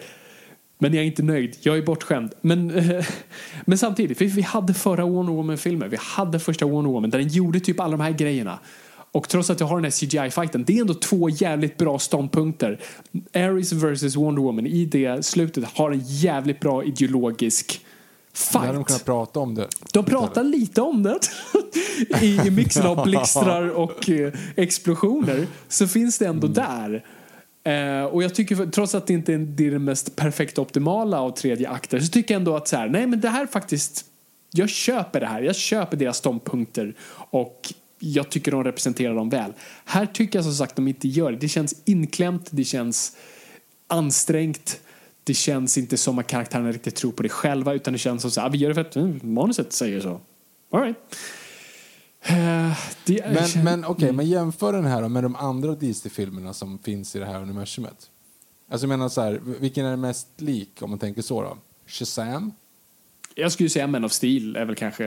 Men 0.80 0.93
jag 0.93 1.01
är 1.01 1.05
inte 1.07 1.23
nöjd, 1.23 1.57
jag 1.61 1.78
är 1.78 1.82
bortskämd. 1.82 2.34
Men, 2.41 2.67
men 3.65 3.78
samtidigt, 3.78 4.21
vi, 4.21 4.25
vi 4.25 4.41
hade 4.41 4.73
förra 4.73 5.05
Wonder 5.05 5.34
Woman-filmen, 5.34 5.89
vi 5.89 5.97
hade 5.99 6.39
första 6.39 6.65
Wonder 6.65 6.91
Woman 6.91 7.09
där 7.09 7.19
den 7.19 7.28
gjorde 7.28 7.59
typ 7.59 7.80
alla 7.80 7.91
de 7.91 7.99
här 7.99 8.11
grejerna. 8.11 8.59
Och 9.11 9.30
trots 9.30 9.49
att 9.49 9.59
jag 9.59 9.67
har 9.67 9.75
den 9.75 9.84
här 9.84 9.91
CGI-fighten, 9.91 10.63
det 10.63 10.78
är 10.78 10.82
ändå 10.82 10.93
två 10.93 11.30
jävligt 11.30 11.78
bra 11.78 11.99
ståndpunkter. 11.99 12.80
Ares 13.34 13.73
vs 13.73 14.15
Wonder 14.15 14.41
Woman 14.41 14.67
i 14.67 14.86
det 14.86 15.25
slutet 15.25 15.63
har 15.63 15.91
en 15.91 16.01
jävligt 16.03 16.59
bra 16.59 16.84
ideologisk 16.84 17.82
fight. 18.38 18.65
Där 18.65 18.73
de 18.73 18.83
kunnat 18.83 19.05
prata 19.05 19.39
om 19.39 19.55
det. 19.55 19.67
De 19.93 20.05
pratar 20.05 20.43
lite 20.43 20.81
om 20.81 21.03
det. 21.03 21.19
I, 22.21 22.51
mixen 22.51 22.85
av 22.85 23.03
blixtrar 23.03 23.69
och 23.69 24.09
eh, 24.09 24.33
explosioner 24.55 25.47
så 25.67 25.88
finns 25.88 26.17
det 26.17 26.25
ändå 26.25 26.47
mm. 26.47 26.53
där. 26.53 27.03
Eh, 27.63 28.05
och 28.05 28.23
jag 28.23 28.35
tycker, 28.35 28.71
trots 28.71 28.95
att 28.95 29.07
det 29.07 29.13
inte 29.13 29.33
är 29.33 29.38
det, 29.38 29.79
mest 29.79 30.15
perfekta 30.15 30.61
optimala 30.61 31.21
av 31.21 31.31
tredje 31.31 31.69
akter 31.69 31.99
så 31.99 32.07
tycker 32.07 32.33
jag 32.33 32.39
ändå 32.39 32.55
att 32.55 32.67
så 32.67 32.75
här, 32.75 32.89
nej 32.89 33.07
men 33.07 33.21
det 33.21 33.29
här 33.29 33.45
faktiskt, 33.45 34.05
jag 34.51 34.69
köper 34.69 35.19
det 35.19 35.27
här. 35.27 35.41
Jag 35.41 35.55
köper 35.55 35.97
deras 35.97 36.17
ståndpunkter 36.17 36.93
och 37.29 37.73
jag 37.99 38.29
tycker 38.29 38.51
de 38.51 38.63
representerar 38.63 39.15
dem 39.15 39.29
väl. 39.29 39.53
Här 39.85 40.05
tycker 40.05 40.39
jag 40.39 40.43
som 40.43 40.53
sagt 40.53 40.75
de 40.75 40.88
inte 40.88 41.07
gör 41.07 41.31
det. 41.31 41.38
Det 41.38 41.47
känns 41.47 41.75
inklämt, 41.85 42.47
det 42.51 42.63
känns 42.63 43.17
ansträngt 43.88 44.79
det 45.28 45.34
känns 45.34 45.78
inte 45.78 45.97
som 45.97 46.19
att 46.19 46.28
karaktärerna 46.28 46.71
riktigt 46.71 46.95
tror 46.95 47.11
på 47.11 47.23
det 47.23 47.30
själva 47.30 47.73
utan 47.73 47.93
det 47.93 47.99
känns 47.99 48.21
som 48.21 48.32
så 48.32 48.41
här, 48.41 48.47
ah, 48.47 48.51
vi 48.51 48.57
gör 48.57 48.69
det 48.69 48.75
för 48.75 48.82
att 48.82 48.95
mm, 48.95 49.19
manuset 49.23 49.73
säger 49.73 50.01
så. 50.01 50.21
All 50.71 50.82
right. 50.82 50.97
Uh, 52.30 52.36
men 53.05 53.63
men 53.63 53.86
okej, 53.86 53.91
okay, 53.91 54.05
mm. 54.05 54.15
men 54.15 54.25
jämför 54.25 54.73
den 54.73 54.86
här 54.86 55.09
med 55.09 55.23
de 55.23 55.36
andra 55.36 55.75
DC-filmerna 55.75 56.53
som 56.53 56.80
finns 56.80 57.15
i 57.15 57.19
det 57.19 57.25
här 57.25 57.41
universumet. 57.41 58.09
Alltså 58.71 58.86
jag 58.86 58.89
menar 58.89 59.09
så 59.09 59.21
här, 59.21 59.41
vilken 59.43 59.86
är 59.86 59.95
mest 59.95 60.28
lik 60.38 60.82
om 60.82 60.89
man 60.89 60.99
tänker 60.99 61.21
så 61.21 61.41
då? 61.41 61.57
Shazam? 61.86 62.51
Jag 63.36 63.51
skulle 63.51 63.69
säga 63.69 63.88
Man 63.88 64.05
of 64.05 64.11
Steel 64.11 64.55
är 64.55 64.65
väl 64.65 64.75
kanske 64.75 65.03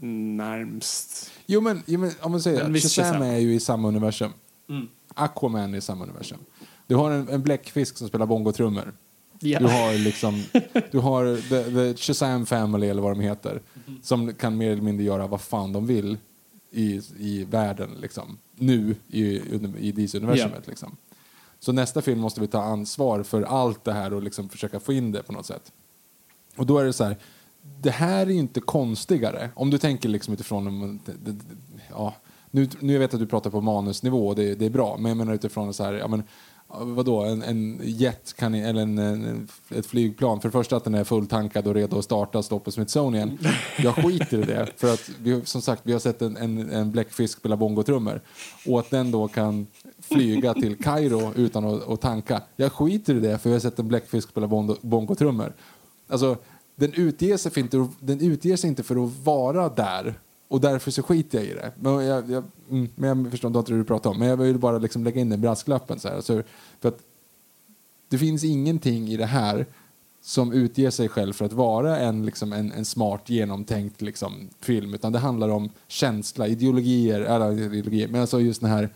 närmst. 0.00 1.30
Jo 1.46 1.60
men, 1.60 1.82
jo, 1.86 2.00
men 2.00 2.10
om 2.20 2.30
man 2.30 2.42
säger 2.42 2.58
Shazam, 2.58 2.74
Shazam 2.74 3.22
är 3.22 3.38
ju 3.38 3.54
i 3.54 3.60
samma 3.60 3.88
universum. 3.88 4.32
Mm. 4.68 4.88
Aquaman 5.14 5.74
är 5.74 5.78
i 5.78 5.80
samma 5.80 6.04
universum. 6.04 6.38
Du 6.86 6.94
har 6.94 7.10
en, 7.10 7.28
en 7.28 7.42
bläckfisk 7.42 7.96
som 7.96 8.08
spelar 8.08 8.26
bongotrummor. 8.26 8.92
Yeah. 9.44 9.62
Du 9.62 9.68
har 9.68 9.98
liksom, 9.98 10.42
du 10.90 10.98
har 10.98 11.36
the, 11.48 11.64
the 11.70 12.02
Shazam 12.02 12.46
Family 12.46 12.88
eller 12.88 13.02
vad 13.02 13.12
de 13.12 13.20
heter. 13.20 13.62
Mm. 13.86 14.02
Som 14.02 14.34
kan 14.34 14.56
mer 14.56 14.70
eller 14.70 14.82
mindre 14.82 15.04
göra 15.04 15.26
vad 15.26 15.40
fan 15.40 15.72
de 15.72 15.86
vill 15.86 16.18
i, 16.70 17.00
i 17.18 17.44
världen 17.44 17.90
liksom. 18.00 18.38
Nu 18.56 18.96
i, 19.08 19.24
i 19.78 19.92
DC-universumet 19.92 20.52
yeah. 20.52 20.68
liksom. 20.68 20.96
Så 21.60 21.72
nästa 21.72 22.02
film 22.02 22.20
måste 22.20 22.40
vi 22.40 22.46
ta 22.46 22.62
ansvar 22.62 23.22
för 23.22 23.42
allt 23.42 23.84
det 23.84 23.92
här 23.92 24.14
och 24.14 24.22
liksom 24.22 24.48
försöka 24.48 24.80
få 24.80 24.92
in 24.92 25.12
det 25.12 25.22
på 25.22 25.32
något 25.32 25.46
sätt. 25.46 25.72
Och 26.56 26.66
då 26.66 26.78
är 26.78 26.84
det 26.84 26.92
så 26.92 27.04
här, 27.04 27.16
det 27.80 27.90
här 27.90 28.26
är 28.26 28.30
ju 28.30 28.38
inte 28.38 28.60
konstigare. 28.60 29.50
Om 29.54 29.70
du 29.70 29.78
tänker 29.78 30.08
liksom 30.08 30.34
utifrån, 30.34 31.00
ja, 31.90 32.14
nu, 32.50 32.68
nu 32.80 32.92
jag 32.92 33.00
vet 33.00 33.14
att 33.14 33.20
du 33.20 33.26
pratar 33.26 33.50
på 33.50 33.60
manusnivå 33.60 34.28
och 34.28 34.36
det, 34.36 34.54
det 34.54 34.66
är 34.66 34.70
bra, 34.70 34.96
men 34.96 35.08
jag 35.08 35.16
menar 35.16 35.34
utifrån 35.34 35.74
så 35.74 35.84
här, 35.84 35.92
ja 35.92 36.08
men 36.08 36.22
vadå, 36.80 37.22
en, 37.22 37.42
en 37.42 37.80
jet 37.82 38.36
kan, 38.36 38.54
eller 38.54 38.82
en, 38.82 38.98
en, 38.98 39.48
ett 39.70 39.86
flygplan. 39.86 40.40
För 40.40 40.48
det 40.48 40.52
första 40.52 40.76
att 40.76 40.84
den 40.84 40.94
är 40.94 41.04
fulltankad 41.04 41.66
och 41.66 41.74
redo 41.74 41.98
att 41.98 42.04
starta 42.04 42.38
och 42.38 42.44
stå 42.44 42.58
på 42.58 42.70
Smithsonian. 42.70 43.38
Jag 43.78 43.94
skiter 43.94 44.38
i 44.38 44.42
det. 44.42 44.68
För 44.76 44.92
att 44.92 45.10
vi, 45.22 45.40
som 45.44 45.62
sagt, 45.62 45.82
vi 45.84 45.92
har 45.92 46.00
sett 46.00 46.22
en, 46.22 46.36
en, 46.36 46.70
en 46.70 46.90
bläckfisk 46.90 47.38
spela 47.38 47.56
bongotrummor. 47.56 48.20
Och 48.66 48.80
att 48.80 48.90
den 48.90 49.10
då 49.10 49.28
kan 49.28 49.66
flyga 50.00 50.54
till 50.54 50.78
Kairo 50.78 51.32
utan 51.36 51.64
att, 51.64 51.88
att 51.88 52.00
tanka. 52.00 52.42
Jag 52.56 52.72
skiter 52.72 53.14
i 53.14 53.20
det 53.20 53.38
för 53.38 53.50
jag 53.50 53.54
har 53.54 53.60
sett 53.60 53.78
en 53.78 53.88
bläckfisk 53.88 54.28
spela 54.28 54.46
bongotrummor. 54.80 55.52
Alltså, 56.08 56.36
den 56.76 56.92
utger, 56.92 57.36
sig 57.36 57.52
inte, 57.56 57.88
den 58.00 58.20
utger 58.20 58.56
sig 58.56 58.68
inte 58.68 58.82
för 58.82 59.04
att 59.04 59.24
vara 59.24 59.68
där 59.68 60.14
och 60.48 60.60
därför 60.60 60.90
så 60.90 61.02
skiter 61.02 61.38
jag 61.38 61.46
i 61.46 61.54
det. 61.54 61.72
Men 61.80 61.92
jag, 61.92 62.30
jag, 62.30 62.44
mm, 62.70 62.88
men 62.94 63.22
jag 63.22 63.30
förstår 63.30 63.48
inte 63.48 63.72
vad 63.72 63.80
du 63.80 63.84
pratar 63.84 64.10
om. 64.10 64.18
Men 64.18 64.28
jag 64.28 64.36
vill 64.36 64.58
bara 64.58 64.78
liksom 64.78 65.04
lägga 65.04 65.20
in 65.20 65.28
den 65.28 65.40
brasklappen. 65.40 66.00
Så 66.00 66.08
här. 66.08 66.16
Alltså, 66.16 66.42
för 66.80 66.88
att 66.88 66.98
det 68.08 68.18
finns 68.18 68.44
ingenting 68.44 69.08
i 69.08 69.16
det 69.16 69.26
här 69.26 69.66
som 70.22 70.52
utger 70.52 70.90
sig 70.90 71.08
själv 71.08 71.32
för 71.32 71.44
att 71.44 71.52
vara 71.52 71.98
en, 71.98 72.26
liksom, 72.26 72.52
en, 72.52 72.72
en 72.72 72.84
smart, 72.84 73.30
genomtänkt 73.30 74.02
liksom, 74.02 74.48
film. 74.60 74.94
Utan 74.94 75.12
det 75.12 75.18
handlar 75.18 75.48
om 75.48 75.70
känsla, 75.88 76.48
ideologier, 76.48 77.20
eller 77.20 77.52
ideologier, 77.52 78.08
men 78.08 78.20
alltså 78.20 78.40
just 78.40 78.60
den 78.60 78.70
här, 78.70 78.88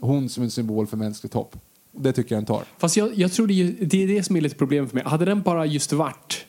hon 0.00 0.28
som 0.28 0.42
en 0.42 0.50
symbol 0.50 0.86
för 0.86 0.96
mänskligt 0.96 1.34
hopp. 1.34 1.56
Det 1.92 2.12
tycker 2.12 2.34
jag 2.34 2.42
den 2.42 2.46
tar. 2.46 2.64
Fast 2.78 2.96
jag, 2.96 3.14
jag 3.14 3.32
tror 3.32 3.46
det 3.46 3.70
det 3.86 4.02
är 4.02 4.08
det 4.08 4.22
som 4.22 4.36
är 4.36 4.40
lite 4.40 4.56
problem 4.56 4.88
för 4.88 4.94
mig. 4.94 5.04
Hade 5.04 5.24
den 5.24 5.42
bara 5.42 5.66
just 5.66 5.92
varit 5.92 6.46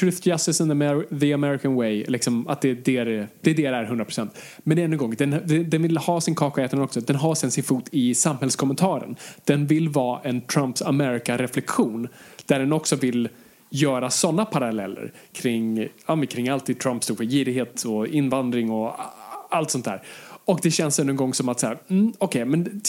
Truth, 0.00 0.28
Justice 0.28 0.62
and 0.62 0.82
the 1.20 1.32
American 1.32 1.74
Way, 1.74 2.04
liksom, 2.08 2.48
att 2.48 2.60
det, 2.60 2.74
det, 2.74 2.96
är, 2.96 3.28
det 3.40 3.50
är 3.50 3.54
det 3.54 3.64
är 3.66 3.84
100%. 3.84 4.28
Men 4.58 4.78
ännu 4.78 4.94
en 4.94 4.98
gång, 4.98 5.14
den, 5.14 5.42
den 5.70 5.82
vill 5.82 5.96
ha 5.96 6.20
sin 6.20 6.34
kaka 6.34 6.60
och 6.60 6.66
äta 6.66 6.76
den 6.76 6.84
också. 6.84 7.00
Den 7.00 7.16
har 7.16 7.34
sen 7.34 7.50
sin 7.50 7.64
fot 7.64 7.88
i 7.92 8.14
samhällskommentaren. 8.14 9.16
Den 9.44 9.66
vill 9.66 9.88
vara 9.88 10.20
en 10.22 10.40
Trumps 10.40 10.82
America-reflektion. 10.82 12.08
Där 12.46 12.58
den 12.58 12.72
också 12.72 12.96
vill 12.96 13.28
göra 13.70 14.10
sådana 14.10 14.44
paralleller 14.44 15.12
kring, 15.32 15.88
ja, 16.06 16.22
kring 16.28 16.48
allt 16.48 16.66
det 16.66 16.74
Trump 16.74 17.04
stod 17.04 17.16
för 17.16 17.24
girighet 17.24 17.82
och 17.82 18.06
invandring 18.06 18.70
och 18.70 18.92
allt 19.50 19.70
sånt 19.70 19.84
där. 19.84 20.02
Och 20.48 20.60
det 20.62 20.70
känns 20.70 20.98
en 20.98 21.16
gång 21.16 21.34
som 21.34 21.48
att 21.48 21.60
så 21.60 21.66
här, 21.66 21.78
mm, 21.88 22.12
okej, 22.18 22.42
okay, 22.42 22.44
men 22.44 22.80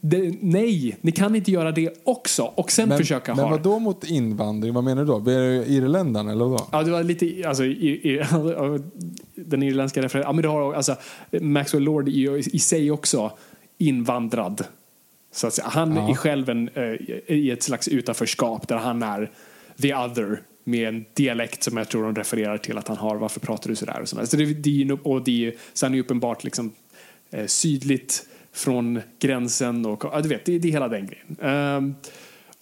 de, 0.00 0.38
nej, 0.40 0.96
ni 1.00 1.12
kan 1.12 1.36
inte 1.36 1.50
göra 1.50 1.72
det 1.72 1.90
också 2.04 2.42
och 2.42 2.70
sen 2.70 2.88
men, 2.88 2.98
försöka 2.98 3.34
men 3.34 3.44
ha 3.44 3.50
Men 3.50 3.62
vad 3.62 3.62
då 3.62 3.78
mot 3.78 4.04
invandring? 4.04 4.74
Vad 4.74 4.84
menar 4.84 5.04
du 5.04 5.08
då? 5.08 5.30
Är 5.30 5.40
det 5.40 5.66
irländarna 5.66 6.32
eller 6.32 6.44
vad? 6.44 6.62
Ja, 6.72 6.82
det 6.82 6.90
var 6.90 7.02
lite, 7.02 7.48
alltså, 7.48 7.64
i, 7.64 7.88
i, 7.88 8.24
den 9.34 9.62
irländska 9.62 10.02
referensen. 10.02 10.28
Ja, 10.28 10.32
men 10.32 10.42
du 10.42 10.48
har 10.48 10.74
alltså, 10.74 10.96
Maxwell 11.40 11.82
Lord 11.82 12.08
i, 12.08 12.42
i 12.52 12.58
sig 12.58 12.90
också 12.90 13.32
invandrad. 13.78 14.64
Så 15.32 15.46
att. 15.46 15.58
Han 15.58 15.96
ja. 15.96 16.10
är 16.10 16.14
själv 16.14 16.48
en, 16.48 16.68
uh, 16.68 16.96
i 17.26 17.50
ett 17.50 17.62
slags 17.62 17.88
utanförskap 17.88 18.68
där 18.68 18.76
han 18.76 19.02
är 19.02 19.30
the 19.82 19.94
other 19.94 20.42
med 20.64 20.88
en 20.88 21.04
dialekt 21.14 21.62
som 21.62 21.76
jag 21.76 21.88
tror 21.88 22.02
de 22.02 22.14
refererar 22.14 22.58
till 22.58 22.78
att 22.78 22.88
han 22.88 22.96
har. 22.96 23.16
Varför 23.16 23.40
pratar 23.40 23.70
du 23.70 23.76
sådär? 23.76 24.00
Och, 24.00 24.08
sådär. 24.08 24.24
Så 24.24 24.36
det, 24.36 24.44
det, 24.44 24.92
och 24.92 25.24
det, 25.24 25.54
sen 25.72 25.92
är 25.92 25.96
det 25.96 26.00
uppenbart 26.00 26.44
liksom 26.44 26.72
eh, 27.36 27.46
sydligt 27.46 28.26
från 28.52 29.00
gränsen 29.18 29.86
och 29.86 30.04
ja, 30.04 30.20
du 30.20 30.28
vet, 30.28 30.44
det, 30.44 30.58
det 30.58 30.68
är 30.68 30.72
hela 30.72 30.88
den 30.88 31.06
grejen. 31.06 31.36
Eh, 31.40 32.08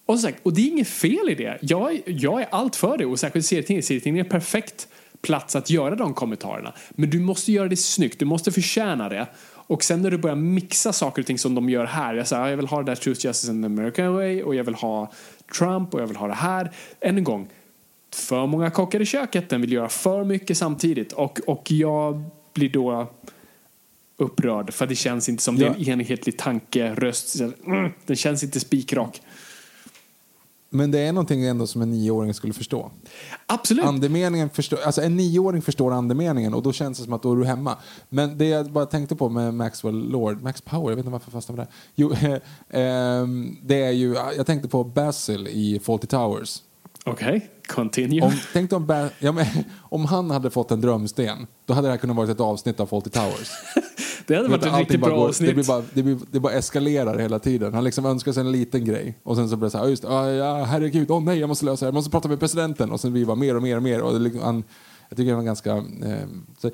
och, 0.07 0.21
sagt, 0.21 0.39
och 0.43 0.53
det 0.53 0.61
är 0.61 0.69
inget 0.69 0.89
fel 0.89 1.29
i 1.29 1.35
det. 1.35 1.59
Jag, 1.61 2.03
jag 2.07 2.41
är 2.41 2.47
allt 2.51 2.77
för 2.77 2.99
det 2.99 3.07
och 3.07 3.19
särskilt 3.19 3.47
serietidningar. 3.47 3.83
Serietidningar 3.83 4.25
är 4.25 4.27
en 4.27 4.31
perfekt 4.31 4.89
plats 5.23 5.57
att 5.57 5.71
göra 5.71 5.95
de 5.95 6.15
kommentarerna. 6.15 6.73
Men 6.91 7.11
du 7.11 7.21
måste 7.21 7.53
göra 7.53 7.69
det 7.69 7.77
snyggt, 7.77 8.19
du 8.19 8.25
måste 8.25 8.53
förtjäna 8.53 9.09
det. 9.09 9.27
Och 9.67 9.85
sen 9.85 10.03
när 10.03 10.11
du 10.11 10.19
börjar 10.19 10.37
mixa 10.37 10.93
saker 10.93 11.23
och 11.23 11.27
ting 11.27 11.39
som 11.39 11.55
de 11.55 11.69
gör 11.69 11.85
här. 11.85 12.15
Jag 12.15 12.29
säger, 12.29 12.47
jag 12.47 12.57
vill 12.57 12.67
ha 12.67 12.79
det 12.79 12.85
där 12.85 12.97
Truth, 12.97 13.27
Justice 13.27 13.51
and 13.51 13.63
the 13.63 13.67
American 13.67 14.15
Way 14.15 14.43
och 14.43 14.55
jag 14.55 14.65
vill 14.65 14.75
ha 14.75 15.13
Trump 15.59 15.95
och 15.95 16.01
jag 16.01 16.07
vill 16.07 16.17
ha 16.17 16.29
det 16.29 16.35
här. 16.35 16.71
Än 17.01 17.19
en 17.19 17.25
gång, 17.25 17.49
för 18.15 18.47
många 18.47 18.71
kockar 18.71 19.03
i 19.03 19.07
köket. 19.07 19.49
Den 19.49 19.61
vill 19.61 19.73
göra 19.73 19.89
för 19.89 20.25
mycket 20.25 20.59
samtidigt 20.59 21.13
och, 21.13 21.41
och 21.47 21.71
jag 21.71 22.25
blir 22.55 22.69
då 22.69 23.13
upprörd 24.17 24.75
för 24.75 24.87
det 24.87 24.95
känns 24.95 25.29
inte 25.29 25.43
som 25.43 25.57
ja. 25.57 25.69
det 25.69 25.89
är 25.89 25.93
en 25.93 26.01
enhetlig 26.01 26.39
tanke, 26.39 26.95
röst. 26.95 27.41
Mm, 27.41 27.93
den 28.07 28.17
känns 28.17 28.43
inte 28.43 28.61
spikrak. 28.61 29.21
Men 30.75 30.91
det 30.91 30.99
är 30.99 31.13
någonting 31.13 31.45
ändå 31.45 31.67
som 31.67 31.83
en 31.83 31.91
nioåring 31.91 32.35
skulle 32.35 32.53
förstå. 32.53 32.91
Absolut. 33.47 33.85
Andemeningen 33.85 34.51
förstår, 34.51 34.79
alltså 34.85 35.03
en 35.03 35.17
nioåring 35.17 35.63
förstår 35.63 35.93
andemeningen 35.93 36.55
och 36.55 36.63
då 36.63 36.73
känns 36.73 36.99
det 36.99 37.05
som 37.05 37.13
att 37.13 37.23
då 37.23 37.33
är 37.33 37.37
du 37.37 37.45
hemma. 37.45 37.77
Men 38.09 38.39
det 38.39 38.45
jag 38.45 38.71
bara 38.71 38.87
tänkte 38.87 39.17
på 39.17 39.29
med 39.29 39.55
Maxwell 39.55 40.11
Lord, 40.11 40.43
Max 40.43 40.61
Power, 40.61 40.91
jag 40.91 40.97
vet 40.97 40.99
inte 40.99 41.11
varför 41.11 41.27
jag 41.27 41.33
fastnade 41.33 41.63
på 41.63 41.71
det. 41.71 41.77
Jo, 41.95 42.13
ehm, 42.71 43.57
det 43.63 43.83
är 43.85 43.91
ju, 43.91 44.15
jag 44.37 44.47
tänkte 44.47 44.69
på 44.69 44.85
Basil 44.85 45.49
i 45.49 45.81
Fawlty 45.85 46.07
Towers. 46.07 46.63
Okej, 47.07 47.37
okay. 47.37 47.41
continue. 47.67 48.23
Om, 48.23 48.33
tänk 48.53 48.73
om, 48.73 48.87
ba, 48.87 49.09
ja, 49.19 49.33
men, 49.33 49.47
om 49.81 50.05
han 50.05 50.31
hade 50.31 50.51
fått 50.51 50.71
en 50.71 50.81
drömsten, 50.81 51.47
då 51.67 51.75
hade 51.75 51.89
det 51.89 51.91
här 51.91 51.99
kunnat 51.99 52.17
vara 52.17 52.31
ett 52.31 52.41
avsnitt 52.41 52.81
av 52.81 52.87
Fawlty 52.87 53.11
Towers. 53.11 53.51
det 54.27 54.37
hade 54.37 54.49
varit 54.49 54.67
ett 54.67 54.79
riktigt 54.79 55.01
bra 55.01 55.17
går, 55.17 55.29
avsnitt. 55.29 55.49
Det, 55.49 55.55
blir 55.55 55.65
bara, 55.65 55.83
det, 55.93 56.03
blir, 56.03 56.19
det 56.31 56.41
bara 56.41 56.53
eskalerar 56.53 57.19
hela 57.19 57.39
tiden. 57.39 57.75
Han 57.75 57.85
liksom 57.85 58.07
önskar 58.07 58.33
sig 58.33 58.41
en 58.41 58.53
liten 58.53 58.85
grej 58.85 59.19
och 59.23 59.37
sen 59.37 59.49
så 59.49 59.57
blir 59.57 59.67
det 59.67 59.71
så 59.71 59.79
här, 59.79 59.89
just 59.89 60.05
ah, 60.05 60.31
ja, 60.31 60.65
herregud, 60.65 61.11
åh 61.11 61.19
oh, 61.19 61.23
nej, 61.23 61.39
jag 61.39 61.49
måste 61.49 61.65
lösa 61.65 61.85
det, 61.85 61.89
jag 61.89 61.95
måste 61.95 62.11
prata 62.11 62.29
med 62.29 62.41
presidenten 62.41 62.93
och 62.93 63.01
sen 63.01 63.13
blir 63.13 63.23
det 63.23 63.27
bara 63.27 63.37
mer 63.37 63.57
och 63.57 63.63
mer 63.63 63.77
och 63.77 63.83
mer. 63.83 64.01
Och 64.01 64.21
liksom, 64.21 64.43
han, 64.43 64.65
jag 65.09 65.17
tycker 65.17 65.31
han 65.31 65.39
var 65.39 65.47
ganska... 65.47 65.77
Eh, 65.77 66.29
så, 66.59 66.71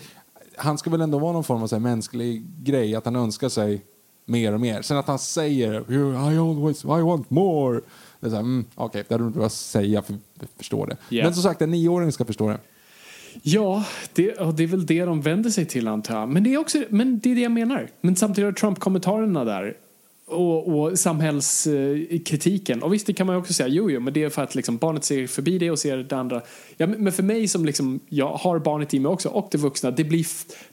han 0.56 0.78
ska 0.78 0.90
väl 0.90 1.00
ändå 1.00 1.18
vara 1.18 1.32
någon 1.32 1.44
form 1.44 1.62
av 1.62 1.66
så 1.66 1.74
här, 1.74 1.80
mänsklig 1.80 2.46
grej, 2.62 2.94
att 2.94 3.04
han 3.04 3.16
önskar 3.16 3.48
sig 3.48 3.84
mer 4.26 4.52
och 4.52 4.60
mer. 4.60 4.82
Sen 4.82 4.96
att 4.96 5.06
han 5.06 5.18
säger 5.18 5.92
I 6.32 6.38
always, 6.38 6.84
I 6.84 6.88
want 6.88 7.30
more. 7.30 7.80
Det 8.20 8.26
är 8.26 8.30
så 8.30 8.36
här, 8.36 8.42
mm, 8.42 8.64
okej, 8.74 8.86
okay, 8.86 9.04
det 9.08 9.14
hade 9.14 9.24
du 9.24 9.30
behövt 9.30 9.52
säga 9.52 10.02
för 10.02 10.14
att 10.14 10.50
förstå 10.56 10.86
det. 10.86 10.96
Yeah. 11.10 11.26
Men 11.26 11.34
som 11.34 11.42
sagt, 11.42 11.62
en 11.62 11.70
nioåring 11.70 12.12
ska 12.12 12.24
förstå 12.24 12.48
det. 12.48 12.58
Ja, 13.42 13.84
det, 14.12 14.34
det 14.56 14.62
är 14.62 14.66
väl 14.66 14.86
det 14.86 15.04
de 15.04 15.20
vänder 15.20 15.50
sig 15.50 15.66
till 15.66 15.88
antar 15.88 16.18
jag. 16.18 16.28
Men 16.28 16.44
det 16.44 16.54
är, 16.54 16.58
också, 16.58 16.84
men 16.88 17.18
det, 17.18 17.30
är 17.30 17.34
det 17.34 17.40
jag 17.40 17.52
menar. 17.52 17.88
Men 18.00 18.16
samtidigt 18.16 18.46
har 18.46 18.52
Trump-kommentarerna 18.52 19.44
där 19.44 19.76
och, 20.26 20.68
och 20.68 20.98
samhällskritiken. 20.98 22.82
Och 22.82 22.94
visst, 22.94 23.06
det 23.06 23.12
kan 23.12 23.26
man 23.26 23.36
också 23.36 23.52
säga, 23.52 23.68
jo, 23.68 23.90
jo, 23.90 24.00
men 24.00 24.12
det 24.12 24.22
är 24.22 24.28
för 24.28 24.42
att 24.42 24.54
liksom, 24.54 24.76
barnet 24.76 25.04
ser 25.04 25.26
förbi 25.26 25.58
det 25.58 25.70
och 25.70 25.78
ser 25.78 25.96
det 25.96 26.16
andra. 26.16 26.42
Ja, 26.76 26.86
men 26.86 27.12
för 27.12 27.22
mig 27.22 27.48
som 27.48 27.64
liksom, 27.64 28.00
jag 28.08 28.32
har 28.32 28.58
barnet 28.58 28.94
i 28.94 28.98
mig 28.98 29.10
också 29.10 29.28
och 29.28 29.48
det 29.50 29.58
vuxna, 29.58 29.90
det 29.90 30.04
blir, 30.04 30.26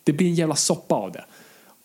det 0.04 0.14
blir 0.14 0.28
en 0.28 0.36
jävla 0.36 0.56
soppa 0.56 0.96
av 0.96 1.12
det. 1.12 1.26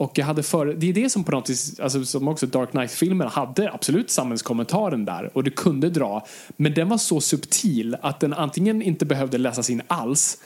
Och 0.03 0.19
jag 0.19 0.27
hade 0.27 0.43
för, 0.43 0.67
det 0.67 0.89
är 0.89 0.93
det 0.93 1.11
som 1.11 1.25
på 1.25 1.33
något 1.33 1.51
vis, 1.51 1.81
alltså 1.81 2.05
som 2.05 2.29
också 2.29 2.47
Dark 2.47 2.71
Knight-filmen 2.71 3.29
hade 3.29 3.73
absolut 3.73 4.11
samhällskommentaren 4.11 5.05
där 5.05 5.31
och 5.37 5.45
det 5.45 5.51
kunde 5.51 5.91
dra. 5.91 6.27
Men 6.57 6.75
den 6.75 6.89
var 6.89 6.99
så 6.99 7.21
subtil 7.21 7.97
att 8.03 8.21
den 8.21 8.33
antingen 8.33 8.83
inte 8.83 9.07
behövde 9.07 9.39
läsas 9.39 9.71
in 9.71 9.83
alls 9.87 10.39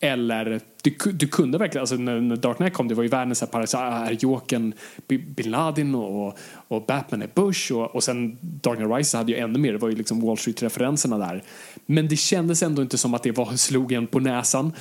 eller 0.00 0.60
du, 0.82 1.12
du 1.12 1.26
kunde 1.26 1.58
verkligen, 1.58 1.82
alltså 1.82 1.96
när, 1.96 2.36
Dark 2.36 2.56
Knight 2.56 2.74
kom, 2.74 2.88
det 2.88 2.94
var 2.94 3.02
ju 3.02 3.08
världens 3.08 3.40
här 3.52 3.66
så 3.66 3.78
är 3.78 4.16
Jokern 4.20 4.72
bin 5.06 5.50
Laden 5.50 5.94
och, 5.94 6.38
och 6.68 6.86
Batman 6.86 7.22
är 7.22 7.30
Bush 7.34 7.72
och, 7.72 7.94
och 7.94 8.04
sen 8.04 8.38
Dark 8.40 8.76
Knight 8.76 8.92
Rises 8.96 9.14
hade 9.14 9.32
ju 9.32 9.38
ännu 9.38 9.58
mer, 9.58 9.72
det 9.72 9.78
var 9.78 9.88
ju 9.88 9.96
liksom 9.96 10.20
Wall 10.20 10.38
Street-referenserna 10.38 11.18
där. 11.18 11.42
Men 11.86 12.08
det 12.08 12.16
kändes 12.16 12.62
ändå 12.62 12.82
inte 12.82 12.98
som 12.98 13.14
att 13.14 13.22
det 13.22 13.32
var 13.32 13.56
slog 13.56 14.10
på 14.10 14.20
näsan 14.20 14.72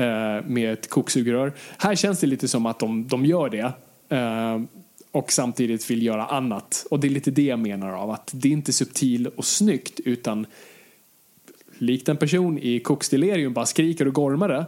Eh, 0.00 0.44
med 0.46 0.72
ett 0.72 0.90
koksugrör. 0.90 1.52
Här 1.78 1.94
känns 1.94 2.20
det 2.20 2.26
lite 2.26 2.48
som 2.48 2.66
att 2.66 2.78
de, 2.78 3.08
de 3.08 3.24
gör 3.24 3.48
det 3.48 3.72
eh, 4.16 4.60
och 5.10 5.32
samtidigt 5.32 5.90
vill 5.90 6.02
göra 6.02 6.26
annat. 6.26 6.86
Och 6.90 7.00
det 7.00 7.06
är 7.06 7.10
lite 7.10 7.30
det 7.30 7.42
jag 7.42 7.58
menar 7.58 7.92
av 7.92 8.10
att 8.10 8.30
det 8.34 8.48
är 8.48 8.52
inte 8.52 8.72
subtil 8.72 9.26
och 9.26 9.44
snyggt 9.44 10.00
utan 10.00 10.46
likt 11.78 12.08
en 12.08 12.16
person 12.16 12.58
i 12.58 12.80
koksdelirium 12.80 13.52
bara 13.52 13.66
skriker 13.66 14.08
och 14.08 14.14
gormar 14.14 14.48
det. 14.48 14.66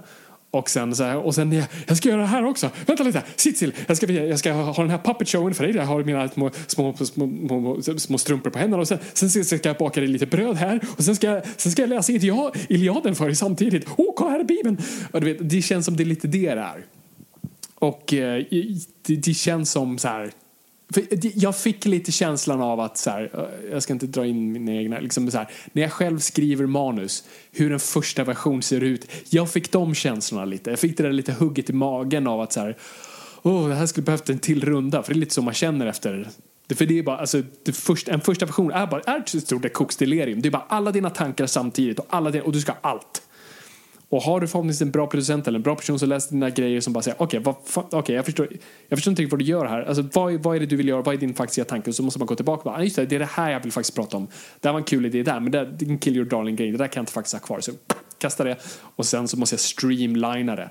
Och 0.53 0.71
sen 0.71 0.97
så 0.97 1.05
här, 1.05 1.17
och 1.17 1.35
sen 1.35 1.53
jag, 1.53 1.65
jag 1.87 1.97
ska 1.97 2.09
göra 2.09 2.21
det 2.21 2.27
här 2.27 2.45
också. 2.45 2.71
Vänta 2.87 3.03
lite, 3.03 3.23
sitt 3.37 3.57
still. 3.57 3.73
Jag 3.87 3.97
ska, 3.97 4.13
jag 4.13 4.39
ska 4.39 4.53
ha 4.53 4.83
den 4.83 4.91
här 4.91 4.99
puppet 4.99 5.29
showen 5.29 5.55
för 5.55 5.65
dig. 5.65 5.77
Jag 5.77 5.85
har 5.85 6.05
mina 6.05 6.29
små, 6.29 6.51
små, 6.67 6.95
små, 6.97 7.83
små, 7.83 7.99
små 7.99 8.19
strumpor 8.19 8.51
på 8.51 8.59
händerna 8.59 8.81
och 8.81 8.89
sen, 8.89 8.99
sen 9.15 9.45
ska 9.45 9.69
jag 9.69 9.77
baka 9.77 10.01
dig 10.01 10.09
lite 10.09 10.27
bröd 10.27 10.57
här 10.57 10.81
och 10.97 11.05
sen 11.05 11.17
ska 11.17 11.27
jag, 11.27 11.43
sen 11.57 11.73
ska 11.73 11.83
jag 11.83 11.89
läsa 11.89 12.13
Iliaden 12.69 13.15
för 13.15 13.27
dig 13.27 13.37
samtidigt. 13.37 13.87
Åh, 13.97 14.07
oh, 14.07 14.15
kolla 14.17 14.31
här 14.31 14.41
är 14.41 14.45
Bibeln! 14.45 14.79
Och 15.13 15.21
du 15.21 15.33
vet, 15.33 15.51
det 15.51 15.63
känns 15.63 15.85
som 15.85 15.97
det 15.97 16.03
är 16.03 16.05
lite 16.05 16.29
det 16.29 16.55
det 16.55 16.61
är. 16.61 16.85
Och 17.75 18.15
eh, 18.15 18.45
det, 19.07 19.17
det 19.17 19.35
känns 19.35 19.71
som 19.71 19.99
så 19.99 20.09
här 20.09 20.31
för 20.93 21.05
jag 21.35 21.57
fick 21.57 21.85
lite 21.85 22.13
känslan 22.13 22.61
av 22.61 22.81
att, 22.81 22.99
så 22.99 23.11
här, 23.11 23.49
jag 23.71 23.83
ska 23.83 23.93
inte 23.93 24.07
dra 24.07 24.27
in 24.27 24.53
mina 24.53 24.73
egna, 24.73 25.01
liksom 25.01 25.31
så 25.31 25.39
här, 25.39 25.49
när 25.73 25.83
jag 25.83 25.93
själv 25.93 26.19
skriver 26.19 26.67
manus, 26.67 27.25
hur 27.53 27.73
en 27.73 27.81
första 27.81 28.25
version 28.25 28.63
ser 28.63 28.81
ut. 28.81 29.07
Jag 29.31 29.51
fick 29.51 29.73
de 29.73 29.95
känslorna 29.95 30.45
lite. 30.45 30.71
Jag 30.71 30.79
fick 30.79 30.97
det 30.97 31.03
där 31.03 31.13
lite 31.13 31.33
hugget 31.33 31.71
i 31.71 31.73
magen 31.73 32.27
av 32.27 32.41
att 32.41 32.53
så 32.53 32.61
här, 32.61 32.77
oh, 33.43 33.69
det 33.69 33.75
här 33.75 33.87
skulle 33.87 34.05
behövt 34.05 34.29
en 34.29 34.39
till 34.39 34.65
runda. 34.65 35.03
För 35.03 35.15
det 35.15 35.19
är 35.19 35.21
lite 35.21 35.35
så 35.35 35.43
man 35.43 35.55
känner 35.55 35.87
efter 35.87 36.29
för 36.75 36.87
det 36.87 36.99
är 36.99 37.03
bara, 37.03 37.17
alltså, 37.17 37.43
det 37.63 37.73
första, 37.73 38.13
en 38.13 38.21
första 38.21 38.47
version 38.47 38.71
är 38.71 38.87
bara 38.87 39.01
är 39.01 39.19
ett 39.19 39.43
stort 39.43 39.73
kokstillerium. 39.73 40.43
Det 40.43 40.49
är 40.49 40.51
bara 40.51 40.67
alla 40.69 40.93
dina 40.93 41.11
tankar 41.11 41.47
samtidigt 41.47 41.99
och, 41.99 42.07
alla 42.09 42.31
dina, 42.31 42.45
och 42.45 42.53
du 42.53 42.61
ska 42.61 42.73
ha 42.73 42.79
allt. 42.83 43.23
Och 44.13 44.23
har 44.23 44.41
du 44.41 44.49
förhoppningsvis 44.49 44.83
en 44.83 44.91
bra 44.91 45.07
producent 45.07 45.49
eller 45.49 45.59
en 45.59 45.63
bra 45.63 45.77
person 45.77 45.99
som 45.99 46.09
läser 46.09 46.33
dina 46.33 46.51
grejer 46.51 46.81
som 46.81 46.93
bara 46.93 47.03
säger 47.03 47.23
okej, 47.23 47.41
okay, 47.41 47.99
okay, 47.99 48.15
jag, 48.15 48.25
förstår, 48.25 48.49
jag 48.89 48.99
förstår 48.99 49.11
inte 49.11 49.27
vad 49.27 49.39
du 49.39 49.45
gör 49.45 49.67
här. 49.67 49.83
Alltså, 49.83 50.05
vad, 50.13 50.33
vad 50.33 50.57
är 50.57 50.61
det 50.61 50.67
du 50.67 50.77
vill 50.77 50.89
göra? 50.89 51.03
Vad 51.03 51.15
är 51.15 51.19
din 51.19 51.35
faktiska 51.35 51.65
tanke? 51.65 51.91
Och 51.91 51.97
så 51.97 52.03
måste 52.03 52.19
man 52.19 52.27
gå 52.27 52.35
tillbaka 52.35 52.59
och 52.59 52.65
bara, 52.65 52.77
ah, 52.77 52.83
just 52.83 52.97
det, 52.97 53.07
det 53.07 53.15
är 53.15 53.19
det 53.19 53.25
här 53.25 53.51
jag 53.51 53.61
vill 53.61 53.73
faktiskt 53.73 53.95
prata 53.95 54.17
om. 54.17 54.29
Det 54.61 54.69
här 54.69 54.73
var 54.73 54.81
en 54.81 54.85
kul 54.85 55.07
idé 55.07 55.23
där, 55.23 55.41
men 55.41 55.53
det, 55.53 55.59
är 55.59 55.89
en 55.89 55.99
kill 55.99 56.17
your 56.17 56.27
darling 56.27 56.57
grej. 56.57 56.71
Det 56.71 56.79
där 56.79 56.87
kan 56.87 57.01
jag 57.01 57.03
inte 57.03 57.13
faktiskt 57.13 57.33
ha 57.35 57.41
kvar. 57.41 57.61
Så 57.61 57.73
kasta 58.19 58.45
det 58.45 58.57
och 58.97 59.07
sen 59.07 59.29
så 59.29 59.39
måste 59.39 59.55
jag 59.55 59.61
streamlina 59.61 60.57
det. 60.57 60.71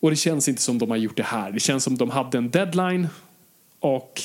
Och 0.00 0.10
det 0.10 0.16
känns 0.16 0.48
inte 0.48 0.62
som 0.62 0.78
de 0.78 0.90
har 0.90 0.96
gjort 0.96 1.16
det 1.16 1.22
här. 1.22 1.52
Det 1.52 1.60
känns 1.60 1.84
som 1.84 1.96
de 1.96 2.10
hade 2.10 2.38
en 2.38 2.50
deadline 2.50 3.08
och 3.80 4.22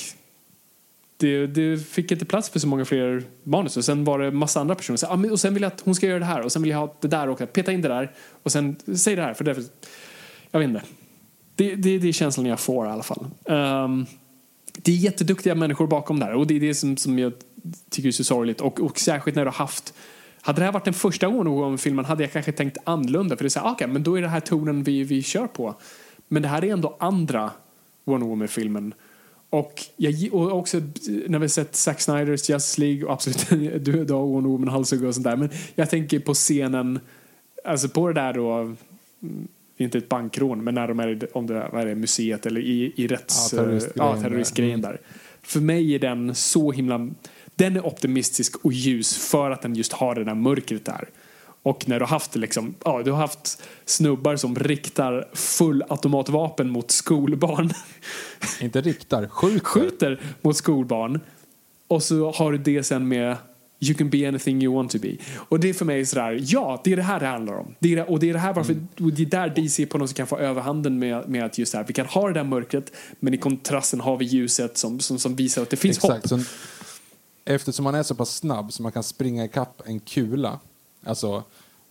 det, 1.16 1.46
det, 1.46 1.78
fick 1.78 2.12
inte 2.12 2.24
plats 2.24 2.50
för 2.50 2.58
så 2.58 2.68
många 2.68 2.84
fler 2.84 3.24
manus. 3.42 3.76
Och 3.76 3.84
sen 3.84 4.04
var 4.04 4.18
det 4.18 4.30
massa 4.30 4.60
andra 4.60 4.74
personer. 4.74 4.96
Så, 4.96 5.06
ah, 5.06 5.30
och 5.30 5.40
sen 5.40 5.54
vill 5.54 5.62
jag 5.62 5.72
att 5.72 5.80
hon 5.80 5.94
ska 5.94 6.06
göra 6.06 6.18
det 6.18 6.24
här 6.24 6.40
och 6.40 6.52
sen 6.52 6.62
vill 6.62 6.70
jag 6.70 6.78
ha 6.78 6.96
det 7.00 7.08
där 7.08 7.28
och 7.28 7.52
peta 7.52 7.72
in 7.72 7.82
det 7.82 7.88
där. 7.88 8.12
Och 8.42 8.52
sen 8.52 8.76
säg 8.96 9.16
det 9.16 9.22
här. 9.22 9.34
För 9.34 9.44
det, 9.44 9.56
jag 10.50 10.60
vet 10.60 10.68
inte. 10.68 10.82
Det, 11.54 11.74
det, 11.74 11.98
det 11.98 12.08
är 12.08 12.12
känslan 12.12 12.46
jag 12.46 12.60
får 12.60 12.86
i 12.86 12.90
alla 12.90 13.02
fall. 13.02 13.26
Um, 13.44 14.06
det 14.72 14.92
är 14.92 14.96
jätteduktiga 14.96 15.54
människor 15.54 15.86
bakom 15.86 16.20
där 16.20 16.32
och 16.32 16.46
det 16.46 16.56
är 16.56 16.60
det 16.60 16.74
som, 16.74 16.96
som 16.96 17.18
jag 17.18 17.32
tycker 17.90 18.08
är 18.08 18.12
så 18.12 18.24
sorgligt. 18.24 18.60
Och, 18.60 18.80
och 18.80 18.98
särskilt 18.98 19.36
när 19.36 19.44
du 19.44 19.50
har 19.50 19.56
haft 19.56 19.94
hade 20.40 20.60
det 20.60 20.64
här 20.64 20.72
varit 20.72 20.84
den 20.84 20.94
första 20.94 21.28
Wonder 21.28 22.02
hade 22.02 22.22
jag 22.22 22.32
kanske 22.32 22.52
tänkt 22.52 22.78
annorlunda. 22.84 23.36
För 23.36 23.44
det 23.44 23.48
är 23.48 23.50
så 23.50 23.60
här, 23.60 23.66
ah, 23.66 23.72
okay, 23.72 23.86
men 23.86 24.02
då 24.02 24.18
är 24.18 24.22
det 24.22 24.28
här 24.28 24.40
tonen 24.40 24.82
vi, 24.82 25.04
vi 25.04 25.22
kör 25.22 25.46
på. 25.46 25.74
Men 26.28 26.42
det 26.42 26.48
här 26.48 26.64
är 26.64 26.72
ändå 26.72 26.96
andra 27.00 27.50
Wonder 28.04 28.26
Woman-filmen. 28.26 28.94
Och, 29.50 29.82
jag, 29.96 30.34
och 30.34 30.58
också 30.58 30.80
när 31.26 31.38
vi 31.38 31.48
sett 31.48 31.76
Zack 31.76 32.00
Snyders 32.00 32.50
Justice 32.50 32.80
League 32.80 33.04
och 33.04 33.12
absolut 33.12 33.48
du 33.84 34.14
har 34.14 34.26
Wonder 34.26 34.50
Woman 34.50 34.68
halshugga 34.68 35.08
och 35.08 35.14
sånt 35.14 35.24
där. 35.24 35.36
Men 35.36 35.50
jag 35.74 35.90
tänker 35.90 36.18
på 36.18 36.34
scenen, 36.34 37.00
alltså 37.64 37.88
på 37.88 38.08
det 38.08 38.14
där 38.14 38.32
då, 38.32 38.52
mm, 38.52 38.76
inte 39.76 39.98
ett 39.98 40.08
bankrån, 40.08 40.64
men 40.64 40.74
när 40.74 40.88
de 40.88 41.00
är 41.00 41.36
om 41.36 41.46
det 41.46 41.54
är 41.72 41.94
museet 41.94 42.46
eller 42.46 42.60
i, 42.60 42.92
i 42.96 43.06
rätts... 43.06 43.52
Ja, 43.52 43.58
terroristgrejen, 43.58 44.16
ja, 44.16 44.22
terroristgrejen 44.22 44.80
där. 44.80 45.00
För 45.42 45.60
mig 45.60 45.94
är 45.94 45.98
den 45.98 46.34
så 46.34 46.72
himla, 46.72 47.08
den 47.54 47.76
är 47.76 47.86
optimistisk 47.86 48.64
och 48.64 48.72
ljus 48.72 49.16
för 49.16 49.50
att 49.50 49.62
den 49.62 49.74
just 49.74 49.92
har 49.92 50.14
det 50.14 50.24
där 50.24 50.34
mörkret 50.34 50.84
där. 50.84 51.08
Och 51.66 51.88
när 51.88 51.98
du 51.98 52.04
har 52.04 52.10
haft, 52.10 52.36
liksom, 52.36 52.74
ja, 52.84 53.02
du 53.02 53.10
har 53.10 53.18
haft 53.18 53.62
snubbar 53.84 54.36
som 54.36 54.56
riktar 54.56 55.28
fullautomatvapen 55.32 56.70
mot 56.70 56.90
skolbarn. 56.90 57.70
Inte 58.60 58.80
riktar, 58.80 59.28
skjuter. 59.28 59.64
Skjuter 59.64 60.20
mot 60.42 60.56
skolbarn. 60.56 61.20
Och 61.88 62.02
så 62.02 62.30
har 62.30 62.52
du 62.52 62.58
det 62.58 62.82
sen 62.82 63.08
med 63.08 63.36
You 63.80 63.94
can 63.94 64.10
be 64.10 64.28
anything 64.28 64.62
you 64.62 64.74
want 64.74 64.90
to 64.90 64.98
be. 64.98 65.16
Och 65.34 65.60
det 65.60 65.68
är 65.68 65.74
för 65.74 65.84
mig 65.84 66.06
sådär, 66.06 66.38
ja, 66.42 66.80
det 66.84 66.92
är 66.92 66.96
det 66.96 67.02
här 67.02 67.20
det 67.20 67.26
handlar 67.26 67.54
om. 67.54 67.74
Det 67.78 67.94
är, 67.94 68.10
och 68.10 68.20
det 68.20 68.28
är 68.28 68.32
det 68.32 68.38
här 68.38 68.52
varför, 68.52 68.72
mm. 68.72 68.88
det 68.96 69.22
är 69.22 69.26
där 69.26 69.48
DC 69.48 69.86
på 69.86 69.98
något 69.98 70.08
sätt 70.08 70.16
kan 70.16 70.26
få 70.26 70.38
överhanden 70.38 70.98
med, 70.98 71.28
med 71.28 71.44
att 71.44 71.58
just 71.58 71.72
det 71.72 71.78
här, 71.78 71.84
vi 71.84 71.92
kan 71.92 72.06
ha 72.06 72.28
det 72.28 72.34
där 72.34 72.44
mörkret, 72.44 72.92
men 73.20 73.34
i 73.34 73.36
kontrasten 73.36 74.00
har 74.00 74.16
vi 74.16 74.24
ljuset 74.24 74.78
som, 74.78 75.00
som, 75.00 75.18
som 75.18 75.36
visar 75.36 75.62
att 75.62 75.70
det 75.70 75.76
finns 75.76 75.96
Exakt, 75.96 76.30
hopp. 76.30 76.40
Så, 76.40 76.46
eftersom 77.44 77.84
man 77.84 77.94
är 77.94 78.02
så 78.02 78.14
pass 78.14 78.36
snabb 78.36 78.72
så 78.72 78.82
man 78.82 78.92
kan 78.92 79.02
springa 79.02 79.44
ikapp 79.44 79.82
en 79.84 80.00
kula, 80.00 80.60
alltså 81.06 81.44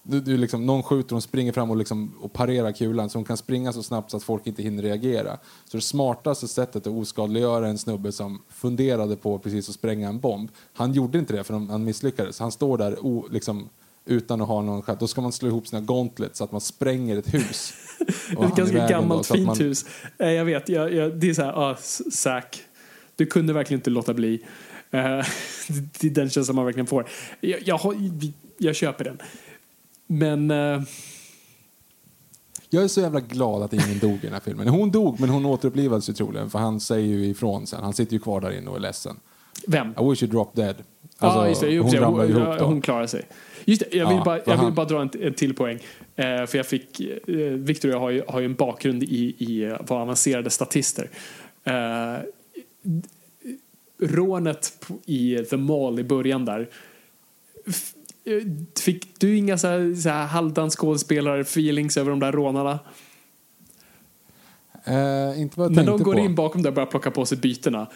du, 0.07 0.21
du 0.21 0.37
liksom, 0.37 0.65
någon 0.65 0.83
skjuter, 0.83 1.11
hon 1.11 1.21
springer 1.21 1.51
fram 1.51 1.71
och, 1.71 1.77
liksom, 1.77 2.13
och 2.21 2.33
parerar 2.33 2.71
kulan 2.71 3.09
så 3.09 3.17
hon 3.17 3.25
kan 3.25 3.37
springa 3.37 3.73
så 3.73 3.83
snabbt 3.83 4.11
så 4.11 4.17
att 4.17 4.23
folk 4.23 4.47
inte 4.47 4.63
hinner 4.63 4.83
reagera. 4.83 5.37
Så 5.65 5.77
det 5.77 5.81
smartaste 5.81 6.47
sättet 6.47 6.87
att 6.87 6.93
oskadliggöra 6.93 7.67
en 7.67 7.77
snubbe 7.77 8.11
som 8.11 8.41
funderade 8.49 9.15
på 9.15 9.39
precis 9.39 9.69
att 9.69 9.75
spränga 9.75 10.09
en 10.09 10.19
bomb, 10.19 10.49
han 10.73 10.93
gjorde 10.93 11.17
inte 11.17 11.33
det 11.33 11.43
för 11.43 11.53
han 11.53 11.83
misslyckades. 11.83 12.39
Han 12.39 12.51
står 12.51 12.77
där 12.77 13.05
o, 13.05 13.27
liksom, 13.31 13.69
utan 14.05 14.41
att 14.41 14.47
ha 14.47 14.61
någon 14.61 14.81
chans. 14.81 14.99
Då 14.99 15.07
ska 15.07 15.21
man 15.21 15.31
slå 15.31 15.49
ihop 15.49 15.67
sina 15.67 15.81
gauntlets 15.81 16.37
så 16.37 16.43
att 16.43 16.51
man 16.51 16.61
spränger 16.61 17.17
ett 17.17 17.33
hus. 17.33 17.73
ett 18.29 18.55
ganska 18.55 18.87
gammalt 18.87 19.27
då, 19.27 19.33
fint 19.33 19.47
man... 19.47 19.57
hus. 19.57 19.85
Jag 20.17 20.45
vet, 20.45 20.69
jag, 20.69 20.93
jag, 20.93 21.19
det 21.19 21.29
är 21.29 21.33
så 21.33 21.41
här, 21.41 21.53
ah, 21.53 21.75
Zack, 22.11 22.63
du 23.15 23.25
kunde 23.25 23.53
verkligen 23.53 23.79
inte 23.79 23.89
låta 23.89 24.13
bli. 24.13 24.33
Uh, 24.93 24.99
det 25.99 26.07
är 26.07 26.09
den 26.09 26.29
känslan 26.29 26.55
man 26.55 26.65
verkligen 26.65 26.87
får. 26.87 27.07
Jag, 27.41 27.61
jag, 27.65 27.77
jag 28.57 28.75
köper 28.75 29.03
den. 29.03 29.17
Men... 30.07 30.51
Uh... 30.51 30.81
Jag 32.69 32.83
är 32.83 32.87
så 32.87 33.01
jävla 33.01 33.19
glad 33.19 33.63
att 33.63 33.73
ingen 33.73 33.99
dog 33.99 34.13
i 34.13 34.19
den 34.21 34.33
här 34.33 34.39
filmen. 34.39 34.67
Hon 34.67 34.91
dog, 34.91 35.19
men 35.19 35.29
hon 35.29 35.45
återupplivades 35.45 36.09
ju 36.09 36.13
troligen, 36.13 36.49
för 36.49 36.59
han 36.59 36.79
säger 36.79 37.07
ju 37.07 37.25
ifrån 37.25 37.67
sen. 37.67 37.83
Han 37.83 37.93
sitter 37.93 38.13
ju 38.13 38.19
kvar 38.19 38.41
där 38.41 38.51
inne 38.51 38.69
och 38.69 38.75
är 38.75 38.79
ledsen. 38.79 39.15
Vem? 39.67 39.87
I 39.87 40.09
wish 40.09 40.23
you 40.23 40.31
drop 40.31 40.55
dead. 40.55 40.75
Alltså, 41.17 41.47
just 41.47 41.61
det. 41.61 41.77
hon 41.77 41.89
Hon, 41.89 41.95
ramlar 41.95 42.23
hon, 42.23 42.31
ihop 42.31 42.59
då. 42.59 42.65
hon 42.65 42.81
klarar 42.81 43.07
sig. 43.07 43.25
Just 43.65 43.81
det, 43.91 43.97
jag 43.97 44.07
vill, 44.07 44.17
Ja, 44.17 44.23
bara, 44.23 44.39
jag 44.45 44.65
vill 44.65 44.73
bara 44.73 44.85
dra 44.85 45.01
en, 45.01 45.09
en 45.21 45.33
till 45.33 45.53
poäng. 45.55 45.79
Eh, 46.15 46.45
för 46.45 46.57
jag 46.57 46.65
fick, 46.65 46.99
eh, 46.99 47.35
Victor 47.37 47.89
och 47.89 47.95
jag 47.95 47.99
har 47.99 48.09
ju, 48.09 48.23
har 48.27 48.39
ju 48.39 48.45
en 48.45 48.55
bakgrund 48.55 49.03
i, 49.03 49.35
i 49.37 49.63
eh, 49.63 49.75
vara 49.87 50.01
avancerade 50.01 50.49
statister. 50.49 51.09
Eh, 51.63 52.17
rånet 54.01 54.73
i 55.05 55.37
The 55.37 55.57
Mall 55.57 55.99
i 55.99 56.03
början 56.03 56.45
där. 56.45 56.69
Eh, 58.25 58.41
Fick 58.81 59.19
du 59.19 59.37
inga 59.37 59.57
så 59.57 59.67
här, 59.67 59.95
så 59.95 60.09
här 60.09 60.25
halvdans 60.25 60.77
skådespelar-feelings 60.77 61.97
över 61.99 62.09
de 62.09 62.19
där 62.19 62.31
rånarna? 62.31 62.79
Eh, 64.85 65.41
inte 65.41 65.59
vad 65.59 65.65
jag 65.71 65.75
När 65.75 65.85
de 65.85 66.03
går 66.03 66.13
på. 66.13 66.19
in 66.19 66.35
bakom 66.35 66.61
där 66.61 66.69
och 66.69 66.75
börjar 66.75 66.87
plocka 66.87 67.11
på 67.11 67.25
sig 67.25 67.37
bytena. 67.37 67.87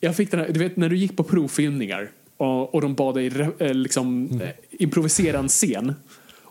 Jag 0.00 0.16
fick 0.16 0.30
den 0.30 0.40
här, 0.40 0.48
du 0.52 0.58
vet 0.60 0.76
när 0.76 0.88
du 0.88 0.96
gick 0.96 1.16
på 1.16 1.24
provfilmningar 1.24 2.10
och, 2.36 2.74
och 2.74 2.80
de 2.80 2.94
bad 2.94 3.14
dig 3.14 3.26
eh, 3.58 3.74
liksom, 3.74 4.26
Mm. 4.32 4.48
improvisera 4.70 5.38
en 5.38 5.48
scen 5.48 5.94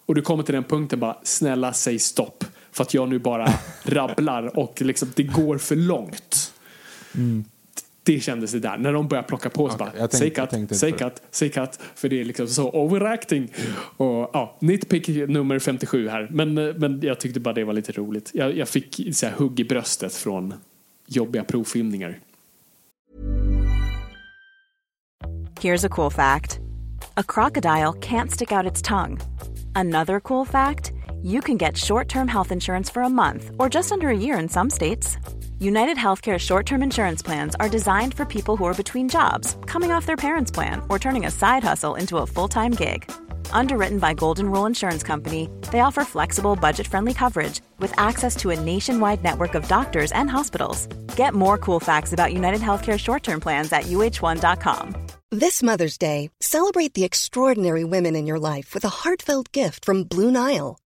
och 0.06 0.15
du 0.15 0.22
kommer 0.22 0.44
till 0.44 0.53
den 0.56 0.64
punkten 0.64 0.99
bara 0.99 1.18
snälla 1.23 1.73
säg 1.73 1.99
stopp 1.99 2.44
för 2.72 2.84
att 2.84 2.94
jag 2.94 3.10
nu 3.10 3.19
bara 3.19 3.48
rabblar 3.85 4.57
och 4.60 4.81
liksom, 4.81 5.07
det 5.15 5.23
går 5.23 5.57
för 5.57 5.76
långt. 5.76 6.53
Det 8.03 8.19
kändes 8.19 8.51
det 8.51 8.59
där. 8.59 8.77
När 8.77 8.93
de 8.93 9.07
börjar 9.07 9.23
plocka 9.23 9.49
på 9.49 9.69
sig 9.69 9.81
Mm. 9.81 9.88
Okej, 9.88 10.01
bara 10.01 10.09
säg 10.09 10.30
cut, 10.30 10.77
säg 10.77 10.91
cut, 10.91 11.21
säg 11.31 11.49
cut. 11.49 11.80
För 11.95 12.09
det 12.09 12.21
är 12.21 12.25
liksom 12.25 12.47
så 12.47 12.69
overacting. 12.71 13.51
Och 13.97 14.30
ja, 14.34 14.57
nitpick 14.59 15.07
nummer 15.30 15.59
57 15.59 16.07
här. 16.07 16.27
Men, 16.31 16.57
eh, 16.57 16.75
men 16.75 17.01
jag 17.01 17.19
tyckte 17.19 17.39
bara 17.39 17.53
det 17.53 17.63
var 17.63 17.73
lite 17.73 17.91
roligt. 17.91 18.31
Jag, 18.34 18.57
jag 18.57 18.69
fick 18.69 19.15
så 19.15 19.25
här, 19.25 19.34
hugg 19.34 19.59
i 19.59 19.63
bröstet 19.63 20.13
från 20.15 20.53
jobbiga 21.07 21.43
provfilmningar. 21.43 22.19
Here's 25.61 25.85
a 25.85 25.89
cool 25.89 26.11
fact 26.11 26.59
a 27.17 27.23
crocodile 27.23 27.93
can't 27.93 28.31
stick 28.31 28.51
out 28.51 28.71
its 28.71 28.81
tongue. 28.81 29.19
Another 29.75 30.19
cool 30.19 30.45
fact 30.45 30.91
you 31.23 31.41
can 31.41 31.57
get 31.57 31.77
short 31.77 32.09
term 32.09 32.27
health 32.27 32.51
insurance 32.51 32.93
for 32.93 33.03
a 33.03 33.09
month 33.09 33.51
or 33.57 33.69
just 33.69 33.91
under 33.91 34.07
a 34.09 34.17
year 34.17 34.39
in 34.39 34.49
some 34.49 34.69
states. 34.69 35.17
United 35.59 35.97
Healthcare 35.97 36.39
short 36.39 36.65
term 36.65 36.84
insurance 36.84 37.21
plans 37.21 37.55
are 37.59 37.69
designed 37.69 38.13
for 38.13 38.25
people 38.25 38.57
who 38.57 38.65
are 38.65 38.73
between 38.73 39.07
jobs, 39.09 39.55
coming 39.65 39.91
off 39.91 40.05
their 40.05 40.17
parents' 40.17 40.51
plan, 40.51 40.81
or 40.89 40.99
turning 40.99 41.25
a 41.25 41.31
side 41.31 41.63
hustle 41.63 41.95
into 41.95 42.17
a 42.17 42.27
full 42.27 42.47
time 42.47 42.71
gig. 42.71 43.09
Underwritten 43.51 43.99
by 43.99 44.13
Golden 44.13 44.49
Rule 44.49 44.65
Insurance 44.65 45.03
Company, 45.03 45.49
they 45.71 45.80
offer 45.80 46.03
flexible, 46.03 46.55
budget 46.55 46.88
friendly 46.88 47.13
coverage 47.13 47.61
with 47.80 47.97
access 47.97 48.35
to 48.38 48.49
a 48.49 48.59
nationwide 48.59 49.23
network 49.23 49.55
of 49.55 49.67
doctors 49.67 50.11
and 50.11 50.30
hospitals. 50.30 50.88
Get 51.15 51.34
more 51.34 51.57
cool 51.57 51.80
facts 51.80 52.13
about 52.13 52.34
United 52.34 52.61
Healthcare 52.61 52.99
short 52.99 53.23
term 53.23 53.39
plans 53.39 53.71
at 53.71 53.84
uh1.com. 53.84 54.95
This 55.31 55.63
Mother's 55.63 55.97
Day, 55.97 56.30
celebrate 56.41 56.93
the 56.93 57.03
extraordinary 57.03 57.84
women 57.84 58.15
in 58.15 58.27
your 58.27 58.39
life 58.39 58.73
with 58.73 58.85
a 58.85 58.89
heartfelt 58.89 59.51
gift 59.51 59.85
from 59.85 60.03
Blue 60.03 60.30
Nile. 60.31 60.77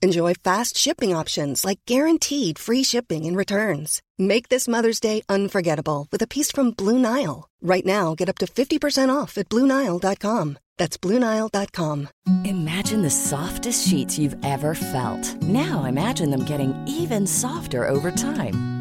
Enjoy 0.00 0.32
fast 0.34 0.76
shipping 0.76 1.12
options 1.12 1.64
like 1.64 1.80
guaranteed 1.84 2.56
free 2.56 2.84
shipping 2.84 3.26
and 3.26 3.36
returns. 3.36 4.00
Make 4.16 4.48
this 4.48 4.68
Mother's 4.68 5.00
Day 5.00 5.22
unforgettable 5.28 6.06
with 6.12 6.22
a 6.22 6.28
piece 6.28 6.52
from 6.52 6.70
Blue 6.70 6.98
Nile. 6.98 7.48
Right 7.60 7.84
now, 7.84 8.14
get 8.14 8.28
up 8.28 8.38
to 8.38 8.46
50% 8.46 9.14
off 9.14 9.36
at 9.36 9.48
BlueNile.com. 9.48 10.58
That's 10.76 10.96
BlueNile.com. 10.96 12.08
Imagine 12.44 13.02
the 13.02 13.10
softest 13.10 13.88
sheets 13.88 14.18
you've 14.18 14.36
ever 14.44 14.76
felt. 14.76 15.42
Now 15.42 15.84
imagine 15.84 16.30
them 16.30 16.44
getting 16.44 16.72
even 16.86 17.26
softer 17.26 17.88
over 17.88 18.12
time. 18.12 18.77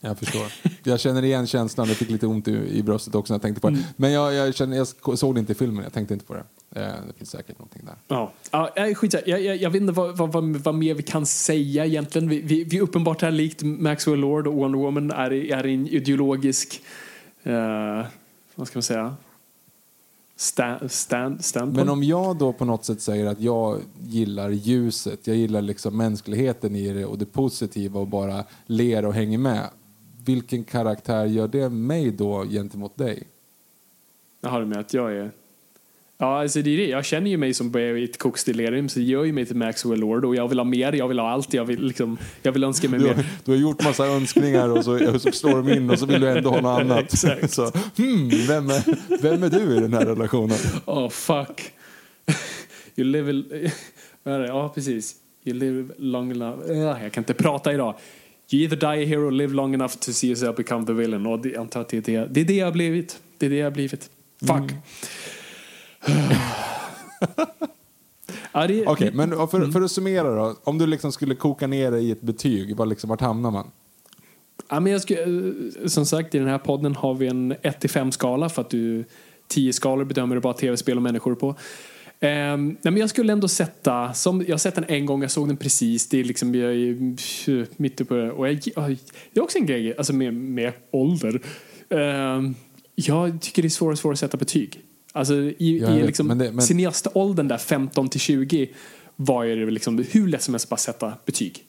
Jag 0.00 0.18
förstår. 0.18 0.52
Jag 0.84 1.00
känner 1.00 1.24
igen 1.24 1.46
känslan. 1.46 1.88
Jag 1.88 1.96
fick 1.96 2.10
lite 2.10 2.26
ont 2.26 2.48
i, 2.48 2.78
i 2.78 2.82
bröstet 2.82 3.14
också 3.14 3.32
när 3.32 3.34
jag 3.34 3.42
tänkte 3.42 3.60
på 3.60 3.70
det. 3.70 3.84
Men 3.96 4.12
jag, 4.12 4.34
jag, 4.34 4.54
känner, 4.54 4.76
jag 4.76 5.18
såg 5.18 5.34
det 5.34 5.40
inte 5.40 5.52
i 5.52 5.54
filmen. 5.54 5.84
Jag 5.84 5.92
tänkte 5.92 6.14
inte 6.14 6.26
på 6.26 6.34
det. 6.34 6.44
Eh, 6.80 6.86
Det 7.06 7.12
finns 7.16 7.30
säkert 7.30 7.58
någonting 7.58 7.82
där. 7.84 7.94
Ja, 8.08 8.32
ja 8.50 8.72
nej, 8.76 8.94
skit 8.94 9.14
jag, 9.26 9.40
jag, 9.40 9.56
jag 9.56 9.70
vet 9.70 9.80
inte 9.80 9.92
vad, 9.92 10.16
vad, 10.16 10.56
vad, 10.56 10.74
mer 10.74 10.94
vi 10.94 11.02
kan 11.02 11.26
säga 11.26 11.86
egentligen. 11.86 12.28
Vi, 12.28 12.40
vi, 12.40 12.64
vi 12.64 12.80
uppenbart 12.80 13.22
här 13.22 13.30
likt 13.30 13.62
Maxwell 13.62 14.18
Lord 14.18 14.46
och 14.46 14.54
Wonder 14.54 14.78
Woman 14.78 15.10
är, 15.10 15.32
är 15.32 15.66
en 15.66 15.88
ideologisk, 15.88 16.82
eh, 17.42 18.04
vad 18.54 18.68
ska 18.68 18.76
man 18.78 18.82
säga, 18.82 19.16
stand, 20.36 20.90
stand. 21.44 21.76
Men 21.76 21.88
om 21.88 22.02
jag 22.02 22.36
då 22.36 22.52
på 22.52 22.64
något 22.64 22.84
sätt 22.84 23.00
säger 23.00 23.26
att 23.26 23.40
jag 23.40 23.80
gillar 24.02 24.50
ljuset, 24.50 25.26
jag 25.26 25.36
gillar 25.36 25.62
liksom 25.62 25.96
mänskligheten 25.96 26.76
i 26.76 26.92
det 26.92 27.04
och 27.04 27.18
det 27.18 27.26
positiva 27.26 28.00
och 28.00 28.06
bara 28.06 28.44
ler 28.66 29.04
och 29.04 29.14
hänger 29.14 29.38
med. 29.38 29.68
Vilken 30.28 30.64
karaktär 30.64 31.24
gör 31.26 31.48
det 31.48 31.68
mig 31.68 32.10
då 32.10 32.44
gentemot 32.44 32.96
dig? 32.96 33.22
Jag 34.40 34.50
har 34.50 34.60
det 34.60 34.66
med 34.66 34.78
att 34.78 34.94
jag 34.94 35.12
är... 35.12 35.30
Ja, 36.18 36.40
alltså 36.40 36.62
det 36.62 36.70
är 36.70 36.76
det. 36.76 36.88
Jag 36.88 37.04
känner 37.04 37.30
ju 37.30 37.36
mig 37.36 37.54
som 37.54 37.78
i 37.78 38.04
ett 38.04 38.18
koksdelirium 38.18 38.88
så 38.88 38.98
det 38.98 39.04
gör 39.04 39.24
ju 39.24 39.32
mig 39.32 39.46
till 39.46 39.56
Maxwell 39.56 40.00
Lord 40.00 40.24
och 40.24 40.36
jag 40.36 40.48
vill 40.48 40.58
ha 40.58 40.64
mer, 40.64 40.92
jag 40.92 41.08
vill 41.08 41.18
ha 41.18 41.30
allt, 41.30 41.54
jag 41.54 41.64
vill 41.64 41.82
liksom, 41.82 42.18
jag 42.42 42.52
vill 42.52 42.64
önska 42.64 42.88
mig 42.88 43.00
Du 43.00 43.06
har, 43.08 43.14
mer. 43.14 43.26
du 43.44 43.50
har 43.50 43.58
gjort 43.58 43.84
massa 43.84 44.06
önskningar 44.06 44.68
och 44.68 44.84
så, 44.84 45.18
så 45.18 45.32
slår 45.32 45.62
de 45.62 45.72
in 45.72 45.90
och 45.90 45.98
så 45.98 46.06
vill 46.06 46.20
du 46.20 46.28
ändå 46.30 46.50
ha 46.50 46.60
något 46.60 46.80
annat. 46.80 47.04
Exakt. 47.12 47.50
Så, 47.52 47.62
hmm, 47.96 48.28
vem, 48.48 48.70
är, 48.70 49.22
vem 49.22 49.42
är 49.42 49.50
du 49.50 49.76
i 49.76 49.80
den 49.80 49.92
här 49.92 50.06
relationen? 50.06 50.58
Oh 50.86 51.08
fuck. 51.08 51.72
You 52.96 53.06
live... 53.08 53.42
a-? 53.64 53.70
Ja, 54.48 54.68
precis. 54.74 55.16
You 55.44 55.58
live 55.58 55.88
long 55.98 56.30
enough... 56.30 56.70
Ugh, 56.70 57.02
Jag 57.02 57.12
kan 57.12 57.20
inte 57.20 57.34
prata 57.34 57.72
idag. 57.72 57.94
You 58.50 58.62
either 58.62 58.76
die 58.76 59.02
a 59.02 59.06
hero 59.06 59.30
live 59.30 59.54
long 59.54 59.74
enough 59.74 59.92
to 60.00 60.12
see 60.12 60.26
yourself 60.28 60.56
become 60.56 60.86
the 60.86 60.92
villain. 60.92 61.26
Och 61.26 61.38
det, 61.38 61.48
jag 61.48 61.60
antar 61.60 61.80
att 61.80 61.88
det 61.88 62.08
är 62.08 62.20
det, 62.20 62.26
det 62.30 62.40
är 62.40 62.44
det 62.44 62.56
jag 62.56 62.66
har 62.66 62.72
blivit. 62.72 63.20
Det 63.38 63.46
är 63.46 63.50
det 63.50 63.56
jag 63.56 63.66
har 63.66 63.70
blivit. 63.70 64.10
Fuck. 64.40 64.72
ja, 68.52 68.66
det, 68.66 68.86
Okej, 68.86 69.10
det- 69.10 69.16
men 69.16 69.30
för, 69.30 69.72
för 69.72 69.80
att 69.82 69.90
summera 69.90 70.34
då. 70.34 70.56
Om 70.64 70.78
du 70.78 70.86
liksom 70.86 71.12
skulle 71.12 71.34
koka 71.34 71.66
ner 71.66 71.90
det 71.90 71.98
i 72.00 72.10
ett 72.10 72.20
betyg, 72.20 72.76
var 72.76 72.86
liksom, 72.86 73.10
vart 73.10 73.20
hamnar 73.20 73.50
man? 73.50 73.70
Ja, 74.68 74.80
men 74.80 74.92
jag 74.92 75.02
skulle, 75.02 75.22
eh, 75.22 75.86
som 75.86 76.06
sagt, 76.06 76.34
i 76.34 76.38
den 76.38 76.48
här 76.48 76.58
podden 76.58 76.94
har 76.94 77.14
vi 77.14 77.26
en 77.26 77.52
1-5-skala 77.54 78.48
för 78.48 78.62
att 78.62 78.70
du 78.70 79.04
10 79.48 79.72
skalor 79.72 80.04
bedömer 80.04 80.34
du 80.34 80.40
bara 80.40 80.54
tv-spel 80.54 80.96
och 80.96 81.02
människor 81.02 81.34
på. 81.34 81.54
Ehm, 82.20 82.66
nej, 82.68 82.78
men 82.92 82.96
jag 82.96 83.10
skulle 83.10 83.32
ändå 83.32 83.48
sätta, 83.48 84.14
som, 84.14 84.40
jag 84.40 84.50
har 84.50 84.58
sett 84.58 84.74
den 84.74 84.84
en 84.88 85.06
gång, 85.06 85.22
jag 85.22 85.30
såg 85.30 85.48
den 85.48 85.56
precis, 85.56 86.08
det 86.08 86.20
är 86.20 86.24
liksom, 86.24 86.54
jag 86.54 86.72
är 86.72 87.76
mitt 87.82 88.00
uppe, 88.00 88.14
och 88.30 88.48
jag, 88.48 88.60
det 89.32 89.40
är 89.40 89.42
också 89.42 89.58
en 89.58 89.66
grej, 89.66 89.96
alltså 89.96 90.12
med, 90.12 90.34
med 90.34 90.72
ålder. 90.90 91.40
Ehm, 91.90 92.54
jag 92.94 93.40
tycker 93.40 93.62
det 93.62 93.68
är 93.68 93.70
svårare 93.70 93.92
och 93.92 93.98
svårare 93.98 94.12
att 94.12 94.18
sätta 94.18 94.36
betyg. 94.36 94.80
Alltså 95.12 95.34
i, 95.34 95.54
i 95.58 96.02
liksom 96.06 96.26
men 96.26 96.38
det- 96.38 96.52
men- 96.52 96.62
cineaståldern 96.62 97.48
där 97.48 97.58
15 97.58 98.08
till 98.08 98.20
20 98.20 98.68
var 99.16 99.44
det 99.46 99.70
liksom 99.70 100.04
hur 100.10 100.28
lätt 100.28 100.42
som 100.42 100.54
helst 100.54 100.66
att 100.66 100.70
bara 100.70 100.76
sätta 100.76 101.12
betyg. 101.26 101.64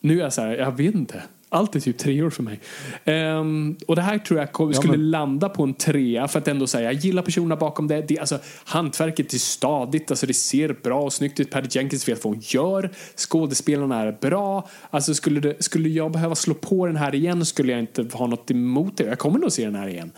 Nu 0.00 0.18
är 0.18 0.22
jag 0.22 0.32
så 0.32 0.40
här, 0.40 0.56
jag 0.56 0.76
vet 0.76 0.94
inte. 0.94 1.22
Allt 1.52 1.76
är 1.76 1.80
typ 1.80 1.98
tre 1.98 2.22
år 2.22 2.30
för 2.30 2.42
mig. 2.42 2.60
Ehm, 3.04 3.76
och 3.86 3.96
det 3.96 4.02
här 4.02 4.18
tror 4.18 4.40
jag 4.40 4.52
kom, 4.52 4.70
Ja, 4.70 4.74
skulle 4.74 4.96
men- 4.96 5.10
landa 5.10 5.48
på 5.48 5.62
en 5.62 5.74
trea 5.74 6.28
för 6.28 6.38
att 6.38 6.48
ändå 6.48 6.66
säga 6.66 6.92
jag 6.92 7.00
gillar 7.04 7.22
personerna 7.22 7.56
bakom 7.56 7.88
det. 7.88 8.02
det 8.08 8.18
alltså, 8.18 8.38
hantverket 8.64 9.34
är 9.34 9.38
stadigt, 9.38 10.10
alltså, 10.10 10.26
det 10.26 10.34
ser 10.34 10.76
bra 10.82 11.02
och 11.02 11.12
snyggt 11.12 11.40
ut. 11.40 11.50
Patty 11.50 11.68
Jenkins 11.78 12.08
vet 12.08 12.24
vad 12.24 12.34
hon 12.34 12.42
gör. 12.44 12.90
Skådespelarna 13.16 14.00
är 14.00 14.18
bra. 14.20 14.68
Alltså, 14.90 15.14
skulle, 15.14 15.40
det, 15.40 15.62
skulle 15.62 15.88
jag 15.88 16.12
behöva 16.12 16.34
slå 16.34 16.54
på 16.54 16.86
den 16.86 16.96
här 16.96 17.14
igen 17.14 17.44
skulle 17.46 17.72
jag 17.72 17.80
inte 17.80 18.06
ha 18.12 18.26
något 18.26 18.50
emot 18.50 18.96
det. 18.96 19.04
Jag 19.04 19.18
kommer 19.18 19.38
nog 19.38 19.52
se 19.52 19.64
den 19.64 19.74
här 19.74 19.88
igen. 19.88 20.12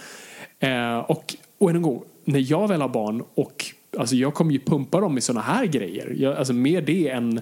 Eh, 0.61 0.99
och, 0.99 1.35
och 1.59 1.71
än 1.71 1.77
en 1.77 1.83
gång, 1.83 2.03
när 2.25 2.51
jag 2.53 2.69
väl 2.69 2.81
har 2.81 2.89
barn 2.89 3.23
och 3.35 3.65
alltså 3.99 4.17
jag 4.17 4.35
kommer 4.35 4.53
ju 4.53 4.59
pumpa 4.59 5.01
dem 5.01 5.19
i 5.19 5.21
såna 5.21 5.41
här 5.41 5.67
grejer. 5.67 6.15
Jag, 6.19 6.37
alltså 6.37 6.53
mer 6.53 6.81
det 6.83 7.09
än 7.09 7.41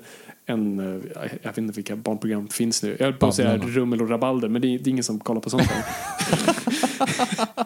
en, 0.50 0.78
eh, 0.78 1.30
jag 1.42 1.50
vet 1.50 1.58
inte 1.58 1.74
vilka 1.74 1.96
barnprogram 1.96 2.48
finns 2.48 2.82
nu. 2.82 2.96
Jag 2.98 3.06
höll 3.06 3.14
på 3.14 3.26
att 3.26 3.34
säga. 3.34 3.56
Rummel 3.56 4.02
och 4.02 4.10
Rabalder 4.10 4.48
men 4.48 4.62
det 4.62 4.68
är, 4.68 4.78
det 4.78 4.86
är 4.86 4.92
ingen 4.92 5.04
som 5.04 5.20
kollar 5.20 5.40
på 5.40 5.50
sånt 5.50 5.62
här. 5.62 5.84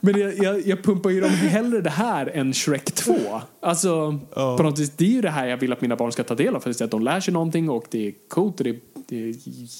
Men 0.00 0.20
jag, 0.20 0.38
jag, 0.38 0.66
jag 0.66 0.82
pumpar 0.82 1.10
ju 1.10 1.20
dem 1.20 1.30
hellre 1.30 1.80
det 1.80 1.90
här 1.90 2.26
än 2.26 2.52
Shrek 2.52 2.84
2. 2.84 3.14
Alltså, 3.60 4.18
på 4.34 4.62
något 4.62 4.78
vis, 4.78 4.90
det 4.90 5.04
är 5.04 5.08
ju 5.08 5.20
det 5.20 5.30
här 5.30 5.46
jag 5.46 5.56
vill 5.56 5.72
att 5.72 5.80
mina 5.80 5.96
barn 5.96 6.12
ska 6.12 6.24
ta 6.24 6.34
del 6.34 6.56
av. 6.56 6.60
För 6.60 6.84
att 6.84 6.90
de 6.90 7.02
lär 7.02 7.20
sig 7.20 7.34
någonting 7.34 7.70
och 7.70 7.84
det 7.90 8.08
är 8.08 8.12
coolt 8.28 8.60
och 8.60 8.64
det, 8.64 8.76
det 9.08 9.30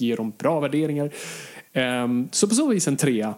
ger 0.01 0.17
dem 0.17 0.33
bra 0.39 0.61
värderingar. 0.61 1.11
Ehm, 1.73 2.29
så 2.33 2.49
på 2.49 2.55
så 2.55 2.69
vis 2.69 2.89
en 2.89 2.97
trea. 2.97 3.35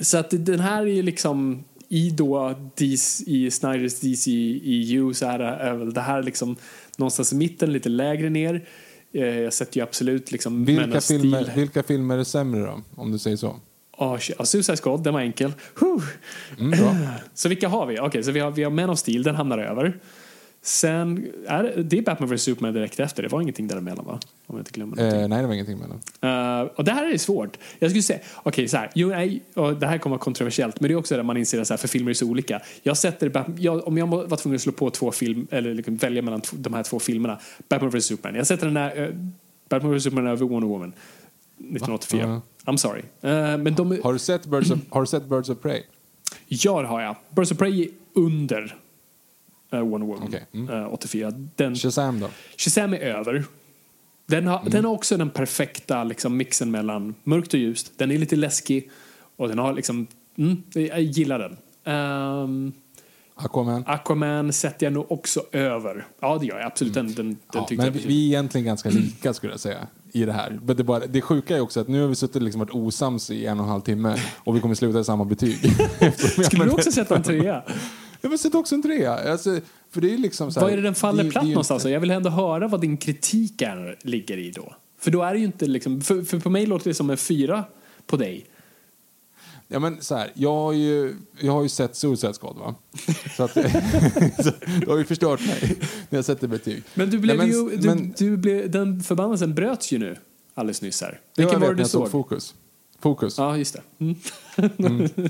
Så 0.00 0.18
att 0.18 0.30
den 0.30 0.60
här 0.60 0.82
är 0.82 0.86
ju 0.86 1.02
liksom 1.02 1.64
i 1.88 2.10
då 2.10 2.54
DC, 2.74 3.24
i 3.30 3.50
Snyders 3.50 4.00
DC 4.00 4.30
EU 4.62 5.14
så 5.14 5.26
är, 5.26 5.38
är 5.38 5.74
väl 5.74 5.94
det 5.94 6.00
här 6.00 6.22
liksom 6.22 6.56
någonstans 6.98 7.32
i 7.32 7.36
mitten, 7.36 7.72
lite 7.72 7.88
lägre 7.88 8.30
ner. 8.30 8.64
Eh, 9.12 9.24
jag 9.24 9.52
sätter 9.52 9.76
ju 9.76 9.82
absolut 9.82 10.32
liksom 10.32 10.64
Vilka 10.64 11.00
filmer, 11.00 11.42
Steel. 11.42 11.50
vilka 11.56 11.82
filmer 11.82 12.18
är 12.18 12.24
sämre 12.24 12.60
då? 12.60 12.82
Om 12.94 13.12
du 13.12 13.18
säger 13.18 13.36
så. 13.36 13.60
Oh, 13.98 14.18
shit. 14.18 14.36
Ja, 14.38 14.44
Suicide 14.44 14.76
Squad, 14.76 15.02
den 15.04 15.14
var 15.14 15.20
enkel. 15.20 15.52
Mm. 16.60 16.74
Så 17.34 17.48
vilka 17.48 17.68
har 17.68 17.86
vi? 17.86 18.00
Okej, 18.00 18.22
så 18.22 18.30
vi 18.30 18.40
har, 18.40 18.50
vi 18.50 18.62
har 18.62 18.70
Man 18.70 18.90
of 18.90 18.98
Steel, 18.98 19.22
den 19.22 19.34
hamnar 19.34 19.58
över. 19.58 19.98
Sen, 20.66 21.32
är 21.46 21.62
det, 21.84 21.98
är 21.98 22.02
Batman 22.02 22.28
vs 22.28 22.42
Superman 22.42 22.74
direkt 22.74 23.00
efter, 23.00 23.22
det 23.22 23.28
var 23.28 23.40
ingenting 23.40 23.68
däremellan 23.68 24.04
va? 24.04 24.18
Om 24.46 24.56
jag 24.56 24.60
inte 24.60 24.70
glömmer 24.70 24.96
någonting. 24.96 25.20
Eh, 25.20 25.28
nej, 25.28 25.40
det 25.40 25.46
var 25.46 25.54
ingenting 25.54 25.78
med 25.78 25.88
den. 25.88 26.60
Eh, 26.60 26.70
och 26.76 26.84
det 26.84 26.92
här 26.92 27.12
är 27.12 27.18
svårt. 27.18 27.56
Jag 27.78 27.90
skulle 27.90 28.02
säga, 28.02 28.18
okej 28.36 28.68
så 28.68 28.76
här, 28.76 28.90
jo, 28.94 29.08
nej, 29.08 29.42
och 29.54 29.76
det 29.76 29.86
här 29.86 29.98
kommer 29.98 30.16
vara 30.16 30.24
kontroversiellt, 30.24 30.80
men 30.80 30.88
det 30.88 30.94
är 30.94 30.98
också 30.98 31.16
där 31.16 31.22
man 31.22 31.36
inser 31.36 31.72
att 31.72 31.80
för 31.80 31.88
filmer 31.88 32.10
är 32.10 32.14
så 32.14 32.26
olika. 32.26 32.60
Jag 32.82 32.96
sätter, 32.96 33.44
jag, 33.58 33.88
om 33.88 33.98
jag 33.98 34.06
var 34.06 34.36
tvungen 34.36 34.56
att 34.56 34.62
slå 34.62 34.72
på 34.72 34.90
två 34.90 35.12
film, 35.12 35.46
eller 35.50 35.74
liksom 35.74 35.96
välja 35.96 36.22
mellan 36.22 36.42
de 36.52 36.74
här 36.74 36.82
två 36.82 36.98
filmerna, 36.98 37.38
Batman 37.68 37.90
vs 37.90 38.04
Superman. 38.04 38.36
Jag 38.36 38.46
sätter 38.46 38.66
den 38.66 38.76
här, 38.76 39.08
uh, 39.08 39.14
Batman 39.68 39.96
vs 39.96 40.02
Superman 40.02 40.26
över 40.26 40.46
Wonder 40.46 40.68
Woman. 40.68 40.92
1984. 41.58 42.26
Va? 42.26 42.42
I'm 42.64 42.76
sorry. 42.76 43.02
Eh, 43.20 43.58
men 43.58 43.74
de, 43.74 44.00
Har 44.02 44.12
du 44.12 44.18
sett 44.18 44.46
Birds 44.46 44.70
of, 44.70 44.78
har 44.90 45.00
du 45.00 45.06
sett 45.06 45.24
Birds 45.24 45.48
of 45.48 45.60
Prey? 45.60 45.82
Ja, 46.46 46.82
det 46.82 46.88
har 46.88 47.00
jag. 47.00 47.16
Birds 47.30 47.52
of 47.52 47.58
Prey 47.58 47.82
är 47.82 47.88
under 48.14 48.76
uh, 49.74 49.80
Wonder 49.80 50.06
Woman. 50.06 50.28
Okej, 50.28 50.46
mm. 50.54 50.74
Eh, 50.82 50.92
84. 50.92 51.32
Den, 51.56 51.74
Shazam 51.76 52.20
då? 52.20 52.28
Shazam 52.56 52.92
är 52.94 52.98
över. 52.98 53.44
Den 54.26 54.46
har, 54.46 54.58
Mm. 54.60 54.70
den 54.70 54.84
har 54.84 54.92
också 54.92 55.16
den 55.16 55.30
perfekta 55.30 56.04
liksom, 56.04 56.36
mixen 56.36 56.70
mellan 56.70 57.14
mörkt 57.24 57.54
och 57.54 57.60
ljust. 57.60 57.92
Den 57.96 58.10
är 58.10 58.18
lite 58.18 58.36
läskig 58.36 58.90
och 59.36 59.48
den 59.48 59.58
har 59.58 59.72
liksom... 59.72 60.06
Mm, 60.38 60.62
jag 60.74 61.02
gillar 61.02 61.38
den. 61.38 61.56
Ehm, 61.84 62.72
Aquaman? 63.34 63.84
Aquaman 63.86 64.52
sätter 64.52 64.86
jag 64.86 64.92
nog 64.92 65.12
också 65.12 65.42
över. 65.52 66.06
Ja, 66.20 66.38
det 66.40 66.46
gör 66.46 66.58
jag 66.58 66.66
absolut. 66.66 66.94
Den, 66.94 67.06
den, 67.06 67.14
den 67.16 67.26
Mm. 67.26 67.36
Ja, 67.52 67.64
tyckte 67.68 67.84
men 67.84 67.94
jag 67.94 68.00
vi, 68.02 68.08
vi 68.08 68.22
är 68.24 68.26
egentligen 68.26 68.64
ganska 68.64 68.88
lika 68.90 69.34
skulle 69.34 69.52
jag 69.52 69.60
säga 69.60 69.86
i 70.12 70.24
det 70.24 70.32
här. 70.32 70.58
Men 70.66 70.76
det, 70.76 70.84
bara, 70.84 71.06
det 71.06 71.20
sjuka 71.20 71.56
är 71.56 71.60
också 71.60 71.80
att 71.80 71.88
nu 71.88 72.00
har 72.00 72.08
vi 72.08 72.14
suttit 72.14 72.36
och 72.36 72.42
liksom 72.42 72.58
varit 72.58 72.74
osams 72.74 73.30
i 73.30 73.46
en 73.46 73.58
och 73.58 73.64
en 73.64 73.70
halv 73.70 73.80
timme 73.80 74.16
och 74.36 74.56
vi 74.56 74.60
kommer 74.60 74.74
sluta 74.74 75.00
i 75.00 75.04
samma 75.04 75.24
betyg. 75.24 75.58
Skulle 76.44 76.64
du 76.64 76.70
också 76.70 76.92
sätta 76.92 77.16
en 77.16 77.22
trea? 77.22 77.62
Jag 78.20 78.30
vill 78.30 78.38
sätta 78.38 78.58
också 78.58 78.74
en 78.74 78.82
trea. 78.82 79.32
Alltså, 79.32 79.60
för 79.90 80.00
det 80.00 80.14
är 80.14 80.18
liksom 80.18 80.52
så 80.52 80.60
här, 80.60 80.66
Vad 80.66 80.72
är 80.72 80.76
det 80.76 80.82
den 80.82 80.94
faller 80.94 81.24
det- 81.24 81.30
platt 81.30 81.44
det 81.44 81.48
någonstans? 81.50 81.82
inte- 81.84 81.90
Jag 81.92 82.00
vill 82.00 82.10
ändå 82.10 82.30
höra 82.30 82.68
vad 82.68 82.80
din 82.80 82.96
kritik 82.96 83.62
är, 83.62 83.98
ligger 84.02 84.38
i 84.38 84.50
då. 84.50 84.74
För 84.98 85.10
då 85.10 85.22
är 85.22 85.32
det 85.32 85.38
ju 85.38 85.44
inte 85.46 85.66
liksom, 85.66 86.00
för, 86.00 86.22
för 86.22 86.38
på 86.40 86.50
mig 86.50 86.66
låter 86.66 86.90
det 86.90 86.94
som 86.94 87.10
en 87.10 87.16
fyra 87.16 87.64
på 88.06 88.16
dig. 88.16 88.46
Ja, 89.68 89.78
men 89.78 90.02
så 90.02 90.14
här, 90.16 90.30
jag, 90.34 90.52
har 90.54 90.72
ju, 90.72 91.14
jag 91.40 91.52
har 91.52 91.62
ju 91.62 91.68
sett 91.68 91.96
Suicide 91.96 92.32
Squad 92.32 92.56
va? 92.56 92.74
Så 93.36 93.42
att, 93.42 93.52
så, 94.44 94.50
du 94.80 94.86
har 94.90 94.98
ju 94.98 95.04
förstört 95.04 95.40
mig 95.46 95.76
när 96.10 96.18
jag 96.18 96.24
sätter 96.24 96.48
betyg. 96.48 96.82
Men 96.94 97.10
du 97.10 97.18
blev 97.18 97.36
Nej, 97.36 97.46
men- 97.48 97.70
ju, 97.70 97.76
du, 97.76 97.88
men- 97.88 98.14
du 98.18 98.36
blev, 98.36 98.70
den 98.70 99.02
förbannelsen 99.02 99.54
bröts 99.54 99.92
ju 99.92 99.98
nu 99.98 100.16
alldeles 100.54 100.82
nyss 100.82 101.00
här. 101.02 101.20
Vilken 101.36 101.60
var 101.60 101.68
det 101.68 101.82
du 101.82 101.88
såg? 101.88 102.10
Fokus. 102.10 102.54
Fokus. 103.00 103.38
Ja, 103.38 103.56
just 103.56 103.76
det. 103.98 104.04
Mm. 104.04 104.14
Så, 104.56 104.62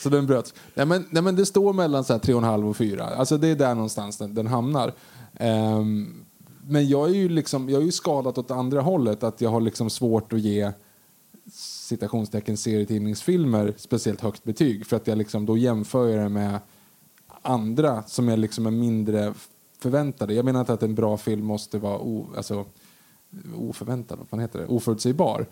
så 0.00 0.08
den 0.08 0.26
bröts. 0.26 0.54
Nej 0.74 0.86
men, 0.86 1.06
nej 1.10 1.22
men 1.22 1.36
det 1.36 1.46
står 1.46 1.72
mellan 1.72 2.04
så 2.04 2.12
här 2.12 2.20
3,5 2.20 2.70
och 2.70 2.76
4. 2.76 3.04
Alltså 3.04 3.38
det 3.38 3.48
är 3.48 3.56
där 3.56 3.74
någonstans 3.74 4.16
den, 4.16 4.34
den 4.34 4.46
hamnar. 4.46 4.94
Um, 5.40 6.24
men 6.66 6.88
jag 6.88 7.08
är 7.08 7.14
ju 7.14 7.28
liksom, 7.28 7.68
jag 7.68 7.80
är 7.80 7.86
ju 7.86 7.92
skadat 7.92 8.38
åt 8.38 8.50
andra 8.50 8.80
hållet. 8.80 9.22
Att 9.22 9.40
jag 9.40 9.50
har 9.50 9.60
liksom 9.60 9.90
svårt 9.90 10.32
att 10.32 10.40
ge 10.40 10.72
citationstecken 11.52 12.56
serietidningsfilmer 12.56 13.74
speciellt 13.76 14.20
högt 14.20 14.44
betyg. 14.44 14.86
För 14.86 14.96
att 14.96 15.06
jag 15.06 15.18
liksom, 15.18 15.46
då 15.46 15.56
jämför 15.56 16.08
jag 16.08 16.24
det 16.24 16.28
med 16.28 16.58
andra 17.42 18.02
som 18.02 18.28
är 18.28 18.36
liksom 18.36 18.66
är 18.66 18.70
mindre 18.70 19.34
förväntade. 19.78 20.34
Jag 20.34 20.44
menar 20.44 20.60
inte 20.60 20.72
att 20.72 20.82
en 20.82 20.94
bra 20.94 21.16
film 21.16 21.44
måste 21.44 21.78
vara 21.78 21.98
o, 21.98 22.26
alltså, 22.36 22.64
oförväntad, 23.56 24.18
vad 24.18 24.28
fan 24.28 24.40
heter 24.40 24.58
det? 24.58 24.66
oförutsägbar. 24.66 25.46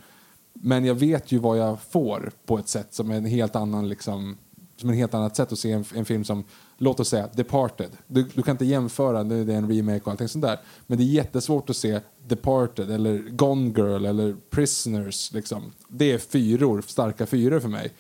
Men 0.61 0.85
jag 0.85 0.95
vet 0.95 1.33
ju 1.33 1.39
vad 1.39 1.59
jag 1.59 1.81
får 1.81 2.31
på 2.47 2.59
ett 2.59 2.69
sätt 2.69 2.95
som 2.95 3.11
är 3.11 3.17
en 3.17 3.25
helt 3.25 3.57
annan 3.57 3.89
liksom, 3.89 4.37
som 4.77 4.91
en 4.91 4.97
helt 4.97 5.15
annat 5.15 5.37
sätt 5.37 5.53
att 5.53 5.59
se 5.59 5.73
en, 5.73 5.85
en 5.95 6.05
film 6.05 6.25
som, 6.25 6.45
låt 6.79 7.01
oss 7.01 7.09
säga, 7.09 7.29
Departed. 7.35 7.91
Du, 8.07 8.23
du 8.35 8.43
kan 8.43 8.53
inte 8.53 8.65
jämföra, 8.65 9.23
nu 9.23 9.41
är 9.41 9.45
det 9.45 9.55
en 9.55 9.73
remake 9.73 10.01
och 10.05 10.11
allting 10.11 10.29
sånt 10.29 10.45
där. 10.45 10.59
Men 10.87 10.99
det 10.99 11.05
är 11.05 11.07
jättesvårt 11.07 11.71
att 11.71 11.77
se 11.77 12.01
Departed 12.27 12.91
eller 12.91 13.19
Gone 13.19 13.73
Girl 13.77 14.05
eller 14.05 14.37
Prisoners. 14.51 15.33
Liksom. 15.33 15.73
Det 15.89 16.13
är 16.13 16.19
fyror, 16.19 16.85
starka 16.87 17.27
fyror 17.27 17.61
för 17.61 17.69
mig. 17.69 17.93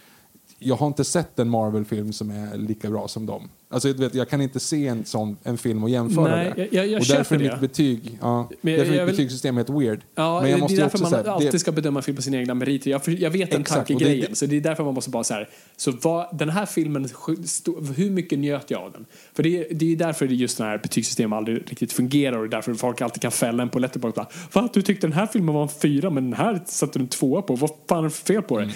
Jag 0.58 0.76
har 0.76 0.86
inte 0.86 1.04
sett 1.04 1.38
en 1.38 1.48
Marvel-film 1.48 2.12
som 2.12 2.30
är 2.30 2.56
lika 2.56 2.90
bra 2.90 3.08
som 3.08 3.26
dem. 3.26 3.48
Alltså, 3.68 3.92
du 3.92 3.98
vet, 4.04 4.14
jag 4.14 4.28
kan 4.28 4.40
inte 4.40 4.60
se 4.60 4.86
en, 4.86 5.04
sån, 5.04 5.36
en 5.42 5.58
film 5.58 5.82
och 5.84 5.90
jämföra 5.90 6.36
Nej, 6.36 6.52
det. 6.56 6.68
jag- 6.72 6.86
jag- 6.86 7.00
och 7.00 7.06
därför 7.06 7.34
är 7.34 7.38
det. 7.38 7.50
mitt 7.50 7.60
betyg, 7.60 8.18
ja, 8.20 8.50
Men 8.60 8.72
jag- 8.72 8.80
därför 8.80 8.92
är 8.92 8.96
jag 8.98 9.04
mitt 9.06 9.12
vill- 9.12 9.16
betygssystem 9.16 9.56
helt 9.56 9.70
weird. 9.70 10.00
Ja, 10.14 10.40
Men 10.40 10.50
jag 10.50 10.58
det 10.58 10.60
måste 10.62 10.74
är 10.74 10.76
ju 10.76 10.82
därför 10.82 10.98
man 10.98 11.10
säga, 11.10 11.32
alltid 11.32 11.52
det- 11.52 11.58
ska 11.58 11.72
bedöma 11.72 12.02
film 12.02 12.16
på 12.16 12.22
sina 12.22 12.36
egna 12.36 12.54
meriter. 12.54 12.90
Jag, 12.90 13.00
jag 13.08 13.30
vet 13.30 13.50
den 13.50 13.62
det- 13.62 13.68
tankegrejen, 13.68 14.36
så 14.36 14.46
det 14.46 14.56
är 14.56 14.60
därför 14.60 14.84
man 14.84 14.94
måste 14.94 15.10
bara 15.10 15.24
så 15.24 15.34
här. 15.34 15.48
Så 15.76 15.92
vad, 16.02 16.38
den 16.38 16.50
här 16.50 16.66
filmen, 16.66 17.08
hur 17.96 18.10
mycket 18.10 18.38
njöt 18.38 18.70
jag 18.70 18.80
av 18.82 18.92
den? 18.92 19.06
För 19.34 19.42
det 19.42 19.58
är, 19.58 19.74
det 19.74 19.92
är 19.92 19.96
därför 19.96 20.26
det 20.26 20.34
just 20.34 20.58
den 20.58 20.66
här 20.66 20.78
betygssystemet 20.78 21.36
aldrig 21.36 21.56
riktigt 21.70 21.92
fungerar 21.92 22.38
och 22.38 22.48
därför 22.48 22.74
folk 22.74 23.00
alltid 23.00 23.22
kan 23.22 23.30
fälla 23.32 23.62
en 23.62 23.68
på 23.68 23.78
Letterboxd. 23.78 24.18
Va? 24.52 24.68
Du 24.74 24.82
tyckte 24.82 25.06
den 25.06 25.14
här 25.14 25.26
filmen 25.26 25.54
var 25.54 25.62
en 25.62 25.68
fyra 25.68 26.10
men 26.10 26.24
den 26.24 26.32
här 26.40 26.60
satte 26.66 26.98
du 26.98 27.02
en 27.02 27.08
tvåa 27.08 27.42
på. 27.42 27.54
Vad 27.56 27.70
fan 27.88 27.98
är 27.98 28.02
det 28.02 28.10
för 28.10 28.24
fel 28.26 28.42
på 28.42 28.58
det? 28.58 28.68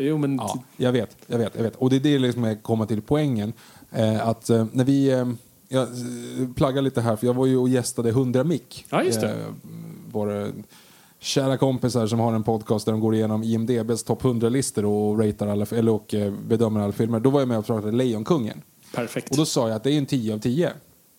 Jo 0.00 0.18
men... 0.18 0.30
Mm. 0.32 0.36
Ja, 0.46 0.62
jag 0.76 0.92
vet, 0.92 1.16
jag 1.26 1.38
vet, 1.38 1.52
jag 1.56 1.62
vet. 1.62 1.76
Och 1.76 1.90
det 1.90 1.96
är 1.96 2.00
det 2.00 2.18
liksom 2.18 2.44
jag 2.44 2.62
kommer 2.62 2.86
till 2.86 3.02
poängen. 3.02 3.52
Eh, 3.92 4.28
att 4.28 4.50
eh, 4.50 4.66
när 4.72 4.84
vi, 4.84 5.10
eh, 5.10 5.28
jag 5.68 5.82
eh, 5.82 6.48
plaggar 6.56 6.82
lite 6.82 7.00
här, 7.00 7.16
för 7.16 7.26
jag 7.26 7.34
var 7.34 7.46
ju 7.46 7.56
och 7.56 7.68
gästade 7.68 8.08
100 8.08 8.44
Mick. 8.44 8.84
Ja, 8.90 9.04
just 9.04 9.20
det. 9.20 9.28
Eh, 9.30 9.46
våra 10.12 10.48
kära 11.18 11.56
kompisar 11.56 12.06
som 12.06 12.18
har 12.18 12.32
en 12.32 12.42
podcast 12.42 12.84
där 12.84 12.92
de 12.92 13.00
går 13.00 13.14
igenom 13.14 13.42
IMDBs 13.42 14.02
topp 14.02 14.22
100-listor 14.22 14.84
och, 14.84 15.18
ratear 15.18 15.48
alla, 15.48 15.66
eller, 15.70 15.92
och 15.92 16.14
eh, 16.14 16.32
bedömer 16.48 16.80
alla 16.80 16.92
filmer. 16.92 17.20
Då 17.20 17.30
var 17.30 17.40
jag 17.40 17.48
med 17.48 17.58
och 17.58 17.66
pratade 17.66 17.92
Lejonkungen. 17.92 18.62
Perfekt. 18.94 19.30
Och 19.30 19.36
då 19.36 19.44
sa 19.46 19.68
jag 19.68 19.76
att 19.76 19.84
det 19.84 19.92
är 19.92 19.98
en 19.98 20.06
10 20.06 20.34
av 20.34 20.38
10. 20.38 20.72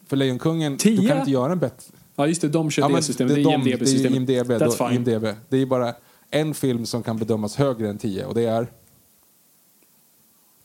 För 0.07 0.17
Lejonkungen, 0.17 0.71
du 0.71 0.77
10? 0.77 1.07
kan 1.09 1.19
inte 1.19 1.31
göra 1.31 1.51
en 1.51 1.59
bättre. 1.59 1.93
Ja 2.15 2.27
just 2.27 2.41
det, 2.41 2.49
de 2.49 2.71
kör 2.71 2.89
Ja, 2.89 2.95
det 2.95 3.01
systemet. 3.01 3.35
det, 3.35 3.41
är 3.41 3.53
IMDB-systemet. 3.53 4.15
IMDB, 4.15 4.51
That's 4.51 4.77
då, 4.77 4.87
fine. 4.87 4.95
IMDB. 4.95 5.25
Det 5.49 5.57
är 5.57 5.65
bara 5.65 5.93
en 6.31 6.53
film 6.53 6.85
som 6.85 7.03
kan 7.03 7.17
bedömas 7.17 7.55
högre 7.55 7.89
än 7.89 7.97
10 7.97 8.25
och 8.25 8.35
det 8.35 8.45
är 8.45 8.67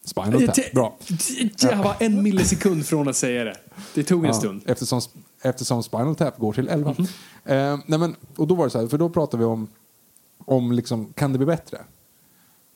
Spinal 0.04 0.46
Tap. 0.46 0.72
Bra. 0.72 0.96
Jag 1.60 1.76
var 1.82 1.96
en 2.00 2.22
millisekund 2.22 2.86
från 2.86 3.08
att 3.08 3.16
säga 3.16 3.44
det. 3.44 3.56
Det 3.94 4.02
tog 4.02 4.20
en 4.24 4.26
Ja, 4.26 4.34
stund. 4.34 4.62
Eftersom, 4.66 5.00
eftersom 5.42 5.82
Spinal 5.82 6.16
Tap 6.16 6.38
går 6.38 6.52
till 6.52 6.68
11. 6.68 6.94
Mhm. 6.98 7.06
eh, 7.44 7.78
nej 7.86 7.98
men, 7.98 8.16
och 8.36 8.46
då 8.46 8.54
var 8.54 8.64
det 8.64 8.70
så 8.70 8.80
här, 8.80 8.86
för 8.86 8.98
då 8.98 9.08
pratade 9.10 9.38
vi 9.38 9.44
om, 9.44 9.68
om 10.44 10.72
liksom, 10.72 11.12
kan 11.12 11.32
det 11.32 11.38
bli 11.38 11.46
bättre? 11.46 11.78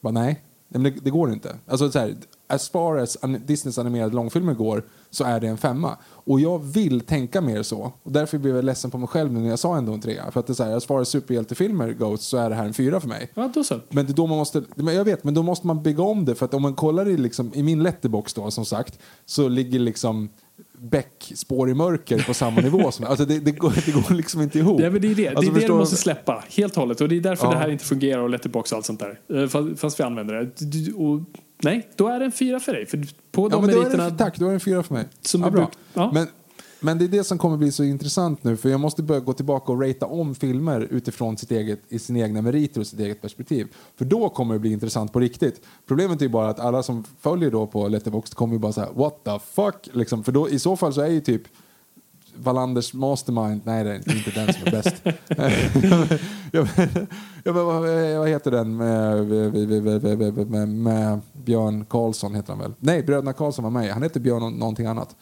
Bara, 0.00 0.10
nej, 0.12 0.42
nej 0.68 0.82
men 0.82 0.82
det, 0.82 1.00
det 1.04 1.10
går 1.10 1.32
inte. 1.32 1.56
Alltså, 1.66 1.90
så 1.90 1.98
här, 1.98 2.16
as 2.46 2.68
far 2.68 2.96
as 2.96 3.18
Disneys 3.46 3.78
animerade 3.78 4.14
långfilmer 4.14 4.54
går 4.54 4.84
så 5.10 5.24
är 5.24 5.40
det 5.40 5.48
en 5.48 5.58
femma. 5.58 5.96
Och 6.08 6.40
jag 6.40 6.58
vill 6.58 7.00
tänka 7.00 7.40
mer 7.40 7.62
så. 7.62 7.92
Och 8.02 8.12
därför 8.12 8.38
blev 8.38 8.56
jag 8.56 8.64
ledsen 8.64 8.90
på 8.90 8.98
mig 8.98 9.08
själv 9.08 9.32
nu 9.32 9.40
när 9.40 9.48
jag 9.48 9.58
sa 9.58 9.76
ändå 9.76 9.92
en 9.92 10.00
trea. 10.00 10.30
För 10.30 10.40
att 10.40 10.46
det 10.46 10.52
är 10.52 10.54
så 10.54 10.64
här, 10.64 10.76
as 10.76 10.86
far 10.86 11.00
as 11.00 11.08
superhjältefilmer 11.08 11.92
goes 11.92 12.22
så 12.22 12.36
är 12.36 12.50
det 12.50 12.56
här 12.56 12.64
en 12.64 12.74
fyra 12.74 13.00
för 13.00 13.08
mig. 13.08 13.30
Ja, 13.34 13.50
då 13.54 13.64
så. 13.64 13.80
Men 13.88 14.06
då 14.06 14.26
man 14.26 14.38
måste, 14.38 14.62
men 14.74 14.94
jag 14.94 15.04
vet, 15.04 15.24
men 15.24 15.34
då 15.34 15.42
måste 15.42 15.66
man 15.66 15.82
bygga 15.82 16.02
om 16.02 16.24
det. 16.24 16.34
För 16.34 16.44
att 16.44 16.54
om 16.54 16.62
man 16.62 16.74
kollar 16.74 17.08
i, 17.08 17.16
liksom, 17.16 17.54
i 17.54 17.62
min 17.62 17.82
letterbox 17.82 18.34
då, 18.34 18.50
som 18.50 18.64
sagt, 18.64 18.98
så 19.26 19.48
ligger 19.48 19.78
liksom 19.78 20.28
Beck 20.80 21.32
spår 21.34 21.70
i 21.70 21.74
mörker 21.74 22.22
på 22.26 22.34
samma 22.34 22.60
nivå. 22.60 22.90
Som, 22.90 23.04
alltså 23.04 23.24
det, 23.24 23.38
det, 23.38 23.52
går, 23.52 23.72
det 23.86 23.92
går 23.92 24.14
liksom 24.14 24.40
inte 24.42 24.58
ihop. 24.58 24.80
Ja, 24.80 24.90
men 24.90 25.00
det 25.00 25.10
är 25.10 25.14
det, 25.14 25.28
Alltså, 25.28 25.52
det, 25.52 25.58
är 25.58 25.60
det 25.60 25.66
du 25.66 25.72
måste 25.74 25.96
släppa 25.96 26.44
helt 26.50 26.72
och 26.76 26.80
hållet. 26.80 27.00
Och 27.00 27.08
det 27.08 27.16
är 27.16 27.20
därför 27.20 27.46
Ja. 27.46 27.50
det 27.50 27.56
här 27.58 27.68
inte 27.70 27.84
fungerar 27.84 28.22
och 28.22 28.30
Letterbox 28.30 28.72
och 28.72 28.76
allt 28.76 28.86
sånt 28.86 29.00
där. 29.00 29.42
Eh, 29.42 29.74
Fast, 29.76 30.00
vi 30.00 30.04
använder 30.04 30.34
det. 30.34 30.92
Och, 30.92 31.20
nej, 31.62 31.88
då 31.96 32.08
är 32.08 32.18
det 32.18 32.24
en 32.24 32.32
fyra 32.32 32.60
för 32.60 32.72
dig. 32.72 32.86
För 32.86 32.98
på 33.32 33.44
Ja, 33.44 33.48
de 33.48 33.66
då 33.66 33.72
är 33.72 33.76
meriterna... 33.76 34.10
det, 34.10 34.18
tack, 34.18 34.38
då 34.38 34.44
är 34.44 34.48
det 34.48 34.54
en 34.54 34.60
fyra 34.60 34.82
för 34.82 34.94
mig. 34.94 35.04
Som 35.20 35.42
ja, 35.42 35.50
bra. 35.50 35.70
ja. 35.94 36.10
Men, 36.14 36.26
men 36.80 36.98
det 36.98 37.04
är 37.04 37.08
det 37.08 37.24
som 37.24 37.38
kommer 37.38 37.56
bli 37.56 37.72
så 37.72 37.84
intressant 37.84 38.44
nu, 38.44 38.56
för 38.56 38.68
jag 38.68 38.80
måste 38.80 39.02
börja 39.02 39.20
gå 39.20 39.32
tillbaka 39.32 39.72
och 39.72 39.82
ratea 39.82 40.08
om 40.08 40.34
filmer 40.34 40.80
utifrån 40.90 41.36
sitt 41.36 41.50
eget, 41.50 41.80
i 41.88 41.98
sina 41.98 42.18
egna 42.18 42.42
meriter 42.42 42.80
och 42.80 42.86
sitt 42.86 43.00
eget 43.00 43.22
perspektiv. 43.22 43.68
För 43.96 44.04
då 44.04 44.28
kommer 44.28 44.54
det 44.54 44.60
bli 44.60 44.72
intressant 44.72 45.12
på 45.12 45.20
riktigt. 45.20 45.60
Problemet 45.86 46.20
är 46.20 46.24
ju 46.24 46.28
bara 46.28 46.48
att 46.48 46.60
alla 46.60 46.82
som 46.82 47.04
följer 47.20 47.50
då 47.50 47.66
på 47.66 47.88
Letterboxd 47.88 48.34
kommer 48.34 48.54
ju 48.54 48.58
bara 48.58 48.72
säga 48.72 48.88
what 48.94 49.24
the 49.24 49.38
fuck, 49.38 49.88
liksom. 49.92 50.24
för 50.24 50.32
då, 50.32 50.48
i 50.48 50.58
så 50.58 50.76
fall 50.76 50.94
så 50.94 51.00
är 51.00 51.08
ju 51.08 51.20
typ 51.20 51.42
Wallanders 52.38 52.94
Mastermind. 52.94 53.60
Nej, 53.64 53.84
det 53.84 53.90
är 53.90 54.16
inte 54.16 54.30
den 54.30 54.54
som 54.54 54.66
är 54.66 54.70
bäst. 54.70 55.02
jag, 56.52 56.68
jag, 57.44 57.52
vad, 57.52 58.28
heter 58.28 58.50
den 58.50 58.76
med, 58.76 59.26
med, 59.26 60.48
med, 60.48 60.68
med 60.68 61.20
Björn 61.32 61.84
Karlsson? 61.84 62.34
heter 62.34 62.52
han 62.52 62.62
väl? 62.62 62.72
Nej, 62.78 63.02
Bröderna 63.02 63.32
Karlsson 63.32 63.64
var 63.64 63.70
med. 63.70 63.92
Han 63.92 64.02
heter 64.02 64.20
Björn 64.20 64.58
någonting 64.58 64.86
annat. 64.86 65.16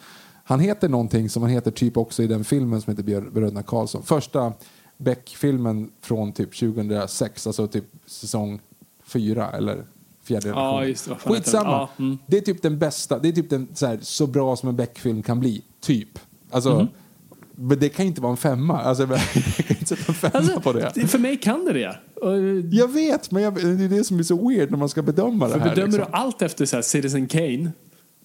Han 0.49 0.61
heter 0.61 0.89
någonting 0.89 1.31
som 1.31 1.43
han 1.43 1.51
heter 1.51 1.71
typ 1.71 1.97
också 1.97 2.23
i 2.23 2.27
den 2.27 2.45
filmen 2.45 2.81
som 2.81 2.91
heter 2.97 3.31
Bröderna 3.31 3.63
Karlsson. 3.63 4.03
Första 4.03 4.53
Beck-filmen 4.99 5.91
från 6.03 6.33
typ 6.33 6.59
2006, 6.59 7.47
alltså 7.47 7.67
typ 7.67 7.85
säsong 8.07 8.61
fyra 9.07 9.51
eller 9.51 9.85
fjärde 10.25 10.49
Ja, 10.49 10.85
just 10.85 11.09
Skitsamma. 11.25 11.71
Ja, 11.71 11.89
mm. 11.99 12.19
Det 12.27 12.37
är 12.37 12.41
typ 12.41 12.63
den 12.63 12.79
bästa, 12.79 13.19
det 13.19 13.29
är 13.29 13.33
typ 13.33 13.51
den 13.51 13.69
så, 13.75 13.87
här, 13.87 13.99
så 14.03 14.27
bra 14.27 14.57
som 14.57 14.69
en 14.69 14.77
Beck-film 14.77 15.23
kan 15.23 15.41
bli. 15.41 15.63
Typ. 15.81 16.19
Alltså, 16.51 16.75
Mhm. 16.75 16.87
men 17.55 17.79
det 17.79 17.89
kan 17.89 18.05
ju 18.05 18.09
inte 18.09 18.21
vara 18.21 18.31
en 18.31 18.37
femma. 18.37 18.79
Alltså, 18.83 19.03
jag 19.03 19.21
kan 19.67 19.77
inte 19.77 19.87
sätta 19.97 20.05
en 20.09 20.15
femma 20.15 20.33
Alltså, 20.39 20.61
på 20.61 20.73
det. 20.73 21.09
För 21.09 21.19
mig 21.19 21.37
kan 21.37 21.65
det 21.65 21.73
det. 21.73 21.97
Jag 22.77 22.89
vet, 22.93 23.31
men 23.31 23.43
jag, 23.43 23.55
det 23.55 23.85
är 23.85 23.89
det 23.89 24.05
som 24.05 24.19
är 24.19 24.23
så 24.23 24.49
weird 24.49 24.71
när 24.71 24.79
man 24.79 24.89
ska 24.89 25.03
bedöma 25.03 25.49
För 25.49 25.59
det 25.59 25.65
här. 25.65 25.71
bedömer 25.71 25.93
liksom. 25.93 26.11
du 26.13 26.17
allt 26.19 26.43
efter 26.43 26.67
så 26.67 26.77
här 26.77 26.83
Citizen 26.83 27.27
Kane, 27.27 27.71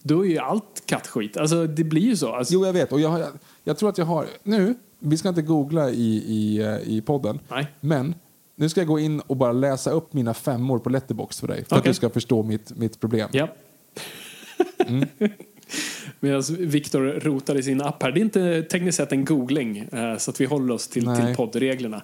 då 0.04 0.26
är 0.26 0.30
ju 0.30 0.38
allt 0.38 0.84
kattskit. 0.86 1.38
Alltså 1.38 1.68
det 1.68 1.84
blir 1.84 2.02
ju 2.02 2.16
så. 2.16 2.34
Alltså, 2.34 2.54
Jo, 2.54 2.66
jag 2.66 2.74
vet. 2.74 2.92
Och 2.92 3.00
jag, 3.00 3.10
har, 3.10 3.26
jag 3.64 3.78
tror 3.78 3.90
att 3.90 3.98
jag 3.98 4.06
har... 4.06 4.26
Nu, 4.44 4.76
vi 5.00 5.18
ska 5.18 5.30
inte 5.30 5.42
googla 5.42 5.90
i, 5.90 6.24
i, 6.28 6.62
eh, 6.62 6.94
i 6.96 7.02
podden. 7.02 7.40
Nej. 7.50 7.68
Men 7.80 8.16
nu 8.56 8.70
ska 8.70 8.80
jag 8.80 8.88
gå 8.88 9.00
in 9.00 9.20
och 9.20 9.38
bara 9.38 9.52
läsa 9.52 9.92
upp 9.92 10.14
mina 10.14 10.34
femmor 10.34 10.80
på 10.80 10.90
Letterbox 10.90 11.40
för 11.40 11.48
dig. 11.48 11.66
För 11.66 11.76
att 11.76 11.82
Okej. 11.82 11.90
du 11.90 11.94
ska 11.94 12.10
förstå 12.10 12.44
mitt, 12.44 12.78
mitt 12.78 13.00
problem. 13.00 13.30
Ja. 13.32 13.48
Mm. 14.88 15.08
Medan 16.20 16.44
Viktor 16.60 17.02
rotar 17.02 17.56
i 17.56 17.64
sin 17.64 17.82
app 17.82 18.04
här. 18.04 18.12
Det 18.12 18.20
är 18.20 18.22
inte 18.22 18.64
tekniskt 18.64 18.98
sett 18.98 19.12
en 19.12 19.26
googling, 19.26 19.78
eh, 19.78 20.18
så 20.18 20.32
att 20.32 20.42
vi 20.42 20.46
håller 20.46 20.74
oss 20.74 20.88
till, 20.88 21.06
Nej. 21.06 21.26
till 21.26 21.36
poddreglerna. 21.36 22.02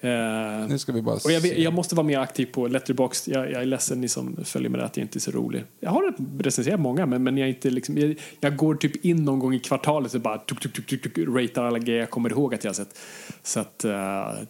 Eh, 0.00 0.68
Nu 0.68 0.78
ska 0.78 0.92
vi 0.92 1.02
bara 1.02 1.14
och 1.14 1.32
jag, 1.32 1.46
jag 1.58 1.72
måste 1.72 1.94
vara 1.94 2.06
mer 2.06 2.18
aktiv 2.18 2.46
på 2.46 2.68
Letterboxd. 2.68 3.28
Jag, 3.28 3.50
jag 3.52 3.62
är 3.62 3.66
ledsen 3.66 4.00
ni 4.00 4.08
som 4.08 4.36
följer 4.44 4.70
med 4.70 4.80
det 4.80 4.84
att 4.84 4.96
jag 4.96 5.04
inte 5.04 5.18
är 5.18 5.20
så 5.20 5.30
rolig. 5.30 5.64
Jag 5.80 5.90
har 5.90 6.14
recenserat 6.42 6.80
många 6.80 7.06
men, 7.06 7.22
men 7.22 7.38
jag, 7.38 7.48
är 7.48 7.54
inte 7.54 7.70
liksom, 7.70 7.98
jag, 7.98 8.14
jag 8.40 8.56
går 8.56 8.74
typ 8.74 9.04
in 9.04 9.24
någon 9.24 9.38
gång 9.38 9.54
i 9.54 9.58
kvartalet 9.58 10.14
och 10.14 10.20
bara 10.20 10.38
tuk, 10.38 10.60
tuk, 10.60 10.72
tuk, 10.72 10.86
tuk, 10.86 11.14
tuk, 11.14 11.28
ratear 11.28 11.64
alla 11.64 11.78
grejer 11.78 12.00
jag 12.00 12.10
kommer 12.10 12.30
ihåg 12.30 12.54
att 12.54 12.64
jag 12.64 12.68
har 12.68 12.74
sett. 12.74 12.98
Så 13.42 13.60
att 13.60 13.84
eh, 13.84 13.90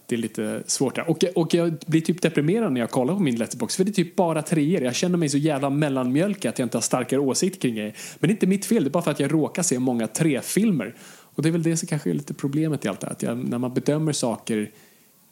det 0.05 0.15
är 0.15 0.17
lite 0.17 0.63
svårt 0.65 0.95
där. 0.95 1.09
Och, 1.09 1.23
och 1.35 1.53
jag 1.53 1.73
blir 1.85 2.01
typ 2.01 2.21
deprimerad 2.21 2.73
när 2.73 2.81
jag 2.81 2.89
kollar 2.89 3.13
på 3.13 3.19
min 3.19 3.35
Letterboxd 3.35 3.77
för 3.77 3.83
det 3.83 3.91
är 3.91 3.93
typ 3.93 4.15
bara 4.15 4.41
treor. 4.41 4.83
Jag 4.83 4.95
känner 4.95 5.17
mig 5.17 5.29
så 5.29 5.37
jävla 5.37 5.69
mellanmjölk 5.69 6.45
att 6.45 6.59
jag 6.59 6.65
inte 6.65 6.77
har 6.77 6.81
starkare 6.81 7.19
åsikter 7.19 7.59
kring 7.59 7.75
grejer. 7.75 7.95
Men 8.19 8.27
det 8.27 8.31
är 8.31 8.35
inte 8.35 8.47
mitt 8.47 8.65
fel, 8.65 8.83
det 8.83 8.87
är 8.87 8.91
bara 8.91 9.03
för 9.03 9.11
att 9.11 9.19
jag 9.19 9.33
råkar 9.33 9.63
se 9.63 9.79
många 9.79 10.07
tre-filmer. 10.07 10.95
Och 11.35 11.43
det 11.43 11.49
är 11.49 11.51
väl 11.51 11.63
det 11.63 11.77
som 11.77 11.87
kanske 11.87 12.09
är 12.09 12.13
lite 12.13 12.33
problemet 12.33 12.85
i 12.85 12.87
allt 12.87 12.99
det 12.99 13.07
här. 13.07 13.13
Att 13.13 13.23
jag, 13.23 13.37
när 13.37 13.57
man 13.57 13.73
bedömer 13.73 14.11
saker 14.11 14.71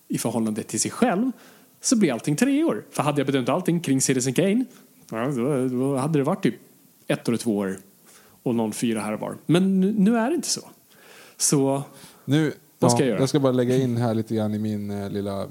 i 0.07 0.17
förhållande 0.17 0.63
till 0.63 0.79
sig 0.79 0.91
själv 0.91 1.31
så 1.81 1.95
blir 1.97 2.13
allting 2.13 2.35
treor. 2.35 2.85
För 2.91 3.03
hade 3.03 3.19
jag 3.19 3.25
bedömt 3.27 3.49
allting 3.49 3.79
kring 3.79 4.01
Citizen 4.01 4.33
Kane 4.33 4.65
ja, 5.11 5.25
då, 5.27 5.67
då 5.67 5.95
hade 5.95 6.19
det 6.19 6.23
varit 6.23 6.43
typ 6.43 6.55
ett 7.07 7.27
och 7.27 7.39
två 7.39 7.57
år 7.57 7.77
och 8.43 8.55
någon 8.55 8.71
fyra 8.73 8.99
här 9.01 9.13
och 9.13 9.19
var. 9.19 9.35
Men 9.45 9.81
nu, 9.81 9.93
nu 9.97 10.17
är 10.17 10.29
det 10.29 10.35
inte 10.35 10.47
så. 10.47 10.61
Så 11.37 11.83
Nu, 12.25 12.53
Vad 12.79 12.91
ska 12.91 13.01
jag 13.01 13.09
göra? 13.09 13.19
Jag 13.19 13.29
ska 13.29 13.39
bara 13.39 13.51
lägga 13.51 13.75
in 13.75 13.97
här 13.97 14.13
lite 14.13 14.35
grann 14.35 14.53
i 14.53 14.59
min 14.59 14.91
eh, 14.91 15.09
lilla 15.09 15.41
eh, 15.41 15.47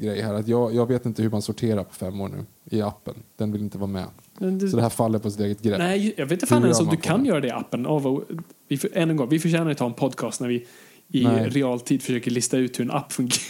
grej 0.00 0.20
här. 0.22 0.34
Att 0.34 0.48
jag, 0.48 0.74
jag 0.74 0.86
vet 0.86 1.06
inte 1.06 1.22
hur 1.22 1.30
man 1.30 1.42
sorterar 1.42 1.84
på 1.84 1.94
fem 1.94 2.20
år 2.20 2.28
nu 2.28 2.44
i 2.76 2.82
appen. 2.82 3.14
Den 3.36 3.52
vill 3.52 3.60
inte 3.62 3.78
vara 3.78 3.90
med. 3.90 4.06
Det- 4.38 4.68
Så 4.68 4.76
det 4.76 4.82
här 4.82 4.90
faller 4.90 5.18
på 5.18 5.30
sitt 5.30 5.40
eget 5.40 5.62
grepp. 5.62 5.78
Nej, 5.78 6.14
jag 6.16 6.26
vet 6.26 6.32
inte 6.32 6.46
fan 6.46 6.62
ens 6.62 6.80
om 6.80 6.86
du 6.86 6.96
kan 6.96 7.22
det? 7.22 7.28
göra 7.28 7.40
det 7.40 7.48
i 7.48 7.50
appen. 7.50 7.86
Av 7.86 8.24
vi, 8.68 8.78
än 8.92 9.10
en 9.10 9.16
gång, 9.16 9.28
vi 9.28 9.38
förtjänar 9.38 9.70
att 9.70 9.78
ta 9.78 9.86
en 9.86 9.94
podcast 9.94 10.40
när 10.40 10.48
vi 10.48 10.66
i 11.08 11.24
Nej. 11.24 11.48
realtid 11.48 12.02
försöker 12.02 12.30
lista 12.30 12.56
ut 12.56 12.78
hur 12.78 12.84
en 12.84 12.90
app 12.90 13.12
fungerar. 13.12 13.40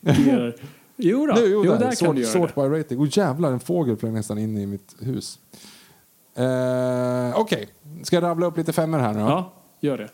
jo 0.96 1.26
då, 1.26 1.34
Nu, 1.34 1.40
jo, 1.40 1.64
jo, 1.64 1.72
där. 1.72 1.78
där, 1.78 1.90
sort, 1.90 2.06
kan 2.06 2.14
du 2.14 2.22
göra 2.22 2.32
sort 2.32 2.54
det. 2.54 2.60
by 2.68 2.78
rating. 2.78 2.98
Oh 3.00 3.08
jävlar, 3.10 3.52
en 3.52 3.60
fågel 3.60 3.96
flög 3.96 4.12
nästan 4.12 4.38
in 4.38 4.58
i 4.58 4.66
mitt 4.66 4.96
hus. 5.00 5.38
Eh, 6.34 7.40
Okej, 7.40 7.68
ska 8.02 8.16
jag 8.16 8.22
rabbla 8.22 8.46
upp 8.46 8.56
lite 8.56 8.72
femmer 8.72 8.98
här 8.98 9.12
nu 9.14 9.20
då? 9.20 9.26
Ja, 9.26 9.52
gör 9.80 9.98
det. 9.98 10.08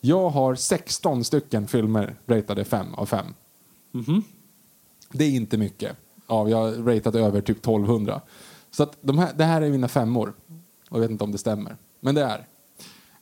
Jag 0.00 0.30
har 0.30 0.54
16 0.54 1.24
stycken 1.24 1.66
filmer 1.66 2.16
ratade 2.26 2.64
5 2.64 2.94
av 2.94 3.06
5. 3.06 3.26
Mhm. 3.92 4.22
Det 5.12 5.24
är 5.24 5.30
inte 5.30 5.58
mycket. 5.58 5.96
Ja, 6.28 6.48
jag 6.48 6.56
har 6.56 6.72
ratat 6.72 7.14
över 7.14 7.40
typ 7.40 7.56
1200. 7.58 8.20
Så 8.70 8.82
att 8.82 8.98
de 9.00 9.18
här, 9.18 9.32
det 9.36 9.44
här 9.44 9.62
är 9.62 9.70
mina 9.70 9.88
femmor. 9.88 10.32
Och 10.90 10.96
jag 10.96 11.00
vet 11.00 11.10
inte 11.10 11.24
om 11.24 11.32
det 11.32 11.38
stämmer. 11.38 11.76
Men 12.00 12.14
det 12.14 12.22
är 12.22 12.46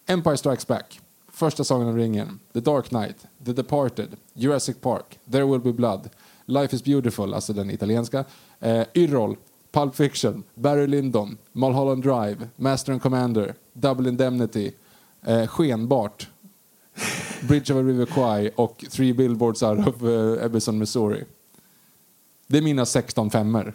Empire 0.07 0.37
Strikes 0.37 0.67
Back, 0.67 1.01
Första 1.41 1.65
Sagan 1.65 1.89
om 1.89 1.97
ringen, 1.97 2.41
The 2.53 2.61
Dark 2.61 2.89
Knight, 2.89 3.17
The 3.45 3.53
Departed, 3.53 4.09
Jurassic 4.33 4.77
Park, 4.81 5.19
There 5.33 5.45
Will 5.45 5.61
Be 5.61 5.73
Blood, 5.73 6.09
Life 6.45 6.77
is 6.77 6.85
Beautiful, 6.85 7.35
alltså 7.35 7.53
den 7.53 7.71
italienska, 7.71 8.25
eh, 8.61 8.83
Yrrol, 8.95 9.37
Pulp 9.73 9.95
Fiction, 9.95 10.43
Barry 10.55 10.87
Lyndon, 10.87 11.39
Mulholland 11.53 12.03
Drive, 12.03 12.49
Master 12.57 12.93
and 12.93 13.03
Commander, 13.03 13.55
Double 13.73 14.09
Indemnity, 14.09 14.73
eh, 15.27 15.47
Skenbart, 15.47 16.29
Bridge 17.49 17.75
of 17.75 17.79
a 17.79 17.83
River 17.83 18.07
Kwai 18.07 18.51
och 18.55 18.85
Three 18.91 19.13
Billboards 19.13 19.63
Out 19.63 19.89
of 19.89 20.03
eh, 20.03 20.09
uh, 20.09 20.45
Ebbison, 20.45 20.79
Missouri. 20.79 21.25
Det 22.47 22.59
är 22.59 22.63
mina 22.63 22.87
16 22.87 23.31
femmor. 23.31 23.75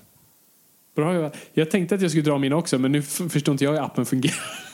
Bra, 0.95 1.13
jag, 1.13 1.31
jag 1.53 1.71
tänkte 1.71 1.95
att 1.95 2.01
jag 2.01 2.11
skulle 2.11 2.23
dra 2.23 2.37
mina 2.37 2.55
också, 2.55 2.79
men 2.79 2.91
nu 2.91 3.01
förstår 3.01 3.51
inte 3.51 3.63
jag 3.63 3.71
hur 3.71 3.81
appen 3.81 4.05
fungerar. 4.05 4.64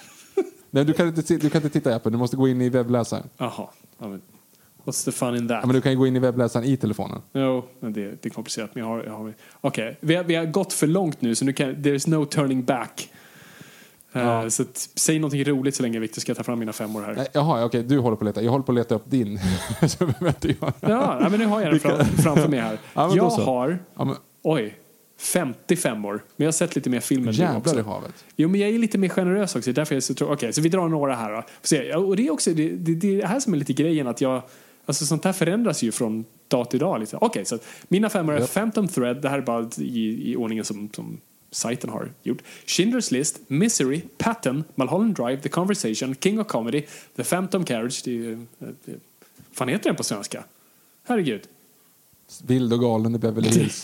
Nej, 0.71 0.85
du, 0.85 0.93
kan 0.93 1.07
inte, 1.07 1.21
du 1.37 1.49
kan 1.49 1.61
inte 1.63 1.69
titta 1.79 1.91
i 1.91 1.93
appen, 1.93 2.11
du 2.11 2.17
måste 2.17 2.37
gå 2.37 2.47
in 2.47 2.61
i 2.61 2.69
webbläsaren. 2.69 3.29
Jaha. 3.37 3.67
Ja, 3.97 4.07
men, 4.07 4.21
what's 4.85 5.05
the 5.05 5.11
fun 5.11 5.35
in 5.35 5.47
that? 5.47 5.57
Ja, 5.61 5.65
men 5.65 5.75
du 5.75 5.81
kan 5.81 5.91
ju 5.91 5.97
gå 5.97 6.07
in 6.07 6.15
i 6.15 6.19
webbläsaren 6.19 6.65
i 6.65 6.77
telefonen. 6.77 7.21
Jo, 7.33 7.63
men 7.79 7.93
det, 7.93 8.01
det 8.21 8.25
är 8.25 8.29
komplicerat. 8.29 8.69
Men 8.75 8.83
jag 8.83 8.89
har, 8.89 9.03
jag 9.03 9.13
har, 9.13 9.33
Okej, 9.61 9.97
vi, 9.99 10.15
har, 10.15 10.23
vi 10.23 10.35
har 10.35 10.45
gått 10.45 10.73
för 10.73 10.87
långt 10.87 11.21
nu 11.21 11.35
så 11.35 11.45
nu 11.45 11.53
kan, 11.53 11.75
there's 11.75 12.09
no 12.09 12.25
turning 12.25 12.63
back. 12.63 13.09
Eh, 14.13 14.21
Ja. 14.21 14.49
så 14.49 14.61
att, 14.63 14.89
säg 14.95 15.19
någonting 15.19 15.43
roligt 15.43 15.75
så 15.75 15.83
länge 15.83 15.99
Victor 15.99 16.21
ska 16.21 16.35
ta 16.35 16.43
fram 16.43 16.59
mina 16.59 16.73
femmor 16.73 17.01
här. 17.01 17.27
Jaha, 17.33 17.65
okej, 17.65 17.83
du 17.83 17.99
håller 17.99 18.17
på 18.17 18.23
att 18.23 18.27
leta. 18.27 18.41
Jag 18.41 18.51
håller 18.51 18.63
på 18.63 18.71
att 18.71 18.75
leta 18.75 18.95
upp 18.95 19.03
din. 19.05 19.39
Så 19.87 20.05
behöver 20.05 20.27
inte 20.27 20.47
jag. 20.61 20.73
Ja, 20.79 21.27
men 21.31 21.39
nu 21.39 21.45
har 21.45 21.61
jag 21.61 21.71
den 21.71 21.79
fram, 21.79 22.05
framför 22.05 22.47
mig 22.47 22.59
här. 22.59 22.77
Ja, 22.93 23.15
jag 23.15 23.31
så. 23.31 23.41
har, 23.41 23.79
men, 23.93 24.15
oj, 24.43 24.75
55 25.21 26.05
år. 26.05 26.11
Men 26.13 26.21
jag 26.35 26.47
har 26.47 26.51
sett 26.51 26.75
lite 26.75 26.89
mer 26.89 26.99
film 26.99 27.27
än 27.27 27.33
du 27.33 27.39
jävlar 27.39 27.57
också. 27.59 27.79
i 27.79 27.81
havet. 27.81 28.25
Jo, 28.35 28.49
men 28.49 28.59
jag 28.61 28.69
är 28.69 28.79
lite 28.79 28.97
mer 28.97 29.09
generös 29.09 29.55
också. 29.55 29.73
Därför 29.73 29.95
jag 29.95 29.97
är 29.97 30.01
så 30.01 30.13
tro- 30.13 30.33
Okej, 30.33 30.53
så 30.53 30.61
vi 30.61 30.69
drar 30.69 30.89
några 30.89 31.15
här 31.15 31.31
då. 31.33 31.43
Se. 31.61 31.93
Och 31.95 32.15
det 32.15 32.27
är 32.27 32.31
också 32.31 32.53
det, 32.53 32.69
det, 32.69 32.95
det 32.95 33.13
är 33.15 33.17
det 33.21 33.27
här 33.27 33.39
som 33.39 33.53
är 33.53 33.57
lite 33.57 33.73
grejen 33.73 34.07
att 34.07 34.21
jag... 34.21 34.41
Alltså 34.85 35.05
sånt 35.05 35.25
här 35.25 35.33
förändras 35.33 35.83
ju 35.83 35.91
från 35.91 36.25
dag 36.47 36.69
till 36.69 36.79
dag. 36.79 36.99
Lite. 36.99 37.17
Okej, 37.21 37.45
så 37.45 37.55
att 37.55 37.65
mina 37.87 38.09
femmor 38.09 38.33
är 38.33 38.39
Japp. 38.39 38.53
Phantom 38.53 38.87
Thread. 38.87 39.21
Det 39.21 39.29
här 39.29 39.37
är 39.37 39.41
bara 39.41 39.69
i, 39.77 40.31
i 40.31 40.35
ordningen 40.35 40.65
som, 40.65 40.89
som 40.95 41.17
sajten 41.51 41.89
har 41.89 42.11
gjort. 42.23 42.41
Schindler's 42.65 43.13
List, 43.13 43.39
Misery, 43.47 44.01
Patton, 44.17 44.63
Mulholland 44.75 45.15
Drive, 45.15 45.41
The 45.41 45.49
Conversation, 45.49 46.15
King 46.15 46.39
of 46.39 46.47
Comedy, 46.47 46.83
The 47.15 47.23
Phantom 47.23 47.63
Carriage. 47.65 48.01
Det 48.05 48.11
är 48.11 48.15
ju... 48.15 48.33
eh, 48.59 48.67
fan 49.51 49.67
heter 49.67 49.89
den 49.89 49.95
på 49.95 50.03
svenska? 50.03 50.43
Herregud. 51.07 51.41
Vild 52.47 52.73
och 52.73 52.79
galen 52.79 53.15
i 53.15 53.17
Beverly 53.17 53.49
Hills. 53.49 53.83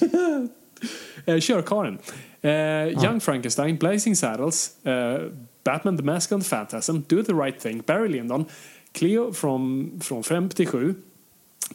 Eh, 1.27 1.39
Körkaren. 1.39 1.97
Eh, 2.41 3.03
Young 3.03 3.19
Frankenstein, 3.19 3.77
Blazing 3.77 4.15
Saddles, 4.15 4.85
eh, 4.85 5.21
Batman 5.63 5.97
the 5.97 6.03
Mask 6.03 6.31
and 6.31 6.43
the 6.43 6.49
Phantasm, 6.49 6.97
Do 7.07 7.23
the 7.23 7.33
Right 7.33 7.59
Thing, 7.59 7.83
Barry 7.85 8.07
Lyndon, 8.09 8.45
Cleo 8.91 9.33
från, 9.33 9.91
från 10.03 10.23
5 10.23 10.49
till 10.49 10.67
7. 10.67 10.95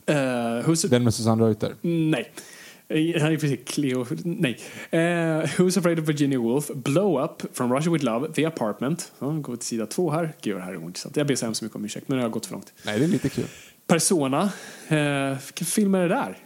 Eh, 0.07 0.73
Den 0.91 1.05
med 1.05 1.15
Susanne 1.15 1.45
Reuter. 1.45 1.75
nej. 1.83 2.33
Eh, 2.89 2.99
Nej, 3.23 3.39
precis. 3.39 3.61
Cleo. 3.67 4.07
Nej. 4.25 4.59
Eh, 4.91 4.99
Who's 4.99 5.79
Afraid 5.79 5.99
of 5.99 6.09
Virginia 6.09 6.39
Woolf, 6.39 6.69
Blow 6.75 7.25
Up, 7.25 7.43
From 7.57 7.73
Russia 7.73 7.93
With 7.93 8.05
Love, 8.05 8.33
The 8.33 8.45
Apartment. 8.45 9.13
Ja, 9.19 9.27
går 9.31 9.57
till 9.57 9.67
sida 9.67 9.87
två 9.87 10.11
här. 10.11 10.33
Gud, 10.43 10.57
det 10.57 10.63
här 10.63 10.73
är 10.73 10.77
ointressant. 10.77 11.17
Jag 11.17 11.27
ber 11.27 11.35
så 11.35 11.45
hemskt 11.47 11.63
mycket 11.63 11.77
om 11.77 11.85
ursäkt, 11.85 12.09
men 12.09 12.17
nu 12.17 12.23
har 12.23 12.25
jag 12.25 12.33
gått 12.33 12.47
för 12.47 12.53
långt. 12.53 12.73
Nej, 12.87 12.99
det 12.99 13.05
är 13.05 13.09
lite 13.09 13.29
kul. 13.29 13.45
Persona. 13.87 14.43
Eh, 14.89 15.37
vilken 15.47 15.67
film 15.67 15.95
är 15.95 16.03
det 16.03 16.09
där? 16.09 16.37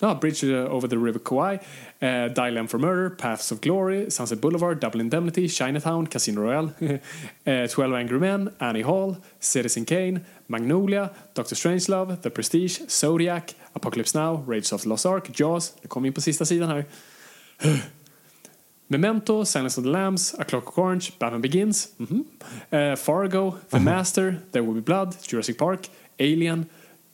Ja, 0.00 0.14
Bridge 0.14 0.44
over 0.68 0.88
the 0.88 0.96
River 0.96 1.20
Kwai, 1.20 1.58
eh, 2.00 2.28
Dial 2.34 2.56
M 2.56 2.66
for 2.68 2.78
Murder, 2.78 3.10
Paths 3.10 3.52
of 3.52 3.60
Glory, 3.60 4.10
Sunset 4.10 4.40
Boulevard, 4.40 4.80
Double 4.80 5.00
Indemnity, 5.00 5.48
Chinatown, 5.48 6.06
Casino 6.06 6.42
Royale, 6.42 6.74
eh, 7.44 7.68
12 7.68 7.94
Angry 7.94 8.18
Men, 8.18 8.50
Annie 8.58 8.82
Hall, 8.82 9.16
Citizen 9.38 9.84
Kane, 9.84 10.20
Magnolia, 10.48 11.10
Doctor 11.34 11.54
Strangelove, 11.54 12.20
The 12.22 12.30
Prestige, 12.30 12.80
Zodiac, 12.88 13.54
Apocalypse 13.74 14.14
Now, 14.14 14.42
Rage 14.46 14.72
of 14.72 14.82
the 14.82 14.88
Lost 14.88 15.06
Ark, 15.06 15.30
Jaws, 15.38 15.72
det 15.82 15.88
kommer 15.88 16.06
in 16.06 16.12
på 16.12 16.20
sista 16.20 16.44
sidan 16.44 16.68
här. 16.68 16.84
Memento, 18.88 19.44
Silence 19.44 19.80
of 19.80 19.84
the 19.84 19.90
Lambs, 19.90 20.34
A 20.38 20.44
Clockwork 20.44 20.78
Orange, 20.78 21.12
Batman 21.18 21.42
Begins, 21.42 21.88
mhm. 21.96 22.24
eh, 22.70 22.96
Fargo, 22.96 23.54
The 23.70 23.78
Master, 23.78 24.34
There 24.52 24.62
Will 24.62 24.74
Be 24.74 24.80
Blood, 24.80 25.16
Jurassic 25.28 25.58
Park, 25.58 25.88
Alien, 26.18 26.66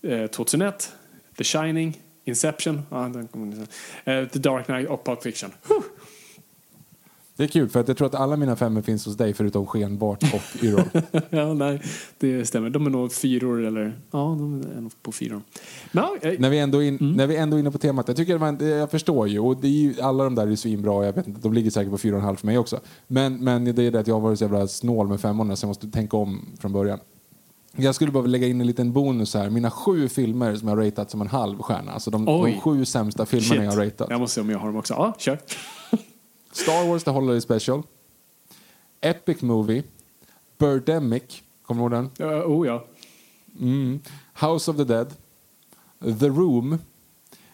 eh, 0.02 0.26
2001, 0.28 0.92
The 1.36 1.44
Shining, 1.44 1.96
Inception, 2.24 2.82
ja, 2.90 3.06
eh, 3.06 4.28
The 4.28 4.38
Dark 4.38 4.66
Knight 4.66 4.88
och 4.88 5.04
Pulp 5.04 5.22
Fiction. 5.22 5.50
Huh. 5.68 5.82
Det 7.40 7.44
är 7.44 7.48
kul 7.48 7.68
för 7.68 7.80
att 7.80 7.88
jag 7.88 7.96
tror 7.96 8.06
att 8.06 8.14
alla 8.14 8.36
mina 8.36 8.56
femmor 8.56 8.82
finns 8.82 9.06
hos 9.06 9.16
dig 9.16 9.34
förutom 9.34 9.66
Skenbart 9.66 10.22
och 10.22 10.64
Yrrol. 10.64 10.84
ja, 11.30 11.54
nej, 11.54 11.82
det 12.18 12.46
stämmer. 12.46 12.70
De 12.70 12.86
är 12.86 12.90
nog 12.90 13.12
fyror 13.12 13.64
eller... 13.64 13.98
Ja, 14.10 14.18
de 14.18 14.62
är 14.76 14.80
nog 14.80 14.92
på 15.02 15.12
fyror. 15.12 15.42
Men, 15.92 16.04
ja, 16.04 16.28
eh, 16.28 16.40
när, 16.40 16.50
vi 16.50 16.58
ändå 16.58 16.82
in, 16.82 16.98
när 17.16 17.26
vi 17.26 17.36
ändå 17.36 17.56
är 17.56 17.60
inne 17.60 17.70
på 17.70 17.78
temat, 17.78 18.08
jag, 18.08 18.16
tycker 18.16 18.38
man, 18.38 18.58
jag 18.60 18.90
förstår 18.90 19.28
ju, 19.28 19.38
och 19.38 19.56
det 19.60 19.66
är 19.66 19.70
ju, 19.70 20.00
alla 20.00 20.24
de 20.24 20.34
där 20.34 20.46
är 20.46 20.56
svinbra, 20.56 21.06
jag 21.06 21.12
vet 21.12 21.26
inte, 21.26 21.40
de 21.40 21.52
ligger 21.52 21.70
säkert 21.70 21.90
på 21.90 21.98
fyra 21.98 22.14
och 22.14 22.20
en 22.20 22.24
halv 22.24 22.36
för 22.36 22.46
mig 22.46 22.58
också. 22.58 22.80
Men, 23.06 23.44
men 23.44 23.64
det 23.64 23.82
är 23.82 23.90
det 23.90 24.00
att 24.00 24.06
jag 24.06 24.14
har 24.14 24.20
varit 24.20 24.38
så 24.38 24.44
jävla 24.44 24.68
snål 24.68 25.08
med 25.08 25.20
femmorna 25.20 25.56
så 25.56 25.64
jag 25.64 25.68
måste 25.68 25.90
tänka 25.90 26.16
om 26.16 26.46
från 26.60 26.72
början. 26.72 26.98
Jag 27.76 27.94
skulle 27.94 28.10
bara 28.10 28.26
lägga 28.26 28.46
in 28.46 28.60
en 28.60 28.66
liten 28.66 28.92
bonus 28.92 29.34
här. 29.34 29.50
Mina 29.50 29.70
sju 29.70 30.08
filmer 30.08 30.56
som 30.56 30.68
jag 30.68 30.76
har 30.76 30.84
ratat 30.84 31.10
som 31.10 31.20
en 31.20 31.26
halv 31.26 31.62
stjärna. 31.62 31.92
Alltså 31.92 32.10
de, 32.10 32.28
Oj. 32.28 32.52
de 32.52 32.60
sju 32.60 32.84
sämsta 32.84 33.26
filmerna 33.26 33.54
shit. 33.54 33.64
jag 33.64 33.70
har 33.72 33.84
ratat. 33.84 34.10
Jag 34.10 34.20
måste 34.20 34.34
se 34.34 34.40
om 34.40 34.50
jag 34.50 34.58
har 34.58 34.66
dem 34.66 34.76
också. 34.76 34.94
Ja, 34.94 35.14
kör. 35.18 35.38
Star 36.52 36.88
Wars 36.88 37.04
The 37.04 37.10
Holiday 37.10 37.40
Special. 37.40 37.82
Epic 39.00 39.42
Movie. 39.42 39.82
Birdemic. 40.58 41.42
Kommer 41.62 41.88
du 41.88 41.96
ihåg 41.96 42.10
den? 42.18 42.28
Uh, 42.28 42.50
oh 42.50 42.66
ja. 42.66 42.84
Mm. 43.60 44.00
House 44.40 44.70
of 44.70 44.76
the 44.76 44.84
Dead. 44.84 45.14
The 46.20 46.28
Room. 46.28 46.78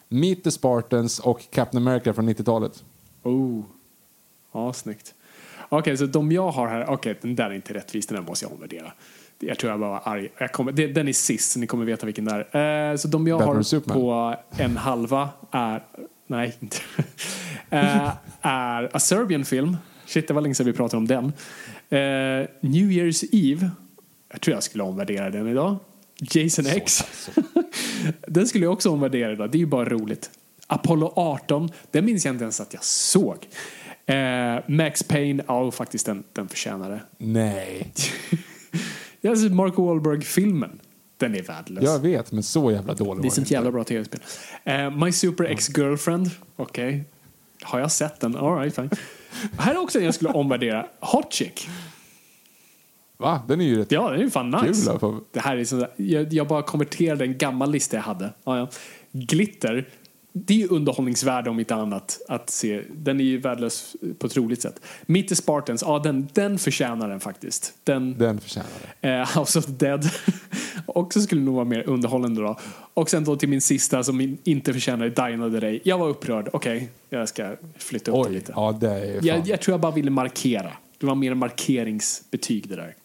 Meet 0.07 0.43
the 0.43 0.51
Spartans 0.51 1.19
och 1.19 1.49
Captain 1.49 1.87
America 1.87 2.13
från 2.13 2.29
90-talet. 2.29 2.83
Oh. 3.23 3.63
Ja, 4.51 4.73
snyggt. 4.73 5.13
Okej, 5.69 5.97
så 5.97 6.05
de 6.05 6.31
jag 6.31 6.51
har 6.51 6.67
här, 6.67 6.89
okej, 6.89 7.17
den 7.21 7.35
där 7.35 7.45
är 7.49 7.53
inte 7.53 7.73
rättvis, 7.73 8.07
den 8.07 8.15
där 8.15 8.29
måste 8.29 8.45
jag 8.45 8.53
omvärdera. 8.53 8.93
Jag 9.39 9.57
tror 9.57 9.71
jag 9.71 9.79
bara 9.79 9.89
var 9.89 10.01
arg. 10.03 10.29
Jag 10.37 10.51
kommer, 10.51 10.71
det, 10.71 10.87
den 10.87 11.07
är 11.07 11.13
sist, 11.13 11.51
så 11.51 11.59
ni 11.59 11.67
kommer 11.67 11.85
veta 11.85 12.05
vilken 12.05 12.25
det 12.25 12.47
är. 12.51 12.91
Eh, 12.91 12.97
så 12.97 13.07
de 13.07 13.27
jag 13.27 13.39
Batman 13.39 13.55
har 13.55 13.63
Superman. 13.63 14.01
på 14.01 14.35
en 14.57 14.77
halva 14.77 15.29
är, 15.51 15.83
nej, 16.27 16.57
inte. 16.59 16.77
eh, 17.69 18.11
är 18.41 18.89
A 18.95 18.99
Serbian 18.99 19.45
film. 19.45 19.77
Shit, 20.05 20.27
det 20.27 20.33
var 20.33 20.41
länge 20.41 20.55
sedan 20.55 20.65
vi 20.65 20.73
pratade 20.73 20.97
om 20.97 21.07
den. 21.07 21.25
Eh, 21.89 22.47
New 22.61 22.91
Year's 22.91 23.25
Eve. 23.31 23.69
Jag 24.31 24.41
tror 24.41 24.55
jag 24.55 24.63
skulle 24.63 24.83
omvärdera 24.83 25.29
den 25.29 25.47
idag. 25.47 25.77
Jason 26.19 26.65
X. 26.65 27.03
den 28.27 28.47
skulle 28.47 28.65
jag 28.65 28.73
också 28.73 28.89
omvärdera 28.89 29.31
idag. 29.31 29.51
Det 29.51 29.57
är 29.57 29.59
ju 29.59 29.65
bara 29.65 29.89
roligt. 29.89 30.29
Apollo 30.67 31.13
18. 31.15 31.71
Den 31.91 32.05
minns 32.05 32.25
jag 32.25 32.35
inte 32.35 32.43
ens 32.43 32.61
att 32.61 32.73
jag 32.73 32.83
såg. 32.83 33.37
Eh, 34.05 34.59
Max 34.67 35.03
Payne. 35.03 35.43
Ja, 35.47 35.71
faktiskt 35.71 36.05
den, 36.05 36.23
den 36.33 36.47
förtjänar 36.47 36.89
det. 36.89 37.01
Nej. 37.17 37.91
Har 39.27 39.35
sett 39.35 39.51
Mark 39.53 39.77
Wahlberg-filmen. 39.77 40.79
Den 41.17 41.35
är 41.35 41.41
värdelös. 41.41 41.83
Jag 41.83 41.99
vet, 41.99 42.31
men 42.31 42.43
så 42.43 42.71
jävla 42.71 42.93
dålig 42.93 43.23
det 43.23 43.27
är 43.37 43.39
inte. 43.39 43.53
jävla 43.53 43.71
bra 43.71 43.83
tv-spel. 43.83 44.19
Eh, 44.63 44.91
My 44.91 45.11
Super 45.11 45.43
Ex-Girlfriend. 45.43 46.29
Okej. 46.55 47.03
Har 47.61 47.79
jag 47.79 47.91
sett 47.91 48.19
den? 48.19 48.35
All 48.35 48.59
right, 48.59 48.75
fine. 48.75 48.89
Här 49.57 49.73
är 49.75 49.77
också 49.79 49.99
en 49.99 50.05
jag 50.05 50.13
skulle 50.13 50.29
omvärdera. 50.31 50.85
Hot 50.99 51.33
Chick. 51.33 51.67
Va? 53.17 53.41
Den 53.47 53.61
är 53.61 53.65
ju 53.65 53.77
rätt 53.77 53.91
Ja, 53.91 54.09
den 54.09 54.19
är 54.19 54.23
ju 54.23 54.29
fan 54.29 54.49
nice. 54.51 54.65
kul. 54.81 54.89
Alltså. 54.91 55.21
Det 55.31 55.39
här 55.39 55.57
är 55.57 55.65
sånt 55.65 55.81
där, 55.81 55.91
jag, 56.05 56.33
jag 56.33 56.47
bara 56.47 56.61
konverterade 56.61 57.23
en 57.25 57.37
gammal 57.37 57.71
lista 57.71 57.97
jag 57.97 58.03
hade. 58.03 58.33
Ja, 58.43 58.57
ja. 58.57 58.69
Glitter. 59.11 59.87
Det 60.45 60.53
är 60.53 60.57
ju 60.57 60.67
underhållningsvärde 60.67 61.49
om 61.49 61.59
inte 61.59 61.75
annat 61.75 62.19
att 62.27 62.49
se. 62.49 62.81
Den 62.95 63.19
är 63.19 63.23
ju 63.23 63.37
värdelös 63.37 63.95
på 64.19 64.27
ett 64.27 64.37
roligt 64.37 64.61
sätt. 64.61 64.79
Meet 65.05 65.27
the 65.27 65.35
Spartans, 65.35 65.81
ja 65.81 65.99
den, 65.99 66.27
den 66.33 66.59
förtjänar 66.59 67.09
den 67.09 67.19
faktiskt. 67.19 67.73
Den, 67.83 68.17
Den 68.17 68.39
förtjänar 68.39 68.67
det. 69.01 69.09
Eh, 69.09 69.39
House 69.39 69.59
of 69.59 69.65
the 69.65 69.71
Dead. 69.71 70.09
också 70.85 71.21
skulle 71.21 71.41
nog 71.41 71.55
vara 71.55 71.65
mer 71.65 71.89
underhållande 71.89 72.41
då. 72.41 72.59
Och 72.93 73.09
sen 73.09 73.23
då 73.23 73.35
till 73.35 73.49
min 73.49 73.61
sista 73.61 74.03
som 74.03 74.21
in- 74.21 74.37
inte 74.43 74.73
förtjänar 74.73 75.09
Dying 75.27 75.43
of 75.43 75.53
the 75.53 75.59
Day. 75.59 75.81
Jag 75.83 75.97
var 75.97 76.07
upprörd. 76.07 76.49
Okej, 76.53 76.89
jag 77.09 77.29
ska 77.29 77.55
flytta 77.77 78.11
upp 78.11 78.15
det 78.23 78.29
Oj, 78.29 78.33
lite. 78.35 78.53
ja 78.55 78.77
det 78.81 78.89
är 78.89 79.13
fan. 79.13 79.27
Jag, 79.27 79.47
jag 79.47 79.61
tror 79.61 79.73
jag 79.73 79.79
bara 79.81 79.91
ville 79.91 80.11
markera. 80.11 80.71
Det 80.97 81.05
var 81.05 81.15
mer 81.15 81.33
markeringsbetyg 81.33 82.69
det 82.69 82.75
där. 82.75 82.95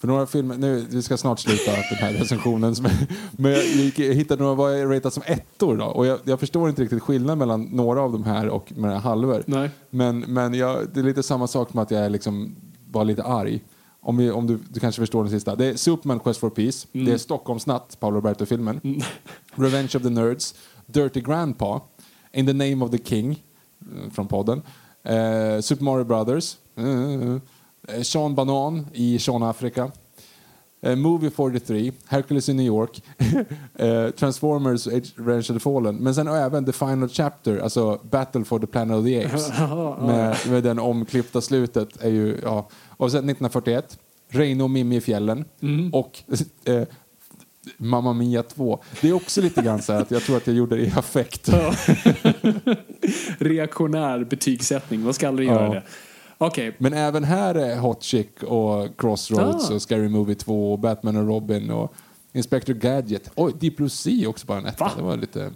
För 0.00 0.08
några 0.08 0.26
filmer, 0.26 0.56
nu, 0.56 0.86
vi 0.90 1.02
ska 1.02 1.16
snart 1.16 1.38
sluta 1.40 1.70
den 1.70 1.98
här 1.98 2.12
recensionen. 2.12 2.74
som- 2.76 2.88
Men 3.32 3.52
jag, 3.52 3.64
gick, 3.64 3.98
jag 3.98 4.14
hittade 4.14 4.42
några 4.42 4.54
vad 4.54 4.80
jag 4.80 4.96
ratat 4.96 5.14
som 5.14 5.22
ettor 5.26 5.76
då. 5.76 5.84
Och 5.84 6.06
jag, 6.06 6.18
jag 6.24 6.40
förstår 6.40 6.68
inte 6.68 6.82
riktigt 6.82 7.02
skillnaden 7.02 7.38
mellan 7.38 7.62
några 7.62 8.00
av 8.02 8.12
de 8.12 8.24
här 8.24 8.48
och 8.48 8.72
mina 8.76 8.98
halvor. 8.98 9.42
Nej. 9.46 9.70
Men, 9.90 10.18
men 10.20 10.54
jag, 10.54 10.88
det 10.94 11.00
är 11.00 11.04
lite 11.04 11.22
samma 11.22 11.46
sak 11.46 11.74
med 11.74 11.82
att 11.82 11.90
jag 11.90 12.00
är 12.04 12.10
liksom 12.10 12.56
bara 12.90 13.04
lite 13.04 13.22
arg. 13.22 13.60
Om, 14.00 14.16
vi, 14.16 14.30
om 14.30 14.46
du, 14.46 14.58
du 14.70 14.80
kanske 14.80 15.02
förstår 15.02 15.22
den 15.24 15.30
sista. 15.32 15.56
Det 15.56 15.66
är 15.66 15.76
Superman 15.76 16.20
Quest 16.20 16.40
for 16.40 16.50
Peace. 16.50 16.86
Det 16.92 17.12
är 17.12 17.18
Stockholmsnatt, 17.18 17.96
Paolo 18.00 18.16
Roberto-filmen. 18.16 18.80
Revenge 19.54 19.90
of 19.96 20.02
the 20.02 20.10
Nerds. 20.10 20.54
Dirty 20.86 21.20
Grandpa. 21.20 21.80
In 22.32 22.46
the 22.46 22.52
Name 22.52 22.84
of 22.84 22.90
the 22.90 22.98
King. 22.98 23.30
eh, 23.80 24.10
Från 24.12 24.28
podden. 24.28 24.62
Eh, 25.04 25.60
Super 25.60 25.84
Mario 25.84 26.04
Brothers. 26.04 26.56
Eh, 26.76 27.36
Sean 28.02 28.34
Banan 28.34 28.86
i 28.92 29.18
Sean 29.18 29.42
Afrika. 29.42 29.90
Eh, 30.82 30.96
Movie 30.96 31.30
43, 31.30 31.92
Hercules 32.06 32.48
in 32.48 32.56
New 32.56 32.66
York, 32.66 33.02
eh, 33.78 34.10
Transformers, 34.10 34.86
Revenge 35.16 35.40
of 35.40 35.46
the 35.56 35.60
Fallen. 35.60 35.96
Men 35.96 36.14
sen 36.14 36.28
även 36.28 36.64
The 36.64 36.72
Final 36.72 37.08
Chapter, 37.08 37.58
alltså 37.58 38.00
Battle 38.10 38.44
for 38.44 38.58
the 38.58 38.66
Planet 38.66 38.96
of 38.96 39.04
the 39.04 39.24
Apes. 39.24 39.48
med, 40.00 40.36
med 40.50 40.62
den 40.62 40.78
omklippta 40.78 41.40
slutet. 41.40 42.02
Är 42.04 42.10
ju, 42.10 42.38
ja. 42.42 42.68
Och 42.88 43.10
sen 43.10 43.18
1941, 43.18 43.98
Reino 44.28 44.62
och 44.62 44.70
Mimmi 44.70 44.96
i 44.96 45.00
fjällen. 45.00 45.44
Och 45.92 46.22
eh, 46.64 46.82
Mamma 47.76 48.12
Mia 48.12 48.42
2. 48.42 48.82
Det 49.00 49.08
är 49.08 49.12
också 49.12 49.40
lite 49.40 49.62
grann 49.62 49.82
så 49.82 49.92
att 49.92 50.10
jag 50.10 50.22
tror 50.22 50.36
att 50.36 50.46
jag 50.46 50.56
gjorde 50.56 50.76
det 50.76 50.82
i 50.82 50.92
affekt. 50.96 51.48
Reaktionär 53.38 54.24
betygssättning. 54.24 55.00
Man 55.00 55.14
ska 55.14 55.28
aldrig 55.28 55.48
Ja. 55.48 55.52
göra 55.52 55.68
det. 55.74 55.82
Okej, 56.38 56.74
Men 56.78 56.92
även 56.92 57.24
här 57.24 57.54
är 57.54 57.78
Hot 57.78 58.02
Chick 58.02 58.42
och 58.42 59.00
Crossroads 59.00 59.70
Ah. 59.70 59.74
och 59.74 59.82
Scary 59.82 60.08
Movie 60.08 60.34
2 60.34 60.72
och 60.72 60.78
Batman 60.78 61.16
och 61.16 61.26
Robin 61.26 61.70
och 61.70 61.94
Inspector 62.32 62.74
Gadget. 62.74 63.30
Oj, 63.34 63.52
Deep 63.60 63.76
Blue 63.76 63.90
Sea 63.90 64.28
också 64.28 64.46
bara 64.46 64.58
en 64.58 64.66
etta. 64.66 64.84
Va? 64.84 64.92
Det 64.96 65.02
var 65.02 65.16
lite... 65.16 65.52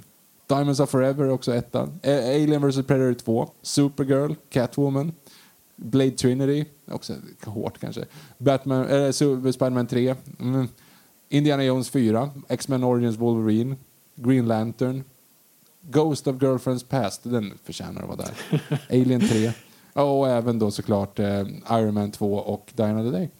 Diamonds 0.49 0.81
Are 0.81 0.87
Forever 0.87 1.29
också 1.31 1.55
ettan. 1.55 2.01
Eh, 2.03 2.19
Alien 2.19 2.69
vs 2.69 2.77
Predator 2.87 3.15
2. 3.15 3.51
Supergirl, 3.63 4.33
Catwoman. 4.51 5.13
Blade 5.77 6.11
Trinity, 6.11 6.65
också 6.91 7.15
hårt 7.45 7.79
kanske. 7.79 8.05
Batman, 8.39 8.87
äh, 8.89 9.11
Spiderman 9.11 9.87
3. 9.87 10.15
Mm. 10.41 10.69
Indiana 11.29 11.65
Jones 11.65 11.91
4. 11.91 12.31
X-Men 12.49 12.85
Origins 12.85 13.17
Wolverine. 13.19 13.77
Green 14.17 14.49
Lantern. 14.49 15.05
Ghost 15.91 16.27
of 16.27 16.37
Girlfriend's 16.37 16.87
Past, 16.89 17.21
den 17.25 17.53
förtjänar 17.65 18.03
att 18.03 18.09
vara 18.09 18.17
där. 18.17 18.63
Alien 18.91 19.21
3. 19.29 19.53
Och 19.93 20.29
även 20.29 20.59
då 20.59 20.71
såklart 20.71 21.19
eh, 21.19 21.41
Iron 21.71 21.95
Man 21.95 22.11
2 22.11 22.35
och 22.35 22.71
Die 22.77 22.83
Another 22.83 23.13
Day. 23.13 23.31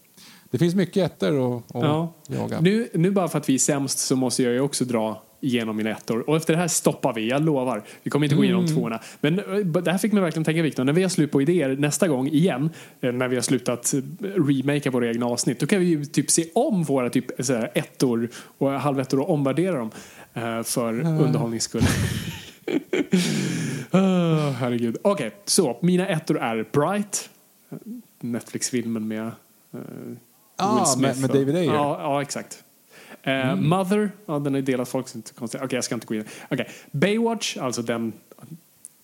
Det 0.51 0.57
finns 0.57 0.75
mycket 0.75 1.11
ettor 1.11 1.57
att 1.57 1.63
Ja. 1.73 2.13
jaga. 2.27 2.61
Nu, 2.61 2.89
nu 2.93 3.11
bara 3.11 3.27
för 3.27 3.37
att 3.37 3.49
vi 3.49 3.53
är 3.53 3.59
sämst 3.59 3.99
så 3.99 4.15
måste 4.15 4.43
jag 4.43 4.53
ju 4.53 4.59
också 4.61 4.85
dra 4.85 5.21
igenom 5.41 5.77
mina 5.77 5.89
ettor. 5.89 6.29
Och 6.29 6.35
efter 6.37 6.53
det 6.53 6.59
här 6.59 6.67
stoppar 6.67 7.13
vi, 7.13 7.29
jag 7.29 7.45
lovar. 7.45 7.83
Vi 8.03 8.09
kommer 8.09 8.25
inte 8.25 8.35
gå 8.35 8.43
igenom 8.43 8.67
tvåorna. 8.67 8.99
Men 9.21 9.39
eh, 9.39 9.45
det 9.65 9.91
här 9.91 9.97
fick 9.97 10.13
mig 10.13 10.23
verkligen 10.23 10.43
tänka 10.43 10.61
Viktor, 10.61 10.83
när 10.83 10.93
vi 10.93 11.01
har 11.01 11.09
slut 11.09 11.31
på 11.31 11.41
idéer 11.41 11.75
nästa 11.75 12.07
gång 12.07 12.27
igen, 12.27 12.69
eh, 13.01 13.11
när 13.11 13.27
vi 13.27 13.35
har 13.35 13.43
slutat 13.43 13.93
eh, 13.93 13.99
remakea 14.23 14.91
våra 14.91 15.07
egna 15.07 15.25
avsnitt, 15.25 15.59
då 15.59 15.65
kan 15.65 15.79
vi 15.79 15.85
ju 15.85 16.05
typ 16.05 16.31
se 16.31 16.45
om 16.55 16.83
våra 16.83 17.09
typ 17.09 17.25
så 17.45 17.53
här, 17.53 17.71
ettor 17.75 18.29
och 18.57 18.71
halvettor 18.71 19.19
och 19.19 19.29
omvärdera 19.29 19.77
dem 19.77 19.91
för 20.63 20.99
underhållnings 20.99 21.63
skull. 21.63 21.83
Ah, 23.93 24.49
herregud. 24.49 24.97
Okej, 25.01 25.31
så 25.45 25.77
mina 25.81 26.07
ettor 26.07 26.37
är 26.39 26.65
Bright, 26.71 27.29
Netflix-filmen 28.19 29.07
med 29.07 29.21
eh, 29.73 29.79
Ah, 30.55 30.75
Will 30.77 30.85
Smith. 30.85 31.01
med- 31.21 31.21
med 31.21 31.29
David 31.39 31.55
Ayer. 31.55 31.73
Ja, 31.73 31.97
ja 32.01 32.21
exakt. 32.21 32.63
Eh, 33.23 33.55
Mother, 33.55 34.11
ja, 34.25 34.39
den 34.39 34.55
är 34.55 34.61
delad 34.61 34.87
folk, 34.87 35.07
så 35.07 35.17
inte 35.17 35.33
konstigt. 35.33 35.61
Okej, 35.63 35.77
jag 35.77 35.83
ska 35.83 35.95
inte 35.95 36.07
gå 36.07 36.15
in. 36.15 36.25
Okej, 36.51 36.69
Baywatch, 36.91 37.57
alltså 37.57 37.81
den, 37.81 38.13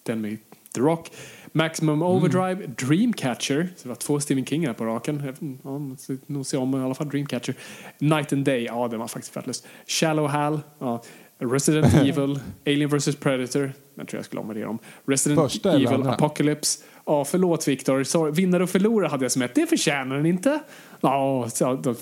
den 0.03 0.21
med 0.21 0.37
The 0.75 0.81
Rock. 0.81 1.11
Maximum 1.51 2.01
Overdrive, 2.01 2.67
Dreamcatcher, 2.67 3.69
så 3.75 3.83
det 3.83 3.89
var 3.89 3.95
två 3.95 4.19
Stephen 4.19 4.45
King 4.45 4.67
här 4.67 4.73
på 4.73 4.85
raken. 4.85 5.33
Ja, 5.63 5.81
nog 6.27 6.45
se 6.45 6.57
om 6.57 6.75
i 6.81 6.83
alla 6.83 6.93
fall 6.95 7.09
Dreamcatcher. 7.09 7.55
Night 7.99 8.33
and 8.33 8.45
Day, 8.45 8.63
ja 8.63 8.87
den 8.87 8.99
var 8.99 9.07
faktiskt 9.07 9.35
värdelös. 9.37 9.63
Shallow 9.87 10.27
Hal, 10.27 10.59
ja. 10.79 11.03
Resident 11.39 11.93
Evil, 11.93 12.39
Alien 12.65 12.89
vs 12.89 13.15
Predator, 13.15 13.73
den 13.95 14.05
tror 14.05 14.17
jag 14.17 14.25
skulle 14.25 14.41
omvärdera 14.41 14.69
om. 14.69 14.79
Resident 15.05 15.41
Första 15.41 15.69
eller 15.69 15.85
Evil, 15.85 15.95
andra? 15.95 16.13
Apocalypse. 16.13 16.83
Ja, 17.05 17.25
förlåt 17.25 17.67
Viktor. 17.67 18.03
Sorry. 18.03 18.31
Vinnare 18.31 18.63
och 18.63 18.69
förlorare 18.69 19.09
hade 19.09 19.25
jag 19.25 19.31
som 19.31 19.41
ett. 19.41 19.55
Det 19.55 19.67
förtjänar 19.67 20.15
den 20.15 20.25
inte. 20.25 20.59
Ja, 21.01 21.49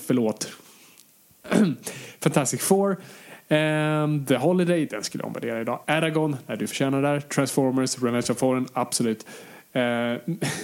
förlåt. 0.06 0.52
Fantastic 2.20 2.60
Four. 2.60 2.96
Ehm, 3.48 4.26
The 4.26 4.36
Holiday, 4.36 4.86
den 4.86 5.04
skulle 5.04 5.22
jag 5.22 5.28
omvärdera 5.28 5.60
idag. 5.60 5.80
Aragon, 5.86 6.36
nej 6.46 6.58
du 6.58 6.66
förtjänar 6.66 7.02
där. 7.02 7.20
Transformers, 7.20 8.02
Revenge 8.02 8.26
of 8.30 8.38
Fallen, 8.38 8.66
absolut. 8.72 9.26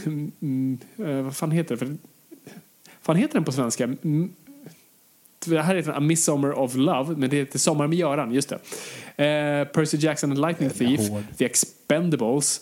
Mm, 0.05 0.79
eh, 0.97 1.23
vad 1.23 1.37
fan 1.37 1.51
heter 1.51 1.77
det? 1.77 1.79
För, 1.79 1.97
fan 3.03 3.17
heter 3.17 3.35
den 3.35 3.45
på 3.45 3.53
svenska? 3.53 3.89
Det 5.51 5.63
här 5.63 5.75
heter 5.75 5.93
A 5.93 6.01
Midsummer 6.01 6.53
of 6.59 6.75
Love, 6.75 7.17
men 7.17 7.31
det 7.31 7.37
heter 7.37 7.59
Sommar 7.59 7.87
med 7.87 7.99
Göran, 7.99 8.33
just 8.35 8.49
det. 9.17 9.25
Eh, 9.25 9.65
Percy 9.65 9.97
Jackson 10.01 10.31
and 10.31 10.41
Lightning 10.41 10.71
Thief. 10.71 11.01
The 11.39 11.45
Expendables. 11.45 12.61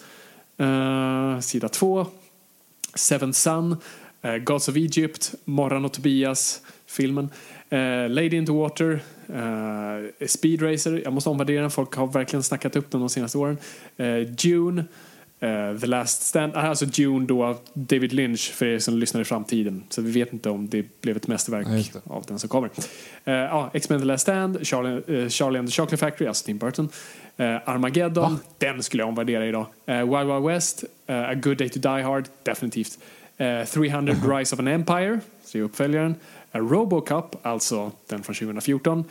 Eh, 0.59 1.40
sida 1.40 1.69
2. 1.69 2.07
Seven 2.94 3.32
Sun. 3.35 3.77
eh, 4.23 4.36
Gods 4.36 4.69
of 4.69 4.77
Egypt. 4.77 5.35
Morran 5.44 5.85
och 5.85 5.93
Tobias. 5.93 6.61
Filmen. 6.86 7.28
Eh, 7.70 8.09
Lady 8.09 8.36
in 8.36 8.47
the 8.47 8.52
Water. 8.52 9.01
eh, 9.28 10.27
Speed 10.27 10.62
Racer. 10.62 11.01
Jag 11.05 11.12
måste 11.12 11.31
omvärdera 11.31 11.61
den. 11.61 11.70
Folk 11.70 11.94
har 11.94 12.07
verkligen 12.07 12.43
snackat 12.43 12.77
upp 12.77 12.90
den 12.90 13.01
de 13.01 13.09
senaste 13.09 13.39
åren. 13.39 13.59
Eh, 13.97 14.07
Eh, 15.40 15.78
The 15.80 15.86
Last 15.86 16.22
Stand. 16.22 16.52
ah, 16.56 16.60
Alltså 16.60 16.86
Dune 16.86 17.26
då 17.26 17.44
av 17.44 17.58
David 17.74 18.12
Lynch 18.12 18.52
för 18.52 18.66
er 18.66 18.78
som 18.78 18.98
lyssnar 18.98 19.20
i 19.20 19.24
framtiden. 19.24 19.82
Så 19.90 20.02
vi 20.02 20.10
vet 20.10 20.32
inte 20.32 20.50
om 20.50 20.68
det 20.68 21.00
blev 21.00 21.16
ett 21.16 21.26
mästerverk 21.26 21.66
Ja, 21.94 22.00
av 22.14 22.24
den 22.28 22.38
som 22.38 22.48
kommer. 22.48 22.70
Eh, 23.24 23.34
ja, 23.34 23.70
X-Men 23.74 24.00
The 24.00 24.04
Last 24.06 24.22
Stand, 24.22 24.66
Charlie, 24.66 25.22
eh, 25.22 25.28
Charlie 25.28 25.58
and 25.58 25.68
the 25.68 25.72
Chocolate 25.72 25.96
Factory, 25.96 26.26
alltså 26.28 26.46
Tim 26.46 26.58
Burton. 26.58 26.88
Armageddon, 27.64 28.38
den 28.58 28.82
skulle 28.82 29.00
jag 29.02 29.08
omvärdera 29.08 29.46
idag. 29.46 29.66
Wild 29.86 30.26
Wild 30.26 30.44
West, 30.46 30.84
A 31.06 31.34
Good 31.34 31.56
Day 31.58 31.68
to 31.68 31.78
Die 31.78 32.02
Hard, 32.02 32.24
definitivt. 32.42 32.98
Eh, 33.36 33.64
300 33.64 34.14
Rise 34.38 34.54
of 34.54 34.58
an 34.60 34.68
Empire, 34.68 35.20
så 35.44 35.58
är 35.58 35.62
uppföljaren. 35.62 36.14
Robocop, 36.52 37.36
alltså 37.46 37.92
den 38.08 38.22
från 38.22 38.34
2014. 38.34 39.04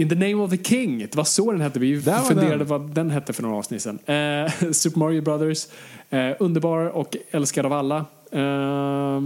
In 0.00 0.08
the 0.08 0.14
name 0.14 0.34
of 0.34 0.50
the 0.50 0.56
king, 0.56 0.98
det 0.98 1.16
var 1.16 1.24
så 1.24 1.52
den 1.52 1.60
hette. 1.60 1.78
Vi 1.78 1.96
Där 1.96 2.18
funderade 2.18 2.56
den. 2.56 2.66
vad 2.66 2.94
den 2.94 3.10
hette 3.10 3.32
för 3.32 3.42
några 3.42 3.56
avsnitt 3.56 3.82
sedan. 3.82 3.98
Eh, 4.06 4.70
Super 4.72 4.98
Mario 4.98 5.22
Brothers, 5.22 5.66
eh, 6.10 6.30
underbar 6.38 6.78
och 6.86 7.16
älskad 7.30 7.66
av 7.66 7.72
alla. 7.72 8.04
Eh, 8.32 9.22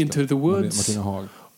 Into 0.00 0.26
the 0.26 0.34
Woods 0.34 0.98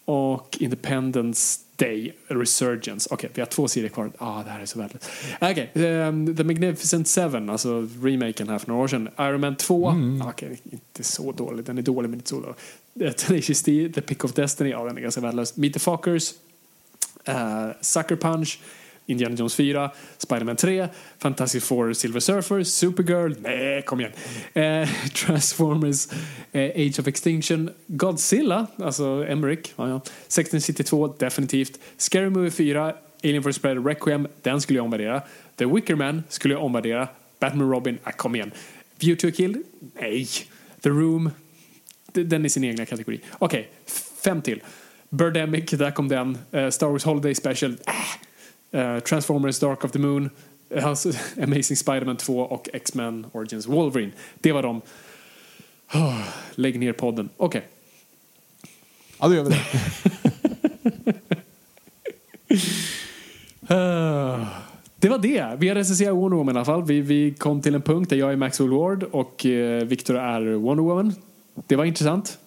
och 0.05 0.57
Independence 0.61 1.61
Day 1.77 2.13
Resurgence. 2.29 3.09
Okej, 3.13 3.31
vi 3.35 3.41
har 3.41 3.47
två 3.47 3.69
serier 3.69 3.89
kvar. 3.89 4.11
Ah, 4.19 4.43
det 4.43 4.51
här 4.51 4.61
är 4.61 4.67
så 4.67 4.79
värdelöst. 4.79 5.11
Okej, 5.41 5.71
ehm, 5.75 6.37
The 6.37 6.45
Magnificent 6.45 7.09
Seven, 7.09 7.51
alltså 7.51 7.89
remaken 8.03 8.49
här 8.49 8.59
för 8.59 8.69
några 8.69 8.83
år 8.83 8.89
sedan. 8.89 9.09
Iron 9.19 9.41
Man 9.41 9.57
2. 9.57 9.89
Mm. 9.89 10.29
Okej, 10.29 10.61
inte 10.71 11.03
så 11.03 11.33
dålig. 11.33 11.65
Den 11.65 11.79
är 11.79 11.83
dålig 11.83 12.11
men 12.11 12.19
inte 12.19 12.29
så 12.29 12.41
dålig. 12.41 12.55
Eh, 13.01 13.13
Tenacious 13.13 13.63
D, 13.63 13.91
The 13.95 14.01
Pick 14.01 14.25
of 14.25 14.33
Destiny. 14.33 14.71
Ja, 14.71 14.85
den 14.85 14.97
är 14.97 15.01
ganska 15.01 15.21
värdelös. 15.21 15.57
Meet 15.57 15.73
the 15.73 15.79
Fockers. 15.81 16.35
Uh, 17.27 17.73
Sucker 17.81 18.17
Punch. 18.17 18.59
Indiana 19.09 19.35
Jones 19.35 19.55
4, 19.55 19.91
Spider-Man 20.19 20.57
3, 20.57 20.89
Fantastic 21.19 21.63
Four 21.63 21.95
Silver 21.95 22.21
Surfer, 22.21 22.63
Supergirl, 22.65 23.35
nej 23.41 23.83
kom 23.83 24.01
igen, 24.01 24.13
eh, 24.55 24.89
Transformers, 25.15 26.09
eh, 26.53 26.71
Age 26.77 27.01
of 27.01 27.07
Extinction, 27.07 27.71
Godzilla, 27.87 28.67
alltså 28.79 29.25
Emmerich, 29.25 29.73
ja, 29.77 29.89
ja. 29.89 30.01
1692, 30.29 31.15
definitivt, 31.19 31.79
Scary 31.97 32.31
Movie 32.31 32.51
4, 32.51 32.95
Alien 33.25 33.43
vs 33.43 33.59
Predator 33.59 33.85
Requiem, 33.85 34.29
den 34.43 34.61
skulle 34.61 34.79
jag 34.79 34.85
omvärdera, 34.85 35.23
The 35.57 35.67
Wicker 35.67 35.95
Man 35.95 36.23
skulle 36.29 36.55
jag 36.55 36.65
omvärdera, 36.65 37.09
Batman 37.41 37.71
Robin, 37.71 37.99
ah, 38.05 38.13
kom 38.13 38.35
igen, 38.35 38.53
View 39.01 39.21
to 39.21 39.29
a 39.29 39.31
Kill, 39.31 39.63
nej, 40.01 40.29
The 40.83 40.89
Room, 40.89 41.31
den 42.13 42.45
är 42.45 42.49
sin 42.49 42.65
egna 42.65 42.87
kategori. 42.87 43.21
Okej, 43.39 43.71
fem 44.25 44.43
till. 44.43 44.61
Birdemic, 45.11 45.71
där 45.71 45.91
kom 45.91 46.09
den. 46.09 46.39
Eh, 46.53 46.71
Star 46.71 46.87
Wars 46.87 47.05
Holiday 47.05 47.35
Special. 47.35 47.77
Eh, 48.71 48.99
Transformers 48.99 49.59
Dark 49.59 49.85
of 49.85 49.91
the 49.93 49.99
Moon. 49.99 50.31
eh, 50.71 50.87
alltså, 50.87 51.13
Amazing 51.43 51.77
Spider-Man 51.77 52.17
2 52.17 52.41
och 52.41 52.69
X-Men 52.73 53.27
Origins 53.33 53.67
Wolverine. 53.67 54.13
Det 54.41 54.53
var 54.53 54.63
de. 54.63 54.81
Oh, 55.95 56.21
lägg 56.55 56.81
ner 56.81 56.93
podden. 56.93 57.29
Okej. 57.37 57.69
Ja, 59.21 59.29
då 59.29 59.35
gör 59.35 59.45
vi 59.45 59.51
det. 59.51 59.61
Eh, 63.71 64.47
det 64.97 65.09
var 65.09 65.19
det. 65.19 65.57
Vi 65.59 65.69
har 65.69 65.75
recenserat 65.75 66.17
Wonder 66.17 66.37
Woman 66.37 66.55
i 66.55 66.59
alla 66.59 66.65
fall. 66.65 66.85
Vi, 66.85 67.01
vi 67.01 67.35
kom 67.35 67.63
till 67.63 67.75
en 67.75 67.83
punkt 67.83 68.11
där 68.11 68.17
jag 68.17 68.33
är 68.33 68.37
Maxwell 68.37 68.71
Ward 68.71 69.03
och 69.03 69.45
uh, 69.45 69.85
Victor 69.85 70.17
är 70.19 70.41
Wonder 70.53 70.85
Woman. 70.85 71.15
Det 71.67 71.77
var 71.77 71.85
intressant. 71.85 72.39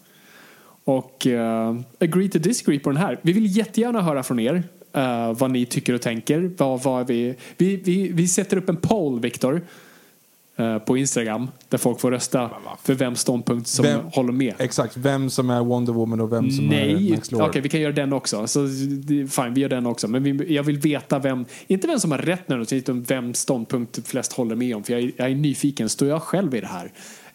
Och 0.84 1.28
uh, 1.30 1.80
agree 2.00 2.30
to 2.30 2.40
disagree 2.40 2.80
på 2.80 2.90
den 2.90 2.98
här. 2.98 3.20
Vi 3.22 3.34
vill 3.34 3.58
jättegärna 3.58 4.02
höra 4.02 4.24
från 4.24 4.40
er 4.40 4.64
eh, 4.94 5.34
vad 5.34 5.52
ni 5.52 5.66
tycker 5.66 5.94
och 5.94 6.02
tänker. 6.02 6.52
Vad, 6.58 6.84
vad 6.84 7.08
vi, 7.08 7.36
vi, 7.58 7.76
vi, 7.76 8.12
vi 8.12 8.28
sätter 8.28 8.58
upp 8.58 8.70
en 8.70 8.78
poll, 8.78 9.20
Victor, 9.20 9.62
eh, 10.56 10.78
på 10.78 10.98
Instagram 10.98 11.48
där 11.70 11.78
folk 11.78 12.00
får 12.00 12.12
rösta 12.12 12.50
för 12.84 12.94
vem 12.94 13.16
ståndpunkt 13.16 13.68
som 13.68 13.86
Vem- 13.86 14.02
håller 14.14 14.34
med. 14.34 14.54
Exakt, 14.60 14.98
vem 14.98 15.30
som 15.30 15.50
är 15.50 15.64
Wonder 15.64 15.94
Woman 15.94 16.20
och 16.22 16.32
vem 16.32 16.52
som 16.52 16.68
Nej, 16.68 17.08
är 17.08 17.16
Max 17.16 17.34
okej 17.34 17.40
Lord. 17.40 17.58
vi 17.64 17.70
kan 17.70 17.82
göra 17.82 17.94
den 17.94 18.14
också. 18.14 18.48
Så, 18.48 18.68
fine, 19.30 19.54
vi 19.54 19.62
gör 19.62 19.70
den 19.70 19.86
också. 19.86 20.08
Men 20.08 20.24
vi, 20.24 20.56
jag 20.56 20.64
vill 20.64 20.78
veta 20.78 21.20
vem, 21.20 21.46
inte 21.68 21.88
vem 21.88 22.00
som 22.00 22.12
har 22.12 22.18
rätt 22.18 22.48
nu, 22.50 22.66
utan 22.72 23.04
vem 23.04 23.34
ståndpunkt 23.34 24.08
flest 24.08 24.34
håller 24.34 24.56
med 24.56 24.76
om. 24.76 24.84
För 24.84 24.94
jag, 24.94 25.12
jag 25.18 25.32
är 25.32 25.36
nyfiken, 25.36 25.90
står 25.90 26.08
jag 26.08 26.22
själv 26.22 26.56
i 26.56 26.62
det 26.62 26.68
här? 26.68 26.92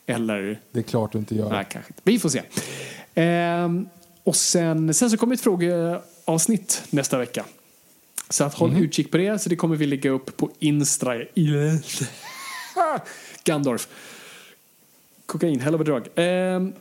Eller, 0.06 0.60
Det 0.72 0.78
är 0.78 0.82
klart 0.82 1.12
du 1.12 1.18
inte 1.18 1.34
gör. 1.34 1.50
nej 1.50 1.66
kanske 1.70 1.90
inte. 1.90 2.02
Vi 2.04 2.18
får 2.18 2.28
se. 2.28 2.42
Ehm, 3.14 3.88
och 4.24 4.36
sen, 4.36 4.94
sen 4.94 5.10
så 5.10 5.16
kommer 5.16 5.34
ett 5.34 5.40
frågeavsnitt 5.40 6.82
nästa 6.90 7.18
vecka. 7.18 7.44
Så 8.28 8.44
att 8.44 8.54
håll 8.54 8.76
utkik 8.76 9.10
på 9.10 9.16
det, 9.16 9.38
så 9.38 9.48
det 9.48 9.56
kommer 9.56 9.76
vi 9.76 9.86
lägga 9.86 10.10
upp 10.10 10.36
på 10.36 10.50
Instra. 10.58 11.14
Gandorf. 13.44 13.88
Kokain, 15.26 15.60
hell 15.60 15.74
of 15.74 15.80
a 15.80 15.84
drug. 15.84 16.02
Ehm, 16.14 16.72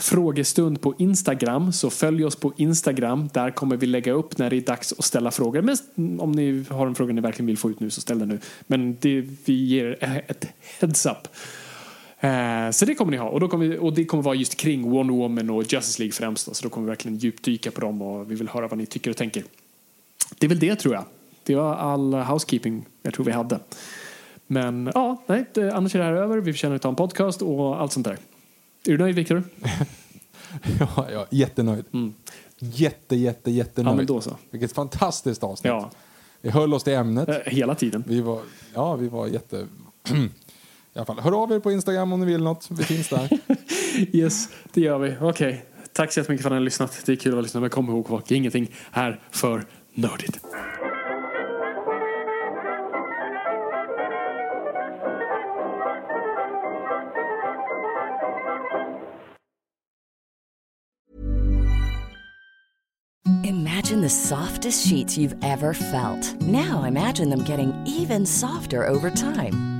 frågestund 0.00 0.80
på 0.80 0.94
Instagram, 0.98 1.72
så 1.72 1.90
följ 1.90 2.24
oss 2.24 2.36
på 2.36 2.52
Instagram. 2.56 3.28
Där 3.32 3.50
kommer 3.50 3.76
vi 3.76 3.86
lägga 3.86 4.12
upp 4.12 4.38
när 4.38 4.50
det 4.50 4.56
är 4.56 4.60
dags 4.60 4.92
att 4.98 5.04
ställa 5.04 5.30
frågor. 5.30 5.62
Men 5.62 5.76
om 6.20 6.32
ni 6.32 6.64
har 6.70 6.86
en 6.86 6.94
fråga 6.94 7.12
ni 7.12 7.20
verkligen 7.20 7.46
vill 7.46 7.58
få 7.58 7.70
ut 7.70 7.80
nu 7.80 7.90
så 7.90 8.00
ställ 8.00 8.18
den 8.18 8.28
nu. 8.28 8.38
Men 8.66 8.96
det, 9.00 9.24
vi 9.44 9.64
ger 9.64 9.96
ett 10.28 10.46
heads 10.80 11.06
up. 11.06 11.28
Eh, 12.20 12.70
så 12.70 12.84
det 12.84 12.94
kommer 12.94 13.10
ni 13.10 13.16
ha. 13.16 13.28
Och, 13.28 13.40
då 13.40 13.48
kommer 13.48 13.66
vi, 13.66 13.78
och 13.78 13.92
det 13.92 14.04
kommer 14.04 14.22
vara 14.22 14.34
just 14.34 14.56
kring 14.56 14.90
Wonder 14.90 15.14
Woman 15.14 15.50
och 15.50 15.62
Justice 15.62 15.98
League 16.02 16.12
främst. 16.12 16.46
Då. 16.46 16.54
Så 16.54 16.62
då 16.62 16.68
kommer 16.70 16.84
vi 16.84 16.88
verkligen 16.90 17.16
djupdyka 17.18 17.70
på 17.70 17.80
dem 17.80 18.02
och 18.02 18.30
vi 18.30 18.34
vill 18.34 18.48
höra 18.48 18.68
vad 18.68 18.78
ni 18.78 18.86
tycker 18.86 19.10
och 19.10 19.16
tänker. 19.16 19.44
Det 20.38 20.46
är 20.46 20.48
väl 20.48 20.58
det 20.58 20.76
tror 20.76 20.94
jag. 20.94 21.04
Det 21.44 21.54
var 21.54 21.74
all 21.74 22.14
housekeeping 22.14 22.86
jag 23.02 23.14
tror 23.14 23.24
vi 23.26 23.32
hade. 23.32 23.60
Men 24.46 24.90
ja, 24.94 25.22
nej, 25.26 25.44
det, 25.54 25.72
annars 25.74 25.94
är 25.94 25.98
det 25.98 26.04
här 26.04 26.12
över. 26.12 26.38
Vi 26.38 26.52
förtjänar 26.52 26.76
att 26.76 26.82
ta 26.82 26.88
en 26.88 26.94
podcast 26.96 27.42
och 27.42 27.80
allt 27.80 27.92
sånt 27.92 28.06
där. 28.06 28.12
Är 28.86 28.90
du 28.92 28.98
nöjd 28.98 29.14
Viktor? 29.14 29.42
Ja, 30.80 31.06
ja, 31.12 31.26
jättenöjd. 31.30 31.84
Jätte, 32.58 33.16
jätte, 33.16 33.50
jättenöjd. 33.50 33.86
Mm. 33.86 33.92
Ja, 33.92 33.96
men 33.96 34.06
då 34.06 34.20
så. 34.20 34.36
Vilket 34.50 34.72
fantastiskt 34.72 35.42
avsnitt. 35.44 35.68
Ja, 35.70 35.90
Vi 36.40 36.50
höll 36.50 36.74
oss 36.74 36.82
till 36.84 36.92
ämnet. 36.92 37.28
eh, 37.28 37.36
hela 37.46 37.74
tiden. 37.74 38.04
Vi 38.06 38.20
var, 38.20 38.40
ja, 38.74 38.96
vi 38.96 39.08
var 39.08 39.26
jätte... 39.26 39.66
I 40.94 40.98
alla 40.98 41.06
fall, 41.06 41.18
hör 41.20 41.42
av 41.42 41.52
er 41.52 41.58
på 41.58 41.72
Instagram 41.72 42.12
om 42.12 42.20
ni 42.20 42.26
vill 42.26 42.42
något. 42.42 42.68
Vi 42.70 42.84
finns 42.84 43.08
där. 43.08 43.28
Yes, 44.12 44.48
det 44.72 44.80
gör 44.80 44.98
vi. 44.98 45.14
Okej. 45.20 45.64
Tack 45.92 46.12
så 46.12 46.20
jättemycket 46.20 46.42
för 46.42 46.50
att 46.50 46.52
ni 46.52 46.56
har 46.58 46.64
lyssnat. 46.64 47.02
Det 47.06 47.12
är 47.12 47.16
kul 47.16 47.38
att 47.38 47.44
lyssna, 47.44 47.60
men 47.60 47.70
kom 47.70 47.88
ihåg 47.88 48.08
folk, 48.08 48.30
ingenting 48.30 48.74
är 48.92 49.20
för 49.30 49.64
nördigt. 49.94 50.40
Imagine 63.44 64.02
the 64.02 64.08
softest 64.08 64.88
sheets 64.88 65.18
you've 65.18 65.44
ever 65.44 65.72
felt. 65.72 66.40
Now 66.40 66.84
imagine 66.84 67.30
them 67.30 67.44
getting 67.44 67.72
even 67.86 68.26
softer 68.26 68.88
over 68.88 69.10
time. 69.10 69.79